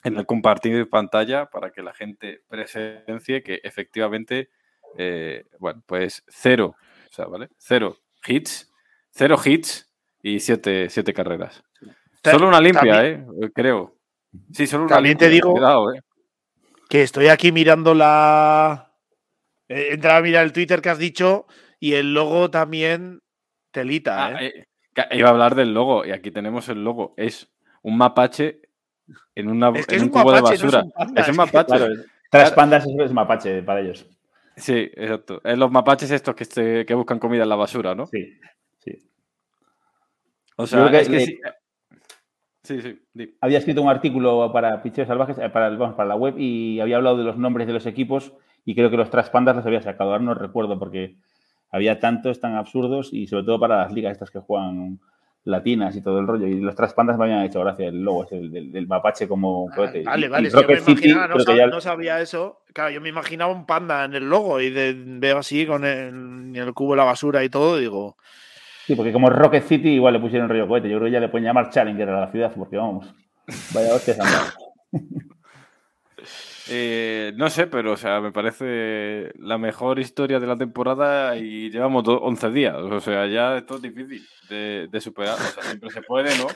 en 0.03 0.17
el 0.17 0.25
compartir 0.25 0.75
de 0.75 0.85
pantalla 0.85 1.45
para 1.45 1.71
que 1.71 1.81
la 1.81 1.93
gente 1.93 2.43
presencie 2.49 3.41
que 3.43 3.61
efectivamente, 3.63 4.49
eh, 4.97 5.45
bueno, 5.59 5.81
pues 5.85 6.23
cero, 6.27 6.75
o 7.09 7.13
sea, 7.13 7.25
¿vale? 7.25 7.47
Cero 7.57 7.97
hits, 8.27 8.69
cero 9.11 9.37
hits 9.43 9.89
y 10.21 10.39
siete, 10.41 10.89
siete 10.89 11.13
carreras. 11.13 11.63
Solo 12.23 12.47
una 12.47 12.61
limpia, 12.61 13.05
eh, 13.07 13.25
creo. 13.53 13.95
Sí, 14.51 14.65
solo 14.67 14.85
una 14.85 14.95
También 14.95 15.17
te 15.17 15.29
digo 15.29 15.91
eh. 15.93 15.99
que 16.89 17.01
estoy 17.03 17.27
aquí 17.27 17.51
mirando 17.51 17.93
la... 17.93 18.91
He 19.67 19.93
entrado 19.93 20.19
a 20.19 20.21
mirar 20.21 20.43
el 20.43 20.53
Twitter 20.53 20.81
que 20.81 20.89
has 20.89 20.97
dicho 20.97 21.45
Y 21.79 21.93
el 21.93 22.13
logo 22.13 22.49
también 22.49 23.21
telita, 23.71 24.27
Ah, 24.27 24.43
¿eh? 24.43 24.65
eh, 24.95 25.07
iba 25.17 25.27
a 25.29 25.31
hablar 25.31 25.55
del 25.55 25.73
logo, 25.73 26.05
y 26.05 26.11
aquí 26.11 26.29
tenemos 26.31 26.69
el 26.69 26.83
logo. 26.83 27.13
Es 27.17 27.49
un 27.81 27.97
mapache 27.97 28.61
en, 29.35 29.49
una, 29.49 29.69
Es 29.75 29.87
que 29.87 29.95
en 29.95 30.01
es 30.01 30.03
un 30.03 30.07
un 30.09 30.13
cubo 30.13 30.31
mapache, 30.31 30.41
no 30.43 30.49
de 30.49 30.55
es 30.55 30.61
basura. 30.63 30.83
un 30.83 30.91
panda, 30.91 31.21
es 31.21 31.27
un 31.27 31.33
es 31.33 31.37
que- 31.51 31.57
mapache. 31.57 31.77
Claro, 31.77 31.93
tras 32.29 32.51
pandas 32.51 32.85
es, 32.87 32.99
es 33.05 33.11
mapache 33.13 33.63
para 33.63 33.79
ellos. 33.81 34.05
Sí, 34.55 34.73
exacto. 34.95 35.41
Es 35.43 35.57
los 35.57 35.71
mapaches 35.71 36.11
estos 36.11 36.35
que, 36.35 36.45
se- 36.45 36.85
que 36.85 36.93
buscan 36.93 37.17
comida 37.19 37.43
en 37.43 37.49
la 37.49 37.55
basura, 37.55 37.95
¿no? 37.95 38.05
Sí, 38.05 38.39
sí. 38.79 39.09
O 40.55 40.67
sea, 40.67 40.85
es 40.99 41.07
que 41.09 41.13
le- 41.15 41.25
sí. 41.25 41.39
Sí, 42.63 42.81
sí. 42.81 42.97
di. 43.13 43.35
Había 43.41 43.57
escrito 43.57 43.81
un 43.81 43.89
artículo 43.89 44.49
para 44.53 44.81
Picheos 44.81 45.07
Salvajes, 45.07 45.37
eh, 45.37 45.49
para, 45.49 45.67
el- 45.67 45.77
vamos, 45.77 45.95
para 45.95 46.07
la 46.09 46.15
web, 46.15 46.35
y 46.37 46.79
había 46.79 46.95
hablado 46.95 47.17
de 47.17 47.23
los 47.25 47.37
nombres 47.37 47.67
de 47.67 47.73
los 47.73 47.85
equipos 47.85 48.33
y 48.65 48.73
creo 48.73 48.89
que 48.89 48.95
los 48.97 49.09
traspandas 49.09 49.55
los 49.57 49.65
había 49.65 49.81
sacado. 49.81 50.11
Ahora 50.11 50.23
no 50.23 50.33
recuerdo 50.33 50.79
porque 50.79 51.15
había 51.71 51.99
tantos 51.99 52.39
tan 52.39 52.55
absurdos 52.55 53.09
y 53.11 53.27
sobre 53.27 53.43
todo 53.43 53.59
para 53.59 53.77
las 53.77 53.91
ligas 53.91 54.13
estas 54.13 54.31
que 54.31 54.39
juegan 54.39 54.99
latinas 55.43 55.93
y 55.97 56.01
todo 56.01 56.19
el 56.19 56.27
rollo. 56.27 56.47
Y 56.47 56.61
los 56.61 56.73
traspandas 56.73 57.17
me 57.17 57.25
habían 57.25 57.43
hecho 57.43 57.59
gracia 57.59 57.87
el 57.89 58.01
logo, 58.01 58.23
ese, 58.23 58.37
el 58.37 58.49
del, 58.49 58.71
del 58.71 58.87
mapache 58.87 59.27
como 59.27 59.67
Ah, 59.69 59.75
cohete. 59.75 60.03
Vale, 60.03 60.27
Y- 60.27 60.29
vale, 60.29 60.49
yo 60.49 60.65
me 60.65 60.77
City, 60.77 60.91
imaginaba, 60.91 61.27
no, 61.27 61.33
creo 61.33 61.45
que 61.45 61.51
sab- 61.51 61.57
ya- 61.57 61.67
no 61.67 61.81
sabía 61.81 62.21
eso. 62.21 62.61
Claro, 62.71 62.91
yo 62.91 63.01
me 63.01 63.09
imaginaba 63.09 63.51
un 63.51 63.65
panda 63.65 64.05
en 64.05 64.13
el 64.13 64.29
logo 64.29 64.61
y 64.61 64.69
de- 64.69 64.95
veo 64.95 65.39
así 65.39 65.65
con 65.65 65.83
el, 65.83 66.55
el 66.55 66.73
cubo 66.73 66.91
de 66.93 66.97
la 66.97 67.03
basura 67.03 67.43
y 67.43 67.49
todo, 67.49 67.77
digo, 67.77 68.15
Sí, 68.85 68.95
porque 68.95 69.13
como 69.13 69.29
Rocket 69.29 69.63
City 69.65 69.89
igual 69.95 70.13
le 70.13 70.19
pusieron 70.19 70.49
rollo 70.49 70.67
cohete. 70.67 70.89
Yo 70.89 70.97
creo 70.97 71.07
que 71.07 71.13
ya 71.13 71.19
le 71.19 71.29
pueden 71.29 71.45
llamar 71.45 71.69
Challenger 71.69 72.09
a 72.09 72.21
la 72.21 72.31
ciudad 72.31 72.51
porque 72.55 72.77
vamos. 72.77 73.13
Vaya 73.73 73.93
hostias. 73.95 74.17
Eh, 76.69 77.33
no 77.35 77.49
sé, 77.49 77.67
pero 77.67 77.91
o 77.91 77.97
sea, 77.97 78.21
me 78.21 78.31
parece 78.31 79.33
la 79.37 79.57
mejor 79.57 79.99
historia 79.99 80.39
de 80.39 80.47
la 80.47 80.55
temporada 80.55 81.35
y 81.35 81.69
llevamos 81.69 82.05
do- 82.05 82.21
11 82.21 82.49
días. 82.51 82.75
O 82.77 82.99
sea, 83.01 83.27
ya 83.27 83.57
esto 83.57 83.75
es 83.75 83.81
difícil 83.81 84.25
de, 84.49 84.87
de 84.89 85.01
superar. 85.01 85.35
O 85.35 85.37
sea, 85.43 85.63
siempre 85.63 85.89
se 85.89 86.01
puede, 86.03 86.37
¿no? 86.37 86.47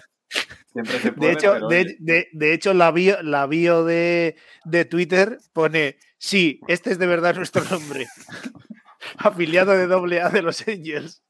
Siempre 0.71 0.99
se 0.99 1.11
puede. 1.11 1.27
De 1.31 1.33
hecho, 1.33 1.51
pero, 1.53 1.67
de, 1.67 1.79
oye, 1.81 1.97
de- 1.99 2.27
de 2.31 2.53
hecho 2.53 2.73
la 2.73 2.91
bio, 2.91 3.21
la 3.21 3.47
bio 3.47 3.83
de, 3.83 4.37
de 4.63 4.85
Twitter 4.85 5.39
pone, 5.51 5.97
sí, 6.17 6.61
este 6.69 6.91
es 6.91 6.99
de 6.99 7.07
verdad 7.07 7.35
nuestro 7.35 7.63
nombre. 7.65 8.07
Afiliado 9.17 9.73
de 9.73 9.87
doble 9.87 10.21
A 10.21 10.29
de 10.29 10.41
los 10.41 10.65
Angels. 10.67 11.21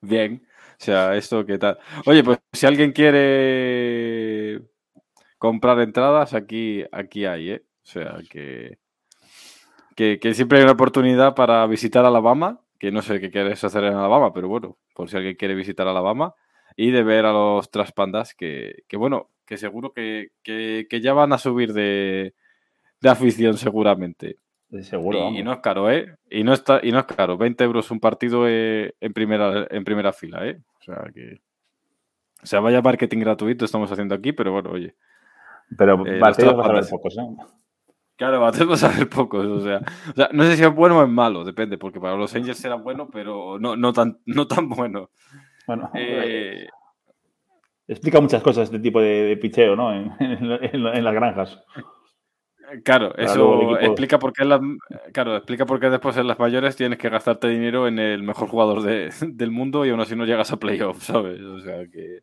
Bien. 0.00 0.46
O 0.80 0.82
sea, 0.84 1.16
esto 1.16 1.44
qué 1.44 1.58
tal. 1.58 1.78
Oye, 2.06 2.24
pues 2.24 2.38
si 2.52 2.66
alguien 2.66 2.92
quiere 2.92 4.62
comprar 5.38 5.80
entradas, 5.80 6.34
aquí, 6.34 6.84
aquí 6.92 7.26
hay, 7.26 7.50
¿eh? 7.50 7.64
O 7.82 7.86
sea, 7.86 8.18
que, 8.30 8.78
que, 9.96 10.34
siempre 10.34 10.58
hay 10.58 10.64
una 10.64 10.72
oportunidad 10.72 11.34
para 11.34 11.66
visitar 11.66 12.04
Alabama, 12.04 12.60
que 12.78 12.90
no 12.90 13.02
sé 13.02 13.20
qué 13.20 13.30
quieres 13.30 13.62
hacer 13.64 13.84
en 13.84 13.94
Alabama, 13.94 14.32
pero 14.32 14.48
bueno, 14.48 14.78
por 14.94 15.10
si 15.10 15.16
alguien 15.16 15.36
quiere 15.36 15.54
visitar 15.54 15.86
Alabama, 15.86 16.34
y 16.76 16.90
de 16.90 17.02
ver 17.02 17.26
a 17.26 17.32
los 17.32 17.70
Traspandas, 17.70 18.34
que, 18.34 18.84
que 18.88 18.96
bueno, 18.96 19.30
que 19.44 19.58
seguro 19.58 19.92
que, 19.92 20.30
que, 20.42 20.86
que 20.88 21.00
ya 21.00 21.12
van 21.12 21.32
a 21.32 21.38
subir 21.38 21.72
de, 21.74 22.34
de 23.00 23.08
afición 23.08 23.58
seguramente. 23.58 24.36
Seguro, 24.82 25.18
Y, 25.18 25.22
vamos. 25.22 25.38
y 25.40 25.42
no 25.42 25.52
es 25.52 25.58
caro, 25.60 25.90
¿eh? 25.90 26.14
Y 26.30 26.44
no, 26.44 26.52
está, 26.52 26.80
y 26.82 26.92
no 26.92 26.98
es 27.00 27.04
caro. 27.04 27.36
20 27.36 27.64
euros 27.64 27.90
un 27.90 27.98
partido 28.00 28.44
eh, 28.48 28.94
en, 29.00 29.12
primera, 29.12 29.66
en 29.70 29.82
primera 29.84 30.12
fila, 30.12 30.46
¿eh? 30.46 30.60
O 30.78 30.82
sea 30.82 31.04
que. 31.14 31.40
O 32.42 32.46
sea, 32.46 32.60
vaya 32.60 32.80
marketing 32.80 33.18
gratuito 33.18 33.64
estamos 33.64 33.90
haciendo 33.92 34.14
aquí, 34.14 34.32
pero 34.32 34.52
bueno, 34.52 34.70
oye. 34.70 34.94
Pero 35.76 36.06
eh, 36.06 36.18
vas 36.20 36.68
a 36.68 36.72
ver 36.72 36.84
pocos, 36.90 37.16
¿no? 37.16 37.36
Claro, 38.16 38.40
vamos 38.40 38.82
a 38.84 38.88
ver 38.88 39.08
pocos. 39.08 39.44
O 39.46 39.60
sea, 39.60 39.80
o 40.10 40.14
sea, 40.14 40.28
no 40.32 40.44
sé 40.44 40.56
si 40.56 40.62
es 40.62 40.74
bueno 40.74 40.98
o 40.98 41.02
es 41.02 41.08
malo, 41.08 41.44
depende, 41.44 41.76
porque 41.78 42.00
para 42.00 42.16
los 42.16 42.34
Angels 42.34 42.64
era 42.64 42.76
bueno, 42.76 43.08
pero 43.10 43.58
no, 43.58 43.76
no, 43.76 43.92
tan, 43.92 44.18
no 44.26 44.46
tan 44.46 44.68
bueno. 44.68 45.10
Bueno, 45.66 45.90
Eh, 45.94 46.66
explica 47.88 48.20
muchas 48.20 48.42
cosas 48.42 48.64
este 48.64 48.78
tipo 48.78 49.00
de, 49.00 49.24
de 49.24 49.36
picheo, 49.36 49.74
¿no? 49.76 49.92
En, 49.92 50.12
en- 50.20 50.52
en- 50.52 50.86
en 50.86 51.04
las 51.04 51.14
granjas. 51.14 51.62
Claro, 52.84 53.10
Para 53.10 53.24
eso 53.24 53.78
explica 53.80 54.18
por 54.18 54.32
qué 54.32 54.44
las, 54.44 54.60
claro, 55.12 55.36
explica 55.36 55.66
por 55.66 55.80
qué 55.80 55.90
después 55.90 56.16
en 56.16 56.26
las 56.26 56.38
mayores 56.38 56.76
tienes 56.76 56.98
que 56.98 57.08
gastarte 57.08 57.48
dinero 57.48 57.86
en 57.88 57.98
el 57.98 58.22
mejor 58.22 58.48
jugador 58.48 58.82
de- 58.82 59.10
del 59.26 59.50
mundo 59.50 59.84
y 59.84 59.90
aún 59.90 60.00
así 60.00 60.14
no 60.16 60.24
llegas 60.24 60.52
a 60.52 60.58
playoffs, 60.58 61.04
¿sabes? 61.06 61.40
O 61.40 61.60
sea 61.60 61.86
que. 61.88 62.20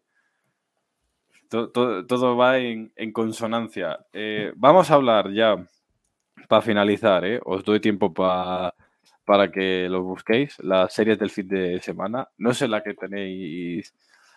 to- 1.49 1.69
to- 1.69 2.05
todo 2.05 2.35
va 2.37 2.57
en, 2.57 2.91
en 2.95 3.11
consonancia. 3.11 3.99
Eh, 4.13 4.51
vamos 4.55 4.91
a 4.91 4.95
hablar 4.95 5.31
ya, 5.31 5.55
para 6.47 6.61
finalizar, 6.61 7.25
¿eh? 7.25 7.39
os 7.43 7.63
doy 7.63 7.79
tiempo 7.79 8.13
pa- 8.13 8.73
para 9.25 9.51
que 9.51 9.87
lo 9.89 10.03
busquéis, 10.03 10.57
las 10.63 10.93
series 10.93 11.19
del 11.19 11.29
fin 11.29 11.47
de 11.47 11.79
semana. 11.81 12.27
No 12.37 12.53
sé 12.53 12.67
la 12.67 12.81
que 12.81 12.93
tenéis 12.93 13.93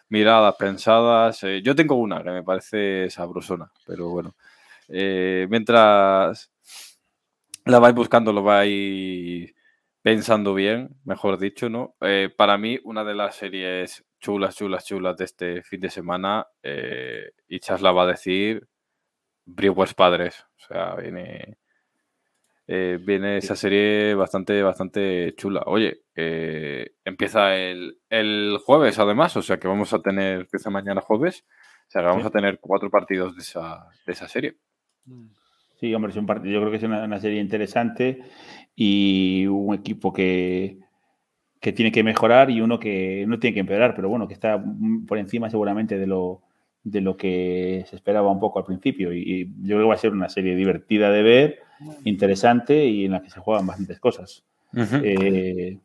miradas, 0.09 0.57
pensadas. 0.59 1.45
eh, 1.45 1.63
yo 1.63 1.75
tengo 1.77 1.95
una 1.97 2.23
que 2.25 2.31
me 2.31 2.43
parece 2.43 3.09
sabrosona, 3.11 3.71
pero 3.87 4.09
bueno. 4.09 4.35
Eh, 4.93 5.47
mientras 5.51 6.51
la 7.65 7.79
vais 7.79 7.95
buscando, 7.95 8.33
lo 8.33 8.43
vais 8.43 9.55
pensando 10.03 10.55
bien, 10.55 10.97
mejor 11.05 11.39
dicho, 11.39 11.69
¿no? 11.69 11.97
Eh, 12.01 12.31
para 12.37 12.59
mí, 12.59 12.79
una 12.85 13.05
de 13.05 13.15
las 13.15 13.37
series 13.37 14.05
chulas, 14.19 14.57
chulas, 14.57 14.85
chulas 14.87 15.17
de 15.17 15.25
este 15.25 15.63
fin 15.63 15.81
de 15.81 15.91
semana, 15.91 16.47
eh, 16.63 17.33
y 17.49 17.61
Chas 17.61 17.83
la 17.83 17.93
va 17.93 18.05
a 18.05 18.07
decir, 18.07 18.67
Brewers 19.45 19.95
Padres. 19.95 20.47
O 20.57 20.61
sea, 20.67 20.95
viene, 20.97 21.59
eh, 22.67 22.99
viene 23.01 23.39
esa 23.39 23.57
serie 23.57 24.15
bastante, 24.15 24.63
bastante 24.63 25.35
chula. 25.37 25.63
Oye, 25.67 26.03
eh, 26.15 26.93
empieza 27.05 27.57
el, 27.57 27.99
el 28.09 28.59
jueves, 28.65 28.99
además, 28.99 29.37
o 29.37 29.43
sea 29.43 29.59
que 29.59 29.69
vamos 29.69 29.93
a 29.93 30.01
tener, 30.01 30.41
empieza 30.41 30.71
mañana 30.71 31.01
jueves, 31.01 31.45
o 31.89 31.91
sea 31.91 32.03
que 32.03 32.09
vamos 32.09 32.27
a 32.27 32.31
tener 32.31 32.59
cuatro 32.61 32.91
partidos 32.91 33.35
de 33.37 33.43
esa, 33.43 33.87
de 34.07 34.13
esa 34.13 34.29
serie. 34.29 34.57
Sí, 35.79 35.95
hombre, 35.95 36.11
es 36.11 36.17
un 36.19 36.27
partido, 36.27 36.53
yo 36.53 36.61
creo 36.61 36.71
que 36.71 36.77
es 36.77 36.83
una, 36.83 37.05
una 37.05 37.21
serie 37.21 37.41
interesante 37.41 38.23
y 38.77 39.47
un 39.47 39.75
equipo 39.75 40.13
que, 40.13 40.79
que 41.61 41.73
tiene 41.73 41.91
que 41.91 42.03
mejorar 42.05 42.51
y 42.51 42.61
uno 42.61 42.79
que 42.79 43.25
no 43.27 43.39
tiene 43.39 43.55
que 43.55 43.61
empeorar, 43.61 43.95
pero 43.97 44.09
bueno, 44.09 44.29
que 44.29 44.35
está 44.35 44.63
por 45.09 45.19
encima 45.19 45.49
seguramente 45.49 45.99
de 45.99 46.07
lo, 46.07 46.43
de 46.85 47.01
lo 47.01 47.17
que 47.17 47.85
se 47.89 47.97
esperaba 47.97 48.31
un 48.31 48.41
poco 48.41 48.59
al 48.59 48.67
principio. 48.67 49.13
Y, 49.13 49.21
y 49.23 49.45
yo 49.63 49.77
creo 49.77 49.81
que 49.83 49.89
va 49.89 49.95
a 49.95 49.99
ser 49.99 50.13
una 50.13 50.29
serie 50.29 50.55
divertida 50.55 51.11
de 51.11 51.23
ver, 51.23 51.59
interesante 52.05 52.85
y 52.87 53.07
en 53.07 53.13
la 53.13 53.23
que 53.23 53.31
se 53.31 53.41
juegan 53.41 53.67
bastantes 53.67 53.99
cosas. 54.01 54.45
Eh, 55.03 55.79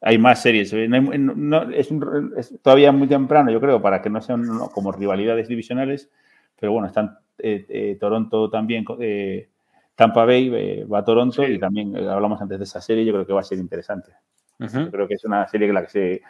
hay 0.00 0.18
más 0.18 0.40
series. 0.42 0.72
eh, 0.72 0.88
no 0.88 0.96
hay- 0.96 1.18
no- 1.18 1.34
no- 1.34 1.70
es, 1.70 1.90
un- 1.90 2.32
es 2.36 2.58
todavía 2.62 2.92
muy 2.92 3.08
temprano, 3.08 3.50
yo 3.50 3.60
creo, 3.60 3.80
para 3.82 4.00
que 4.00 4.08
no 4.10 4.20
sean 4.22 4.42
como 4.72 4.90
rivalidades 4.92 5.48
divisionales, 5.48 6.10
pero 6.58 6.72
bueno, 6.72 6.86
están 6.88 7.18
eh, 7.38 7.64
eh, 7.68 7.96
Toronto 8.00 8.48
también, 8.50 8.84
eh, 9.00 9.48
Tampa 9.94 10.24
Bay 10.24 10.84
va 10.84 10.98
a 10.98 11.04
Toronto 11.04 11.42
Sí. 11.44 11.52
y 11.52 11.58
también 11.58 11.96
hablamos 11.96 12.40
antes 12.40 12.58
de 12.58 12.64
esa 12.64 12.80
serie, 12.80 13.04
yo 13.04 13.12
creo 13.12 13.26
que 13.26 13.32
va 13.32 13.40
a 13.40 13.44
ser 13.44 13.58
interesante. 13.58 14.10
Yo 14.58 14.90
creo 14.90 15.08
que 15.08 15.14
es 15.14 15.24
una 15.24 15.46
serie 15.48 15.68
en 15.68 15.74
la 15.74 15.82
que 15.82 15.90
se, 15.90 16.22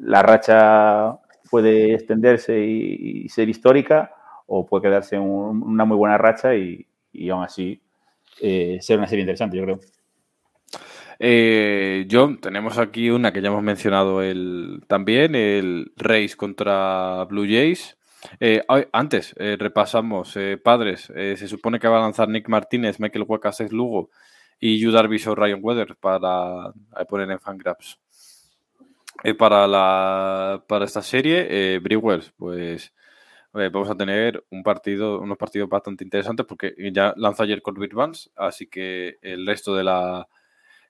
la 0.00 0.20
racha 0.22 1.16
puede 1.50 1.94
extenderse 1.94 2.58
y, 2.58 3.22
y 3.24 3.28
ser 3.28 3.48
histórica 3.48 4.12
o 4.46 4.66
puede 4.66 4.82
quedarse 4.82 5.18
un- 5.18 5.62
una 5.62 5.84
muy 5.84 5.96
buena 5.96 6.18
racha 6.18 6.54
y, 6.56 6.84
y 7.12 7.30
aún 7.30 7.44
así 7.44 7.80
ser 8.38 8.98
una 8.98 9.06
serie 9.06 9.22
interesante, 9.22 9.56
yo 9.56 9.62
creo. 9.64 9.80
Eh, 11.18 12.06
John, 12.10 12.38
tenemos 12.40 12.78
aquí 12.78 13.10
una 13.10 13.32
que 13.32 13.40
ya 13.40 13.48
hemos 13.48 13.62
mencionado 13.62 14.22
el, 14.22 14.82
también, 14.86 15.34
el 15.34 15.92
Race 15.96 16.36
contra 16.36 17.24
Blue 17.24 17.46
Jays. 17.46 17.96
Eh, 18.40 18.62
antes, 18.92 19.34
eh, 19.38 19.56
repasamos, 19.58 20.36
eh, 20.36 20.58
padres, 20.62 21.12
eh, 21.14 21.36
se 21.36 21.48
supone 21.48 21.78
que 21.78 21.88
va 21.88 21.98
a 21.98 22.02
lanzar 22.02 22.28
Nick 22.28 22.48
Martínez, 22.48 22.98
Michael 22.98 23.26
Seth 23.52 23.72
Lugo 23.72 24.10
y 24.58 24.78
Yu 24.78 24.90
o 24.96 25.34
Ryan 25.34 25.60
Weather 25.62 25.96
para 25.96 26.72
poner 27.08 27.30
en 27.30 27.38
para, 29.38 29.66
la, 29.66 30.64
para 30.66 30.84
esta 30.84 31.02
serie, 31.02 31.78
Brewers, 31.78 32.32
pues 32.36 32.92
vamos 33.52 33.88
a 33.90 33.94
tener 33.96 34.44
un 34.50 34.62
partido, 34.62 35.20
unos 35.20 35.38
partidos 35.38 35.68
bastante 35.68 36.04
interesantes 36.04 36.46
porque 36.46 36.74
ya 36.92 37.14
lanzó 37.16 37.42
ayer 37.42 37.62
Corbett 37.62 37.94
Vance, 37.94 38.30
así 38.36 38.66
que 38.66 39.18
el 39.22 39.46
resto 39.46 39.74
de 39.74 39.84
la, 39.84 40.28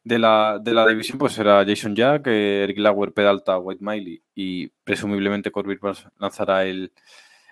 de 0.06 0.20
la, 0.20 0.60
de 0.62 0.72
la 0.72 0.86
división 0.86 1.18
pues 1.18 1.32
será 1.32 1.64
Jason 1.66 1.96
Jack, 1.96 2.28
Eric 2.28 2.78
Lauer, 2.78 3.10
Pedalta, 3.12 3.58
White 3.58 3.84
Miley 3.84 4.22
y 4.36 4.68
presumiblemente 4.84 5.50
Vance 5.50 6.04
lanzará 6.20 6.64
el, 6.64 6.92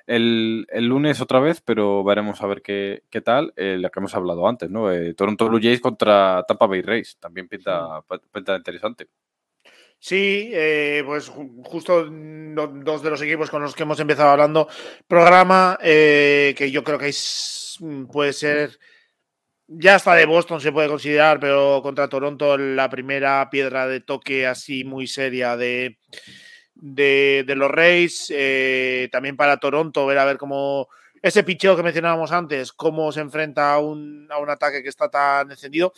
el, 0.06 0.64
el 0.68 0.84
lunes 0.86 1.20
otra 1.20 1.40
vez, 1.40 1.60
pero 1.60 2.04
veremos 2.04 2.40
a 2.42 2.46
ver 2.46 2.62
qué, 2.62 3.02
qué 3.10 3.20
tal, 3.20 3.52
eh, 3.56 3.76
la 3.80 3.90
que 3.90 3.98
hemos 3.98 4.14
hablado 4.14 4.46
antes, 4.46 4.70
¿no? 4.70 4.92
Eh, 4.92 5.14
Toronto 5.14 5.48
Blue 5.48 5.58
Jays 5.60 5.80
contra 5.80 6.44
Tampa 6.46 6.68
Bay 6.68 6.82
Rays, 6.82 7.16
también 7.18 7.48
pinta, 7.48 8.00
pinta 8.32 8.54
interesante. 8.54 9.08
Sí, 9.98 10.50
eh, 10.52 11.02
pues 11.04 11.32
ju- 11.32 11.60
justo 11.64 12.04
dos 12.08 13.02
de 13.02 13.10
los 13.10 13.20
equipos 13.22 13.50
con 13.50 13.62
los 13.62 13.74
que 13.74 13.82
hemos 13.82 13.98
empezado 13.98 14.30
hablando. 14.30 14.68
Programa 15.08 15.76
que 16.56 16.70
yo 16.70 16.84
creo 16.84 16.98
que 17.00 17.08
es, 17.08 17.78
puede 18.12 18.32
ser 18.32 18.78
ya 19.66 19.96
está 19.96 20.14
de 20.14 20.26
Boston 20.26 20.60
se 20.60 20.72
puede 20.72 20.88
considerar, 20.88 21.40
pero 21.40 21.80
contra 21.82 22.08
Toronto 22.08 22.58
la 22.58 22.88
primera 22.90 23.48
piedra 23.50 23.86
de 23.86 24.00
toque 24.00 24.46
así 24.46 24.84
muy 24.84 25.06
seria 25.06 25.56
de, 25.56 25.98
de, 26.74 27.44
los 27.56 27.70
Rays. 27.70 28.32
Eh, 28.34 29.08
también 29.10 29.36
para 29.36 29.58
Toronto, 29.58 30.06
ver 30.06 30.18
a 30.18 30.24
ver 30.24 30.38
cómo 30.38 30.88
ese 31.22 31.42
picheo 31.42 31.76
que 31.76 31.82
mencionábamos 31.82 32.32
antes, 32.32 32.72
cómo 32.72 33.10
se 33.10 33.20
enfrenta 33.20 33.72
a 33.72 33.78
un, 33.78 34.28
a 34.30 34.38
un 34.38 34.50
ataque 34.50 34.82
que 34.82 34.90
está 34.90 35.08
tan 35.10 35.50
encendido. 35.50 35.92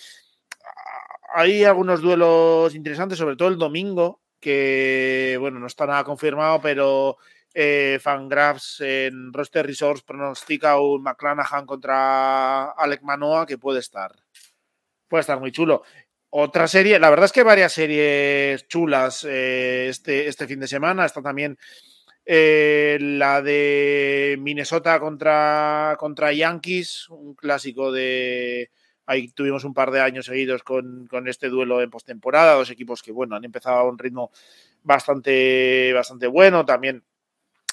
Hay 1.35 1.65
algunos 1.65 2.01
duelos 2.01 2.75
interesantes, 2.75 3.19
sobre 3.19 3.37
todo 3.37 3.49
el 3.49 3.59
domingo, 3.59 4.21
que 4.41 5.37
bueno, 5.41 5.59
no 5.59 5.67
está 5.67 5.87
nada 5.87 6.05
confirmado, 6.05 6.61
pero 6.61 7.19
eh, 7.59 7.99
Fangraphs 8.03 8.83
en 8.83 9.33
Roster 9.33 9.67
Resource 9.67 10.05
pronostica 10.07 10.79
un 10.79 11.03
McClanahan 11.03 11.65
contra 11.65 12.73
Alec 12.73 13.01
Manoa 13.01 13.47
que 13.47 13.57
puede 13.57 13.81
estar, 13.81 14.15
puede 15.09 15.23
estar 15.23 15.41
muy 15.41 15.53
chulo. 15.53 15.83
Otra 16.29 16.69
serie, 16.69 16.99
la 16.99 17.09
verdad 17.09 17.25
es 17.25 17.33
que 17.33 17.43
varias 17.43 17.73
series 17.73 18.69
chulas 18.69 19.25
eh, 19.25 19.89
este, 19.89 20.29
este 20.29 20.47
fin 20.47 20.61
de 20.61 20.69
semana. 20.69 21.07
Está 21.07 21.23
también 21.23 21.57
eh, 22.27 22.99
la 23.01 23.41
de 23.41 24.37
Minnesota 24.39 25.01
contra, 25.01 25.97
contra 25.99 26.35
Yankees, 26.35 27.09
un 27.09 27.35
clásico 27.35 27.91
de, 27.91 28.71
Ahí 29.07 29.29
tuvimos 29.29 29.65
un 29.65 29.73
par 29.73 29.93
de 29.93 30.01
años 30.03 30.27
seguidos 30.27 30.63
con, 30.63 31.07
con 31.07 31.27
este 31.27 31.49
duelo 31.49 31.81
en 31.81 31.89
postemporada, 31.89 32.55
dos 32.55 32.71
equipos 32.71 33.03
que 33.03 33.13
bueno, 33.13 33.37
han 33.37 33.45
empezado 33.45 33.77
a 33.77 33.89
un 33.89 33.99
ritmo 33.99 34.31
bastante, 34.83 35.93
bastante 35.95 36.27
bueno. 36.27 36.67
También 36.67 37.03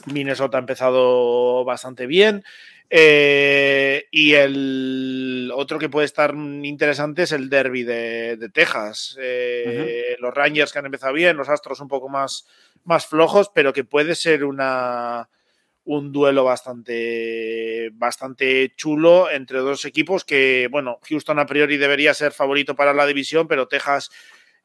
Minnesota 0.05 0.57
ha 0.57 0.61
empezado 0.61 1.63
bastante 1.65 2.07
bien. 2.07 2.43
Eh, 2.89 4.05
y 4.11 4.33
el 4.33 5.51
otro 5.55 5.79
que 5.79 5.89
puede 5.89 6.05
estar 6.05 6.35
interesante 6.35 7.23
es 7.23 7.31
el 7.31 7.49
derby 7.49 7.83
de, 7.83 8.49
Texas. 8.53 9.17
Eh, 9.19 10.15
los 10.19 10.33
Rangers 10.33 10.71
que 10.71 10.79
han 10.79 10.85
empezado 10.85 11.13
bien, 11.13 11.37
los 11.37 11.49
Astros 11.49 11.79
un 11.79 11.87
poco 11.87 12.07
más, 12.09 12.45
más 12.83 13.07
flojos, 13.07 13.49
pero 13.53 13.73
que 13.73 13.83
puede 13.83 14.13
ser 14.13 14.43
una, 14.43 15.27
un 15.85 16.11
duelo 16.11 16.43
bastante, 16.43 17.89
bastante 17.93 18.73
chulo 18.75 19.29
entre 19.31 19.59
dos 19.59 19.85
equipos 19.85 20.23
que, 20.23 20.67
bueno, 20.71 20.99
Houston 21.09 21.39
a 21.39 21.45
priori 21.45 21.77
debería 21.77 22.13
ser 22.13 22.31
favorito 22.31 22.75
para 22.75 22.93
la 22.93 23.05
división, 23.05 23.47
pero 23.47 23.67
Texas 23.67 24.11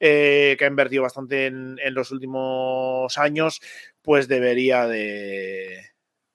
eh, 0.01 0.55
que 0.56 0.65
ha 0.65 0.69
invertido 0.69 1.02
bastante 1.02 1.47
en, 1.47 1.77
los 1.93 2.12
últimos 2.12 3.19
años, 3.19 3.60
pues 4.09 4.26
debería 4.26 4.86
de, 4.86 5.90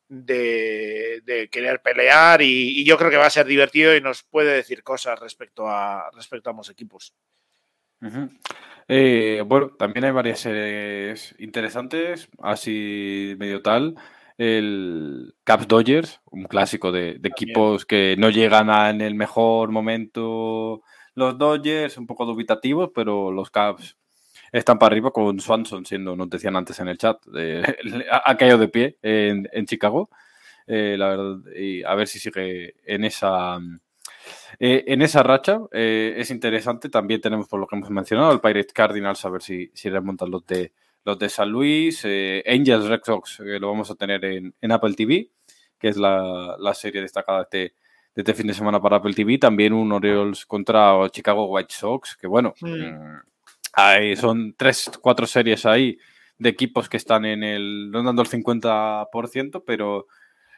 de, 0.07 1.49
querer 1.51 1.81
pelear 1.81 2.43
y, 2.43 2.85
yo 2.85 2.99
creo 2.99 3.09
que 3.09 3.17
va 3.17 3.25
a 3.25 3.31
ser 3.31 3.47
divertido 3.47 3.95
y 3.95 3.99
nos 3.99 4.21
puede 4.21 4.53
decir 4.53 4.83
cosas 4.83 5.19
respecto 5.19 5.67
a, 5.67 6.07
respecto 6.13 6.47
a 6.47 6.51
ambos 6.51 6.69
equipos. 6.69 7.15
Eh, 8.87 9.41
bueno, 9.43 9.69
también 9.69 10.05
hay 10.05 10.11
varias 10.11 10.41
series 10.41 11.33
interesantes, 11.39 12.29
así 12.43 13.33
medio 13.39 13.63
tal. 13.63 13.95
El 14.37 15.33
Caps 15.43 15.67
Dodgers, 15.67 16.21
un 16.29 16.43
clásico 16.43 16.91
de, 16.91 17.19
equipos 17.23 17.87
que 17.87 18.15
no 18.19 18.29
llegan 18.29 18.69
en 18.69 19.01
el 19.01 19.15
mejor 19.15 19.71
momento 19.71 20.83
los 21.15 21.39
Dodgers 21.39 21.97
un 21.97 22.05
poco 22.05 22.27
dubitativos, 22.27 22.91
pero 22.93 23.31
los 23.31 23.49
Cubs 23.49 23.97
están 24.53 24.77
para 24.77 24.93
arriba 24.93 25.11
con 25.11 25.39
Swanson, 25.39 25.85
siendo, 25.85 26.15
nos 26.15 26.29
decían 26.29 26.55
antes 26.55 26.79
en 26.79 26.87
el 26.87 26.97
chat, 26.97 27.17
ha 28.11 28.37
caído 28.37 28.57
de 28.57 28.67
pie 28.67 28.97
en, 29.01 29.65
Chicago. 29.65 30.09
Eh, 30.67 30.95
la 30.97 31.09
verdad, 31.09 31.51
y 31.55 31.83
a 31.83 31.93
ver 31.95 32.07
si 32.07 32.19
sigue 32.19 32.75
en 32.85 33.03
esa, 33.03 33.57
eh, 34.59 34.83
en 34.87 35.01
esa 35.01 35.23
racha. 35.23 35.59
Eh, 35.71 36.13
es 36.17 36.29
interesante. 36.29 36.89
También 36.89 37.19
tenemos, 37.19 37.47
por 37.47 37.59
lo 37.59 37.67
que 37.67 37.75
hemos 37.75 37.89
mencionado, 37.89 38.31
el 38.31 38.39
Pirates 38.39 38.73
Cardinals, 38.73 39.25
a 39.25 39.29
ver 39.29 39.41
si, 39.41 39.71
si 39.73 39.89
remontan 39.89 40.29
los 40.29 40.45
de, 40.45 40.71
los 41.03 41.17
de 41.17 41.29
San 41.29 41.49
Luis. 41.49 42.05
Angels 42.05 42.85
Red 42.85 43.01
Sox, 43.03 43.37
que 43.37 43.59
lo 43.59 43.69
vamos 43.69 43.89
a 43.89 43.95
tener 43.95 44.23
en, 44.23 44.71
Apple 44.71 44.93
TV, 44.93 45.31
que 45.79 45.89
es 45.89 45.97
la, 45.97 46.55
la 46.59 46.73
serie 46.75 47.01
destacada 47.01 47.39
de 47.39 47.65
este 47.65 47.83
de 48.15 48.21
este 48.21 48.35
fin 48.35 48.45
de 48.45 48.53
semana 48.53 48.79
para 48.79 48.97
Apple 48.97 49.15
TV. 49.15 49.39
También 49.39 49.73
un 49.73 49.91
Orioles 49.91 50.45
contra 50.45 51.09
Chicago 51.09 51.45
White 51.45 51.73
Sox, 51.73 52.15
que 52.15 52.27
bueno, 52.27 52.53
mm, 53.75 54.15
son 54.17 54.55
tres, 54.57 54.91
cuatro 55.01 55.25
series 55.25 55.65
ahí 55.65 55.97
de 56.37 56.49
equipos 56.49 56.89
que 56.89 56.97
están 56.97 57.25
en 57.25 57.43
el, 57.43 57.91
rondando 57.93 58.21
el 58.21 58.27
50%, 58.27 59.63
pero, 59.65 60.07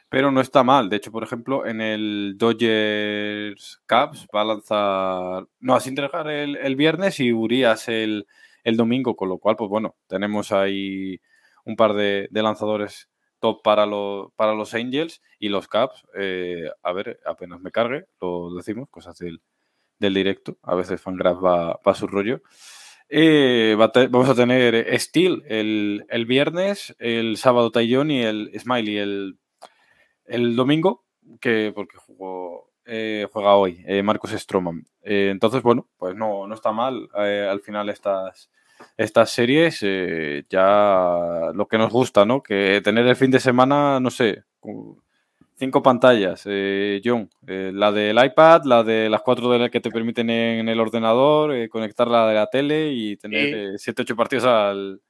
pero 0.08 0.30
no 0.30 0.40
está 0.40 0.62
mal. 0.64 0.88
De 0.88 0.96
hecho, 0.96 1.12
por 1.12 1.22
ejemplo, 1.22 1.66
en 1.66 1.80
el 1.80 2.34
Dodgers 2.38 3.82
Cubs 3.88 4.26
va 4.34 4.42
a 4.42 4.44
lanzar, 4.44 5.46
no, 5.60 5.74
a 5.74 5.80
entregar 5.84 6.28
el, 6.28 6.56
el 6.56 6.76
viernes 6.76 7.20
y 7.20 7.32
Urias 7.32 7.88
el, 7.88 8.26
el 8.64 8.76
domingo, 8.76 9.16
con 9.16 9.28
lo 9.28 9.38
cual, 9.38 9.56
pues 9.56 9.70
bueno, 9.70 9.94
tenemos 10.08 10.50
ahí 10.52 11.20
un 11.64 11.76
par 11.76 11.94
de, 11.94 12.28
lanzadores 12.32 13.08
top 13.38 13.62
para, 13.62 13.86
para 14.34 14.54
los 14.54 14.74
Angels 14.74 15.22
y 15.38 15.50
los 15.50 15.68
Caps. 15.68 16.04
Eh, 16.18 16.70
a 16.82 16.92
ver, 16.92 17.20
apenas 17.26 17.60
me 17.60 17.70
cargue, 17.70 18.06
lo 18.20 18.54
decimos, 18.54 18.88
cosas 18.90 19.18
del, 19.18 19.40
del 19.98 20.14
directo. 20.14 20.58
A 20.62 20.74
veces 20.74 21.00
Fangraph 21.00 21.44
va, 21.44 21.80
a 21.84 21.94
su 21.94 22.06
rollo. 22.06 22.40
Eh, 23.08 23.76
vamos 23.76 24.28
a 24.28 24.34
tener 24.34 24.98
Steel 24.98 25.44
el, 25.46 26.04
el, 26.08 26.26
viernes, 26.26 26.94
el 26.98 27.36
sábado 27.36 27.70
Taillon 27.70 28.10
y 28.10 28.22
el 28.22 28.50
Smiley 28.58 28.98
el, 28.98 29.38
el 30.24 30.56
domingo, 30.56 31.04
que 31.40 31.72
porque 31.74 31.98
jugó, 31.98 32.72
eh, 32.84 33.26
juega 33.32 33.54
hoy 33.54 33.84
Marcos 34.02 34.32
Stroman. 34.32 34.86
entonces, 35.02 35.62
bueno, 35.62 35.88
pues 35.96 36.16
no, 36.16 36.46
no 36.46 36.54
está 36.54 36.72
mal. 36.72 37.08
al 37.14 37.60
final 37.60 37.88
estas 37.88 38.50
estas 38.96 39.30
series 39.30 39.80
eh, 39.82 40.44
ya 40.48 41.50
lo 41.54 41.68
que 41.68 41.78
nos 41.78 41.92
gusta, 41.92 42.24
¿no? 42.24 42.42
Que 42.42 42.80
tener 42.82 43.06
el 43.06 43.16
fin 43.16 43.30
de 43.30 43.40
semana, 43.40 44.00
no 44.00 44.10
sé, 44.10 44.44
cinco 45.56 45.82
pantallas, 45.82 46.42
eh, 46.44 47.00
John, 47.04 47.30
eh, 47.46 47.70
la 47.72 47.90
del 47.90 48.22
iPad, 48.22 48.62
la 48.64 48.82
de 48.82 49.08
las 49.08 49.22
cuatro 49.22 49.50
de 49.50 49.58
las 49.58 49.70
que 49.70 49.80
te 49.80 49.90
permiten 49.90 50.28
en 50.30 50.68
el 50.68 50.80
ordenador, 50.80 51.54
eh, 51.54 51.68
conectar 51.68 52.06
la 52.08 52.28
de 52.28 52.34
la 52.34 52.46
tele 52.46 52.90
y 52.92 53.16
tener 53.16 53.78
siete, 53.78 54.02
ocho 54.02 54.16
partidos 54.16 54.44
al, 54.44 55.00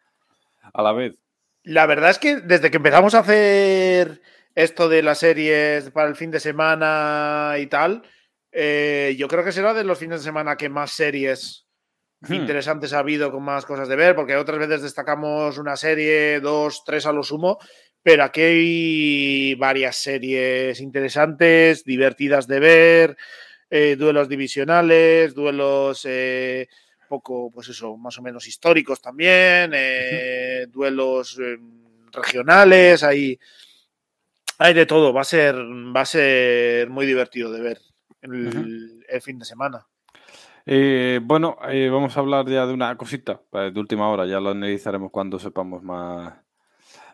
a 0.73 0.83
la 0.83 0.93
vez. 0.93 1.19
La 1.65 1.87
verdad 1.87 2.11
es 2.11 2.19
que 2.19 2.37
desde 2.37 2.71
que 2.71 2.77
empezamos 2.77 3.15
a 3.15 3.21
hacer 3.21 4.23
esto 4.55 4.89
de 4.89 5.03
las 5.03 5.19
series 5.19 5.91
para 5.91 6.09
el 6.09 6.15
fin 6.15 6.31
de 6.31 6.41
semana 6.41 7.55
y 7.59 7.67
tal, 7.67 8.03
yo 8.53 9.29
creo 9.29 9.45
que 9.45 9.53
será 9.53 9.75
de 9.75 9.85
los 9.85 9.99
fines 9.99 10.21
de 10.21 10.25
semana 10.25 10.57
que 10.57 10.69
más 10.69 10.93
series 10.93 11.67
interesantes 12.31 12.93
ha 12.93 13.01
habido 13.01 13.31
con 13.31 13.43
más 13.43 13.67
cosas 13.67 13.89
de 13.89 13.97
ver, 13.97 14.15
porque 14.15 14.37
otras 14.37 14.59
veces 14.59 14.83
destacamos 14.83 15.59
una 15.59 15.77
serie, 15.77 16.41
dos, 16.41 16.83
tres 16.85 17.05
a 17.07 17.13
lo 17.13 17.23
sumo, 17.23 17.59
pero 18.07 18.23
aquí 18.23 18.41
hay 18.41 19.55
varias 19.57 19.97
series 19.97 20.81
interesantes, 20.81 21.83
divertidas 21.83 22.47
de 22.47 22.61
ver, 22.61 23.17
eh, 23.69 23.97
duelos 23.99 24.29
divisionales, 24.29 25.35
duelos 25.35 26.07
eh, 26.09 26.69
poco, 27.09 27.51
pues 27.51 27.69
eso, 27.71 27.97
más 27.97 28.17
o 28.17 28.23
menos 28.23 28.47
históricos 28.47 29.03
también, 29.03 29.73
eh, 29.75 30.69
duelos 30.69 31.37
regionales, 32.13 33.03
hay, 33.03 33.37
hay 34.59 34.73
de 34.73 34.87
todo, 34.87 35.13
va 35.13 35.23
a 35.23 35.25
ser, 35.25 35.57
va 35.57 36.03
a 36.03 36.07
ser 36.07 36.89
muy 36.89 37.07
divertido 37.07 37.51
de 37.51 37.61
ver 37.61 37.81
el 38.23 39.21
fin 39.21 39.41
de 39.41 39.45
semana. 39.45 39.85
Eh, 40.69 41.21
bueno, 41.23 41.59
eh, 41.69 41.89
vamos 41.89 42.17
a 42.17 42.21
hablar 42.21 42.49
ya 42.49 42.67
de 42.67 42.75
una 42.75 42.97
cosita 42.97 43.41
eh, 43.53 43.71
de 43.73 43.79
última 43.79 44.09
hora, 44.09 44.27
ya 44.27 44.41
lo 44.41 44.51
analizaremos 44.51 45.13
cuando 45.13 45.39
sepamos 45.39 45.81
más, 45.85 46.35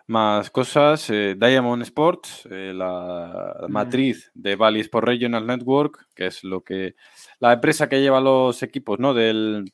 más 0.07 0.51
cosas. 0.51 1.09
Diamond 1.09 1.83
Sports, 1.83 2.47
la 2.51 3.67
matriz 3.69 4.31
de 4.35 4.57
Valley 4.57 4.83
Sport 4.83 5.07
Regional 5.07 5.47
Network, 5.47 6.07
que 6.15 6.27
es 6.27 6.45
lo 6.45 6.63
que 6.63 6.95
la 7.41 7.53
empresa 7.53 7.89
que 7.89 8.01
lleva 8.01 8.21
los 8.21 8.63
equipos, 8.63 8.99
¿no? 8.99 9.15
Del, 9.15 9.73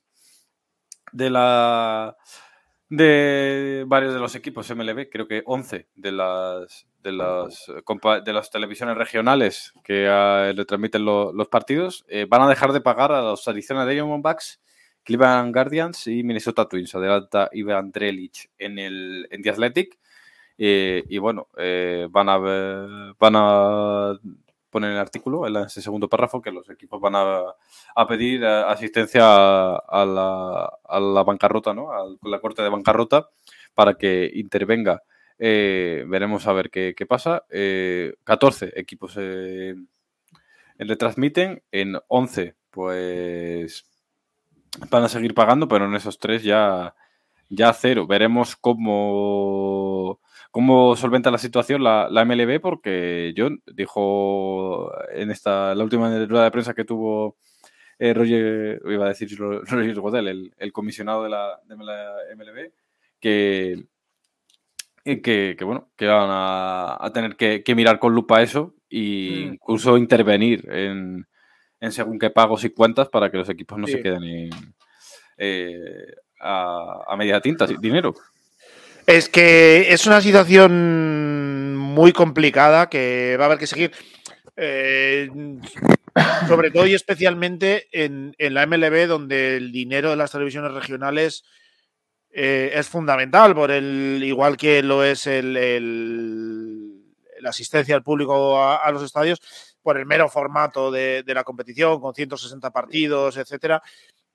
de 1.13 1.31
la 1.31 2.17
de 2.91 3.85
varios 3.87 4.15
de 4.15 4.21
los 4.21 4.35
equipos 4.35 4.71
MLB, 4.71 5.11
creo 5.11 5.29
que 5.29 5.43
11 5.45 5.89
de 5.95 6.13
las 6.13 6.87
de 7.03 7.13
las, 7.13 7.67
de 8.25 8.33
las 8.33 8.51
televisiones 8.51 8.97
regionales 8.97 9.73
que 9.85 10.09
uh, 10.09 10.57
retransmiten 10.57 11.05
los 11.05 11.49
partidos, 11.49 12.05
eh, 12.09 12.27
van 12.29 12.43
a 12.43 12.49
dejar 12.49 12.73
de 12.73 12.81
pagar 12.81 13.13
a 13.13 13.23
los 13.23 13.47
Arizona 13.47 13.87
Diamondbacks, 13.87 14.61
Cleveland 15.05 15.55
Guardians 15.55 16.07
y 16.07 16.23
Minnesota 16.23 16.69
Twins. 16.69 16.95
Adelanta 16.95 17.49
Ivan 17.53 17.91
Drelic 17.91 18.51
en 18.59 18.79
el 18.79 19.27
en 19.31 19.43
The 19.43 19.51
Athletic. 19.51 19.99
Eh, 20.59 21.05
y 21.09 21.19
bueno, 21.19 21.49
eh, 21.57 22.09
van, 22.11 22.29
a 22.29 22.39
van 22.39 23.37
a 23.37 24.19
poner 24.71 24.91
el 24.91 24.99
artículo 24.99 25.47
en 25.47 25.57
ese 25.57 25.81
segundo 25.81 26.09
párrafo 26.09 26.43
que 26.43 26.51
los 26.51 26.69
equipos 26.69 27.01
van 27.01 27.15
a, 27.15 27.43
a 27.95 28.07
pedir 28.07 28.45
asistencia 28.45 29.23
a, 29.25 30.05
la, 30.05 30.71
a, 30.85 31.01
la, 31.01 31.23
bancarrota, 31.23 31.73
¿no? 31.73 31.93
a 31.93 32.05
la 32.23 32.41
corte 32.41 32.63
de 32.63 32.69
bancarrota 32.69 33.29
para 33.75 33.95
que 33.95 34.31
intervenga 34.35 35.03
eh, 35.39 36.05
veremos 36.09 36.47
a 36.47 36.53
ver 36.53 36.71
qué, 36.71 36.95
pasa. 37.07 37.45
14 37.49 38.67
eh, 38.67 38.73
equipos 38.77 39.15
eh, 39.17 39.75
retransmiten, 40.79 41.63
en 41.71 41.99
11 42.09 42.55
pues 42.71 43.85
van 44.91 45.05
a 45.05 45.09
seguir 45.09 45.35
pagando, 45.35 45.69
pero 45.69 45.87
en 45.87 45.95
esos 45.95 46.19
tres 46.19 46.43
ya, 46.43 46.95
ya 47.49 47.73
cero. 47.73 48.07
Veremos 48.07 48.57
cómo, 48.57 50.21
cómo 50.51 50.97
solventa 50.97 51.31
la 51.31 51.39
situación 51.39 51.83
la, 51.83 52.09
la 52.11 52.25
MLB, 52.25 52.61
porque 52.61 53.35
John 53.37 53.63
dijo 53.67 54.91
en 55.13 55.31
esta 55.31 55.75
la 55.75 55.85
última 55.85 56.09
rueda 56.27 56.45
de 56.45 56.51
prensa 56.51 56.75
que 56.75 56.85
tuvo 56.85 57.37
eh, 57.99 58.15
Roger, 58.15 58.81
iba 58.87 59.07
a 59.07 59.09
decir 59.09 59.29
Roger 59.39 60.01
Godel, 60.01 60.53
el, 60.57 60.73
comisionado 60.73 61.25
de 61.25 61.31
la, 61.31 61.61
de 61.65 61.77
la 61.77 62.15
MLB, 62.37 62.71
que, 63.21 63.85
que, 65.05 65.57
que, 65.59 65.65
bueno, 65.65 65.91
que 65.97 66.07
van 66.07 66.29
a, 66.31 67.11
tener 67.13 67.37
que, 67.37 67.75
mirar 67.75 67.99
con 67.99 68.15
lupa 68.15 68.43
eso 68.43 68.75
e 68.91 69.51
incluso 69.53 69.99
intervenir 69.99 70.67
en, 70.71 71.27
en, 71.81 71.93
según 71.93 72.19
qué 72.19 72.31
pagos 72.31 72.65
y 72.65 72.71
cuentas 72.71 73.09
para 73.09 73.31
que 73.31 73.39
los 73.39 73.49
equipos 73.49 73.79
no 73.79 73.87
se 73.87 74.01
queden 74.01 74.51
eh, 75.37 76.15
a, 76.41 77.15
media 77.17 77.41
tinta, 77.41 77.67
dinero. 77.67 78.15
Es 79.09 79.31
que 79.31 79.91
es 79.91 80.07
una 80.07 80.21
situación 80.21 81.75
muy 81.75 82.13
complicada 82.13 82.91
que 82.91 83.39
va 83.39 83.45
a 83.45 83.47
haber 83.47 83.59
que 83.59 83.67
seguir. 83.67 83.91
Eh, 84.55 85.31
sobre 86.47 86.71
todo 86.71 86.87
y 86.87 86.93
especialmente 86.93 87.89
en, 87.91 88.35
la 88.39 88.67
MLB, 88.67 89.07
donde 89.07 89.57
el 89.57 89.73
dinero 89.73 90.11
de 90.11 90.17
las 90.17 90.33
televisiones 90.33 90.73
regionales 90.73 91.43
eh, 92.29 92.73
es 92.75 92.87
fundamental, 92.87 93.55
por 93.55 93.71
el, 93.71 94.21
igual 94.23 94.59
que 94.59 94.83
lo 94.83 95.03
es 95.03 95.27
el, 95.27 95.55
la 97.41 97.49
asistencia 97.49 97.95
al 97.95 98.03
público 98.03 98.63
a, 98.63 98.93
los 98.93 99.03
estadios, 99.03 99.41
por 99.81 99.97
el 99.97 100.05
mero 100.05 100.29
formato 100.29 100.91
de, 100.91 101.25
la 101.29 101.45
competición, 101.45 101.99
con 101.99 102.15
160 102.15 102.71
partidos, 102.71 103.39
etcétera, 103.39 103.83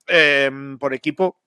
em, 0.08 0.80
por 0.80 0.96
equipo. 0.96 1.43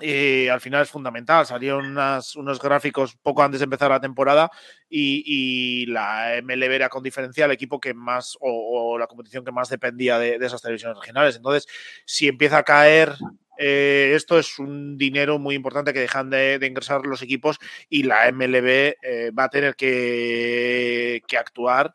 Y 0.00 0.48
al 0.48 0.60
final 0.60 0.82
es 0.82 0.90
fundamental. 0.90 1.46
Salieron 1.46 1.96
unos 2.36 2.60
gráficos 2.60 3.16
poco 3.16 3.42
antes 3.42 3.60
de 3.60 3.64
empezar 3.64 3.90
la 3.90 4.00
temporada 4.00 4.50
y, 4.88 5.86
la 5.86 6.40
MLB 6.42 6.72
era 6.72 6.88
con 6.88 7.02
diferencia 7.02 7.44
el 7.44 7.50
equipo 7.50 7.78
que 7.80 7.94
más 7.94 8.36
o, 8.40 8.98
la 8.98 9.06
competición 9.06 9.44
que 9.44 9.52
más 9.52 9.68
dependía 9.68 10.18
de, 10.18 10.36
esas 10.36 10.62
televisiones 10.62 10.98
regionales. 10.98 11.36
Entonces, 11.36 11.66
si 12.06 12.28
empieza 12.28 12.58
a 12.58 12.62
caer 12.62 13.14
eh, 13.56 14.12
esto 14.14 14.38
es 14.38 14.58
un 14.58 14.98
dinero 14.98 15.38
muy 15.38 15.54
importante 15.54 15.92
que 15.92 16.00
dejan 16.00 16.30
de, 16.30 16.58
ingresar 16.62 17.06
los 17.06 17.22
equipos 17.22 17.58
y 17.88 18.02
la 18.02 18.30
MLB 18.32 18.96
eh, 19.00 19.30
va 19.36 19.44
a 19.44 19.48
tener 19.48 19.76
que, 19.76 21.22
actuar 21.38 21.94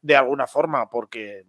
de 0.00 0.16
alguna 0.16 0.46
forma, 0.46 0.88
porque 0.90 1.44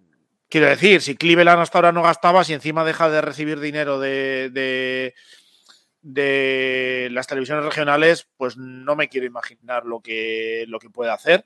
quiero 0.49 0.67
decir, 0.67 1.01
si 1.01 1.15
Cleveland 1.15 1.61
hasta 1.61 1.77
ahora 1.77 1.91
no 1.91 2.03
gastaba, 2.03 2.43
si 2.43 2.53
encima 2.53 2.83
deja 2.83 3.09
de 3.09 3.21
recibir 3.21 3.59
dinero 3.59 3.99
de, 3.99 5.13
las 6.01 7.27
televisiones 7.27 7.65
regionales, 7.65 8.27
pues 8.38 8.57
no 8.57 8.95
me 8.95 9.09
quiero 9.09 9.27
imaginar 9.27 9.85
lo 9.85 9.99
que, 10.01 10.65
lo 10.67 10.80
que 10.80 10.89
puede 10.89 11.11
hacer 11.11 11.45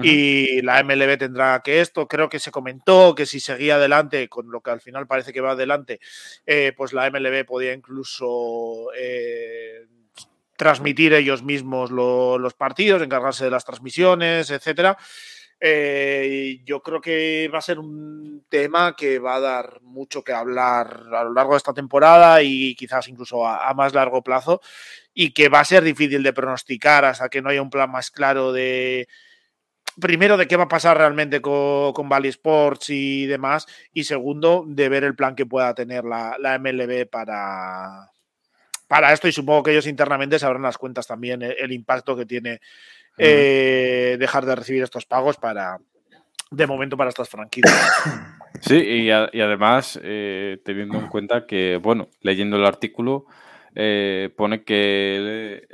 y 0.00 0.62
la 0.62 0.82
MLB 0.82 1.18
tendrá 1.18 1.60
que 1.62 1.80
esto. 1.80 2.08
Creo 2.08 2.28
que 2.28 2.38
se 2.38 2.50
comentó 2.50 3.14
que 3.14 3.26
si 3.26 3.40
seguía 3.40 3.76
adelante, 3.76 4.28
con 4.28 4.50
lo 4.50 4.60
que 4.62 4.70
al 4.70 4.80
final 4.80 5.06
parece 5.06 5.32
que 5.32 5.40
va 5.40 5.52
adelante, 5.52 6.00
eh, 6.46 6.72
pues 6.76 6.92
la 6.92 7.10
MLB 7.10 7.44
podía 7.44 7.74
incluso 7.74 8.88
eh, 8.96 9.86
transmitir 10.56 11.12
ellos 11.12 11.42
mismos 11.42 11.90
los 11.90 12.54
partidos, 12.54 13.02
encargarse 13.02 13.44
de 13.44 13.50
las 13.50 13.64
transmisiones, 13.64 14.50
etcétera. 14.50 14.96
Eh, 15.64 16.60
yo 16.64 16.82
creo 16.82 17.00
que 17.00 17.48
va 17.54 17.58
a 17.58 17.62
ser 17.62 17.78
un 17.78 18.44
tema 18.48 18.96
que 18.96 19.20
va 19.20 19.36
a 19.36 19.40
dar 19.40 19.80
mucho 19.82 20.24
que 20.24 20.32
hablar 20.32 21.04
a 21.12 21.22
lo 21.22 21.32
largo 21.32 21.52
de 21.52 21.58
esta 21.58 21.72
temporada 21.72 22.42
y 22.42 22.74
quizás 22.74 23.06
incluso 23.06 23.46
a, 23.46 23.72
más 23.74 23.94
largo 23.94 24.22
plazo 24.22 24.60
y 25.14 25.32
que 25.32 25.48
va 25.48 25.60
a 25.60 25.64
ser 25.64 25.84
difícil 25.84 26.24
de 26.24 26.32
pronosticar 26.32 27.04
hasta 27.04 27.28
que 27.28 27.40
no 27.40 27.50
haya 27.50 27.62
un 27.62 27.70
plan 27.70 27.88
más 27.92 28.10
claro 28.10 28.52
de, 28.52 29.06
primero, 30.00 30.36
de 30.36 30.48
qué 30.48 30.56
va 30.56 30.64
a 30.64 30.68
pasar 30.68 30.96
realmente 30.98 31.40
con, 31.40 31.92
con 31.92 32.08
Valley 32.08 32.30
Sports 32.30 32.90
y 32.90 33.26
demás, 33.26 33.66
y 33.92 34.02
segundo, 34.02 34.64
de 34.66 34.88
ver 34.88 35.04
el 35.04 35.14
plan 35.14 35.34
que 35.36 35.46
pueda 35.46 35.74
tener 35.74 36.04
la, 36.04 36.58
MLB 36.58 37.06
para, 37.08 38.10
para 38.88 39.12
esto, 39.12 39.28
y 39.28 39.32
supongo 39.32 39.62
que 39.62 39.72
ellos 39.72 39.86
internamente 39.86 40.38
sabrán 40.38 40.62
las 40.62 40.78
cuentas 40.78 41.06
también, 41.06 41.42
el, 41.42 41.72
impacto 41.72 42.16
que 42.16 42.26
tiene 42.26 42.60
eh, 43.18 44.16
dejar 44.18 44.46
de 44.46 44.54
recibir 44.54 44.82
estos 44.82 45.06
pagos 45.06 45.36
para, 45.36 45.78
de 46.50 46.66
momento, 46.66 46.96
para 46.96 47.10
estas 47.10 47.28
franquicias. 47.28 47.74
Sí, 48.60 48.76
y, 48.76 49.10
además, 49.10 49.98
eh, 50.04 50.60
teniendo 50.64 50.96
en 50.96 51.08
cuenta 51.08 51.46
que, 51.46 51.80
bueno, 51.82 52.10
leyendo 52.20 52.56
el 52.58 52.64
artículo, 52.64 53.26
eh, 53.74 54.32
pone 54.36 54.62
que 54.62 55.66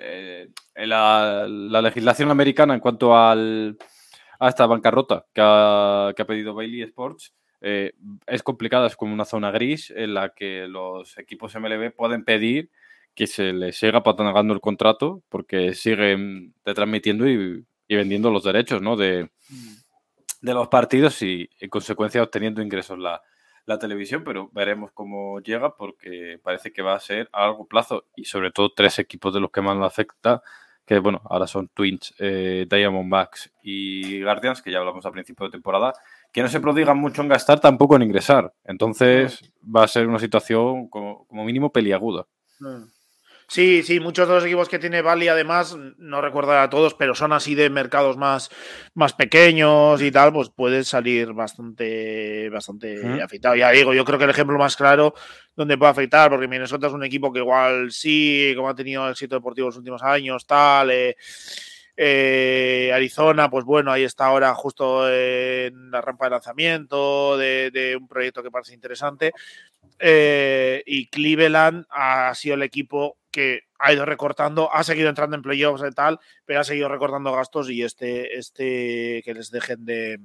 la, 0.75 1.47
legislación 1.47 2.31
americana 2.31 2.73
en 2.73 2.81
cuanto 2.81 3.15
al, 3.15 3.77
a 4.39 4.49
esta 4.49 4.67
bancarrota 4.67 5.27
que 5.35 5.41
ha, 5.43 6.15
pedido 6.27 6.55
Bailey 6.55 6.83
Sports 6.83 7.35
eh, 7.61 7.93
es 8.27 8.43
complicada, 8.43 8.87
es 8.87 8.97
como 8.97 9.13
una 9.13 9.25
zona 9.25 9.51
gris 9.51 9.93
en 9.95 10.15
la 10.15 10.31
que 10.31 10.67
los 10.69 11.19
equipos 11.19 11.55
MLB 11.57 11.93
pueden 11.95 12.25
pedir 12.25 12.71
que 13.19 13.27
se 13.27 13.53
les 13.53 13.77
siga 13.77 14.05
patrocinando 14.05 14.55
el 14.55 14.61
contrato 14.61 15.25
porque 15.29 15.75
siguen 15.75 16.55
transmitiendo 16.63 17.29
y, 17.29 17.67
vendiendo 17.89 18.31
los 18.31 18.45
derechos 18.45 18.81
¿no? 18.81 18.95
de, 18.95 19.29
de 20.41 20.55
los 20.55 20.69
partidos 20.69 21.21
y 21.23 21.51
en 21.59 21.69
consecuencia 21.69 22.23
obteniendo 22.23 22.63
ingresos 22.63 22.97
la, 22.97 23.21
la 23.65 23.77
televisión, 23.77 24.23
pero 24.25 24.51
veremos 24.53 24.93
cómo 24.93 25.41
llega 25.41 25.75
porque 25.75 26.39
parece 26.45 26.73
que 26.73 26.83
va 26.83 26.95
a 26.95 27.01
ser 27.01 27.29
a 27.33 27.47
largo 27.47 27.67
plazo 27.67 28.05
y 28.15 28.25
sobre 28.25 28.53
todo 28.53 28.73
tres 28.73 29.01
equipos 29.01 29.35
de 29.35 29.41
los 29.41 29.51
que 29.51 29.63
más 29.63 29.77
lo 29.77 29.85
afecta 29.85 30.41
que 30.87 31.01
bueno, 31.01 31.21
ahora 31.25 31.49
son 31.49 31.69
Twins, 31.75 32.15
eh, 32.21 32.67
Diamondbacks 32.71 33.53
y 33.63 34.23
Guardians, 34.23 34.63
que 34.63 34.71
ya 34.71 34.79
hablamos 34.79 35.05
a 35.05 35.11
principio 35.11 35.45
de 35.45 35.51
temporada, 35.51 35.93
que 36.33 36.41
no 36.41 36.49
se 36.49 36.61
prodigan 36.61 36.97
mucho 36.97 37.21
en 37.21 37.29
gastar, 37.29 37.59
tampoco 37.59 37.97
en 37.97 38.03
ingresar. 38.03 38.55
Entonces 38.65 39.53
va 39.63 39.83
a 39.83 39.89
ser 39.89 40.07
una 40.07 40.21
situación 40.21 40.89
como, 40.89 41.27
mínimo 41.31 41.73
peliaguda. 41.73 42.27
Mm. 42.61 42.85
Sí, 43.51 43.83
sí, 43.83 43.99
muchos 43.99 44.29
de 44.29 44.35
los 44.35 44.45
equipos 44.45 44.69
que 44.69 44.79
tiene 44.79 45.01
Bali, 45.01 45.27
además, 45.27 45.75
no 45.97 46.21
recuerdo 46.21 46.53
a 46.53 46.69
todos, 46.69 46.93
pero 46.93 47.15
son 47.15 47.33
así 47.33 47.55
de 47.55 47.71
mercados 47.71 48.19
más, 48.19 48.51
más 48.93 49.15
pequeños 49.15 50.03
y 50.03 50.11
tal, 50.13 50.35
pues 50.35 50.51
puede 50.51 50.85
salir 50.85 51.33
bastante, 51.33 52.51
bastante 52.51 53.23
afectado. 53.23 53.57
Ya 53.57 53.71
digo, 53.71 53.95
yo 53.95 54.05
creo 54.05 54.19
que 54.19 54.25
el 54.25 54.31
ejemplo 54.31 54.59
más 54.59 54.77
claro 54.77 55.15
donde 55.57 55.79
puede 55.79 55.93
afectar, 55.93 56.29
porque 56.29 56.47
Minnesota 56.47 56.89
es 56.89 56.93
un 56.93 57.05
equipo 57.05 57.33
que 57.33 57.39
igual 57.39 57.91
sí, 57.91 58.53
como 58.55 58.69
ha 58.69 58.75
tenido 58.75 59.09
éxito 59.09 59.37
deportivo 59.37 59.69
en 59.69 59.71
los 59.71 59.79
últimos 59.79 60.03
años, 60.03 60.47
tal. 60.47 60.91
Eh, 60.91 61.17
eh, 61.97 62.93
Arizona, 62.95 63.51
pues 63.51 63.65
bueno, 63.65 63.91
ahí 63.91 64.05
está 64.05 64.27
ahora 64.27 64.55
justo 64.55 65.11
en 65.11 65.91
la 65.91 66.01
rampa 66.01 66.27
de 66.27 66.31
lanzamiento 66.31 67.37
de, 67.39 67.97
un 67.99 68.07
proyecto 68.07 68.43
que 68.43 68.51
parece 68.51 68.75
interesante. 68.75 69.33
Eh, 69.99 70.83
y 70.87 71.09
Cleveland 71.09 71.87
ha 71.91 72.33
sido 72.37 72.55
el 72.55 72.63
equipo 72.63 73.17
que 73.31 73.63
ha 73.79 73.93
ido 73.93 74.05
recortando, 74.05 74.73
ha 74.73 74.83
seguido 74.83 75.09
entrando 75.09 75.37
en 75.37 75.43
playoffs 75.43 75.83
y 75.87 75.95
tal, 75.95 76.19
pero 76.45 76.61
ha 76.61 76.65
seguido 76.65 76.89
recortando 76.89 77.33
gastos 77.33 77.71
y 77.71 77.83
este, 77.83 78.39
este 78.39 79.23
que 79.25 79.35
les 79.35 79.51
dejen 79.51 79.85
de, 79.85 80.19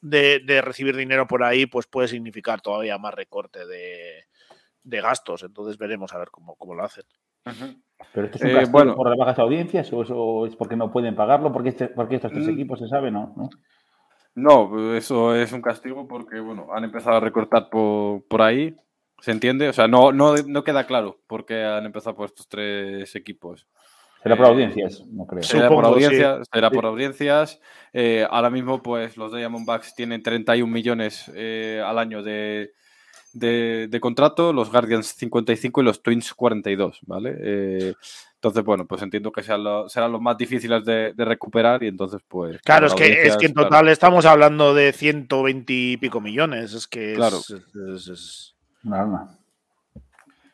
de, 0.00 0.60
recibir 0.62 0.96
dinero 0.96 1.26
por 1.26 1.42
ahí, 1.42 1.66
pues 1.66 1.86
puede 1.86 2.08
significar 2.08 2.60
todavía 2.60 2.98
más 2.98 3.14
recorte 3.14 3.66
de, 3.66 5.00
gastos. 5.00 5.42
Entonces 5.42 5.78
veremos 5.78 6.12
a 6.14 6.18
ver 6.18 6.28
cómo, 6.30 6.74
lo 6.74 6.82
hacen. 6.82 7.04
Pero 8.12 8.26
esto 8.26 8.38
es 8.38 8.42
un 8.42 8.50
eh, 8.50 8.64
bueno. 8.70 8.96
por 8.96 9.08
las 9.08 9.18
bajas 9.18 9.38
audiencias 9.38 9.92
o 9.92 10.02
eso 10.02 10.46
es 10.46 10.56
porque 10.56 10.76
no 10.76 10.90
pueden 10.90 11.14
pagarlo, 11.14 11.52
porque, 11.52 11.70
este, 11.70 11.88
porque 11.88 12.16
estos 12.16 12.32
tres 12.32 12.46
mm. 12.46 12.50
equipos 12.50 12.78
se 12.78 12.88
sabe, 12.88 13.10
¿no? 13.10 13.34
¿no? 14.34 14.94
eso 14.94 15.34
es 15.34 15.52
un 15.52 15.62
castigo 15.62 16.06
porque, 16.06 16.40
bueno, 16.40 16.68
han 16.72 16.84
empezado 16.84 17.16
a 17.16 17.20
recortar 17.20 17.70
por, 17.70 18.24
por 18.24 18.42
ahí 18.42 18.76
¿Se 19.20 19.32
entiende? 19.32 19.68
O 19.68 19.72
sea, 19.72 19.88
no, 19.88 20.12
no, 20.12 20.34
no 20.36 20.64
queda 20.64 20.86
claro 20.86 21.20
por 21.26 21.46
qué 21.46 21.64
han 21.64 21.86
empezado 21.86 22.16
por 22.16 22.26
estos 22.26 22.48
tres 22.48 23.14
equipos. 23.16 23.66
Será 24.22 24.36
por 24.36 24.46
audiencias, 24.46 25.04
no 25.06 25.26
creo. 25.26 25.42
Será 25.42 25.68
por 25.68 25.84
audiencias. 25.84 26.48
Será 26.52 26.70
por 26.70 26.84
audiencias. 26.84 27.60
Eh, 27.92 28.26
ahora 28.28 28.50
mismo, 28.50 28.82
pues 28.82 29.16
los 29.16 29.32
Diamondbacks 29.32 29.94
tienen 29.94 30.22
31 30.22 30.72
millones 30.72 31.30
eh, 31.34 31.80
al 31.84 31.98
año 31.98 32.22
de, 32.24 32.72
de, 33.32 33.98
contrato, 34.00 34.52
los 34.52 34.70
Guardians 34.70 35.14
55 35.16 35.80
y 35.80 35.84
los 35.84 36.02
Twins 36.02 36.34
42, 36.34 37.00
¿vale? 37.02 37.36
Eh, 37.40 37.94
entonces, 38.34 38.64
bueno, 38.64 38.86
pues 38.86 39.00
entiendo 39.02 39.30
que 39.30 39.44
sean, 39.44 39.62
serán 39.88 40.10
los 40.10 40.20
más 40.20 40.36
difíciles 40.36 40.84
de, 40.84 41.14
recuperar 41.16 41.84
y 41.84 41.86
entonces, 41.86 42.20
pues... 42.26 42.60
Claro, 42.62 42.88
es 42.88 42.94
que, 42.94 43.28
es 43.28 43.36
que 43.36 43.46
en 43.46 43.54
total 43.54 43.88
estamos 43.88 44.26
hablando 44.26 44.74
de 44.74 44.92
120 44.92 45.72
y 45.72 45.96
pico 45.98 46.20
millones. 46.20 46.74
Es 46.74 46.88
que 46.88 47.14
claro. 47.14 47.38
es 47.38 48.55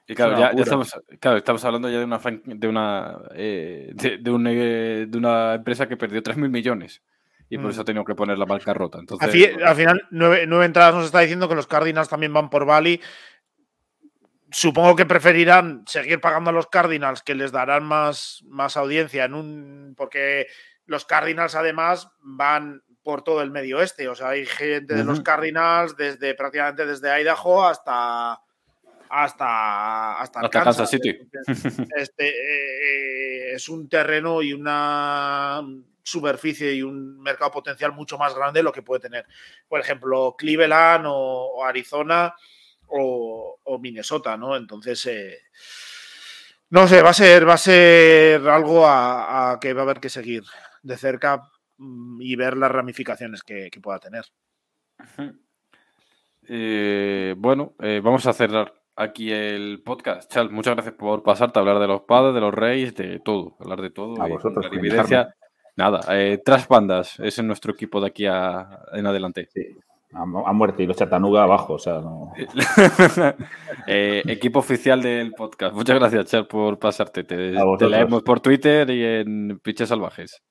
y 0.06 0.14
claro, 0.14 0.38
ya, 0.38 0.48
estamos, 0.50 0.94
claro, 1.20 1.38
estamos 1.38 1.64
hablando 1.64 1.88
ya 1.88 1.98
de 1.98 2.04
una 2.04 2.20
de 2.44 2.68
una 2.68 3.18
eh, 3.34 3.92
de, 3.94 4.18
de, 4.18 5.18
una 5.18 5.54
empresa 5.54 5.88
que 5.88 5.96
perdió 5.96 6.22
3.000 6.22 6.50
millones. 6.50 7.02
y 7.48 7.56
por 7.56 7.66
mm. 7.66 7.70
eso 7.70 7.82
ha 7.82 7.84
tenido 7.84 8.04
que 8.04 8.14
poner 8.14 8.36
la 8.36 8.46
marca 8.46 8.74
rota. 8.74 8.98
Entonces, 8.98 9.56
al, 9.64 9.76
final, 9.76 10.02
nueve, 10.10 10.64
entradas 10.64 10.94
nos 10.94 11.06
está 11.06 11.20
diciendo 11.20 11.48
que 11.48 11.54
los 11.54 11.66
Cardinals 11.66 12.08
también 12.08 12.32
van 12.32 12.50
por 12.50 12.66
Bali. 12.66 13.00
Supongo 14.50 14.96
que 14.96 15.06
preferirán 15.06 15.84
seguir 15.86 16.20
pagando 16.20 16.50
a 16.50 16.52
los 16.52 16.66
Cardinals, 16.66 17.22
que 17.22 17.34
les 17.34 17.52
darán 17.52 17.84
más, 17.84 18.42
más 18.48 18.76
audiencia 18.76 19.24
en 19.24 19.34
un. 19.34 19.94
porque 19.96 20.46
los 20.84 21.04
Cardinals 21.04 21.54
además 21.54 22.10
van 22.20 22.82
por 23.02 23.22
todo 23.22 23.42
el 23.42 23.50
medio 23.50 23.78
oeste. 23.78 24.08
O 24.08 24.14
sea, 24.14 24.30
hay 24.30 24.46
gente 24.46 24.94
de 24.94 25.04
los 25.04 25.20
Cardinals 25.20 25.96
desde 25.96 26.34
prácticamente 26.34 26.86
desde 26.86 27.20
Idaho 27.20 27.64
hasta 27.64 28.40
hasta, 29.14 30.20
hasta, 30.20 30.48
Kansas. 30.48 30.88
City. 30.88 31.18
Este, 31.96 32.28
eh, 32.30 33.52
es 33.52 33.68
un 33.68 33.86
terreno 33.86 34.40
y 34.40 34.54
una 34.54 35.60
superficie 36.02 36.72
y 36.72 36.82
un 36.82 37.20
mercado 37.20 37.50
potencial 37.50 37.92
mucho 37.92 38.16
más 38.16 38.34
grande 38.34 38.60
de 38.60 38.64
lo 38.64 38.72
que 38.72 38.82
puede 38.82 39.02
tener, 39.02 39.26
por 39.68 39.80
ejemplo, 39.80 40.34
Cleveland 40.36 41.04
o, 41.06 41.62
Arizona 41.64 42.34
o, 42.88 43.78
Minnesota, 43.80 44.36
¿no? 44.36 44.56
Entonces, 44.56 45.04
eh, 45.06 45.38
no 46.70 46.88
sé, 46.88 47.02
va 47.02 47.10
a 47.10 47.14
ser, 47.14 47.46
va 47.46 47.54
a 47.54 47.58
ser 47.58 48.48
algo 48.48 48.86
a, 48.86 49.58
que 49.60 49.74
va 49.74 49.82
a 49.82 49.84
haber 49.84 50.00
que 50.00 50.08
seguir 50.08 50.42
de 50.82 50.96
cerca 50.96 51.42
y 52.20 52.36
ver 52.36 52.56
las 52.56 52.70
ramificaciones 52.70 53.42
que, 53.42 53.70
pueda 53.82 53.98
tener. 53.98 54.24
Eh, 56.48 57.34
bueno, 57.38 57.74
vamos 58.02 58.26
a 58.26 58.32
cerrar 58.32 58.74
aquí 58.96 59.32
el 59.32 59.82
podcast. 59.84 60.30
Chal, 60.30 60.50
muchas 60.50 60.74
gracias 60.74 60.94
por 60.94 61.22
pasarte 61.22 61.58
a 61.58 61.60
hablar 61.60 61.78
de 61.78 61.86
los 61.86 62.02
padres, 62.02 62.34
de 62.34 62.40
los 62.40 62.54
reyes, 62.54 62.94
de 62.94 63.20
todo, 63.20 63.56
hablar 63.60 63.80
de 63.80 63.90
todo. 63.90 64.20
A 64.20 64.28
vosotros, 64.28 64.66
evidencia. 64.72 65.34
Nada, 65.76 66.00
eh, 66.10 66.40
Tras 66.44 66.68
Bandas 66.68 67.18
es 67.20 67.38
en 67.38 67.46
nuestro 67.46 67.72
equipo 67.72 68.00
de 68.00 68.08
aquí 68.08 68.26
en 68.26 69.06
adelante. 69.06 69.48
Sí. 69.52 69.66
A, 70.14 70.26
muerte 70.26 70.82
y 70.82 70.86
los 70.86 70.98
Chatanuga 70.98 71.42
abajo, 71.42 71.74
o 71.74 71.78
sea, 71.78 71.94
no. 71.94 72.32
Eh, 73.86 74.22
equipo 74.26 74.58
oficial 74.58 75.00
del 75.00 75.32
podcast. 75.32 75.74
Muchas 75.74 75.98
gracias, 75.98 76.26
Chal, 76.26 76.46
por 76.46 76.78
pasarte. 76.78 77.24
Te, 77.24 77.54
te 77.78 77.88
leemos 77.88 78.22
por 78.22 78.40
Twitter 78.40 78.88
y 78.90 79.02
en 79.02 79.58
Piches 79.60 79.88
Salvajes. 79.88 80.42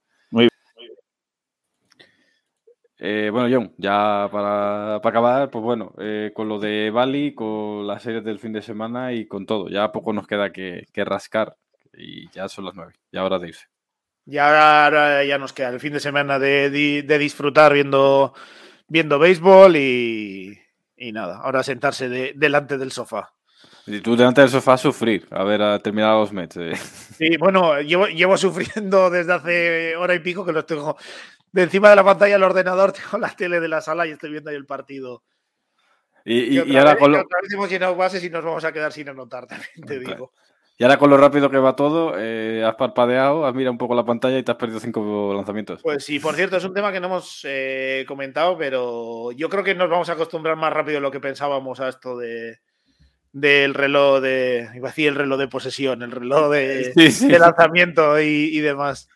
Eh, 3.03 3.32
bueno, 3.32 3.49
John, 3.52 3.73
ya 3.78 4.30
para, 4.32 4.98
acabar, 4.98 5.49
pues 5.49 5.64
bueno, 5.64 5.91
eh, 5.98 6.32
con 6.36 6.48
lo 6.48 6.60
de 6.60 6.91
Bali, 6.91 7.34
con 7.34 7.88
las 7.88 8.03
series 8.03 8.23
del 8.23 8.38
fin 8.38 8.53
de 8.53 8.61
semana 8.61 9.11
y 9.11 9.26
con 9.26 9.48
todo. 9.48 9.69
Ya 9.69 9.91
poco 9.91 10.14
nos 10.14 10.28
queda 10.28 10.52
que, 10.52 10.86
rascar 10.98 11.57
y 11.98 12.30
ya 12.30 12.48
son 12.48 12.65
las 12.65 12.76
nueve, 12.76 12.94
ya 13.11 13.23
hora 13.23 13.40
de 13.40 13.48
irse. 13.48 13.65
Ya 14.26 14.86
ahora 14.86 15.23
ya 15.23 15.40
nos 15.40 15.52
queda 15.52 15.69
el 15.69 15.80
fin 15.80 15.94
de 15.94 15.99
semana 15.99 16.38
de, 16.38 17.02
disfrutar 17.18 17.73
viendo, 17.73 18.36
viendo 18.88 19.18
béisbol 19.18 19.78
y, 19.78 20.60
nada, 21.11 21.38
ahora 21.38 21.64
sentarse 21.64 22.07
delante 22.36 22.78
del 22.78 22.91
sofá. 22.91 23.34
Y 23.88 23.99
tú 24.02 24.15
delante 24.15 24.41
del 24.41 24.52
sofá 24.52 24.73
a 24.73 24.78
sufrir, 24.78 25.28
a 25.32 25.44
ver, 25.44 25.64
a 25.64 25.80
terminar 25.80 26.14
los 26.14 26.32
meses. 26.32 26.80
Eh. 26.80 27.32
Sí, 27.32 27.38
bueno, 27.38 27.82
llevo, 27.82 28.06
llevo 28.06 28.38
sufriendo 28.38 29.10
desde 29.10 29.34
hace 29.34 29.95
hora 29.95 30.14
y 30.14 30.19
pico 30.19 30.45
que 30.45 30.52
los 30.52 30.68
tengo 30.68 30.98
de 31.52 31.64
encima 31.64 31.90
de 31.90 31.95
la 31.95 32.03
pantalla 32.03 32.34
del 32.34 32.44
ordenador 32.44 32.91
tengo 32.94 33.18
la 33.18 33.30
tele 33.36 33.60
de 33.60 33.68
la 33.68 33.82
sala 33.82 34.07
y 34.07 34.11
estoy 34.11 34.32
viendo 34.32 34.49
ahí 34.49 34.56
el 34.56 34.65
partido. 34.65 35.23
Y, 36.23 36.78
ahora 36.78 36.98
con 36.98 37.11
lo... 37.11 37.23
hemos 37.52 37.69
llenado 37.69 37.95
bases 37.95 38.23
y 38.23 38.30
nos 38.30 38.44
vamos 38.44 38.64
a 38.64 38.72
quedar 38.72 38.91
sin 38.94 39.10
anotar, 39.10 39.48
también 39.48 39.86
te 39.88 39.99
digo. 39.99 40.32
Y 40.78 40.84
ahora 40.84 40.98
con 40.98 41.10
lo 41.10 41.18
rápido 41.18 41.49
que 41.49 41.57
va 41.57 41.76
todo, 41.76 42.14
eh, 42.18 42.64
has 42.64 42.76
parpadeado, 42.76 43.45
has 43.45 43.53
mirado 43.53 43.72
un 43.72 43.78
poco 43.78 43.95
la 43.95 44.06
pantalla 44.06 44.38
y 44.38 44.44
te 44.44 44.52
has 44.52 44.57
perdido 44.57 44.80
cinco 44.80 45.34
lanzamientos. 45.34 45.82
Pues 45.82 46.03
sí, 46.03 46.19
por 46.19 46.36
cierto, 46.36 46.57
es 46.57 46.64
un 46.64 46.73
tema 46.73 46.91
que 46.91 46.99
no 46.99 47.07
hemos 47.07 47.41
eh, 47.44 48.06
comentado, 48.07 48.57
pero 48.57 49.32
yo 49.32 49.49
creo 49.49 49.64
que 49.64 49.76
nos 49.76 49.90
vamos 49.90 50.10
a 50.10 50.14
acostumbrar 50.14 50.56
más 50.56 50.73
rápido 50.73 50.95
de 50.95 51.02
lo 51.02 51.11
que 51.11 51.19
pensábamos 51.19 51.80
a 51.80 51.90
esto 51.90 52.18
de 52.18 52.60
del 53.34 53.73
reloj 53.73 54.22
de, 54.22 54.69
iba 54.76 54.90
a 54.90 54.91
decir 54.91 55.07
el 55.07 55.15
reloj 55.15 55.40
de 55.40 55.48
posesión, 55.48 56.02
el 56.03 56.11
reloj 56.11 56.52
de, 56.52 56.94
lanzamiento 57.40 58.19
y 58.19 58.60
demás. 58.60 59.07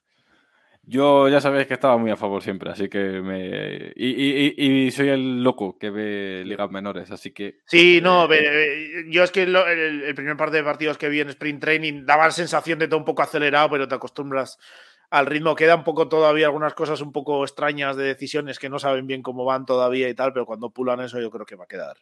Yo 0.87 1.27
ya 1.29 1.41
sabéis 1.41 1.65
que 1.65 1.73
estaba 1.73 1.97
muy 1.97 2.11
a 2.11 2.15
favor 2.15 2.43
siempre, 2.43 2.69
así 2.69 2.89
que 2.89 2.99
me. 2.99 3.91
Y, 3.95 4.91
soy 4.91 5.09
el 5.09 5.43
loco 5.43 5.79
que 5.79 5.89
ve 5.89 6.43
ligas 6.45 6.69
menores, 6.69 7.09
así 7.09 7.31
que. 7.31 7.59
Sí, 7.65 8.01
no, 8.01 8.31
eh, 8.31 9.05
yo 9.09 9.23
es 9.23 9.31
que 9.31 9.43
el, 9.43 10.13
primer 10.15 10.37
par 10.37 10.51
de 10.51 10.63
partidos 10.63 10.99
que 10.99 11.09
vi 11.09 11.21
en 11.21 11.29
Sprint 11.29 11.61
Training 11.61 12.05
daba 12.05 12.25
la 12.25 12.31
sensación 12.31 12.77
de 12.77 12.87
todo 12.87 12.99
un 12.99 13.05
poco 13.05 13.23
acelerado, 13.23 13.69
pero 13.71 13.87
te 13.87 13.95
acostumbras 13.95 14.59
al 15.09 15.25
ritmo. 15.25 15.55
Queda 15.55 15.75
un 15.75 15.83
poco 15.83 16.07
todavía 16.07 16.45
algunas 16.45 16.75
cosas 16.75 17.01
un 17.01 17.11
poco 17.11 17.43
extrañas 17.43 17.97
de 17.97 18.03
decisiones 18.03 18.59
que 18.59 18.69
no 18.69 18.77
saben 18.77 19.07
bien 19.07 19.23
cómo 19.23 19.43
van 19.43 19.65
todavía 19.65 20.07
y 20.07 20.13
tal, 20.13 20.33
pero 20.33 20.45
cuando 20.45 20.69
pulan 20.69 20.99
eso 20.99 21.19
yo 21.19 21.31
creo 21.31 21.47
que 21.47 21.55
va 21.55 21.63
a 21.63 21.67
quedar. 21.67 21.97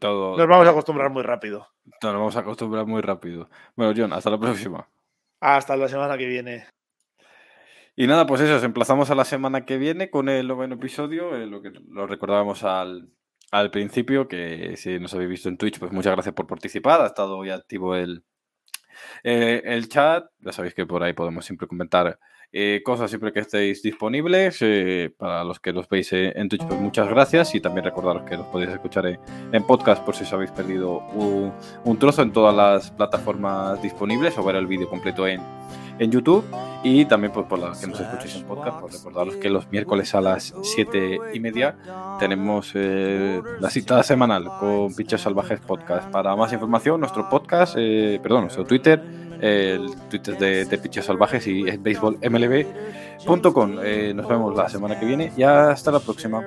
Todo... 0.00 0.36
Nos 0.36 0.48
vamos 0.48 0.66
a 0.66 0.70
acostumbrar 0.70 1.10
muy 1.10 1.22
rápido. 1.22 1.68
Nos 2.02 2.12
vamos 2.14 2.36
a 2.36 2.40
acostumbrar 2.40 2.84
muy 2.84 3.00
rápido. 3.00 3.48
Bueno, 3.76 3.94
John, 3.96 4.12
hasta 4.12 4.30
la 4.30 4.38
próxima. 4.38 4.88
Hasta 5.40 5.76
la 5.76 5.86
semana 5.86 6.18
que 6.18 6.26
viene. 6.26 6.66
Y 8.00 8.06
nada, 8.06 8.26
pues 8.26 8.40
eso, 8.40 8.54
os 8.54 8.62
emplazamos 8.62 9.10
a 9.10 9.16
la 9.16 9.24
semana 9.24 9.64
que 9.64 9.76
viene 9.76 10.08
con 10.08 10.28
el 10.28 10.46
noveno 10.46 10.76
episodio, 10.76 11.34
eh, 11.34 11.48
lo 11.48 11.60
que 11.60 11.72
lo 11.90 12.06
recordábamos 12.06 12.62
al, 12.62 13.10
principio, 13.72 14.28
que 14.28 14.76
si 14.76 15.00
nos 15.00 15.14
habéis 15.14 15.30
visto 15.30 15.48
en 15.48 15.58
Twitch, 15.58 15.80
pues 15.80 15.90
muchas 15.90 16.12
gracias 16.12 16.32
por 16.32 16.46
participar, 16.46 17.00
ha 17.00 17.06
estado 17.06 17.44
ya 17.44 17.56
activo 17.56 17.96
el, 17.96 18.22
eh, 19.24 19.62
el 19.64 19.88
chat, 19.88 20.26
ya 20.38 20.52
sabéis 20.52 20.74
que 20.74 20.86
por 20.86 21.02
ahí 21.02 21.12
podemos 21.12 21.44
siempre 21.44 21.66
comentar 21.66 22.20
eh, 22.52 22.82
cosas 22.84 23.10
siempre 23.10 23.32
que 23.32 23.40
estéis 23.40 23.82
disponibles. 23.82 24.58
para 25.16 25.44
los 25.44 25.60
que 25.60 25.72
los 25.72 25.88
veis 25.88 26.12
en 26.12 26.48
Twitch, 26.48 26.66
pues 26.66 26.80
muchas 26.80 27.08
gracias. 27.08 27.54
Y 27.54 27.60
también 27.60 27.84
recordaros 27.84 28.22
que 28.22 28.36
los 28.36 28.46
podéis 28.46 28.70
escuchar 28.70 29.06
en, 29.06 29.62
podcast 29.64 30.04
por 30.04 30.14
si 30.14 30.24
os 30.24 30.32
habéis 30.32 30.50
perdido 30.50 30.98
un, 30.98 31.98
trozo 31.98 32.22
en 32.22 32.32
todas 32.32 32.54
las 32.54 32.90
plataformas 32.90 33.80
disponibles 33.82 34.36
o 34.38 34.42
ver 34.42 34.56
el 34.56 34.66
vídeo 34.66 34.88
completo 34.88 35.26
en, 35.26 35.40
en 35.98 36.10
YouTube 36.10 36.44
y 36.84 37.04
también 37.06 37.32
pues, 37.32 37.46
por 37.46 37.58
los 37.58 37.78
que 37.78 37.86
nos 37.88 37.98
escuchéis 37.98 38.36
en 38.36 38.44
podcast, 38.44 38.80
pues 38.80 38.94
recordaros 38.94 39.36
que 39.36 39.50
los 39.50 39.68
miércoles 39.70 40.14
a 40.14 40.20
las 40.20 40.54
7 40.62 41.18
y 41.34 41.40
media 41.40 41.76
tenemos 42.20 42.70
eh, 42.74 43.42
la 43.60 43.68
cita 43.68 44.02
semanal 44.02 44.48
con 44.60 44.94
Pichos 44.94 45.20
Salvajes 45.20 45.60
Podcast. 45.60 46.08
Para 46.10 46.36
más 46.36 46.52
información, 46.52 47.00
nuestro 47.00 47.28
podcast, 47.28 47.74
eh, 47.76 48.20
perdón, 48.22 48.42
nuestro 48.42 48.64
Twitter, 48.64 49.02
el 49.40 49.94
Twitter 50.08 50.38
de, 50.38 50.64
de 50.64 50.78
Pichos 50.78 51.06
Salvajes 51.06 51.46
y 51.46 51.64
baseballmlb.com. 51.76 53.78
Eh, 53.82 54.12
nos 54.14 54.28
vemos 54.28 54.56
la 54.56 54.68
semana 54.68 54.98
que 54.98 55.06
viene 55.06 55.32
y 55.36 55.42
hasta 55.42 55.90
la 55.90 56.00
próxima. 56.00 56.42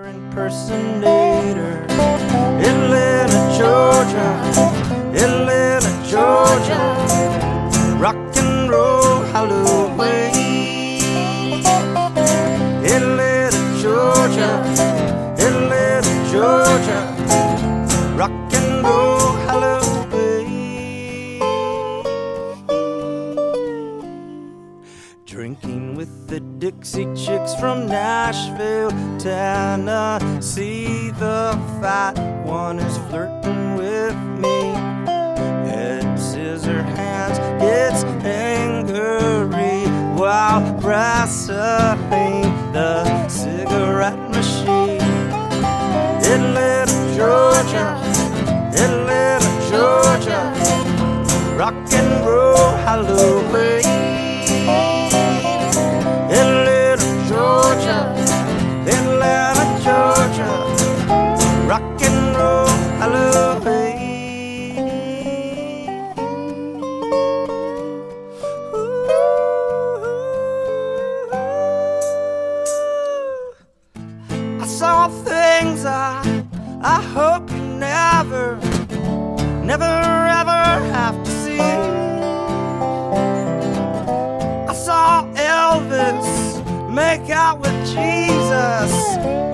Dixie 26.61 27.07
Chicks 27.15 27.55
from 27.55 27.87
Nashville, 27.87 28.91
Tennessee. 29.17 31.09
The 31.09 31.59
fat 31.81 32.13
one 32.45 32.77
is 32.77 32.99
flirting 33.09 33.73
with 33.77 34.15
me. 34.37 34.73
Head, 35.67 36.19
scissor 36.19 36.83
hands, 36.83 37.39
gets 37.59 38.03
angry 38.23 39.89
while 40.13 40.61
wrestling 40.81 42.43
the 42.71 43.27
cigarette 43.27 44.29
machine. 44.29 45.01
In 46.31 46.53
little 46.53 47.15
Georgia, 47.17 47.97
in 48.77 49.07
little 49.07 49.57
Georgia, 49.71 50.53
rock 51.57 51.73
and 51.91 52.23
roll 52.23 52.69
Halloween. 52.85 54.10
I 76.83 76.99
hope 77.13 77.51
you 77.51 77.57
never, 77.57 78.55
never 79.63 79.83
ever 79.83 80.63
have 80.91 81.23
to 81.23 81.29
see. 81.29 81.59
I 84.67 84.73
saw 84.73 85.23
Elvis 85.35 86.91
make 86.91 87.29
out 87.29 87.59
with 87.59 87.85
Jesus. 87.85 89.50